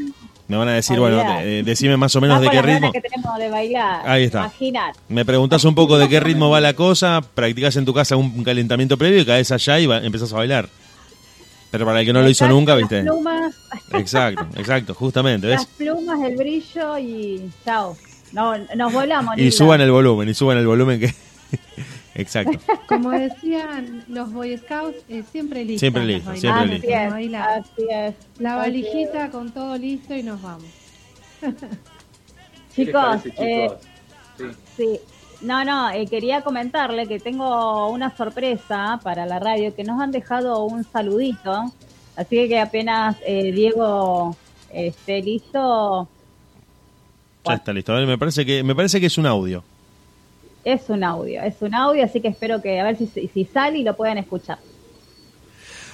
Me 0.48 0.56
van 0.56 0.68
a 0.68 0.74
decir, 0.74 0.96
bueno, 1.00 1.20
eh, 1.40 1.62
decime 1.64 1.96
más 1.96 2.14
o 2.14 2.20
menos 2.20 2.36
Ah, 2.38 2.40
de 2.40 2.50
qué 2.50 2.56
las 2.56 2.64
ritmo. 2.66 2.92
que 2.92 3.00
tenemos 3.00 3.36
de 3.38 3.48
bailar. 3.50 4.08
Ahí 4.08 4.24
está. 4.24 4.40
Imaginate. 4.42 4.98
Me 5.08 5.24
preguntás 5.24 5.64
un 5.64 5.74
poco 5.74 5.98
de 5.98 6.08
qué 6.08 6.20
ritmo 6.20 6.48
va 6.50 6.60
la 6.60 6.74
cosa, 6.74 7.20
practicás 7.34 7.74
en 7.76 7.84
tu 7.84 7.92
casa 7.92 8.14
un 8.16 8.44
calentamiento 8.44 8.96
previo 8.96 9.20
y 9.22 9.24
caes 9.26 9.50
allá 9.50 9.80
y 9.80 9.86
va- 9.86 9.98
empezás 9.98 10.32
a 10.32 10.36
bailar. 10.36 10.68
Pero 11.72 11.84
para 11.84 11.98
el 12.00 12.06
que 12.06 12.12
no 12.12 12.22
lo 12.22 12.30
hizo 12.30 12.46
nunca, 12.46 12.72
las 12.76 12.82
¿viste? 12.82 13.02
plumas, 13.02 13.54
Exacto, 13.92 14.46
exacto, 14.56 14.94
justamente, 14.94 15.48
las 15.48 15.66
¿ves? 15.66 15.74
plumas, 15.76 16.20
el 16.22 16.36
brillo 16.36 16.96
y 16.96 17.50
chao. 17.64 17.96
No, 18.32 18.56
nos 18.74 18.92
volamos. 18.92 19.38
Y 19.38 19.50
suban 19.50 19.80
el 19.80 19.90
volumen, 19.90 20.28
y 20.28 20.34
suban 20.34 20.58
el 20.58 20.66
volumen 20.66 21.00
que... 21.00 21.14
Exacto. 22.14 22.58
Como 22.88 23.10
decían 23.10 24.04
los 24.08 24.32
Boy 24.32 24.56
Scouts, 24.56 24.96
eh, 25.08 25.22
siempre 25.30 25.64
listos. 25.64 25.80
Siempre 25.80 26.04
listo, 26.06 26.34
siempre 26.34 26.62
Así 26.62 26.72
listo. 26.72 26.88
es, 26.88 27.10
Baila. 27.10 27.44
así 27.56 27.86
es. 27.90 28.14
La 28.38 28.60
Así 28.60 28.70
valijita 28.70 29.30
con 29.30 29.52
todo 29.52 29.76
listo 29.76 30.14
y 30.14 30.22
nos 30.22 30.40
vamos. 30.40 30.64
¿Qué 32.74 32.84
les 32.84 32.86
Chicos, 32.86 33.26
eh. 33.38 33.70
Sí, 34.76 35.00
no, 35.40 35.64
no, 35.64 35.90
eh, 35.90 36.06
quería 36.06 36.42
comentarle 36.42 37.06
que 37.06 37.20
tengo 37.20 37.88
una 37.90 38.14
sorpresa 38.16 39.00
para 39.02 39.26
la 39.26 39.38
radio, 39.38 39.74
que 39.74 39.84
nos 39.84 40.00
han 40.00 40.10
dejado 40.10 40.64
un 40.64 40.84
saludito, 40.84 41.72
así 42.16 42.48
que 42.48 42.58
apenas 42.58 43.16
eh, 43.26 43.52
Diego 43.52 44.36
esté 44.72 45.22
listo, 45.22 46.08
Ya 47.46 47.54
está 47.54 47.72
listo. 47.72 47.92
A 47.92 47.96
ver, 47.96 48.06
me 48.06 48.18
parece 48.18 48.44
que 48.44 48.62
me 48.62 48.74
parece 48.74 49.00
que 49.00 49.06
es 49.06 49.18
un 49.18 49.26
audio. 49.26 49.62
es 50.64 50.82
un 50.88 51.04
audio, 51.04 51.42
es 51.42 51.54
un 51.60 51.74
audio, 51.74 52.04
así 52.04 52.20
que 52.20 52.28
espero 52.28 52.60
que 52.60 52.80
a 52.80 52.84
ver 52.84 52.96
si, 52.98 53.06
si 53.32 53.44
sale 53.44 53.78
y 53.78 53.84
lo 53.84 53.96
puedan 53.96 54.18
escuchar. 54.18 54.58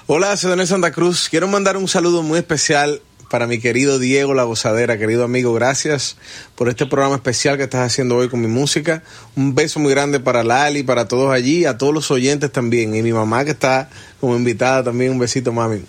Hola, 0.07 0.37
soy 0.37 0.51
Daniel 0.51 0.67
Santa 0.67 0.91
Cruz. 0.91 1.29
Quiero 1.29 1.47
mandar 1.47 1.77
un 1.77 1.89
saludo 1.89 2.23
muy 2.23 2.39
especial 2.39 3.01
para 3.33 3.47
mi 3.47 3.59
querido 3.61 3.99
Diego 3.99 4.35
La 4.35 4.43
Gozadera, 4.43 4.99
querido 4.99 5.25
amigo. 5.25 5.55
Gracias 5.55 6.17
por 6.55 6.69
este 6.69 6.85
programa 6.85 7.15
especial 7.17 7.57
que 7.57 7.63
estás 7.63 7.87
haciendo 7.87 8.17
hoy 8.17 8.29
con 8.29 8.41
mi 8.41 8.47
música. 8.47 9.03
Un 9.37 9.55
beso 9.55 9.81
muy 9.81 9.91
grande 9.91 10.21
para 10.21 10.45
Lali, 10.45 10.83
para 10.83 11.09
todos 11.09 11.33
allí, 11.33 11.65
a 11.65 11.79
todos 11.79 11.95
los 11.95 12.11
oyentes 12.11 12.53
también. 12.53 12.95
Y 12.95 13.01
mi 13.01 13.13
mamá 13.13 13.45
que 13.45 13.53
está 13.53 13.89
como 14.21 14.37
invitada 14.37 14.85
también. 14.85 15.13
Un 15.13 15.19
besito, 15.19 15.51
mami. 15.51 15.83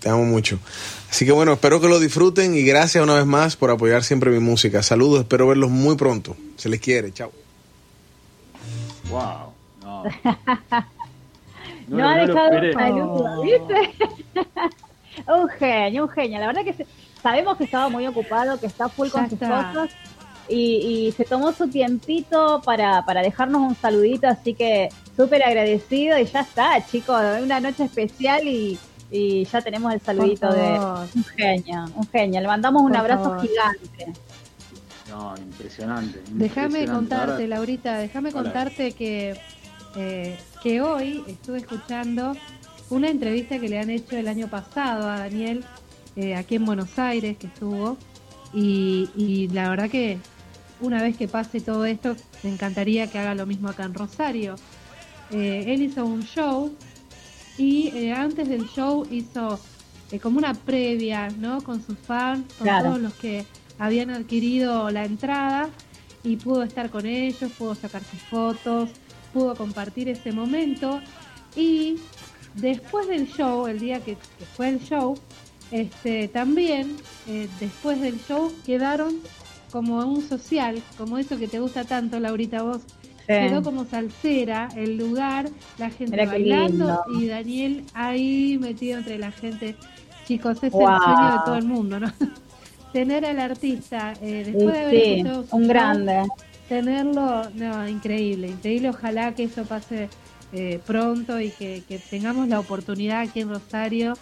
Te 0.00 0.08
amo 0.08 0.24
mucho. 0.24 0.58
Así 1.10 1.24
que 1.26 1.32
bueno, 1.32 1.52
espero 1.54 1.80
que 1.80 1.88
lo 1.88 1.98
disfruten 1.98 2.54
y 2.54 2.62
gracias 2.62 3.02
una 3.02 3.14
vez 3.14 3.26
más 3.26 3.56
por 3.56 3.70
apoyar 3.70 4.04
siempre 4.04 4.30
mi 4.30 4.38
música. 4.38 4.82
Saludos, 4.82 5.20
espero 5.20 5.48
verlos 5.48 5.68
muy 5.70 5.96
pronto. 5.96 6.36
Se 6.56 6.68
les 6.68 6.80
quiere, 6.80 7.12
chao. 7.12 7.32
Wow. 9.10 9.52
No. 9.82 10.04
No, 11.88 12.08
ha 12.08 12.14
dejado 12.18 12.52
esperé. 12.52 12.72
saludos, 12.72 13.42
¿viste? 13.42 13.94
un 15.26 15.48
genio, 15.48 16.04
un 16.04 16.08
genio. 16.10 16.38
La 16.38 16.46
verdad 16.46 16.62
que 16.62 16.72
se- 16.72 16.86
sabemos 17.20 17.56
que 17.56 17.64
estaba 17.64 17.88
muy 17.88 18.06
ocupado, 18.06 18.60
que 18.60 18.66
está 18.68 18.88
full 18.88 19.08
Ya 19.08 19.12
con 19.12 19.28
sus 19.30 19.38
cosas 19.40 19.90
y, 20.48 21.06
y 21.08 21.12
se 21.12 21.24
tomó 21.24 21.52
su 21.52 21.66
tiempito 21.68 22.62
para, 22.64 23.04
para 23.04 23.22
dejarnos 23.22 23.62
un 23.62 23.74
saludito, 23.74 24.28
así 24.28 24.54
que 24.54 24.88
súper 25.16 25.42
agradecido 25.42 26.16
y 26.16 26.26
ya 26.26 26.42
está, 26.42 26.86
chicos, 26.86 27.20
una 27.42 27.58
noche 27.58 27.82
especial 27.84 28.46
y, 28.46 28.78
y 29.10 29.44
ya 29.44 29.60
tenemos 29.60 29.92
el 29.92 30.00
saludito 30.00 30.52
de 30.52 30.78
un 31.14 31.24
genio, 31.36 31.84
un 31.96 32.06
genio. 32.08 32.40
Le 32.40 32.46
mandamos 32.46 32.82
un 32.82 32.88
Por 32.88 32.96
abrazo 32.98 33.24
favor. 33.24 33.40
gigante. 33.46 34.12
No, 35.08 35.34
impresionante. 35.36 36.20
Déjame 36.30 36.86
contarte, 36.86 37.32
Ahora- 37.32 37.46
Laurita, 37.48 37.98
déjame 37.98 38.30
contarte 38.32 38.92
que, 38.92 39.34
eh, 39.96 40.38
que 40.62 40.80
hoy 40.80 41.24
estuve 41.26 41.58
escuchando 41.58 42.36
una 42.90 43.08
entrevista 43.08 43.58
que 43.58 43.68
le 43.68 43.78
han 43.80 43.90
hecho 43.90 44.16
el 44.16 44.28
año 44.28 44.46
pasado 44.48 45.08
a 45.10 45.18
Daniel 45.18 45.64
eh, 46.16 46.34
aquí 46.36 46.56
en 46.56 46.64
Buenos 46.64 46.98
Aires, 46.98 47.36
que 47.38 47.46
estuvo, 47.48 47.96
y, 48.52 49.08
y 49.16 49.48
la 49.48 49.68
verdad 49.70 49.88
que 49.90 50.18
una 50.80 51.02
vez 51.02 51.16
que 51.16 51.28
pase 51.28 51.60
todo 51.60 51.84
esto, 51.84 52.16
me 52.42 52.50
encantaría 52.52 53.08
que 53.10 53.18
haga 53.18 53.34
lo 53.34 53.46
mismo 53.46 53.68
acá 53.68 53.84
en 53.84 53.94
Rosario. 53.94 54.54
Eh, 55.30 55.64
él 55.68 55.82
hizo 55.82 56.04
un 56.04 56.22
show 56.24 56.72
y 57.60 57.88
eh, 57.88 58.12
antes 58.12 58.48
del 58.48 58.66
show 58.70 59.06
hizo 59.10 59.60
eh, 60.10 60.18
como 60.18 60.38
una 60.38 60.54
previa, 60.54 61.28
¿no? 61.28 61.60
Con 61.62 61.84
sus 61.84 61.98
fans, 61.98 62.46
con 62.54 62.64
Claro. 62.66 62.86
todos 62.88 63.00
los 63.02 63.12
que 63.14 63.44
habían 63.78 64.08
adquirido 64.08 64.90
la 64.90 65.04
entrada 65.04 65.68
y 66.24 66.36
pudo 66.36 66.62
estar 66.62 66.88
con 66.88 67.04
ellos, 67.04 67.52
pudo 67.58 67.74
sacar 67.74 68.02
sus 68.02 68.20
fotos, 68.22 68.88
pudo 69.34 69.54
compartir 69.56 70.08
ese 70.08 70.32
momento 70.32 71.02
y 71.54 71.96
después 72.54 73.06
del 73.08 73.28
show, 73.28 73.66
el 73.66 73.78
día 73.78 74.00
que, 74.00 74.14
que 74.14 74.44
fue 74.56 74.70
el 74.70 74.80
show, 74.80 75.18
este, 75.70 76.28
también 76.28 76.96
eh, 77.28 77.46
después 77.60 78.00
del 78.00 78.18
show 78.26 78.50
quedaron 78.64 79.16
como 79.70 79.98
un 79.98 80.26
social, 80.26 80.82
como 80.96 81.18
eso 81.18 81.36
que 81.38 81.46
te 81.46 81.60
gusta 81.60 81.84
tanto, 81.84 82.18
Laurita, 82.20 82.62
vos. 82.62 82.80
Quedó 83.38 83.62
como 83.62 83.84
salsera 83.84 84.70
el 84.76 84.96
lugar, 84.96 85.48
la 85.78 85.90
gente 85.90 86.16
Mira 86.16 86.26
bailando 86.26 87.02
y 87.14 87.26
Daniel 87.26 87.84
ahí 87.94 88.58
metido 88.60 88.98
entre 88.98 89.18
la 89.18 89.30
gente. 89.30 89.76
Chicos, 90.26 90.62
es 90.62 90.72
Wow. 90.72 90.96
el 90.96 91.02
sueño 91.02 91.32
de 91.32 91.38
todo 91.44 91.56
el 91.56 91.64
mundo, 91.64 92.00
¿no? 92.00 92.12
Tener 92.92 93.24
al 93.24 93.38
artista 93.38 94.14
eh, 94.20 94.44
después 94.44 94.72
de 94.74 94.80
haber 94.80 94.94
sí, 94.94 95.22
un 95.22 95.46
show, 95.48 95.68
grande. 95.68 96.28
tenerlo, 96.68 97.50
no, 97.50 97.88
increíble, 97.88 98.48
increíble. 98.48 98.90
Ojalá 98.90 99.32
que 99.34 99.44
eso 99.44 99.64
pase 99.64 100.08
eh, 100.52 100.80
pronto 100.86 101.40
y 101.40 101.50
que, 101.50 101.82
que 101.88 101.98
tengamos 101.98 102.48
la 102.48 102.58
oportunidad 102.60 103.20
aquí 103.20 103.40
en 103.40 103.50
Rosario 103.50 104.14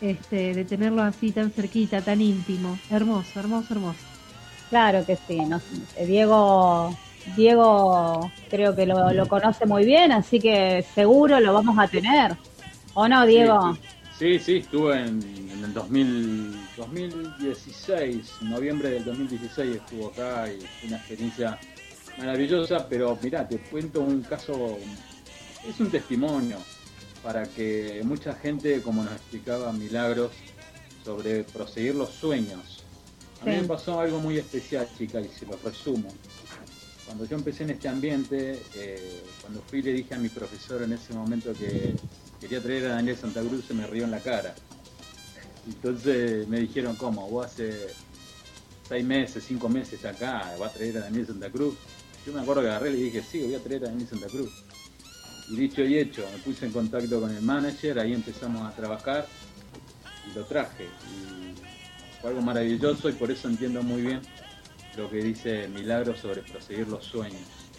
este, 0.00 0.54
de 0.54 0.64
tenerlo 0.64 1.02
así 1.02 1.30
tan 1.32 1.50
cerquita, 1.50 2.00
tan 2.00 2.20
íntimo. 2.20 2.78
Hermoso, 2.90 3.38
hermoso, 3.40 3.74
hermoso. 3.74 4.00
Claro 4.70 5.04
que 5.06 5.16
sí. 5.16 5.36
nos- 5.40 5.62
eh, 5.96 6.06
Diego, 6.06 6.94
Diego 7.36 8.30
creo 8.50 8.74
que 8.76 8.86
lo, 8.86 9.12
lo 9.12 9.26
conoce 9.28 9.66
muy 9.66 9.84
bien, 9.84 10.12
así 10.12 10.40
que 10.40 10.84
seguro 10.94 11.40
lo 11.40 11.52
vamos 11.54 11.78
a 11.78 11.88
tener. 11.88 12.36
¿O 12.94 13.08
no, 13.08 13.26
Diego? 13.26 13.76
Sí, 14.16 14.38
sí, 14.38 14.58
estuve 14.58 15.00
en, 15.00 15.20
en 15.52 15.64
el 15.64 15.74
2000, 15.74 16.56
2016, 16.76 18.42
noviembre 18.42 18.90
del 18.90 19.04
2016 19.04 19.76
estuvo 19.76 20.08
acá 20.08 20.48
y 20.52 20.60
fue 20.60 20.88
una 20.88 20.96
experiencia 20.98 21.58
maravillosa, 22.18 22.86
pero 22.88 23.18
mirá, 23.20 23.46
te 23.48 23.58
cuento 23.58 24.00
un 24.00 24.22
caso, 24.22 24.78
es 25.68 25.80
un 25.80 25.90
testimonio 25.90 26.58
para 27.24 27.44
que 27.44 28.02
mucha 28.04 28.34
gente, 28.34 28.80
como 28.82 29.02
nos 29.02 29.14
explicaba 29.14 29.72
Milagros, 29.72 30.30
sobre 31.04 31.42
proseguir 31.44 31.96
los 31.96 32.10
sueños. 32.10 32.84
A 33.42 33.46
mí 33.46 33.54
Sí. 33.56 33.60
me 33.62 33.66
pasó 33.68 33.98
algo 33.98 34.20
muy 34.20 34.38
especial, 34.38 34.86
chica, 34.96 35.20
y 35.20 35.28
se 35.28 35.44
lo 35.46 35.58
resumo. 35.64 36.08
Cuando 37.06 37.26
yo 37.26 37.36
empecé 37.36 37.64
en 37.64 37.70
este 37.70 37.88
ambiente, 37.88 38.62
eh, 38.74 39.22
cuando 39.42 39.60
fui 39.62 39.82
le 39.82 39.92
dije 39.92 40.14
a 40.14 40.18
mi 40.18 40.28
profesor 40.28 40.82
en 40.82 40.92
ese 40.92 41.12
momento 41.12 41.52
que 41.52 41.94
quería 42.40 42.62
traer 42.62 42.86
a 42.86 42.94
Daniel 42.94 43.16
Santa 43.16 43.42
Cruz, 43.42 43.66
se 43.66 43.74
me 43.74 43.86
rió 43.86 44.04
en 44.04 44.10
la 44.10 44.20
cara. 44.20 44.54
Entonces 45.66 46.48
me 46.48 46.60
dijeron, 46.60 46.96
¿cómo? 46.96 47.28
Vos 47.28 47.46
hace 47.46 47.88
seis 48.88 49.04
meses, 49.04 49.44
cinco 49.46 49.68
meses 49.68 50.04
acá, 50.04 50.54
¿va 50.60 50.66
a 50.66 50.70
traer 50.70 50.96
a 50.98 51.00
Daniel 51.00 51.26
Santa 51.26 51.50
Cruz? 51.50 51.74
Yo 52.26 52.32
me 52.32 52.40
acuerdo 52.40 52.62
que 52.62 52.68
agarré 52.68 52.90
y 52.90 52.92
le 52.94 53.02
dije, 53.04 53.22
sí, 53.22 53.42
voy 53.42 53.54
a 53.54 53.62
traer 53.62 53.84
a 53.84 53.88
Daniel 53.88 54.08
Santa 54.08 54.26
Cruz. 54.26 54.50
Y 55.50 55.56
dicho 55.56 55.82
y 55.82 55.98
hecho, 55.98 56.26
me 56.32 56.38
puse 56.38 56.64
en 56.64 56.72
contacto 56.72 57.20
con 57.20 57.34
el 57.34 57.42
manager, 57.42 57.98
ahí 57.98 58.14
empezamos 58.14 58.66
a 58.66 58.74
trabajar 58.74 59.26
y 60.30 60.34
lo 60.34 60.44
traje. 60.46 60.84
Y 60.84 61.54
fue 62.22 62.30
algo 62.30 62.40
maravilloso 62.40 63.10
y 63.10 63.12
por 63.12 63.30
eso 63.30 63.48
entiendo 63.48 63.82
muy 63.82 64.00
bien 64.00 64.22
lo 64.96 65.10
que 65.10 65.18
dice 65.22 65.68
Milagro 65.68 66.14
sobre 66.16 66.42
proseguir 66.44 66.88
los 66.88 67.04
sueños. 67.06 67.74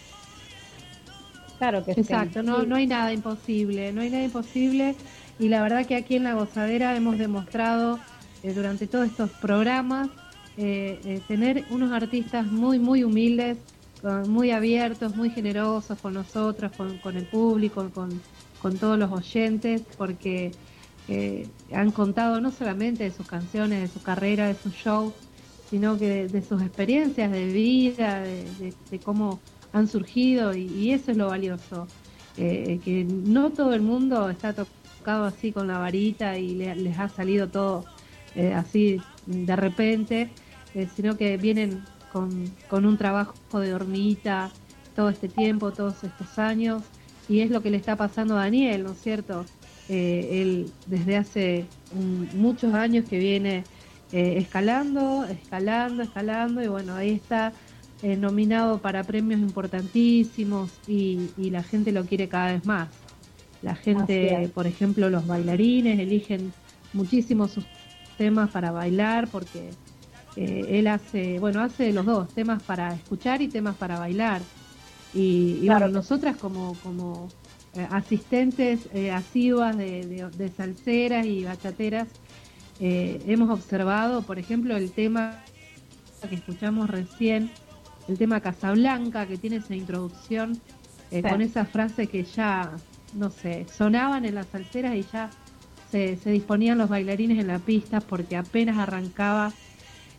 Claro 1.58 1.86
que 1.86 1.96
sí. 1.96 2.28
Exacto, 2.28 2.44
no, 2.44 2.66
no 2.66 2.76
hay 2.76 2.86
nada 2.88 3.14
imposible, 3.14 3.94
no 3.94 4.02
hay 4.02 4.10
nada 4.10 4.24
imposible 4.26 4.98
y 5.38 5.48
la 5.48 5.62
verdad 5.62 5.88
que 5.88 5.96
aquí 5.96 6.16
en 6.18 6.24
La 6.26 6.34
Gozadera 6.34 6.96
hemos 6.98 7.18
demostrado 7.18 8.04
eh, 8.42 8.54
durante 8.54 8.88
todos 8.88 9.06
estos 9.08 9.32
programas 9.32 10.12
eh, 10.58 11.02
eh, 11.06 11.22
tener 11.26 11.66
unos 11.70 11.94
artistas 11.94 12.52
muy, 12.52 12.80
muy 12.80 13.04
humildes, 13.06 13.60
con- 13.98 14.30
muy 14.30 14.52
abiertos, 14.52 15.16
muy 15.16 15.30
generosos 15.30 15.98
con 16.00 16.14
nosotros, 16.14 16.74
con, 16.74 17.00
con 17.00 17.16
el 17.16 17.28
público, 17.28 17.90
con, 17.94 18.26
con 18.58 18.78
todos 18.78 18.98
los 19.00 19.12
oyentes, 19.12 19.88
porque 19.96 20.60
eh, 21.08 21.56
han 21.72 21.92
contado 21.94 22.42
no 22.42 22.52
solamente 22.52 23.04
de 23.06 23.12
sus 23.12 23.26
canciones, 23.26 23.80
de 23.82 23.88
su 23.90 24.02
carrera, 24.02 24.48
de 24.48 24.56
su 24.56 24.72
show, 24.72 25.25
sino 25.66 25.98
que 26.00 26.30
de, 26.30 26.42
sus 26.42 26.62
experiencias 26.62 27.32
de 27.32 27.48
vida, 27.52 28.22
de, 28.22 28.54
de- 28.56 28.78
de 28.90 29.02
cómo 29.02 29.44
han 29.72 29.88
surgido 29.88 30.54
y, 30.56 30.92
eso 30.94 31.12
es 31.12 31.18
lo 31.18 31.28
valioso, 31.30 31.92
eh, 32.36 32.82
que 32.84 33.04
no 33.06 33.54
todo 33.54 33.74
el 33.74 33.82
mundo 33.82 34.30
está 34.30 34.54
tocado 34.54 35.26
así 35.26 35.52
con 35.54 35.68
la 35.68 35.80
varita 35.80 36.38
y 36.38 36.56
le- 36.56 36.76
les 36.76 36.98
ha 37.00 37.10
salido 37.10 37.50
todo 37.52 37.90
eh, 38.34 38.54
así 38.54 39.08
de 39.26 39.56
repente, 39.56 40.38
eh, 40.74 40.88
sino 40.88 41.18
que 41.18 41.38
vienen 41.38 41.90
con, 42.08 42.60
con 42.68 42.86
un 42.86 42.98
trabajo 42.98 43.40
de 43.60 43.74
hormiguita 43.74 44.58
todo 44.94 45.10
este 45.10 45.30
tiempo, 45.30 45.74
todos 45.74 46.04
estos 46.04 46.38
años, 46.38 46.94
y 47.28 47.42
es 47.42 47.50
lo 47.52 47.62
que 47.62 47.70
le 47.72 47.78
está 47.78 47.98
pasando 47.98 48.36
a 48.38 48.42
Daniel, 48.44 48.84
¿no 48.84 48.92
es 48.94 49.02
cierto? 49.02 49.52
Él 49.88 50.78
desde 50.86 51.18
hace 51.18 51.74
muchos 51.90 52.74
años 52.74 53.06
que 53.08 53.20
viene 53.20 53.70
eh, 54.12 54.38
escalando, 54.40 55.26
escalando, 55.26 56.04
escalando, 56.04 56.62
y 56.64 56.68
bueno, 56.68 56.96
ahí 56.96 57.12
está 57.12 57.56
eh, 58.02 58.18
nominado 58.18 58.82
para 58.82 59.06
premios 59.06 59.40
importantísimos 59.42 60.82
y, 60.86 61.34
y 61.38 61.50
la 61.52 61.64
gente 61.64 61.92
lo 61.92 62.06
quiere 62.06 62.30
cada 62.30 62.54
vez 62.54 62.66
más. 62.66 62.94
La 63.62 63.76
gente, 63.76 64.52
por 64.54 64.68
ejemplo, 64.68 65.10
los 65.10 65.26
bailarines 65.28 66.00
eligen 66.00 66.56
muchísimo 66.92 67.48
sus 67.48 67.70
temas 68.18 68.52
para 68.52 68.72
bailar 68.72 69.32
porque 69.32 69.80
eh, 70.36 70.80
él 70.80 70.88
hace, 70.88 71.40
bueno, 71.40 71.62
hace 71.62 71.94
los 71.94 72.06
dos, 72.06 72.34
temas 72.34 72.64
para 72.64 72.96
escuchar 72.96 73.42
y 73.42 73.52
temas 73.52 73.78
para 73.78 73.98
bailar. 74.00 74.50
Y, 75.12 75.60
y 75.66 75.68
Claro 75.68 75.70
bueno, 75.70 75.90
nosotras 75.90 76.38
como, 76.38 76.80
como 76.80 77.36
eh, 77.74 77.88
asistentes 77.90 78.88
asiduas 79.14 79.78
de, 79.78 80.08
de, 80.08 80.32
de 80.34 80.52
salseras 80.52 81.26
y 81.26 81.46
bachateras, 81.46 82.16
eh, 82.80 83.24
hemos 83.28 83.50
observado, 83.50 84.26
por 84.26 84.40
ejemplo, 84.40 84.76
el 84.78 84.94
tema 84.94 85.52
que 86.30 86.36
escuchamos 86.36 86.90
recién, 86.90 87.60
el 88.08 88.18
tema 88.18 88.42
Casablanca, 88.42 89.28
que 89.28 89.38
tiene 89.38 89.58
esa 89.58 89.76
introducción 89.76 90.64
eh, 91.10 91.24
Sí. 91.24 91.28
con 91.28 91.42
esa 91.42 91.66
frase 91.66 92.08
que 92.08 92.24
ya, 92.24 92.84
no 93.12 93.30
sé, 93.30 93.68
sonaban 93.68 94.26
en 94.26 94.36
las 94.36 94.50
salseras 94.50 94.96
y 94.96 95.04
ya 95.04 95.38
se, 95.84 96.18
se 96.18 96.32
disponían 96.32 96.78
los 96.78 96.90
bailarines 96.90 97.40
en 97.40 97.48
la 97.48 97.60
pista 97.66 98.08
porque 98.08 98.36
apenas 98.38 98.78
arrancaba, 98.80 99.60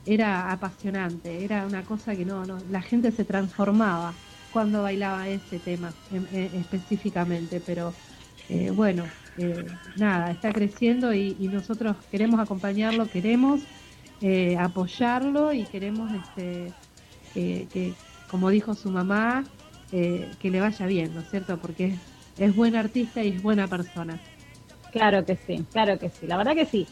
era 0.04 0.52
apasionante, 0.52 1.44
era 1.44 1.66
una 1.66 1.84
cosa 1.84 2.16
que 2.16 2.24
no, 2.24 2.46
no 2.46 2.64
la 2.64 2.82
gente 2.82 3.12
se 3.12 3.24
transformaba 3.24 4.20
cuando 4.50 4.82
bailaba 4.82 5.28
ese 5.28 5.60
tema 5.60 5.98
em- 6.08 6.26
eh, 6.30 6.50
específicamente, 6.60 7.60
pero 7.60 7.96
eh, 8.48 8.70
bueno, 8.70 9.04
eh, 9.38 9.66
nada, 9.96 10.30
está 10.30 10.52
creciendo 10.52 11.12
y, 11.12 11.34
nosotros 11.52 11.96
queremos 12.10 12.40
acompañarlo, 12.40 13.08
queremos 13.08 13.60
eh, 14.20 14.56
apoyarlo 14.58 15.52
y 15.52 15.64
queremos 15.64 16.10
este, 16.12 16.72
que, 17.34 17.66
que, 17.72 17.94
como 18.30 18.50
dijo 18.50 18.74
su 18.74 18.90
mamá, 18.90 19.44
eh, 19.92 20.30
que 20.40 20.50
le 20.50 20.60
vaya 20.60 20.86
bien, 20.86 21.14
¿no 21.14 21.20
es 21.20 21.30
cierto? 21.30 21.58
Porque 21.58 21.86
es, 21.86 21.94
es 22.38 22.56
buen 22.56 22.76
artista 22.76 23.22
y 23.22 23.28
es 23.28 23.42
buena 23.42 23.68
persona. 23.68 24.18
Claro 24.90 25.24
que 25.24 25.36
sí, 25.36 25.64
claro 25.72 25.98
que 25.98 26.10
sí, 26.10 26.26
la 26.26 26.36
verdad 26.36 26.54
que 26.54 26.66
sí. 26.66 26.86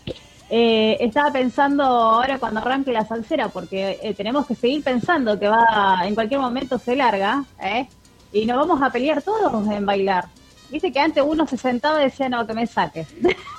Eh, 0.50 0.98
estaba 1.00 1.32
pensando 1.32 1.82
ahora 1.82 2.38
cuando 2.38 2.60
arranque 2.60 2.92
la 2.92 3.06
salsera, 3.06 3.48
porque 3.48 3.98
eh, 4.02 4.14
tenemos 4.14 4.46
que 4.46 4.54
seguir 4.54 4.84
pensando 4.84 5.38
que 5.38 5.48
va, 5.48 6.02
en 6.04 6.14
cualquier 6.14 6.40
momento 6.40 6.78
se 6.78 6.94
larga, 6.94 7.44
¿eh? 7.62 7.88
Y 8.32 8.44
nos 8.46 8.58
vamos 8.58 8.82
a 8.82 8.90
pelear 8.90 9.22
todos 9.22 9.66
en 9.68 9.86
bailar. 9.86 10.26
Viste 10.74 10.90
que 10.92 10.98
antes 10.98 11.22
uno 11.24 11.46
se 11.46 11.56
sentaba 11.56 12.00
y 12.00 12.06
decía, 12.06 12.28
no, 12.28 12.44
que 12.44 12.52
me 12.52 12.66
saques. 12.66 13.06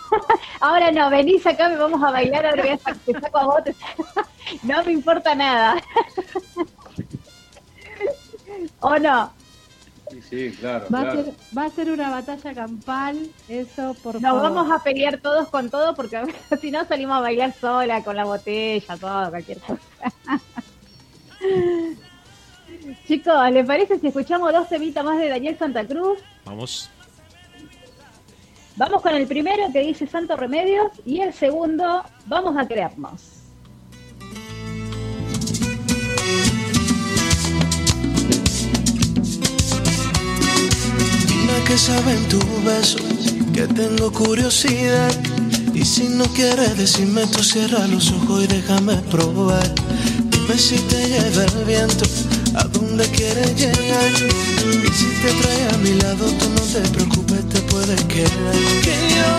ahora 0.60 0.92
no, 0.92 1.10
venís 1.10 1.48
acá, 1.48 1.70
me 1.70 1.78
vamos 1.78 2.04
a 2.04 2.12
bailar, 2.12 2.46
ahora 2.46 2.62
voy 2.62 2.72
a 2.74 2.78
te 2.78 3.14
saco 3.22 3.38
a 3.38 3.46
vos. 3.46 3.64
te 3.64 3.72
saco- 3.74 4.28
no 4.64 4.84
me 4.84 4.92
importa 4.92 5.34
nada. 5.34 5.82
¿O 8.82 9.00
no? 9.00 9.32
Sí, 10.12 10.22
sí, 10.24 10.52
claro. 10.60 10.88
Va, 10.94 11.04
a 11.04 11.12
ser, 11.14 11.26
va 11.58 11.64
a 11.64 11.70
ser 11.70 11.90
una 11.90 12.10
batalla 12.10 12.54
campal, 12.54 13.30
eso 13.48 13.94
por 14.04 14.16
Nos 14.16 14.22
favor. 14.24 14.42
vamos 14.42 14.70
a 14.70 14.84
pelear 14.84 15.18
todos 15.20 15.48
con 15.48 15.70
todo 15.70 15.96
porque 15.96 16.22
si 16.60 16.70
no 16.70 16.84
salimos 16.86 17.16
a 17.18 17.22
bailar 17.22 17.54
sola, 17.62 18.04
con 18.04 18.18
la 18.18 18.26
botella, 18.26 18.98
todo, 18.98 19.30
cualquier 19.30 19.60
cosa. 19.60 19.80
Chicos, 23.08 23.52
¿les 23.52 23.66
parece 23.66 24.00
si 24.00 24.08
escuchamos 24.08 24.52
dos 24.52 24.68
temitas 24.68 25.06
más 25.06 25.18
de 25.18 25.30
Daniel 25.30 25.58
Santa 25.58 25.86
Cruz? 25.88 26.20
Vamos. 26.44 26.90
Vamos 28.78 29.02
con 29.02 29.16
el 29.16 29.26
primero 29.26 29.72
que 29.72 29.80
dice 29.80 30.06
Santo 30.06 30.36
Remedios 30.36 30.92
y 31.06 31.22
el 31.22 31.34
segundo, 31.34 32.04
Vamos 32.28 32.58
a 32.58 32.68
creernos. 32.68 33.22
Dime 41.28 41.64
que 41.68 41.78
saben 41.78 42.28
tu 42.28 42.40
beso, 42.66 42.98
que 43.54 43.68
tengo 43.68 44.12
curiosidad. 44.12 45.12
Y 45.74 45.86
si 45.86 46.10
no 46.10 46.26
quieres 46.26 46.76
decirme, 46.78 47.28
tú 47.28 47.44
cierra 47.44 47.88
los 47.88 48.12
ojos 48.12 48.44
y 48.44 48.48
déjame 48.48 48.96
probar. 49.12 49.72
Dime 50.32 50.58
si 50.58 50.78
te 50.80 51.08
lleva 51.08 51.46
el 51.46 51.66
viento, 51.66 52.06
a 52.58 52.64
dónde 52.66 53.06
quieres 53.10 53.56
llegar. 53.56 54.12
Y 54.12 54.88
si 54.94 55.06
te 55.22 55.32
trae 55.42 55.70
a 55.74 55.78
mi 55.78 55.94
lado, 56.02 56.26
tú 56.26 56.50
no 56.50 56.62
te 56.62 56.82
preocupes, 56.90 57.50
te 57.50 57.62
puedes 57.62 58.02
quedar. 58.06 58.56
Que 58.82 58.96
yo 59.16 59.30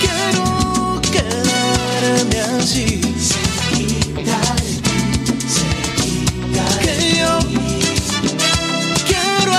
quiero 0.00 1.00
quedarme 1.10 2.40
así. 2.58 3.00
Que 6.82 6.94
yo 7.18 7.38
quiero 9.06 9.52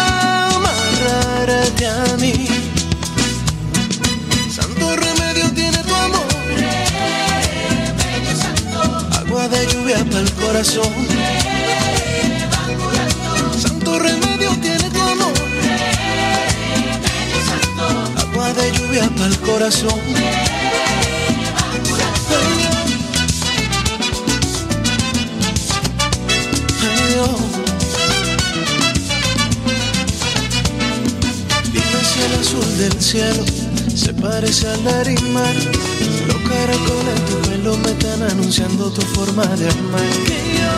amarrarte 0.56 1.88
a 1.88 2.18
mí. 2.20 2.48
Santo 4.54 4.96
remedio 4.96 5.52
tiene 5.54 5.78
tu 5.84 5.96
amor. 5.96 6.26
Agua 9.20 9.48
de 9.48 9.68
lluvia 9.68 10.06
para 10.06 10.20
el 10.20 10.32
corazón. 10.34 11.41
Lluvia 18.92 19.10
para 19.16 19.28
el 19.28 19.40
corazón. 19.40 20.00
Ay, 26.82 27.02
Dios. 27.14 27.30
Dime 31.72 32.02
si 32.04 32.20
el 32.22 32.34
azul 32.40 32.78
del 32.78 33.02
cielo 33.02 33.46
se 33.96 34.14
parece 34.14 34.68
al 34.68 34.82
mar. 35.32 35.56
Los 36.28 36.42
caracoles 36.50 37.26
tu 37.30 37.50
pelo 37.50 37.78
me 37.78 37.92
están 37.92 38.22
anunciando 38.24 38.92
tu 38.92 39.02
forma 39.02 39.46
de 39.46 39.70
amar. 39.70 40.10
Que 40.26 40.40
yo 40.60 40.74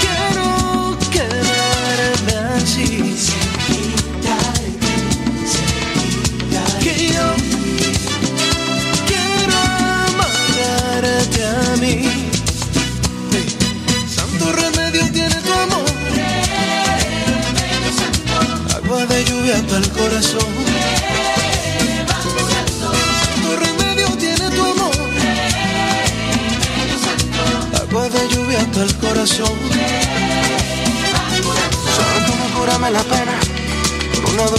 quiero 0.00 0.98
quedarme 1.10 2.34
así. 2.56 3.39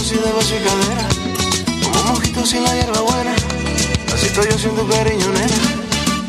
Dosis 0.02 0.20
de 0.20 0.32
beso 0.32 0.56
y 0.56 0.64
cadera. 0.66 1.06
Como 1.80 2.02
mojito 2.14 2.44
sin 2.44 2.64
la 2.64 2.74
hierba 2.74 3.00
buena. 3.02 3.32
Así 4.12 4.26
estoy 4.26 4.46
yo 4.50 4.58
sin 4.58 4.74
tu 4.74 4.84
cariño, 4.88 5.28
nena. 5.30 5.58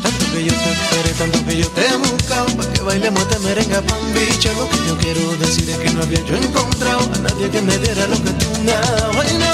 Tanto 0.00 0.24
que 0.32 0.44
yo 0.44 0.52
te 0.52 0.72
esperé, 0.74 1.10
tanto 1.18 1.44
que 1.44 1.56
yo 1.56 1.68
te 1.70 1.84
he 1.84 1.96
buscado 1.96 2.46
para 2.56 2.72
que 2.72 2.82
bailemos 2.82 3.20
este 3.22 3.40
merengue 3.40 3.82
pan 3.82 3.98
bicha. 4.14 4.52
Lo 4.52 4.70
que 4.70 4.76
yo 4.86 4.96
quiero 4.98 5.36
decir 5.38 5.68
es 5.68 5.78
que 5.78 5.90
no 5.90 6.02
había 6.02 6.24
yo 6.24 6.36
encontrado 6.36 7.00
a 7.14 7.18
nadie 7.18 7.50
que 7.50 7.62
me 7.62 7.76
diera 7.78 8.06
lo 8.06 8.14
que 8.22 8.30
tú 8.30 8.46
me 8.62 8.72
has 8.74 8.90
dado. 8.92 9.10
Ay, 9.20 9.38
no. 9.40 9.52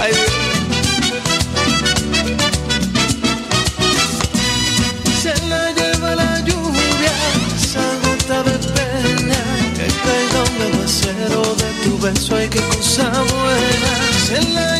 Ay, 0.00 0.12
beso. 12.12 12.36
Ay, 12.36 12.48
qué 12.48 12.60
cosa 12.60 13.10
buena. 13.10 13.92
Se 14.26 14.42
la 14.52 14.66
lleva 14.66 14.79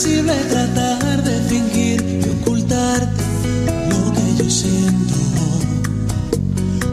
imposible 0.00 0.32
tratar 0.48 1.22
de 1.22 1.40
fingir 1.48 2.00
y 2.00 2.28
ocultarte 2.30 3.22
lo 3.90 4.12
que 4.14 4.42
yo 4.42 4.50
siento. 4.50 5.14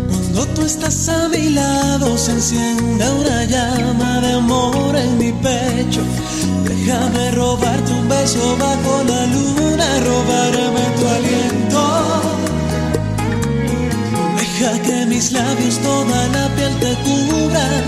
Cuando 0.10 0.46
tú 0.48 0.66
estás 0.66 1.08
a 1.08 1.30
mi 1.30 1.50
lado 1.52 2.18
se 2.18 2.32
enciende 2.32 3.06
una 3.10 3.46
llama 3.46 4.20
de 4.20 4.34
amor 4.34 4.96
en 4.96 5.18
mi 5.18 5.32
pecho. 5.32 6.02
Déjame 6.66 7.32
robarte 7.32 7.94
un 7.94 8.10
beso 8.10 8.58
bajo 8.58 9.04
la 9.04 9.26
luna, 9.28 9.88
robarme 10.10 10.86
tu 10.98 11.08
aliento. 11.08 11.84
Deja 14.38 14.82
que 14.82 15.06
mis 15.06 15.32
labios 15.32 15.80
toda 15.80 16.28
la 16.28 16.48
piel 16.56 16.74
te 16.80 16.94
cubran 17.06 17.84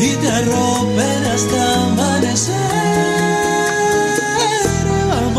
y 0.00 0.16
te 0.16 0.28
arropen 0.28 1.24
hasta 1.32 1.84
amanecer. 1.86 3.19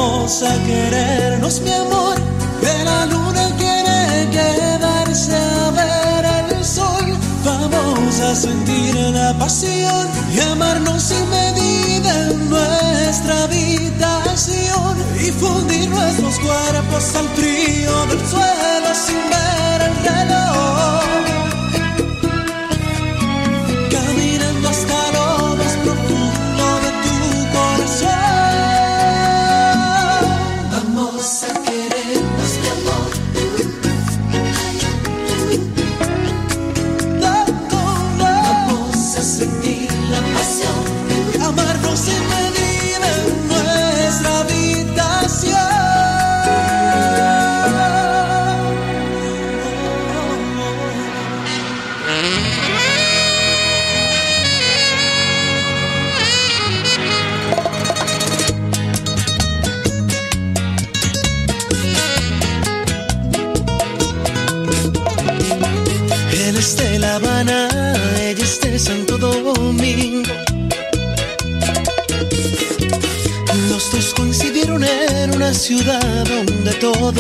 Vamos 0.02 0.41
a 0.41 0.57
querernos, 0.64 1.61
mi 1.61 1.72
amor, 1.72 2.15
que 2.60 2.84
la 2.84 3.06
luna 3.06 3.56
quiere 3.56 4.28
quedarse 4.32 5.36
a 5.36 5.69
ver 5.69 6.26
el 6.57 6.65
sol. 6.65 7.15
Vamos 7.45 8.19
a 8.19 8.34
sentir 8.34 8.95
la 8.95 9.32
pasión 9.38 10.07
y 10.34 10.40
amarnos 10.40 11.03
sin 11.03 11.30
medida 11.30 12.32
en 12.32 12.49
nuestra 12.49 13.44
habitación 13.44 14.98
y 15.19 15.30
fundir 15.32 15.88
nuestros 15.91 16.40
cuerpos 16.40 17.15
al 17.15 17.30
frío 17.36 18.06
del 18.07 18.28
suelo 18.28 18.91
sin 19.06 19.22
ver 19.30 19.82
el 19.88 19.95
reloj. 20.03 21.20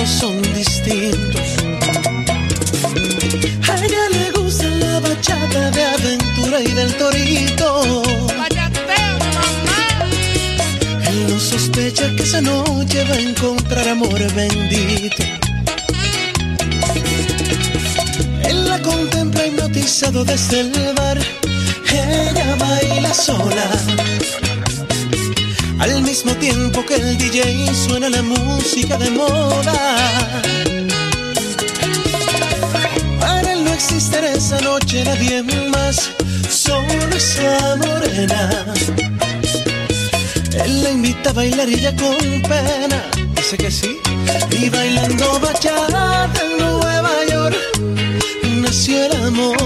Son 0.07 0.41
distintos. 0.53 1.47
A 3.69 3.85
ella 3.85 4.09
le 4.09 4.31
gusta 4.31 4.67
la 4.67 4.99
bachata 4.99 5.71
de 5.71 5.83
aventura 5.83 6.59
y 6.61 6.71
del 6.71 6.93
torito. 6.95 8.01
Él 11.07 11.27
no 11.29 11.39
sospecha 11.39 12.15
que 12.15 12.23
esa 12.23 12.41
noche 12.41 13.03
va 13.09 13.15
a 13.15 13.19
encontrar 13.19 13.87
amor 13.89 14.19
bendito. 14.33 15.23
Él 18.43 18.65
la 18.67 18.81
contempla 18.81 19.45
hipnotizado 19.47 20.23
desde 20.25 20.61
el 20.61 20.93
bar. 20.95 21.17
Ella 21.91 22.55
baila 22.55 23.13
sola. 23.13 23.65
Al 25.81 26.03
mismo 26.03 26.35
tiempo 26.35 26.85
que 26.85 26.95
el 26.95 27.17
DJ 27.17 27.73
suena 27.73 28.07
la 28.07 28.21
música 28.21 28.99
de 28.99 29.09
moda. 29.09 29.73
Para 33.19 33.53
él 33.53 33.63
no 33.63 33.73
existe 33.73 34.19
en 34.19 34.25
esa 34.25 34.61
noche 34.61 35.03
nadie 35.03 35.41
más, 35.41 36.11
solo 36.49 37.15
esa 37.15 37.75
morena. 37.77 38.73
Él 40.63 40.83
la 40.83 40.91
invita 40.91 41.31
a 41.31 41.33
bailar 41.33 41.67
y 41.67 41.73
ella 41.73 41.95
con 41.95 42.41
pena 42.43 43.01
dice 43.35 43.57
que 43.57 43.71
sí. 43.71 43.97
Y 44.51 44.69
bailando 44.69 45.39
bachata 45.39 46.29
en 46.43 46.59
Nueva 46.59 47.11
York 47.27 47.57
nació 48.61 49.05
el 49.05 49.13
amor. 49.23 49.57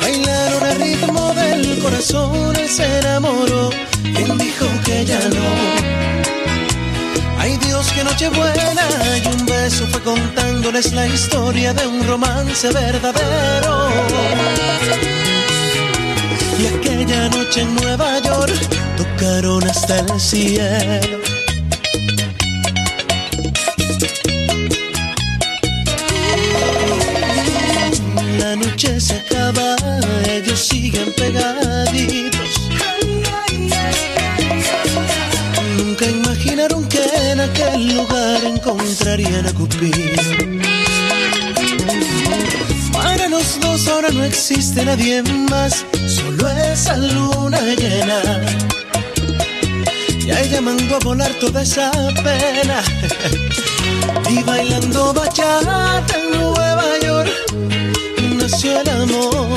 Bailaron 0.00 0.62
al 0.62 0.80
ritmo 0.80 1.34
del 1.34 1.78
corazón, 1.80 2.54
él 2.54 2.68
se 2.68 2.84
enamoró. 3.00 3.81
¿Quién 4.14 4.38
dijo 4.38 4.66
que 4.84 5.04
ya 5.04 5.18
no? 5.18 5.46
Ay 7.38 7.56
Dios, 7.58 7.90
qué 7.92 8.04
noche 8.04 8.28
buena. 8.28 8.86
Y 9.22 9.26
un 9.26 9.46
beso 9.46 9.86
fue 9.88 10.00
contándoles 10.02 10.92
la 10.92 11.06
historia 11.06 11.72
de 11.74 11.86
un 11.86 12.06
romance 12.06 12.68
verdadero. 12.70 13.88
Y 16.58 16.66
aquella 16.66 17.28
noche 17.30 17.62
en 17.62 17.74
Nueva 17.76 18.18
York 18.20 18.54
tocaron 18.96 19.68
hasta 19.68 19.98
el 19.98 20.20
cielo. 20.20 21.31
No 44.14 44.24
existe 44.24 44.84
nadie 44.84 45.22
más, 45.50 45.84
solo 46.06 46.48
esa 46.48 46.96
luna 46.96 47.60
llena. 47.60 48.20
Y 50.18 50.30
ella 50.30 50.60
mandó 50.60 50.96
a 50.96 50.98
volar 51.00 51.32
toda 51.40 51.62
esa 51.62 51.90
pena. 52.22 52.82
Y 54.30 54.42
bailando 54.44 55.12
bachata 55.12 56.18
en 56.18 56.40
Nueva 56.40 56.84
York 57.02 57.30
nació 58.38 58.80
el 58.80 58.88
amor. 58.88 59.48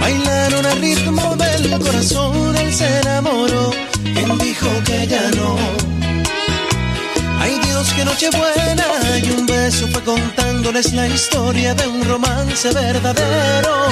Bailaron 0.00 0.66
al 0.66 0.80
ritmo 0.80 1.36
del 1.36 1.78
corazón, 1.78 2.56
él 2.56 2.74
se 2.74 3.00
enamoró. 3.00 3.70
Quien 4.02 4.38
dijo 4.38 4.68
que 4.84 5.06
ya 5.06 5.30
no? 5.36 5.39
Nochebuena 7.98 9.18
y 9.22 9.30
un 9.30 9.46
beso 9.46 9.86
fue 9.88 10.02
contándoles 10.02 10.92
la 10.94 11.06
historia 11.06 11.74
de 11.74 11.86
un 11.86 12.02
romance 12.02 12.72
verdadero. 12.72 13.88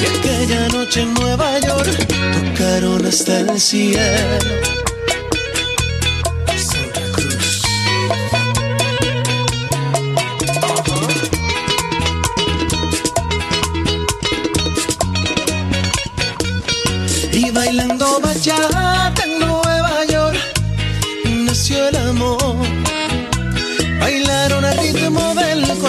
Y 0.00 0.18
aquella 0.18 0.68
noche 0.68 1.02
en 1.02 1.14
Nueva 1.14 1.58
York 1.60 2.06
tocaron 2.56 3.06
hasta 3.06 3.40
el 3.40 3.60
cielo. 3.60 4.02
Y 17.32 17.50
bailando 17.52 18.20
bachata 18.20 19.22
en 19.24 19.38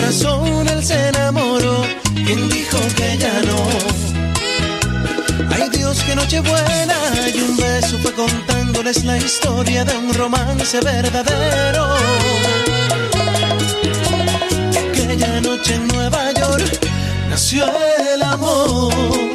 corazón, 0.09 0.67
él 0.67 0.83
se 0.83 1.09
enamoró. 1.09 1.83
Quien 2.15 2.49
dijo 2.49 2.77
que 2.95 3.17
ya 3.17 3.41
no? 3.43 3.57
Ay 5.51 5.69
Dios, 5.69 6.01
qué 6.05 6.15
noche 6.15 6.39
buena. 6.39 6.95
Y 7.33 7.41
un 7.41 7.57
beso 7.57 7.97
fue 7.99 8.13
contándoles 8.13 9.03
la 9.05 9.17
historia 9.17 9.85
de 9.85 9.95
un 9.97 10.13
romance 10.13 10.79
verdadero. 10.81 11.85
Aquella 14.89 15.41
noche 15.41 15.75
en 15.75 15.87
Nueva 15.87 16.31
York 16.33 16.79
nació 17.29 17.65
el 18.13 18.23
amor. 18.23 19.28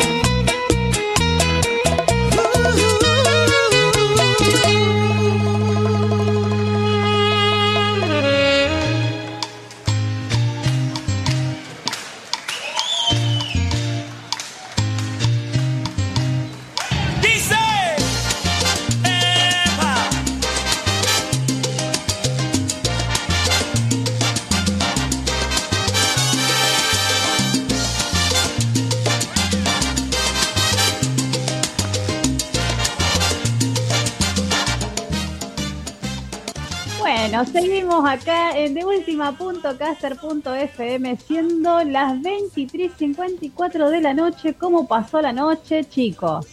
Acá 38.06 38.59
en 38.59 38.74
deultima.caster.fm 38.74 41.16
siendo 41.16 41.85
las 41.85 42.14
23.54 42.20 43.90
de 43.90 44.01
la 44.01 44.14
noche. 44.14 44.55
¿Cómo 44.55 44.89
pasó 44.89 45.20
la 45.20 45.32
noche, 45.32 45.85
chicos? 45.85 46.47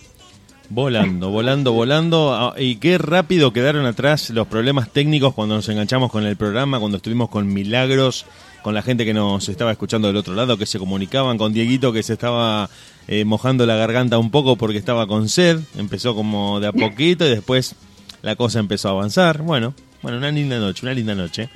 Volando, 0.69 1.29
volando, 1.29 1.73
volando. 1.73 2.33
Ah, 2.33 2.53
Y 2.57 2.77
qué 2.77 2.97
rápido 2.97 3.51
quedaron 3.51 3.85
atrás 3.85 4.29
los 4.29 4.47
problemas 4.47 4.89
técnicos 4.89 5.33
cuando 5.33 5.55
nos 5.55 5.67
enganchamos 5.67 6.09
con 6.11 6.25
el 6.25 6.37
programa, 6.37 6.79
cuando 6.79 6.97
estuvimos 6.97 7.29
con 7.29 7.51
Milagros, 7.51 8.25
con 8.63 8.73
la 8.73 8.81
gente 8.81 9.03
que 9.03 9.13
nos 9.13 9.49
estaba 9.49 9.71
escuchando 9.71 10.07
del 10.07 10.15
otro 10.15 10.33
lado, 10.33 10.57
que 10.57 10.65
se 10.65 10.79
comunicaban 10.79 11.37
con 11.37 11.51
Dieguito, 11.51 11.91
que 11.91 12.03
se 12.03 12.13
estaba 12.13 12.69
eh, 13.09 13.25
mojando 13.25 13.65
la 13.65 13.75
garganta 13.75 14.17
un 14.17 14.31
poco 14.31 14.55
porque 14.55 14.77
estaba 14.77 15.07
con 15.07 15.27
sed. 15.27 15.59
Empezó 15.77 16.15
como 16.15 16.61
de 16.61 16.67
a 16.67 16.71
poquito 16.87 17.25
y 17.25 17.29
después 17.29 17.75
la 18.21 18.37
cosa 18.37 18.59
empezó 18.59 18.87
a 18.87 18.91
avanzar. 18.91 19.41
Bueno, 19.41 19.73
bueno, 20.01 20.17
una 20.17 20.31
linda 20.31 20.57
noche, 20.59 20.85
una 20.85 20.93
linda 20.93 21.15
noche. 21.15 21.49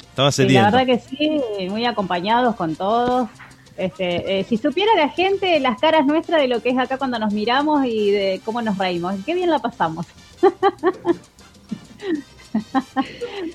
Estaba 0.00 0.32
Sí, 0.32 0.42
la 0.42 0.48
sediento. 0.48 0.76
verdad 0.76 0.86
que 0.86 0.98
sí, 1.00 1.40
muy 1.68 1.84
acompañados 1.84 2.56
con 2.56 2.74
todos. 2.76 3.28
Este, 3.76 4.40
eh, 4.40 4.44
si 4.44 4.56
supiera 4.56 4.90
la 4.96 5.10
gente 5.10 5.60
las 5.60 5.78
caras 5.78 6.06
nuestras 6.06 6.40
de 6.40 6.48
lo 6.48 6.62
que 6.62 6.70
es 6.70 6.78
acá 6.78 6.96
cuando 6.96 7.18
nos 7.18 7.32
miramos 7.34 7.84
y 7.84 8.10
de 8.10 8.40
cómo 8.44 8.62
nos 8.62 8.78
reímos, 8.78 9.14
qué 9.26 9.34
bien 9.34 9.50
la 9.50 9.58
pasamos. 9.58 10.06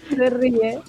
Se 0.09 0.29
ríe. 0.29 0.79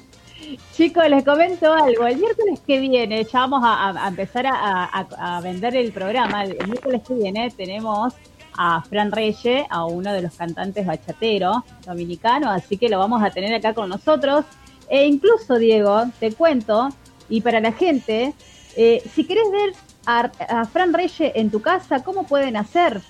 Chicos, 0.76 1.08
les 1.08 1.24
comento 1.24 1.72
algo. 1.72 2.06
El 2.06 2.18
miércoles 2.18 2.60
que 2.66 2.78
viene, 2.80 3.24
ya 3.24 3.40
vamos 3.46 3.62
a, 3.64 4.06
empezar 4.08 4.46
a, 4.46 4.84
a- 4.84 5.36
a 5.36 5.40
vender 5.40 5.74
el 5.76 5.92
programa. 5.92 6.44
El 6.44 6.66
miércoles 6.66 7.00
que 7.06 7.14
viene 7.14 7.50
tenemos 7.56 8.12
a 8.56 8.82
Fran 8.82 9.12
Reyes, 9.12 9.64
a 9.70 9.84
uno 9.84 10.12
de 10.12 10.22
los 10.22 10.34
cantantes 10.34 10.86
bachateros 10.86 11.58
dominicanos, 11.86 12.50
así 12.50 12.76
que 12.76 12.88
lo 12.88 12.98
vamos 12.98 13.22
a 13.22 13.30
tener 13.30 13.54
acá 13.54 13.74
con 13.74 13.88
nosotros. 13.88 14.44
E 14.88 15.06
incluso, 15.06 15.58
Diego, 15.58 16.04
te 16.20 16.32
cuento, 16.32 16.90
y 17.28 17.40
para 17.40 17.60
la 17.60 17.72
gente, 17.72 18.34
eh, 18.76 19.02
si 19.14 19.24
querés 19.24 19.50
ver 19.50 19.72
a, 20.06 20.30
a 20.48 20.64
Fran 20.66 20.92
Reyes 20.92 21.32
en 21.34 21.50
tu 21.50 21.62
casa, 21.62 22.02
¿cómo 22.02 22.26
pueden 22.26 22.56
hacer? 22.56 23.00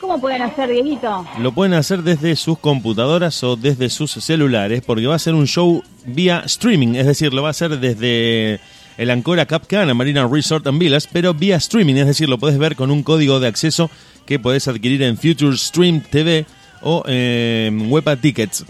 ¿Cómo 0.00 0.20
pueden 0.20 0.42
hacer, 0.42 0.70
Dieguito? 0.70 1.26
Lo 1.38 1.52
pueden 1.52 1.72
hacer 1.72 2.02
desde 2.02 2.36
sus 2.36 2.58
computadoras 2.58 3.42
o 3.42 3.56
desde 3.56 3.88
sus 3.88 4.12
celulares, 4.12 4.82
porque 4.84 5.06
va 5.06 5.14
a 5.14 5.18
ser 5.18 5.34
un 5.34 5.46
show 5.46 5.82
vía 6.04 6.42
streaming, 6.44 6.94
es 6.94 7.06
decir, 7.06 7.32
lo 7.32 7.42
va 7.42 7.48
a 7.48 7.50
hacer 7.52 7.78
desde 7.80 8.60
el 8.98 9.10
Ancora 9.10 9.46
Cap 9.46 9.66
Cana 9.66 9.94
Marina 9.94 10.26
Resort 10.26 10.66
and 10.66 10.78
Villas, 10.78 11.08
pero 11.10 11.34
vía 11.34 11.56
streaming, 11.56 11.96
es 11.96 12.06
decir, 12.06 12.28
lo 12.28 12.38
puedes 12.38 12.58
ver 12.58 12.76
con 12.76 12.90
un 12.90 13.02
código 13.02 13.40
de 13.40 13.48
acceso 13.48 13.90
que 14.24 14.38
podés 14.38 14.68
adquirir 14.68 15.02
en 15.02 15.16
Future 15.16 15.56
Stream 15.56 16.00
TV 16.00 16.46
o 16.82 17.02
eh, 17.06 17.70
Wepa 17.88 18.16
Tickets. 18.16 18.64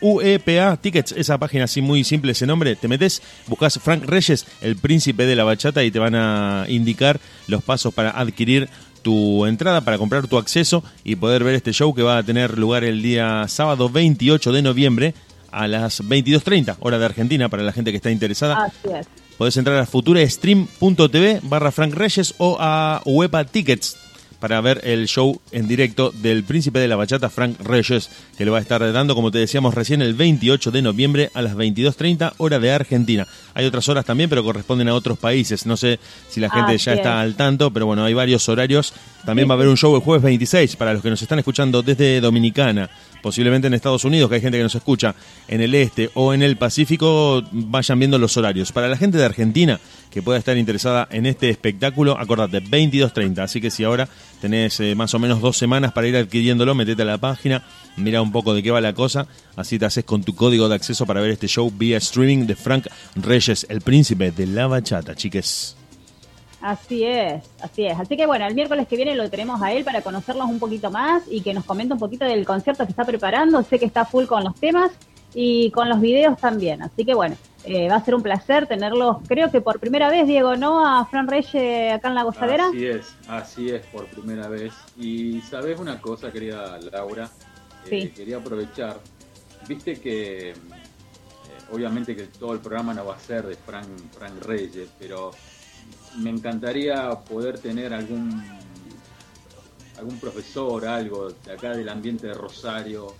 UEPA 0.00 0.76
Tickets, 0.76 1.12
esa 1.12 1.38
página 1.38 1.64
así 1.64 1.80
muy 1.80 2.04
simple 2.04 2.32
ese 2.32 2.46
nombre, 2.46 2.76
te 2.76 2.88
metes, 2.88 3.22
buscas 3.46 3.78
Frank 3.82 4.04
Reyes, 4.04 4.46
el 4.60 4.76
príncipe 4.76 5.26
de 5.26 5.36
la 5.36 5.44
bachata, 5.44 5.82
y 5.84 5.90
te 5.90 5.98
van 5.98 6.14
a 6.14 6.66
indicar 6.68 7.20
los 7.46 7.62
pasos 7.62 7.94
para 7.94 8.10
adquirir 8.10 8.68
tu 9.02 9.46
entrada 9.46 9.80
para 9.82 9.96
comprar 9.96 10.26
tu 10.26 10.38
acceso 10.38 10.82
y 11.04 11.16
poder 11.16 11.44
ver 11.44 11.54
este 11.54 11.72
show 11.72 11.94
que 11.94 12.02
va 12.02 12.18
a 12.18 12.22
tener 12.22 12.58
lugar 12.58 12.82
el 12.82 13.00
día 13.00 13.46
sábado 13.46 13.88
28 13.88 14.52
de 14.52 14.60
noviembre 14.60 15.14
a 15.52 15.68
las 15.68 16.02
22.30 16.02 16.76
hora 16.80 16.98
de 16.98 17.04
Argentina 17.04 17.48
para 17.48 17.62
la 17.62 17.72
gente 17.72 17.92
que 17.92 17.96
está 17.96 18.10
interesada. 18.10 18.64
Así 18.64 18.92
es. 18.92 19.06
Podés 19.38 19.56
entrar 19.56 19.78
a 19.78 19.86
futurestream.tv 19.86 21.40
barra 21.44 21.70
Frank 21.70 21.94
Reyes 21.94 22.34
o 22.38 22.56
a 22.58 23.00
Wepa 23.04 23.44
Tickets 23.44 23.96
para 24.40 24.60
ver 24.60 24.80
el 24.84 25.06
show 25.06 25.40
en 25.50 25.66
directo 25.66 26.10
del 26.10 26.44
príncipe 26.44 26.78
de 26.78 26.88
la 26.88 26.96
bachata 26.96 27.28
Frank 27.28 27.60
Reyes, 27.60 28.10
que 28.36 28.44
lo 28.44 28.52
va 28.52 28.58
a 28.58 28.60
estar 28.60 28.92
dando, 28.92 29.14
como 29.14 29.30
te 29.30 29.38
decíamos 29.38 29.74
recién, 29.74 30.02
el 30.02 30.14
28 30.14 30.70
de 30.70 30.82
noviembre 30.82 31.30
a 31.34 31.42
las 31.42 31.56
22.30 31.56 32.34
hora 32.38 32.58
de 32.58 32.72
Argentina. 32.72 33.26
Hay 33.54 33.66
otras 33.66 33.88
horas 33.88 34.04
también, 34.04 34.30
pero 34.30 34.44
corresponden 34.44 34.88
a 34.88 34.94
otros 34.94 35.18
países. 35.18 35.66
No 35.66 35.76
sé 35.76 35.98
si 36.28 36.40
la 36.40 36.50
gente 36.50 36.78
ya 36.78 36.94
está 36.94 37.20
es. 37.20 37.24
al 37.24 37.34
tanto, 37.34 37.72
pero 37.72 37.86
bueno, 37.86 38.04
hay 38.04 38.14
varios 38.14 38.48
horarios. 38.48 38.92
También 39.24 39.48
va 39.48 39.54
a 39.54 39.56
haber 39.56 39.68
un 39.68 39.76
show 39.76 39.94
el 39.94 40.02
jueves 40.02 40.22
26 40.22 40.76
para 40.76 40.92
los 40.92 41.02
que 41.02 41.10
nos 41.10 41.20
están 41.20 41.38
escuchando 41.38 41.82
desde 41.82 42.20
Dominicana, 42.20 42.88
posiblemente 43.22 43.66
en 43.66 43.74
Estados 43.74 44.04
Unidos, 44.04 44.28
que 44.28 44.36
hay 44.36 44.40
gente 44.40 44.58
que 44.58 44.62
nos 44.62 44.74
escucha 44.74 45.14
en 45.46 45.60
el 45.60 45.74
este 45.74 46.10
o 46.14 46.34
en 46.34 46.42
el 46.42 46.56
Pacífico, 46.56 47.42
vayan 47.52 47.98
viendo 47.98 48.18
los 48.18 48.36
horarios. 48.36 48.72
Para 48.72 48.88
la 48.88 48.96
gente 48.96 49.18
de 49.18 49.24
Argentina 49.24 49.80
que 50.10 50.22
pueda 50.22 50.38
estar 50.38 50.56
interesada 50.56 51.06
en 51.10 51.26
este 51.26 51.50
espectáculo, 51.50 52.18
acordate, 52.18 52.62
22.30. 52.62 53.38
Así 53.40 53.60
que 53.60 53.70
si 53.70 53.84
ahora 53.84 54.08
tenés 54.40 54.80
eh, 54.80 54.94
más 54.94 55.14
o 55.14 55.18
menos 55.18 55.40
dos 55.40 55.56
semanas 55.56 55.92
para 55.92 56.08
ir 56.08 56.16
adquiriéndolo, 56.16 56.74
metete 56.74 57.02
a 57.02 57.06
la 57.06 57.18
página, 57.18 57.64
mira 57.96 58.22
un 58.22 58.32
poco 58.32 58.54
de 58.54 58.62
qué 58.62 58.70
va 58.70 58.80
la 58.80 58.94
cosa, 58.94 59.26
así 59.56 59.78
te 59.78 59.86
haces 59.86 60.04
con 60.04 60.22
tu 60.22 60.34
código 60.34 60.68
de 60.68 60.74
acceso 60.74 61.06
para 61.06 61.20
ver 61.20 61.30
este 61.30 61.48
show 61.48 61.70
vía 61.70 61.98
streaming 61.98 62.46
de 62.46 62.56
Frank 62.56 62.86
Reyes, 63.16 63.66
el 63.68 63.80
príncipe 63.80 64.30
de 64.30 64.46
la 64.46 64.66
bachata, 64.66 65.14
chiques. 65.14 65.77
Así 66.68 67.02
es, 67.02 67.42
así 67.62 67.86
es. 67.86 67.98
Así 67.98 68.14
que 68.14 68.26
bueno, 68.26 68.46
el 68.46 68.54
miércoles 68.54 68.86
que 68.86 68.96
viene 68.96 69.14
lo 69.14 69.30
tenemos 69.30 69.62
a 69.62 69.72
él 69.72 69.84
para 69.84 70.02
conocerlos 70.02 70.46
un 70.50 70.58
poquito 70.58 70.90
más 70.90 71.22
y 71.30 71.40
que 71.40 71.54
nos 71.54 71.64
comente 71.64 71.94
un 71.94 71.98
poquito 71.98 72.26
del 72.26 72.44
concierto 72.44 72.84
que 72.84 72.90
está 72.90 73.06
preparando. 73.06 73.62
Sé 73.62 73.78
que 73.78 73.86
está 73.86 74.04
full 74.04 74.26
con 74.26 74.44
los 74.44 74.54
temas 74.60 74.92
y 75.32 75.70
con 75.70 75.88
los 75.88 75.98
videos 75.98 76.38
también. 76.38 76.82
Así 76.82 77.06
que 77.06 77.14
bueno, 77.14 77.36
eh, 77.64 77.88
va 77.88 77.96
a 77.96 78.04
ser 78.04 78.14
un 78.14 78.22
placer 78.22 78.66
tenerlos, 78.66 79.16
creo 79.26 79.50
que 79.50 79.62
por 79.62 79.80
primera 79.80 80.10
vez, 80.10 80.26
Diego, 80.26 80.56
¿no? 80.56 80.86
A 80.86 81.06
Fran 81.06 81.26
Reyes 81.26 81.94
acá 81.94 82.08
en 82.08 82.14
la 82.14 82.22
gozadera. 82.24 82.66
Así 82.68 82.86
es, 82.86 83.16
así 83.28 83.70
es 83.70 83.86
por 83.86 84.06
primera 84.06 84.46
vez. 84.48 84.74
Y 84.98 85.40
sabes 85.40 85.78
una 85.80 85.98
cosa, 86.02 86.30
querida 86.30 86.78
Laura, 86.92 87.30
Eh, 87.86 87.88
Sí. 87.88 88.08
quería 88.10 88.36
aprovechar, 88.36 88.98
viste 89.66 89.98
que 89.98 90.50
eh, 90.50 90.54
obviamente 91.72 92.14
que 92.14 92.24
todo 92.24 92.52
el 92.52 92.58
programa 92.58 92.92
no 92.92 93.06
va 93.06 93.14
a 93.14 93.18
ser 93.18 93.46
de 93.46 93.56
Frank, 93.56 93.86
Frank 94.12 94.42
Reyes, 94.44 94.90
pero 94.98 95.30
me 96.18 96.30
encantaría 96.30 97.10
poder 97.10 97.58
tener 97.58 97.92
algún 97.94 98.42
algún 99.98 100.18
profesor, 100.20 100.86
algo 100.86 101.30
de 101.30 101.52
acá 101.52 101.76
del 101.76 101.88
ambiente 101.88 102.28
de 102.28 102.34
Rosario. 102.34 103.14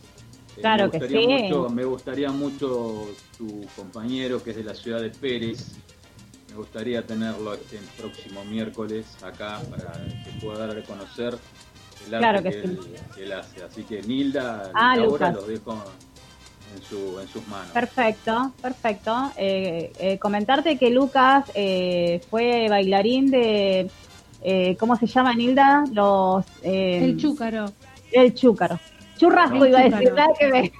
Eh, 0.56 0.60
Claro 0.60 0.84
me 0.86 0.90
que 0.92 0.98
gustaría 0.98 1.38
sí. 1.38 1.42
Mucho, 1.44 1.68
me 1.70 1.84
gustaría 1.84 2.30
mucho 2.30 3.08
tu 3.36 3.66
compañero 3.74 4.42
que 4.42 4.50
es 4.50 4.56
de 4.56 4.64
la 4.64 4.74
ciudad 4.74 5.00
de 5.00 5.10
Pérez. 5.10 5.72
Me 6.50 6.54
gustaría 6.56 7.04
tenerlo 7.04 7.54
este 7.54 7.78
próximo 7.98 8.44
miércoles 8.44 9.06
acá 9.22 9.60
para 9.70 9.92
que 10.24 10.30
pueda 10.40 10.66
dar 10.68 10.78
a 10.78 10.82
conocer 10.84 11.36
el 12.06 12.14
arte 12.14 12.18
Claro 12.18 12.42
que 12.44 12.50
que, 12.50 12.62
sí. 12.62 12.68
él, 12.68 12.80
que 13.14 13.24
él 13.24 13.32
hace. 13.32 13.62
Así 13.64 13.82
que 13.82 14.00
Nilda, 14.02 14.70
Ah, 14.74 14.96
Lucas. 14.96 15.34
los 15.34 15.48
dejo, 15.48 15.82
en, 16.76 16.82
su, 16.82 17.18
en 17.20 17.28
sus 17.28 17.46
manos. 17.48 17.70
Perfecto, 17.72 18.52
perfecto. 18.60 19.32
Eh, 19.36 19.92
eh, 19.98 20.18
comentarte 20.18 20.76
que 20.78 20.90
Lucas 20.90 21.44
eh, 21.54 22.20
fue 22.30 22.68
bailarín 22.68 23.30
de, 23.30 23.90
eh, 24.42 24.76
¿cómo 24.78 24.96
se 24.96 25.06
llama, 25.06 25.34
Nilda? 25.34 25.84
Los, 25.92 26.44
eh, 26.62 27.04
El 27.04 27.16
chúcaro. 27.16 27.72
El 28.12 28.34
chúcaro. 28.34 28.78
Churrasco 29.16 29.64
El 29.64 29.70
iba 29.70 29.80
a 29.80 29.88
decir, 29.88 30.12
nada 30.12 30.28
que 30.38 30.46
ver. 30.50 30.72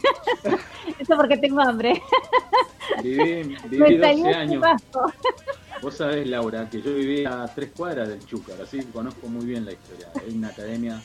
Eso 0.99 1.17
porque 1.17 1.37
tengo 1.39 1.61
hambre. 1.61 2.01
Viví, 3.03 3.57
viví 3.69 3.79
Me 3.79 3.97
12 3.97 4.01
salió 4.01 4.37
años. 4.37 4.55
churrasco. 4.55 5.13
Vos 5.83 5.97
sabés, 5.97 6.27
Laura, 6.27 6.69
que 6.69 6.83
yo 6.83 6.93
vivía 6.95 7.43
a 7.45 7.55
tres 7.55 7.71
cuadras 7.77 8.09
del 8.09 8.25
Chúcar, 8.27 8.61
así 8.61 8.79
que 8.79 8.87
conozco 8.87 9.29
muy 9.29 9.47
bien 9.47 9.65
la 9.65 9.73
historia. 9.73 10.09
Es 10.27 10.35
una 10.35 10.49
academia 10.49 11.01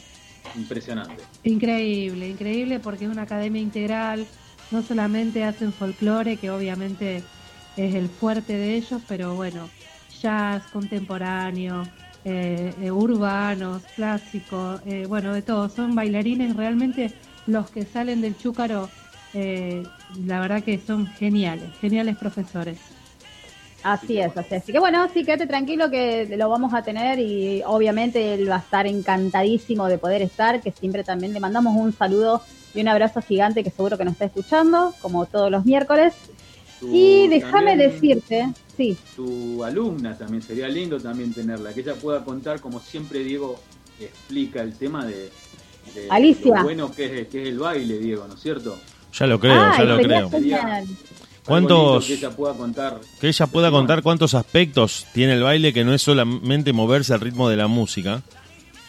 impresionante. 0.55 1.23
Increíble, 1.43 2.27
increíble 2.30 2.80
porque 2.80 3.05
es 3.05 3.11
una 3.11 3.22
academia 3.23 3.61
integral. 3.61 4.26
No 4.73 4.81
solamente 4.81 5.43
hacen 5.43 5.71
folclore, 5.71 6.37
que 6.37 6.49
obviamente 6.49 7.21
es 7.77 7.93
el 7.93 8.09
fuerte 8.09 8.53
de 8.53 8.75
ellos, 8.75 9.03
pero 9.07 9.35
bueno, 9.35 9.69
jazz 10.19 10.63
contemporáneo, 10.73 11.83
eh, 12.25 12.73
eh, 12.81 12.89
urbanos, 12.89 13.83
clásicos, 13.95 14.81
eh, 14.87 15.05
bueno, 15.07 15.31
de 15.31 15.43
todo. 15.43 15.69
Son 15.69 15.93
bailarines 15.93 16.55
realmente 16.55 17.11
los 17.45 17.69
que 17.69 17.85
salen 17.85 18.19
del 18.21 18.35
chúcaro. 18.35 18.89
la 20.25 20.39
verdad 20.39 20.63
que 20.63 20.79
son 20.79 21.05
geniales, 21.05 21.69
geniales 21.79 22.17
profesores. 22.17 22.79
Así 23.83 24.17
es, 24.17 24.35
así 24.35 24.55
es. 24.55 24.63
Así 24.63 24.71
que 24.71 24.79
bueno, 24.79 25.07
sí, 25.13 25.23
quédate 25.23 25.45
tranquilo 25.45 25.91
que 25.91 26.35
lo 26.35 26.49
vamos 26.49 26.73
a 26.73 26.81
tener 26.81 27.19
y 27.19 27.61
obviamente 27.63 28.33
él 28.33 28.49
va 28.49 28.55
a 28.55 28.59
estar 28.59 28.87
encantadísimo 28.87 29.87
de 29.87 29.99
poder 29.99 30.23
estar, 30.23 30.61
que 30.61 30.71
siempre 30.71 31.03
también 31.03 31.31
le 31.33 31.39
mandamos 31.39 31.75
un 31.75 31.93
saludo 31.93 32.41
y 32.73 32.81
un 32.81 32.87
abrazo 32.87 33.21
gigante 33.21 33.63
que 33.63 33.69
seguro 33.69 33.97
que 33.97 34.05
nos 34.05 34.13
está 34.13 34.25
escuchando, 34.25 34.93
como 35.01 35.25
todos 35.25 35.49
los 35.51 35.65
miércoles. 35.65 36.13
Tu- 36.79 36.93
Y 36.93 37.27
déjame 37.27 37.77
decirte, 37.77 38.49
sí, 38.75 38.97
Tu 39.15 39.63
alumna 39.63 40.17
también, 40.17 40.41
sería 40.41 40.67
lindo 40.67 40.99
también 40.99 41.33
tenerla, 41.33 41.73
que 41.73 41.81
ella 41.81 41.93
pueda 41.95 42.23
contar, 42.23 42.59
como 42.59 42.79
siempre 42.79 43.19
Diego 43.23 43.59
explica 43.99 44.61
el 44.61 44.73
tema 44.77 45.05
de, 45.05 45.31
de 45.95 46.07
Alicia. 46.09 46.55
lo 46.57 46.63
bueno 46.63 46.91
que 46.91 47.21
es, 47.21 47.27
que 47.27 47.43
es 47.43 47.49
el 47.49 47.59
baile, 47.59 47.99
Diego, 47.99 48.25
¿no 48.27 48.33
es 48.33 48.39
cierto? 48.41 48.77
Ya 49.13 49.27
lo 49.27 49.39
creo, 49.39 49.55
ya 49.77 49.83
lo 49.83 49.97
creo. 49.97 50.29
genial. 50.29 50.85
¿Cuántos- 51.45 52.05
que 52.07 52.13
ella 52.13 52.29
pueda 52.31 52.53
contar. 52.53 52.99
Que 53.19 53.27
ella 53.27 53.47
pueda 53.47 53.69
contar 53.69 54.01
cuántos 54.01 54.33
aspectos 54.33 55.05
tiene 55.13 55.33
el 55.33 55.43
baile, 55.43 55.73
que 55.73 55.83
no 55.83 55.93
es 55.93 56.01
solamente 56.01 56.71
moverse 56.73 57.13
al 57.13 57.19
ritmo 57.19 57.49
de 57.49 57.57
la 57.57 57.67
música, 57.67 58.23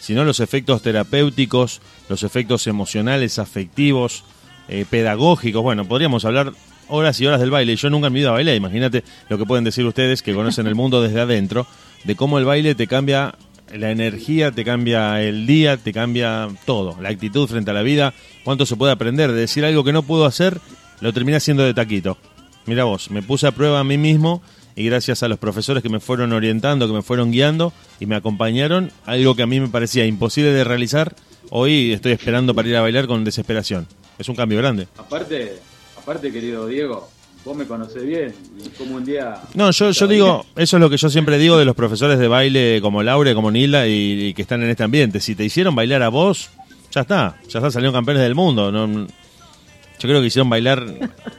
sino 0.05 0.23
los 0.23 0.41
efectos 0.41 0.83
terapéuticos, 0.83 1.81
los 2.11 2.25
efectos 2.25 2.67
emocionales, 2.67 3.39
afectivos, 3.39 4.23
eh, 4.69 4.85
pedagógicos. 4.89 5.63
Bueno, 5.63 5.87
podríamos 5.87 6.27
hablar 6.27 6.53
horas 6.89 7.19
y 7.23 7.27
horas 7.27 7.41
del 7.41 7.51
baile. 7.51 7.75
Yo 7.75 7.89
nunca 7.89 8.09
en 8.09 8.13
mi 8.13 8.19
vida 8.19 8.31
bailé. 8.31 8.55
Imagínate 8.55 9.03
lo 9.31 9.39
que 9.39 9.47
pueden 9.47 9.65
decir 9.65 9.87
ustedes 9.87 10.21
que 10.21 10.35
conocen 10.35 10.67
el 10.67 10.75
mundo 10.75 11.01
desde 11.01 11.23
adentro, 11.23 11.67
de 12.05 12.17
cómo 12.17 12.39
el 12.39 12.45
baile 12.45 12.75
te 12.75 12.87
cambia 12.87 13.35
la 13.75 13.93
energía, 13.93 14.53
te 14.53 14.63
cambia 14.63 15.23
el 15.23 15.47
día, 15.47 15.79
te 15.79 15.95
cambia 15.95 16.49
todo, 16.67 16.99
la 17.01 17.09
actitud 17.09 17.49
frente 17.49 17.71
a 17.71 17.75
la 17.75 17.83
vida, 17.83 18.13
cuánto 18.45 18.67
se 18.67 18.77
puede 18.77 18.93
aprender. 18.93 19.33
De 19.33 19.41
decir 19.41 19.65
algo 19.65 19.85
que 19.85 19.95
no 19.95 20.03
puedo 20.03 20.27
hacer, 20.27 20.61
lo 21.01 21.15
terminé 21.15 21.39
haciendo 21.39 21.63
de 21.63 21.73
taquito. 21.73 22.19
Mira 22.67 22.85
vos, 22.85 23.11
me 23.11 23.23
puse 23.23 23.47
a 23.47 23.53
prueba 23.53 23.81
a 23.81 23.85
mí 23.85 23.97
mismo 23.97 24.43
y 24.77 24.85
gracias 24.85 25.23
a 25.23 25.29
los 25.29 25.39
profesores 25.39 25.83
que 25.83 25.89
me 25.89 26.01
fueron 26.01 26.33
orientando, 26.33 26.87
que 26.87 26.93
me 26.93 27.03
fueron 27.03 27.31
guiando 27.31 27.73
y 28.01 28.07
me 28.07 28.17
acompañaron, 28.17 28.91
algo 29.07 29.35
que 29.37 29.43
a 29.43 29.47
mí 29.47 29.61
me 29.61 29.69
parecía 29.69 30.05
imposible 30.07 30.53
de 30.53 30.65
realizar, 30.65 31.15
hoy 31.51 31.93
estoy 31.93 32.13
esperando 32.13 32.55
para 32.55 32.69
ir 32.69 32.77
a 32.77 32.81
bailar 32.81 33.07
con 33.07 33.25
desesperación. 33.25 33.87
Es 34.19 34.29
un 34.29 34.37
cambio 34.37 34.59
grande. 34.59 34.89
Aparte, 34.99 35.59
aparte 35.97 36.33
querido 36.33 36.67
Diego, 36.67 37.09
vos 37.45 37.57
me 37.57 37.67
conocés 37.67 38.05
bien 38.05 38.35
y 38.65 38.69
como 38.71 38.97
un 38.97 39.05
día... 39.05 39.37
No, 39.55 39.71
yo, 39.71 39.91
yo 39.91 40.07
digo, 40.07 40.47
eso 40.57 40.77
es 40.77 40.81
lo 40.81 40.91
que 40.91 40.97
yo 40.97 41.11
siempre 41.11 41.39
digo 41.39 41.57
de 41.59 41.65
los 41.65 41.77
profesores 41.77 42.19
de 42.19 42.29
baile 42.29 42.81
como 42.83 43.03
Laure, 43.03 43.35
como 43.35 43.51
Nilda 43.51 43.87
y, 43.87 44.29
y 44.29 44.35
que 44.35 44.43
están 44.43 44.63
en 44.63 44.71
este 44.71 44.83
ambiente. 44.83 45.21
Si 45.21 45.35
te 45.35 45.45
hicieron 45.45 45.75
bailar 45.75 46.03
a 46.03 46.09
vos, 46.09 46.51
ya 46.91 47.03
está, 47.03 47.37
ya 47.49 47.59
está, 47.59 47.71
salieron 47.71 47.95
campeones 47.95 48.23
del 48.23 48.35
mundo. 48.35 48.71
No, 48.71 49.07
yo 49.99 50.09
creo 50.09 50.21
que 50.21 50.27
hicieron 50.27 50.51
bailar 50.51 50.85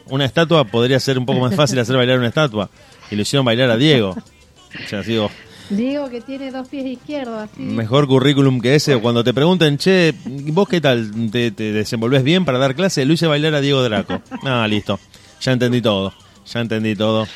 una 0.07 0.25
estatua, 0.25 0.63
podría 0.65 0.99
ser 0.99 1.17
un 1.17 1.25
poco 1.25 1.39
más 1.39 1.55
fácil 1.55 1.77
hacer 1.79 1.95
bailar 1.95 2.17
una 2.17 2.29
estatua. 2.29 2.69
Y 3.11 3.15
lo 3.15 3.21
hicieron 3.21 3.45
bailar 3.45 3.69
a 3.71 3.77
Diego. 3.77 4.11
O 4.11 4.87
sea, 4.89 5.01
digo, 5.01 5.29
Diego 5.69 6.09
que 6.09 6.21
tiene 6.21 6.51
dos 6.51 6.67
pies 6.67 6.85
izquierdos, 6.85 7.49
así. 7.51 7.61
mejor 7.61 8.07
currículum 8.07 8.59
que 8.61 8.75
ese. 8.75 8.97
Cuando 8.99 9.23
te 9.23 9.33
pregunten, 9.33 9.77
che, 9.77 10.13
¿vos 10.25 10.67
qué 10.67 10.81
tal? 10.81 11.11
¿Te, 11.31 11.51
te 11.51 11.71
desenvolvés 11.71 12.23
bien 12.23 12.45
para 12.45 12.57
dar 12.57 12.75
clase? 12.75 13.05
Lo 13.05 13.13
hice 13.13 13.27
bailar 13.27 13.55
a 13.55 13.61
Diego 13.61 13.81
Draco. 13.83 14.21
Ah, 14.43 14.67
listo. 14.67 14.99
Ya 15.41 15.51
entendí 15.53 15.81
todo. 15.81 16.13
Ya 16.45 16.61
entendí 16.61 16.95
todo. 16.95 17.27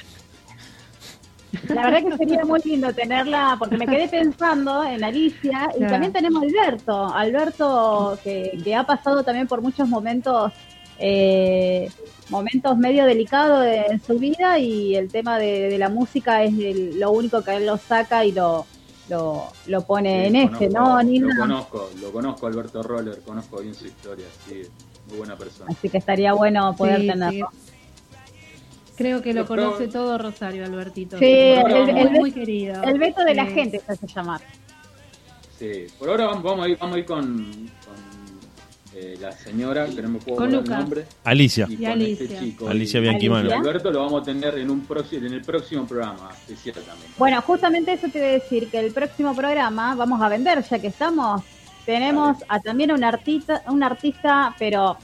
La 1.67 1.89
verdad 1.89 2.11
que 2.11 2.17
sería 2.17 2.45
muy 2.45 2.59
lindo 2.63 2.93
tenerla, 2.93 3.55
porque 3.57 3.75
me 3.77 3.87
quedé 3.87 4.07
pensando 4.07 4.83
en 4.83 5.03
Alicia 5.03 5.69
y 5.73 5.77
Claro. 5.79 5.91
también 5.93 6.13
tenemos 6.13 6.43
a 6.43 6.45
Alberto, 6.45 7.13
Alberto 7.15 8.19
que, 8.23 8.59
que 8.63 8.75
ha 8.75 8.83
pasado 8.83 9.23
también 9.23 9.47
por 9.47 9.59
muchos 9.61 9.87
momentos, 9.89 10.51
eh, 10.99 11.89
momentos 12.29 12.77
medio 12.77 13.05
delicados 13.05 13.63
de- 13.63 13.85
en 13.89 14.01
su 14.03 14.19
vida 14.19 14.59
y 14.59 14.95
el 14.95 15.09
tema 15.09 15.37
de, 15.39 15.69
de 15.69 15.77
la 15.77 15.89
música 15.89 16.43
es 16.43 16.53
el- 16.53 16.99
lo 16.99 17.11
único 17.11 17.41
que 17.41 17.55
él 17.55 17.65
lo 17.65 17.77
saca 17.77 18.25
y 18.25 18.31
lo, 18.33 18.65
lo, 19.09 19.45
lo 19.67 19.81
pone 19.85 20.27
en 20.27 20.35
este, 20.35 20.69
¿no, 20.69 21.01
Nina? 21.01 21.33
Lo 21.33 21.41
conozco, 21.41 21.89
lo 22.01 22.11
conozco 22.11 22.47
Alberto 22.47 22.83
Roller, 22.83 23.19
conozco 23.21 23.61
bien 23.61 23.73
su 23.73 23.87
historia, 23.87 24.25
sí, 24.47 24.61
muy 25.07 25.17
buena 25.19 25.35
persona. 25.37 25.71
Así 25.71 25.89
que 25.89 25.97
estaría 25.97 26.33
bueno 26.33 26.75
poder 26.75 27.01
Sí, 27.01 27.07
tenerlo. 27.07 27.49
Creo 28.95 29.21
que 29.21 29.33
lo 29.33 29.45
Pero- 29.45 29.63
conoce 29.71 29.87
todo 29.87 30.17
Rosario, 30.17 30.65
Albertito. 30.65 31.17
Sí, 31.17 31.25
el, 31.25 31.63
muy, 31.85 31.99
el- 32.01 32.11
muy 32.11 32.31
querido. 32.33 32.83
el 32.83 32.99
veto 32.99 33.23
de 33.23 33.33
la 33.33 33.45
gente 33.45 33.79
se 33.79 33.91
hace 33.93 34.05
llamar. 34.07 34.41
Sí, 35.57 35.87
por 35.97 36.09
ahora 36.09 36.25
vamos, 36.27 36.43
vamos 36.43 36.65
a 36.65 36.69
ir, 36.69 36.77
vamos 36.77 36.95
a 36.95 36.99
ir 36.99 37.05
con, 37.05 37.71
eh, 39.01 39.17
la 39.19 39.31
señora, 39.31 39.85
que 39.87 40.01
no 40.01 40.09
me 40.09 40.19
puedo 40.19 40.35
acordar 40.39 40.53
el 40.53 40.59
Lucas. 40.59 40.79
nombre. 40.79 41.05
Alicia. 41.23 41.67
Y, 41.69 41.73
Y 41.73 41.77
con 41.77 41.85
Alicia. 41.87 42.25
este 42.25 42.39
chico. 42.39 42.67
Alicia 42.67 42.99
y 42.99 43.07
Alberto 43.07 43.91
lo 43.91 43.99
vamos 43.99 44.21
a 44.21 44.25
tener 44.25 44.57
en 44.57 44.69
un 44.69 44.81
próximo, 44.81 45.25
en 45.25 45.33
el 45.33 45.41
próximo 45.41 45.87
programa 45.87 46.29
también. 46.47 47.11
Bueno, 47.17 47.41
justamente 47.41 47.93
eso 47.93 48.07
te 48.09 48.17
iba 48.17 48.27
a 48.27 48.31
decir, 48.31 48.69
que 48.69 48.79
el 48.79 48.91
próximo 48.91 49.33
programa 49.33 49.95
vamos 49.95 50.21
a 50.21 50.27
vender, 50.27 50.63
ya 50.63 50.79
que 50.79 50.87
estamos. 50.87 51.41
Tenemos 51.85 52.37
a 52.49 52.59
también 52.59 52.91
un 52.91 53.03
artista, 53.03 53.63
un 53.67 53.83
artista, 53.83 54.53
pero 54.59 54.97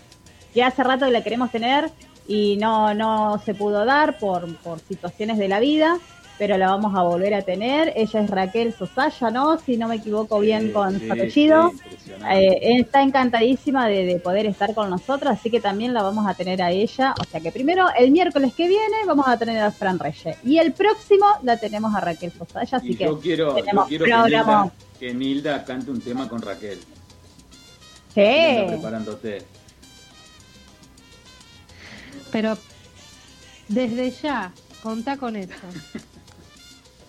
que 0.54 0.62
hace 0.62 0.84
rato 0.84 1.06
que 1.06 1.12
la 1.12 1.24
queremos 1.24 1.50
tener 1.52 1.90
y 2.28 2.58
no, 2.58 2.94
no 2.94 3.42
se 3.46 3.54
pudo 3.54 3.86
dar 3.86 4.18
por, 4.20 4.54
por 4.58 4.80
situaciones 4.80 5.38
de 5.38 5.48
la 5.48 5.60
vida, 5.60 5.98
pero 6.38 6.58
la 6.58 6.68
vamos 6.70 6.94
a 6.96 7.02
volver 7.04 7.34
a 7.34 7.42
tener. 7.42 7.94
Ella 7.96 8.22
es 8.22 8.30
Raquel 8.30 8.74
Sosaya, 8.74 9.30
¿no? 9.32 9.58
Si 9.60 9.78
no 9.78 9.88
me 9.88 9.96
equivoco 9.96 10.40
bien 10.40 10.68
Sí, 10.68 10.72
con 10.74 11.00
sí, 11.00 11.06
su 11.08 11.14
apellido. 11.14 11.70
sí, 11.72 11.76
impresionante. 11.84 12.48
Eh, 12.48 12.80
está 12.80 13.02
encantadísima 13.04 13.88
de, 13.88 14.06
de 14.06 14.20
poder 14.20 14.46
estar 14.46 14.74
con 14.74 14.90
nosotros, 14.90 15.32
así 15.32 15.50
que 15.50 15.60
también 15.62 15.94
la 15.94 16.02
vamos 16.04 16.28
a 16.28 16.34
tener 16.34 16.62
a 16.62 16.72
ella. 16.72 17.14
O 17.20 17.24
sea 17.24 17.40
que 17.40 17.52
primero, 17.52 17.88
el 17.98 18.12
miércoles 18.12 18.54
que 18.54 18.68
viene, 18.68 18.98
vamos 19.08 19.28
a 19.28 19.38
tener 19.38 19.62
a 19.62 19.72
Fran 19.72 20.00
Reyes. 20.00 20.38
Y 20.44 20.58
el 20.58 20.74
próximo 20.74 21.26
la 21.44 21.58
tenemos 21.58 21.94
a 21.96 22.00
Raquel 22.02 22.32
Sosaya, 22.32 22.78
así 22.78 22.92
y 22.92 22.96
que 22.96 23.06
yo 23.06 23.20
quiero, 23.20 23.50
yo 23.50 23.64
tenemos 23.64 23.88
quiero 23.88 24.06
que. 24.06 24.12
Nilda, 24.12 24.72
que 25.00 25.14
Nilda 25.14 25.64
cante 25.66 25.92
un 25.92 26.02
tema 26.02 26.28
con 26.30 26.42
Raquel. 26.42 26.80
Sí. 28.14 28.64
preparándote. 28.68 29.40
Pero 32.32 32.58
desde 33.68 34.12
ya, 34.12 34.52
contá 34.84 35.18
con 35.18 35.36
eso. 35.36 35.52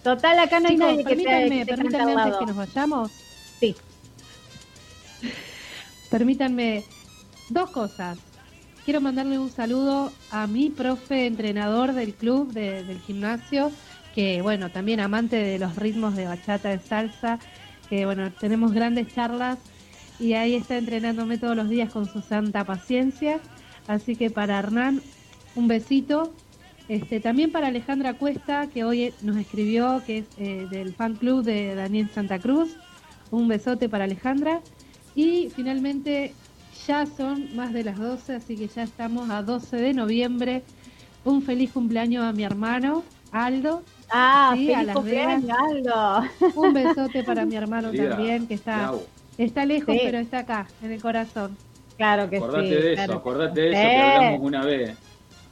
Total, 0.06 0.38
acá 0.38 0.60
no 0.60 0.68
hay 0.68 0.74
Chicos, 0.76 0.86
nadie 0.88 0.98
que 0.98 1.04
permítanme, 1.04 1.58
que 1.58 1.64
te 1.64 1.70
permítanme 1.74 2.12
antes 2.12 2.26
lado. 2.26 2.38
que 2.38 2.46
nos 2.46 2.56
vayamos. 2.56 3.10
Sí. 3.58 3.74
Permítanme 6.12 6.84
dos 7.50 7.70
cosas. 7.70 8.16
Quiero 8.84 9.00
mandarle 9.00 9.36
un 9.40 9.50
saludo 9.50 10.12
a 10.30 10.46
mi 10.46 10.70
profe 10.70 11.26
entrenador 11.26 11.92
del 11.92 12.14
club, 12.14 12.52
de- 12.52 12.84
del 12.84 13.00
gimnasio, 13.00 13.72
que 14.14 14.42
bueno, 14.42 14.70
también 14.70 15.00
amante 15.00 15.34
de 15.34 15.58
los 15.58 15.74
ritmos 15.74 16.14
de 16.14 16.26
bachata, 16.26 16.68
de 16.68 16.78
salsa, 16.78 17.40
que 17.88 18.04
bueno, 18.06 18.30
tenemos 18.30 18.72
grandes 18.72 19.12
charlas 19.12 19.58
y 20.20 20.34
ahí 20.34 20.54
está 20.54 20.76
entrenándome 20.78 21.36
todos 21.36 21.56
los 21.56 21.68
días 21.68 21.90
con 21.90 22.06
su 22.06 22.20
santa 22.22 22.62
paciencia. 22.62 23.40
Así 23.88 24.14
que 24.14 24.30
para 24.30 24.56
Hernán, 24.60 25.02
un 25.56 25.66
besito. 25.66 26.32
Este, 26.88 27.18
también 27.20 27.50
para 27.50 27.66
Alejandra 27.68 28.14
Cuesta, 28.14 28.68
que 28.68 28.84
hoy 28.84 29.12
nos 29.22 29.36
escribió, 29.36 30.02
que 30.06 30.18
es 30.18 30.24
eh, 30.38 30.66
del 30.70 30.94
fan 30.94 31.14
club 31.14 31.42
de 31.42 31.74
Daniel 31.74 32.08
Santa 32.14 32.38
Cruz. 32.38 32.76
Un 33.30 33.48
besote 33.48 33.88
para 33.88 34.04
Alejandra. 34.04 34.60
Y 35.14 35.48
finalmente 35.54 36.32
ya 36.86 37.06
son 37.06 37.56
más 37.56 37.72
de 37.72 37.82
las 37.82 37.98
12, 37.98 38.36
así 38.36 38.56
que 38.56 38.68
ya 38.68 38.84
estamos 38.84 39.30
a 39.30 39.42
12 39.42 39.76
de 39.76 39.94
noviembre. 39.94 40.62
Un 41.24 41.42
feliz 41.42 41.72
cumpleaños 41.72 42.22
a 42.22 42.32
mi 42.32 42.44
hermano, 42.44 43.02
Aldo. 43.32 43.82
Ah, 44.10 44.52
Sí, 44.54 44.70
a 44.72 44.74
feliz 44.76 44.86
Las 44.86 44.96
cumpleaños, 44.96 45.42
Vegas. 45.42 45.58
Aldo. 46.38 46.52
Un 46.60 46.72
besote 46.72 47.24
para 47.24 47.44
mi 47.44 47.56
hermano 47.56 47.90
también, 47.90 48.46
que 48.46 48.54
está, 48.54 48.92
está 49.36 49.64
lejos, 49.66 49.92
Sí. 49.92 50.00
pero 50.04 50.18
está 50.18 50.38
acá, 50.40 50.68
en 50.82 50.92
el 50.92 51.02
corazón. 51.02 51.56
Claro 51.96 52.30
que 52.30 52.36
Acordate 52.36 52.68
sí. 52.68 52.74
de 52.74 52.92
eso, 52.92 52.94
claro. 53.04 53.14
acordate 53.14 53.60
de 53.60 53.70
eso 53.72 53.80
que 53.80 53.96
hablamos 53.96 54.40
una 54.42 54.64
vez. 54.64 54.96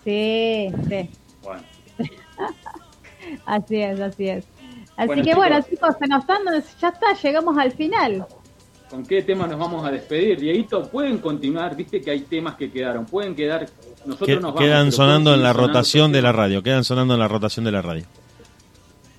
Sí, 0.05 0.69
sí. 0.89 1.11
Bueno, 1.44 1.62
Así 3.46 3.76
es, 3.76 4.00
así 4.00 4.28
es. 4.28 4.44
Así 4.96 5.06
Bueno, 5.06 5.22
que 5.22 5.30
chicos. 5.30 5.36
bueno, 5.36 5.60
chicos, 5.68 5.94
se 5.98 6.06
nos 6.06 6.20
están, 6.20 6.38
ya 6.80 6.88
está, 6.88 7.14
llegamos 7.22 7.58
al 7.58 7.72
final. 7.72 8.26
¿con 8.90 9.04
qué 9.04 9.22
tema 9.22 9.46
nos 9.48 9.58
vamos 9.58 9.84
a 9.84 9.90
despedir? 9.90 10.38
Dieguito, 10.38 10.88
pueden 10.88 11.18
continuar, 11.18 11.74
viste 11.74 12.00
que 12.00 12.12
hay 12.12 12.20
temas 12.20 12.54
que 12.54 12.70
quedaron, 12.70 13.04
pueden 13.06 13.34
quedar, 13.34 13.66
nosotros 14.06 14.26
Que- 14.26 14.34
nos 14.36 14.42
vamos, 14.54 14.60
quedan 14.60 14.92
sonando 14.92 15.34
en 15.34 15.42
la 15.42 15.52
rotación 15.52 16.12
de 16.12 16.22
la 16.22 16.28
temas. 16.28 16.36
radio, 16.36 16.62
quedan 16.62 16.84
sonando 16.84 17.14
en 17.14 17.20
la 17.20 17.26
rotación 17.26 17.64
de 17.64 17.72
la 17.72 17.82
radio. 17.82 18.04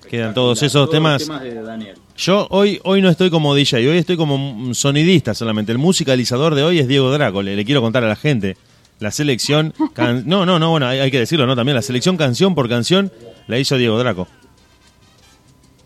Quedan 0.08 0.32
todos 0.34 0.62
esos 0.62 0.72
todos 0.72 0.90
temas. 0.90 1.20
los 1.20 1.26
temas 1.28 1.42
de 1.42 1.62
Daniel. 1.62 1.98
Yo 2.16 2.46
hoy 2.50 2.80
hoy 2.84 3.02
no 3.02 3.10
estoy 3.10 3.28
como 3.28 3.54
DJ, 3.56 3.86
hoy 3.90 3.98
estoy 3.98 4.16
como 4.16 4.72
sonidista 4.72 5.34
solamente. 5.34 5.72
El 5.72 5.78
musicalizador 5.78 6.54
de 6.54 6.62
hoy 6.62 6.78
es 6.78 6.86
Diego 6.88 7.10
Draco, 7.10 7.42
le, 7.42 7.56
le 7.56 7.64
quiero 7.64 7.82
contar 7.82 8.04
a 8.04 8.08
la 8.08 8.16
gente. 8.16 8.56
La 8.98 9.10
selección, 9.10 9.74
can- 9.92 10.22
no, 10.26 10.46
no, 10.46 10.58
no, 10.58 10.70
bueno, 10.70 10.86
hay, 10.86 11.00
hay 11.00 11.10
que 11.10 11.18
decirlo, 11.18 11.46
¿no? 11.46 11.54
También 11.56 11.76
la 11.76 11.82
selección 11.82 12.16
canción 12.16 12.54
por 12.54 12.68
canción 12.68 13.12
la 13.46 13.58
hizo 13.58 13.76
Diego 13.76 13.98
Draco. 13.98 14.26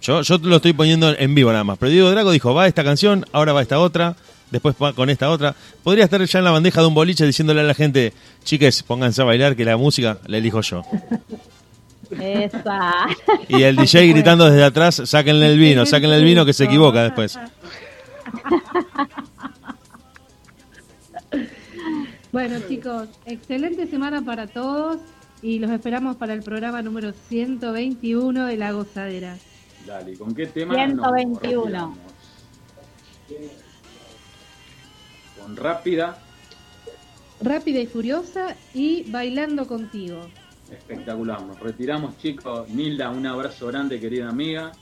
Yo, 0.02 0.22
yo 0.22 0.38
lo 0.38 0.56
estoy 0.56 0.72
poniendo 0.72 1.14
en 1.16 1.34
vivo 1.34 1.50
nada 1.52 1.64
más, 1.64 1.76
pero 1.78 1.90
Diego 1.90 2.10
Draco 2.10 2.30
dijo, 2.30 2.54
va 2.54 2.66
esta 2.66 2.82
canción, 2.84 3.26
ahora 3.32 3.52
va 3.52 3.60
esta 3.60 3.78
otra, 3.80 4.16
después 4.50 4.74
va 4.82 4.92
con 4.94 5.10
esta 5.10 5.28
otra. 5.28 5.54
Podría 5.82 6.04
estar 6.04 6.24
ya 6.24 6.38
en 6.38 6.44
la 6.46 6.50
bandeja 6.52 6.80
de 6.80 6.86
un 6.86 6.94
boliche 6.94 7.26
diciéndole 7.26 7.60
a 7.60 7.64
la 7.64 7.74
gente, 7.74 8.14
chiques, 8.44 8.82
pónganse 8.82 9.20
a 9.20 9.26
bailar 9.26 9.56
que 9.56 9.64
la 9.66 9.76
música 9.76 10.18
la 10.26 10.38
elijo 10.38 10.62
yo. 10.62 10.82
Esa. 12.18 13.06
Y 13.48 13.62
el 13.62 13.76
DJ 13.76 14.08
gritando 14.08 14.48
desde 14.50 14.64
atrás, 14.64 15.02
sáquenle 15.04 15.46
el 15.52 15.58
vino, 15.58 15.84
sáquenle 15.84 16.16
el 16.16 16.24
vino 16.24 16.46
que 16.46 16.52
se 16.54 16.64
equivoca 16.64 17.02
después. 17.02 17.38
Bueno, 22.32 22.58
chicos, 22.68 23.08
excelente 23.26 23.86
semana 23.88 24.22
para 24.22 24.46
todos 24.46 24.98
y 25.42 25.58
los 25.58 25.70
esperamos 25.70 26.16
para 26.16 26.32
el 26.32 26.42
programa 26.42 26.80
número 26.80 27.12
121 27.12 28.46
de 28.46 28.56
La 28.56 28.72
Gozadera. 28.72 29.36
Dale, 29.86 30.16
¿con 30.16 30.34
qué 30.34 30.46
tema? 30.46 30.74
nos 30.86 31.08
121. 31.08 31.64
retiramos? 31.64 31.98
Con 35.40 35.56
Rápida, 35.56 36.18
Rápida 37.40 37.80
y 37.80 37.86
furiosa 37.86 38.54
y 38.74 39.10
bailando 39.10 39.66
contigo. 39.66 40.20
espectacular. 40.70 41.42
Nos 41.42 41.58
retiramos, 41.58 42.16
chicos. 42.18 42.68
Nilda, 42.68 43.10
un 43.10 43.26
abrazo 43.26 43.66
grande, 43.68 43.98
querida 43.98 44.28
amiga. 44.28 44.72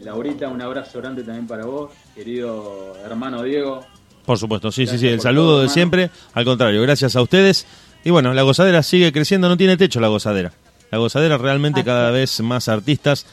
Laurita, 0.00 0.48
un 0.48 0.60
abrazo 0.60 1.00
grande 1.00 1.22
también 1.22 1.46
para 1.46 1.64
vos, 1.64 1.90
querido 2.14 2.94
hermano 3.02 3.42
Diego. 3.42 3.80
Por 4.26 4.38
supuesto, 4.38 4.70
sí, 4.72 4.82
sí, 4.82 4.86
Gracias 4.90 5.00
sí, 5.00 5.06
el 5.08 5.20
saludo 5.20 5.44
todo, 5.46 5.56
de 5.58 5.62
hermano. 5.64 5.74
siempre. 5.74 6.10
Al 6.34 6.44
contrario, 6.44 6.82
gracias 6.82 7.16
a 7.16 7.22
ustedes. 7.22 7.66
Y 8.04 8.10
bueno, 8.10 8.34
la 8.34 8.42
gozadera 8.42 8.82
sigue 8.82 9.12
creciendo, 9.12 9.48
no 9.48 9.56
tiene 9.56 9.76
techo 9.76 10.00
la 10.00 10.08
gozadera. 10.08 10.52
La 10.90 10.98
gozadera 10.98 11.38
realmente 11.38 11.80
Así 11.80 11.86
cada 11.86 12.10
vez 12.10 12.40
más 12.40 12.68
artistas, 12.68 13.26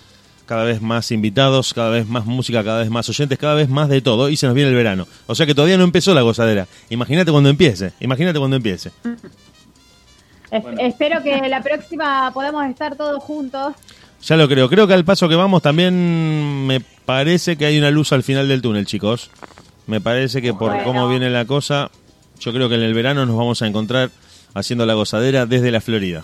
cada 0.45 0.63
vez 0.63 0.81
más 0.81 1.11
invitados, 1.11 1.73
cada 1.73 1.89
vez 1.89 2.07
más 2.07 2.25
música, 2.25 2.63
cada 2.63 2.79
vez 2.79 2.89
más 2.89 3.07
oyentes, 3.09 3.37
cada 3.37 3.53
vez 3.55 3.69
más 3.69 3.89
de 3.89 4.01
todo. 4.01 4.29
Y 4.29 4.37
se 4.37 4.45
nos 4.47 4.55
viene 4.55 4.69
el 4.69 4.75
verano. 4.75 5.07
O 5.27 5.35
sea 5.35 5.45
que 5.45 5.53
todavía 5.55 5.77
no 5.77 5.83
empezó 5.83 6.13
la 6.13 6.21
gozadera. 6.21 6.67
Imagínate 6.89 7.31
cuando 7.31 7.49
empiece, 7.49 7.93
imagínate 7.99 8.39
cuando 8.39 8.55
empiece. 8.57 8.91
Es- 10.51 10.61
Bueno. 10.63 10.77
Espero 10.81 11.23
que 11.23 11.47
la 11.49 11.61
próxima 11.61 12.31
podamos 12.33 12.65
estar 12.67 12.95
todos 12.95 13.21
juntos. 13.23 13.73
Ya 14.25 14.37
lo 14.37 14.47
creo. 14.47 14.69
Creo 14.69 14.87
que 14.87 14.93
al 14.93 15.03
paso 15.03 15.27
que 15.27 15.35
vamos 15.35 15.61
también 15.61 16.65
me 16.65 16.79
parece 16.79 17.57
que 17.57 17.65
hay 17.65 17.77
una 17.77 17.91
luz 17.91 18.11
al 18.13 18.23
final 18.23 18.47
del 18.47 18.61
túnel, 18.61 18.85
chicos. 18.85 19.29
Me 19.87 19.99
parece 20.01 20.41
que 20.41 20.53
por 20.53 20.69
Bueno. 20.71 20.83
cómo 20.85 21.07
viene 21.09 21.29
la 21.29 21.45
cosa, 21.45 21.91
yo 22.39 22.53
creo 22.53 22.69
que 22.69 22.75
en 22.75 22.81
el 22.83 22.93
verano 22.93 23.25
nos 23.25 23.35
vamos 23.37 23.61
a 23.61 23.67
encontrar 23.67 24.09
haciendo 24.53 24.85
la 24.85 24.93
gozadera 24.93 25.45
desde 25.45 25.71
la 25.71 25.81
Florida. 25.81 26.23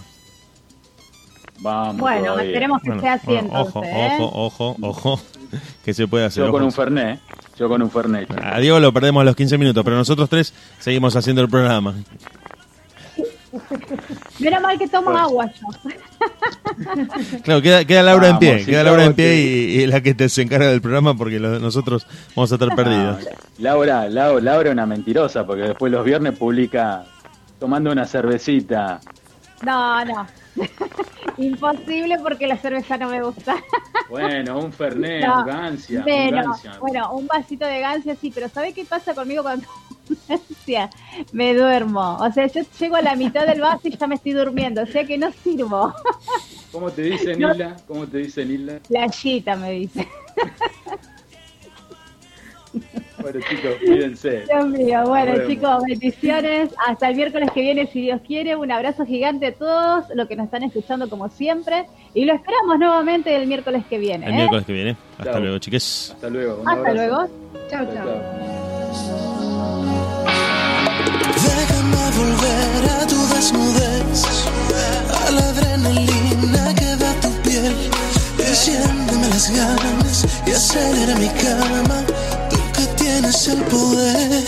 Vamos. 1.62 1.98
Bueno, 1.98 2.26
todavía. 2.28 2.46
esperemos 2.46 2.82
que 2.82 2.88
Bueno, 2.90 3.02
sea 3.02 3.14
así 3.14 3.26
bueno, 3.26 3.42
entonces. 3.42 3.76
ojo, 3.76 3.84
¿eh? 3.84 4.18
ojo, 4.22 4.46
ojo, 4.46 4.76
ojo, 4.82 5.22
que 5.84 5.94
se 5.94 6.08
puede 6.08 6.26
hacer. 6.26 6.46
Yo 6.46 6.52
con 6.52 6.62
ojo. 6.62 6.66
un 6.68 6.72
Fernet, 6.72 7.20
yo 7.58 7.68
con 7.68 7.82
un 7.82 7.92
Fernet. 7.92 8.28
chicos. 8.30 8.42
A 8.46 8.60
Diego 8.60 8.80
lo 8.80 8.94
perdemos 8.94 9.22
a 9.22 9.26
los 9.26 9.36
15 9.36 9.58
minutos, 9.58 9.84
pero 9.84 9.98
nosotros 9.98 10.30
tres 10.30 10.54
seguimos 10.80 11.16
haciendo 11.18 11.42
el 11.42 11.50
programa. 11.50 11.96
Menos 14.40 14.62
mal 14.62 14.78
que 14.78 14.88
tomo 14.88 15.06
Bueno. 15.12 15.20
agua 15.20 15.52
yo. 15.52 15.68
Claro, 17.44 17.62
queda, 17.62 17.86
queda 17.86 18.04
Laura 18.04 18.30
en 18.30 18.40
pie, 18.40 18.66
queda 18.66 18.84
Laura 18.84 19.06
en 19.06 19.14
pie 19.14 19.36
y, 19.38 19.82
y 19.82 19.88
la 19.88 20.02
que 20.02 20.14
te 20.14 20.30
se 20.30 20.42
encarga 20.42 20.68
del 20.70 20.82
programa 20.82 21.16
porque 21.16 21.40
lo- 21.40 21.60
nosotros 21.60 22.06
vamos 22.36 22.52
a 22.52 22.56
estar 22.56 22.76
perdidos. 22.76 23.18
Ah, 23.30 23.36
Laura, 23.60 24.08
Laura, 24.10 24.42
Laura 24.42 24.70
es 24.70 24.74
una 24.74 24.86
mentirosa 24.86 25.46
porque 25.46 25.64
después 25.64 25.92
los 25.92 26.06
viernes 26.06 26.38
publica 26.38 27.04
tomando 27.60 27.92
una 27.92 28.06
cervecita. 28.06 29.00
No, 29.66 30.06
no. 30.06 30.28
Imposible 31.38 32.18
porque 32.20 32.48
la 32.48 32.58
cerveza 32.58 32.98
no 32.98 33.10
me 33.10 33.22
gusta. 33.22 33.56
Bueno, 34.10 34.58
un 34.58 34.74
Fernet, 34.74 35.24
No, 35.24 35.42
un 35.42 35.46
Gancia, 35.46 36.00
un 36.00 36.06
Bueno, 36.06 36.44
Gancia. 36.46 36.78
bueno, 36.80 37.12
un 37.14 37.28
vasito 37.28 37.64
de 37.68 37.80
gancia 37.80 38.16
sí, 38.16 38.32
pero 38.34 38.50
¿sabe 38.50 38.74
qué 38.74 38.84
pasa 38.84 39.14
conmigo 39.14 39.44
cuando 39.44 39.68
gancia? 40.28 40.90
Me 41.32 41.54
duermo. 41.54 42.18
O 42.20 42.32
sea, 42.32 42.48
yo 42.48 42.62
llego 42.80 42.96
a 42.96 43.04
la 43.04 43.16
mitad 43.16 43.46
del 43.46 43.62
vaso 43.62 43.82
y 43.88 43.96
ya 43.96 44.08
me 44.08 44.16
estoy 44.16 44.32
durmiendo. 44.32 44.82
O 44.82 44.88
sea 44.88 45.06
que 45.06 45.16
no 45.20 45.32
sirvo. 45.44 45.94
¿Cómo 46.72 46.90
te 46.90 47.04
dice 47.04 47.36
No. 47.36 47.50
Nilda? 47.50 47.78
¿Cómo 47.88 48.08
te 48.08 48.18
dice 48.18 48.44
Nilda? 48.46 48.80
Playita 48.88 49.56
me 49.56 49.72
dice. 49.74 50.08
Bueno, 53.22 53.40
chicos, 53.50 53.72
cuídense. 53.86 54.44
Dios 54.50 54.68
mío, 54.68 55.04
bueno 55.06 55.34
chicos, 55.48 55.84
bendiciones. 55.88 56.70
Hasta 56.88 57.10
el 57.10 57.16
miércoles 57.16 57.50
que 57.54 57.62
viene, 57.62 57.88
si 57.88 58.02
Dios 58.02 58.22
quiere. 58.26 58.56
Un 58.56 58.72
abrazo 58.72 59.06
gigante 59.06 59.48
a 59.48 59.54
todos 59.54 60.06
los 60.14 60.28
que 60.28 60.36
nos 60.36 60.46
están 60.46 60.64
escuchando 60.64 61.10
como 61.10 61.30
siempre. 61.30 61.86
Y 62.14 62.26
lo 62.26 62.34
esperamos 62.34 62.80
nuevamente 62.80 63.36
el 63.36 63.48
miércoles 63.48 63.84
que 63.90 63.98
viene. 63.98 64.26
El 64.26 64.34
¿eh? 64.34 64.36
miércoles 64.36 64.66
que 64.66 64.74
viene. 64.74 64.96
Hasta 65.18 65.40
luego, 65.40 65.58
chiques. 65.60 66.12
Hasta 66.16 66.30
luego. 66.30 66.62
un 66.62 66.68
Hasta 66.70 66.80
abrazo. 66.90 66.96
luego. 66.96 67.28
Chao, 67.70 67.86
Chao. 67.94 69.20
Déjame 71.36 72.04
volver 72.18 72.90
a 72.92 73.08
tu 73.08 73.16
desnudez, 73.36 74.48
a 75.28 75.32
la 75.32 75.42
adrenalina 75.50 76.76
que 76.76 76.96
da 76.96 77.14
tu 77.22 77.30
piel. 77.44 77.74
Enciéndeme 78.40 79.28
las 79.30 79.50
ganas 79.56 80.26
y 80.48 80.52
acelera 80.52 81.16
mi 81.16 81.28
cama, 81.30 82.04
tienes 83.30 83.48
el 83.48 83.64
poder. 83.66 84.46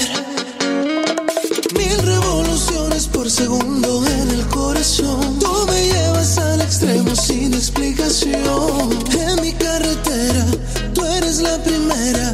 Mil 1.78 1.98
revoluciones 2.04 3.08
por 3.08 3.30
segundo 3.30 4.04
en 4.08 4.30
el 4.32 4.48
corazón, 4.48 5.40
tú 5.40 5.52
me 5.68 5.86
llevas 5.86 6.38
al 6.38 6.62
extremo 6.62 7.16
sin 7.16 7.54
explicación. 7.54 8.90
En 9.12 9.42
mi 9.42 9.54
carretera, 9.54 10.46
tú 10.94 11.06
eres 11.06 11.42
la 11.42 11.58
primera, 11.64 12.34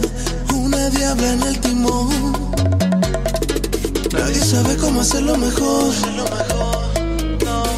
una 0.53 0.89
diabla 0.89 1.33
en 1.33 1.43
el 1.43 1.59
timón. 1.59 2.09
Nadie 4.13 4.39
sabe 4.39 4.77
cómo 4.77 5.01
hacerlo 5.01 5.37
mejor. 5.37 5.93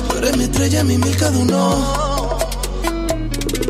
Tú 0.09 0.17
eres 0.17 0.37
mi 0.37 0.43
estrella, 0.43 0.83
mi 0.83 0.97
milka 0.97 1.31
de 1.31 1.37
uno. 1.37 2.37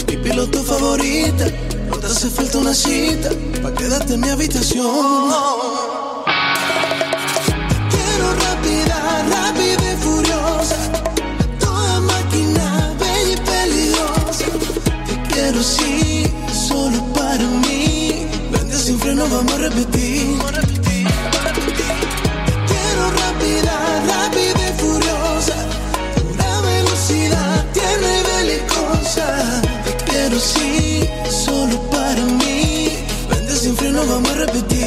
Mi 0.08 0.18
piloto 0.18 0.62
favorita. 0.64 1.46
No 1.90 1.98
te 1.98 2.06
hace 2.06 2.30
falta 2.30 2.58
una 2.58 2.74
cita 2.74 3.30
para 3.62 3.76
quedarte 3.76 4.14
en 4.14 4.22
mi 4.22 4.30
habitación. 4.30 5.34
Quiero 7.92 8.34
rápida, 8.46 8.98
rápida 9.30 9.94
y 9.94 9.98
furiosa. 9.98 10.78
Toda 11.60 12.00
máquina, 12.00 12.94
bella 13.00 13.34
y 13.34 13.38
peligrosa. 13.38 14.46
Te 15.08 15.34
quiero 15.34 15.60
así, 15.60 16.26
solo 16.68 17.04
para 17.14 17.46
mí. 17.64 18.28
Vente 18.52 18.78
sin 18.78 19.00
freno, 19.00 19.24
vamos 19.30 19.54
a 19.54 19.58
repetir. 19.58 20.38
Quiero 22.70 23.04
rápida, 23.22 23.74
rápida 24.08 24.62
y 24.70 24.74
furiosa. 24.82 25.58
Pura 26.16 26.62
velocidad, 26.62 27.66
tiene 27.74 28.12
belicosa. 28.32 29.62
Te 29.86 29.92
quiero 30.06 30.40
sí, 30.40 30.89
freno, 34.40 34.54
vamos 34.54 34.79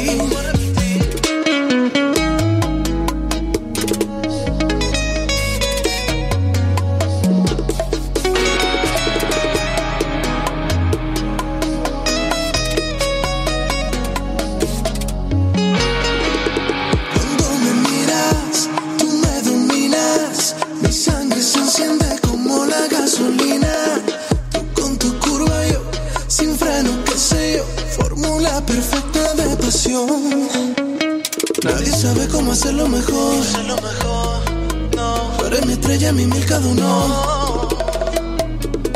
mejor. 33.57 33.75
Hacerlo 33.75 33.75
mejor, 33.75 34.95
no. 34.95 35.37
Tú 35.37 35.45
eres 35.45 35.65
mi 35.65 35.73
estrella, 35.73 36.11
mi 36.11 36.25
mil 36.25 36.45
cada 36.45 36.67
uno. 36.67 37.67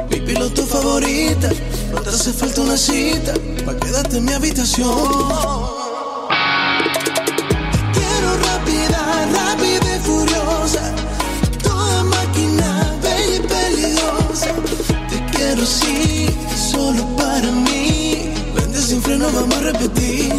Mi 0.09 0.19
piloto 0.21 0.65
favorita. 0.65 1.49
No 1.91 2.01
te 2.01 2.09
hace 2.09 2.33
falta 2.33 2.61
una 2.61 2.77
cita. 2.77 3.33
Pa' 3.65 3.75
quedarte 3.75 4.17
en 4.17 4.25
mi 4.25 4.33
habitación. 4.33 5.77
Quiero 15.31 15.65
sí, 15.65 16.27
solo 16.71 17.05
para 17.15 17.51
mí. 17.51 18.33
Vente 18.55 18.81
sin 18.81 19.01
freno. 19.01 19.27
Vamos 19.31 19.55
a 19.55 19.61
repetir, 19.61 20.33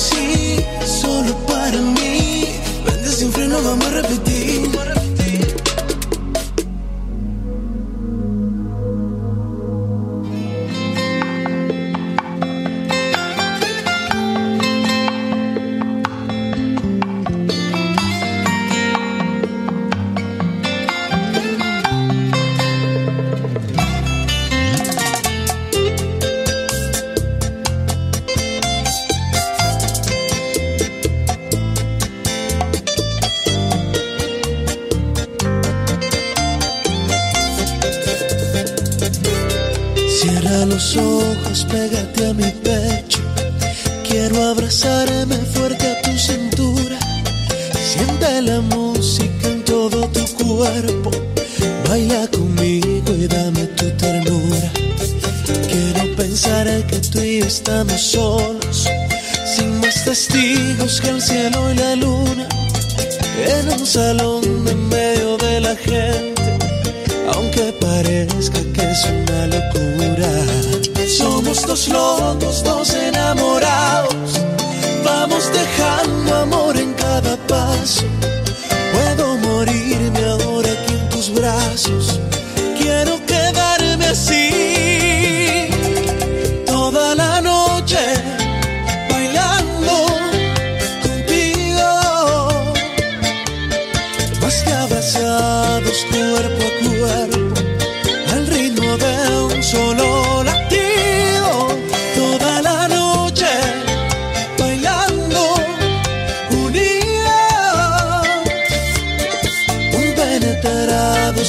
sí, 0.00 0.64
solo 0.86 1.34
para 1.46 1.78
mí. 1.78 2.44
Vente 2.84 3.10
sin 3.10 3.32
freno, 3.32 3.62
vamos 3.62 3.86
a 3.86 3.90
repetir. 3.90 4.29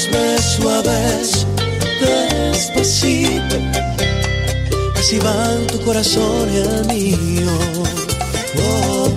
Compenetrados 0.01 0.09
beso 0.09 0.69
a 0.69 0.81
beso, 0.81 1.47
despacito, 2.01 3.57
así 4.97 5.19
van 5.19 5.67
tu 5.67 5.79
corazón 5.81 6.49
y 6.51 6.57
el 6.57 6.85
mío. 6.85 7.51
Oh, 8.57 9.09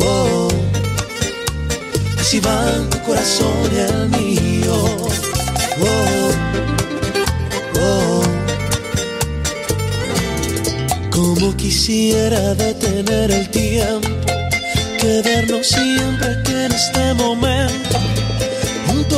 oh. 0.00 0.48
Así 2.18 2.40
van 2.40 2.88
tu 2.90 2.98
corazón 3.02 3.70
y 3.72 3.78
el 3.78 4.08
mío. 4.10 4.74
Oh, 5.82 6.30
oh. 7.80 8.22
Como 11.10 11.56
quisiera 11.56 12.54
detener 12.54 13.30
el 13.30 13.48
tiempo, 13.50 14.08
quedarnos 15.00 15.66
siempre 15.66 16.28
aquí 16.28 16.52
en 16.52 16.72
este 16.72 17.14
momento, 17.14 17.98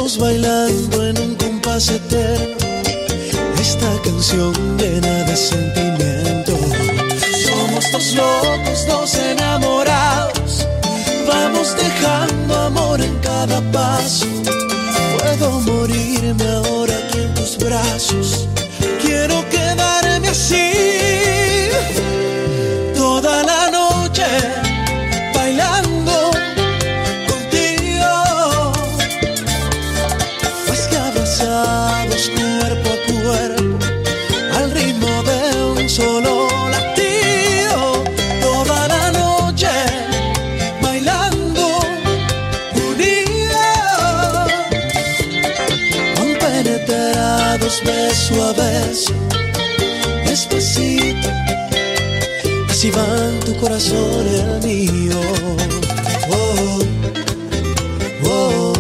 bailando 0.03 1.07
en 1.07 1.17
un 1.19 1.37
compás 1.37 1.89
eterno, 1.89 2.57
esta 3.61 3.91
canción 4.03 4.53
llena 4.77 5.25
de 5.25 5.37
sentimiento. 5.37 6.59
Somos 7.47 7.85
dos 7.93 8.15
locos, 8.15 8.87
dos 8.89 9.15
enamorados 9.15 10.67
Vamos 11.27 11.77
dejando 11.77 12.57
amor 12.57 13.01
en 13.01 13.17
cada 13.19 13.61
paso. 13.71 14.27
Puedo 15.19 15.61
morirme 15.61 16.45
ahora 16.49 16.95
aquí 16.99 17.19
en 17.19 17.35
tus 17.35 17.57
brazos. 17.59 18.49
Quiero 19.01 19.49
quedarme 19.49 20.29
así 20.29 20.72
beso 48.63 49.15
despacito, 50.27 51.29
así 52.71 52.91
van 52.91 53.41
tu 53.45 53.55
corazón 53.57 54.25
y 54.27 54.35
el 54.45 54.53
mío. 54.67 55.21
Oh, 56.31 56.79
oh, 58.25 58.73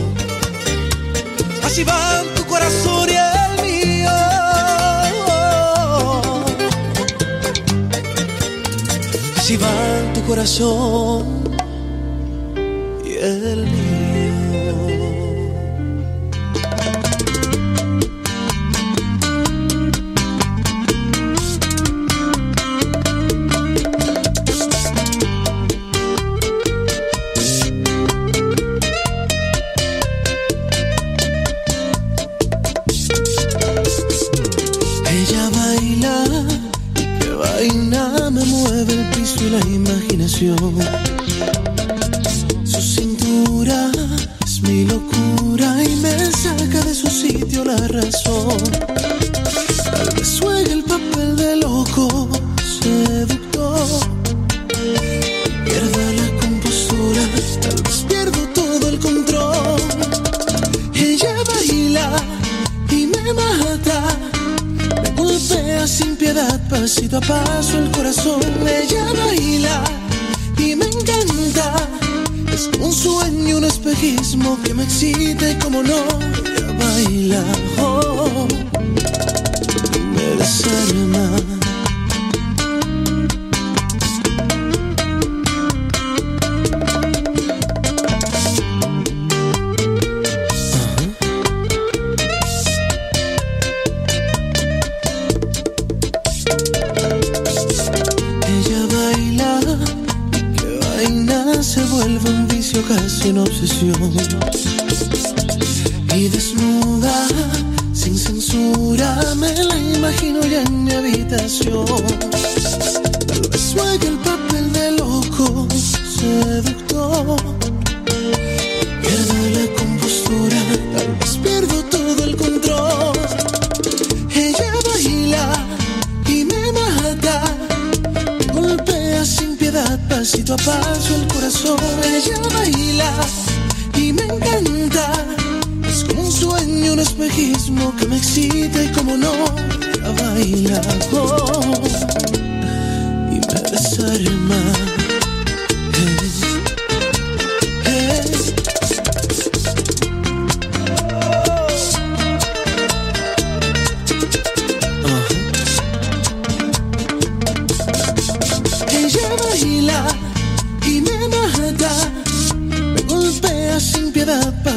así 1.65 1.85
van 1.85 2.25
tu 2.37 2.45
corazón 2.47 3.09
y 3.11 3.17
el 3.31 3.53
mío. 3.65 4.11
Así 9.37 9.57
van 9.57 10.13
tu 10.15 10.23
corazón 10.23 11.42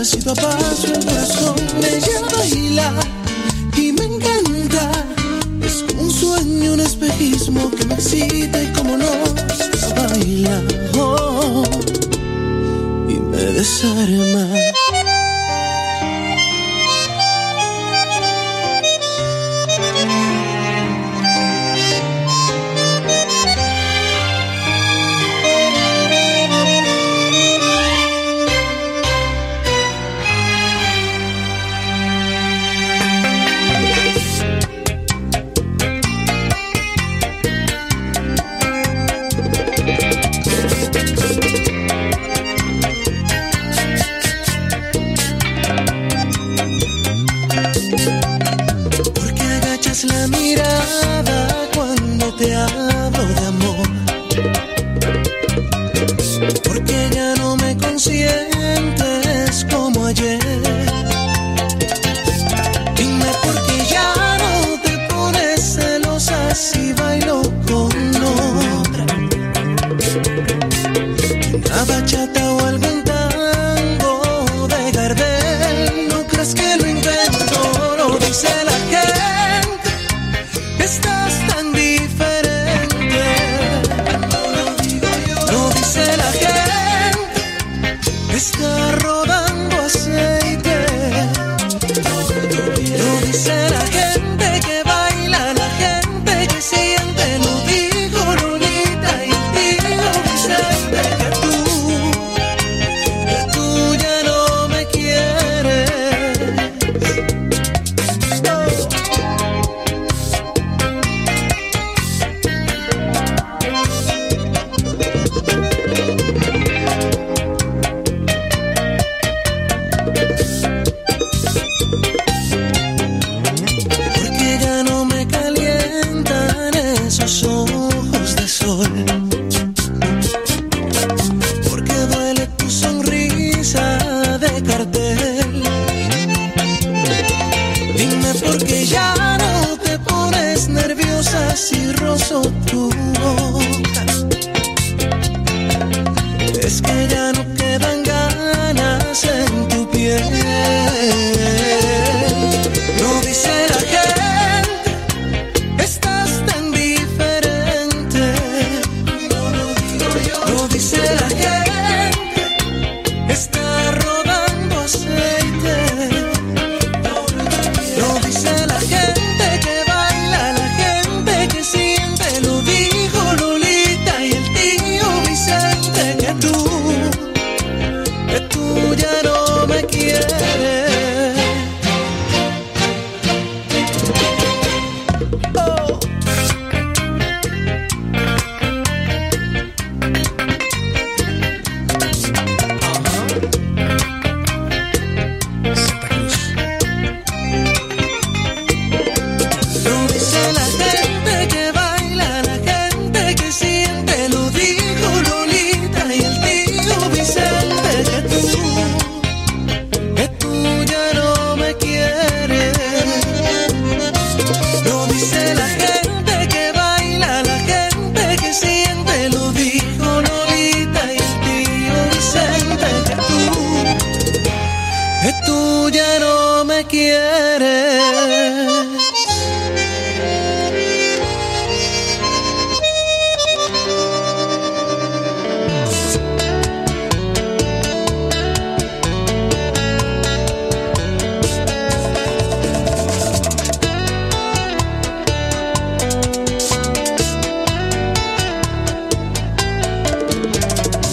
Despacito 0.06 0.34
a 0.34 0.36
paso 0.36 0.86
el 0.86 1.04
corazón 1.04 1.56
me 1.82 1.90
lleva 2.00 2.28
a 2.28 2.38
bailar 2.38 3.08
y 3.76 3.92
me 3.92 4.04
encanta. 4.04 4.92
Es 5.64 5.84
como 5.88 6.04
un 6.04 6.12
sueño, 6.12 6.74
un 6.74 6.80
espejismo 6.80 7.72
que 7.72 7.86
me 7.86 7.96
excita 7.96 8.62
y 8.62 8.68
como 8.68 8.98
no, 8.98 9.08
baila 9.96 10.62
oh, 11.00 11.64
y 13.10 13.14
me 13.16 13.38
desarma. 13.38 14.48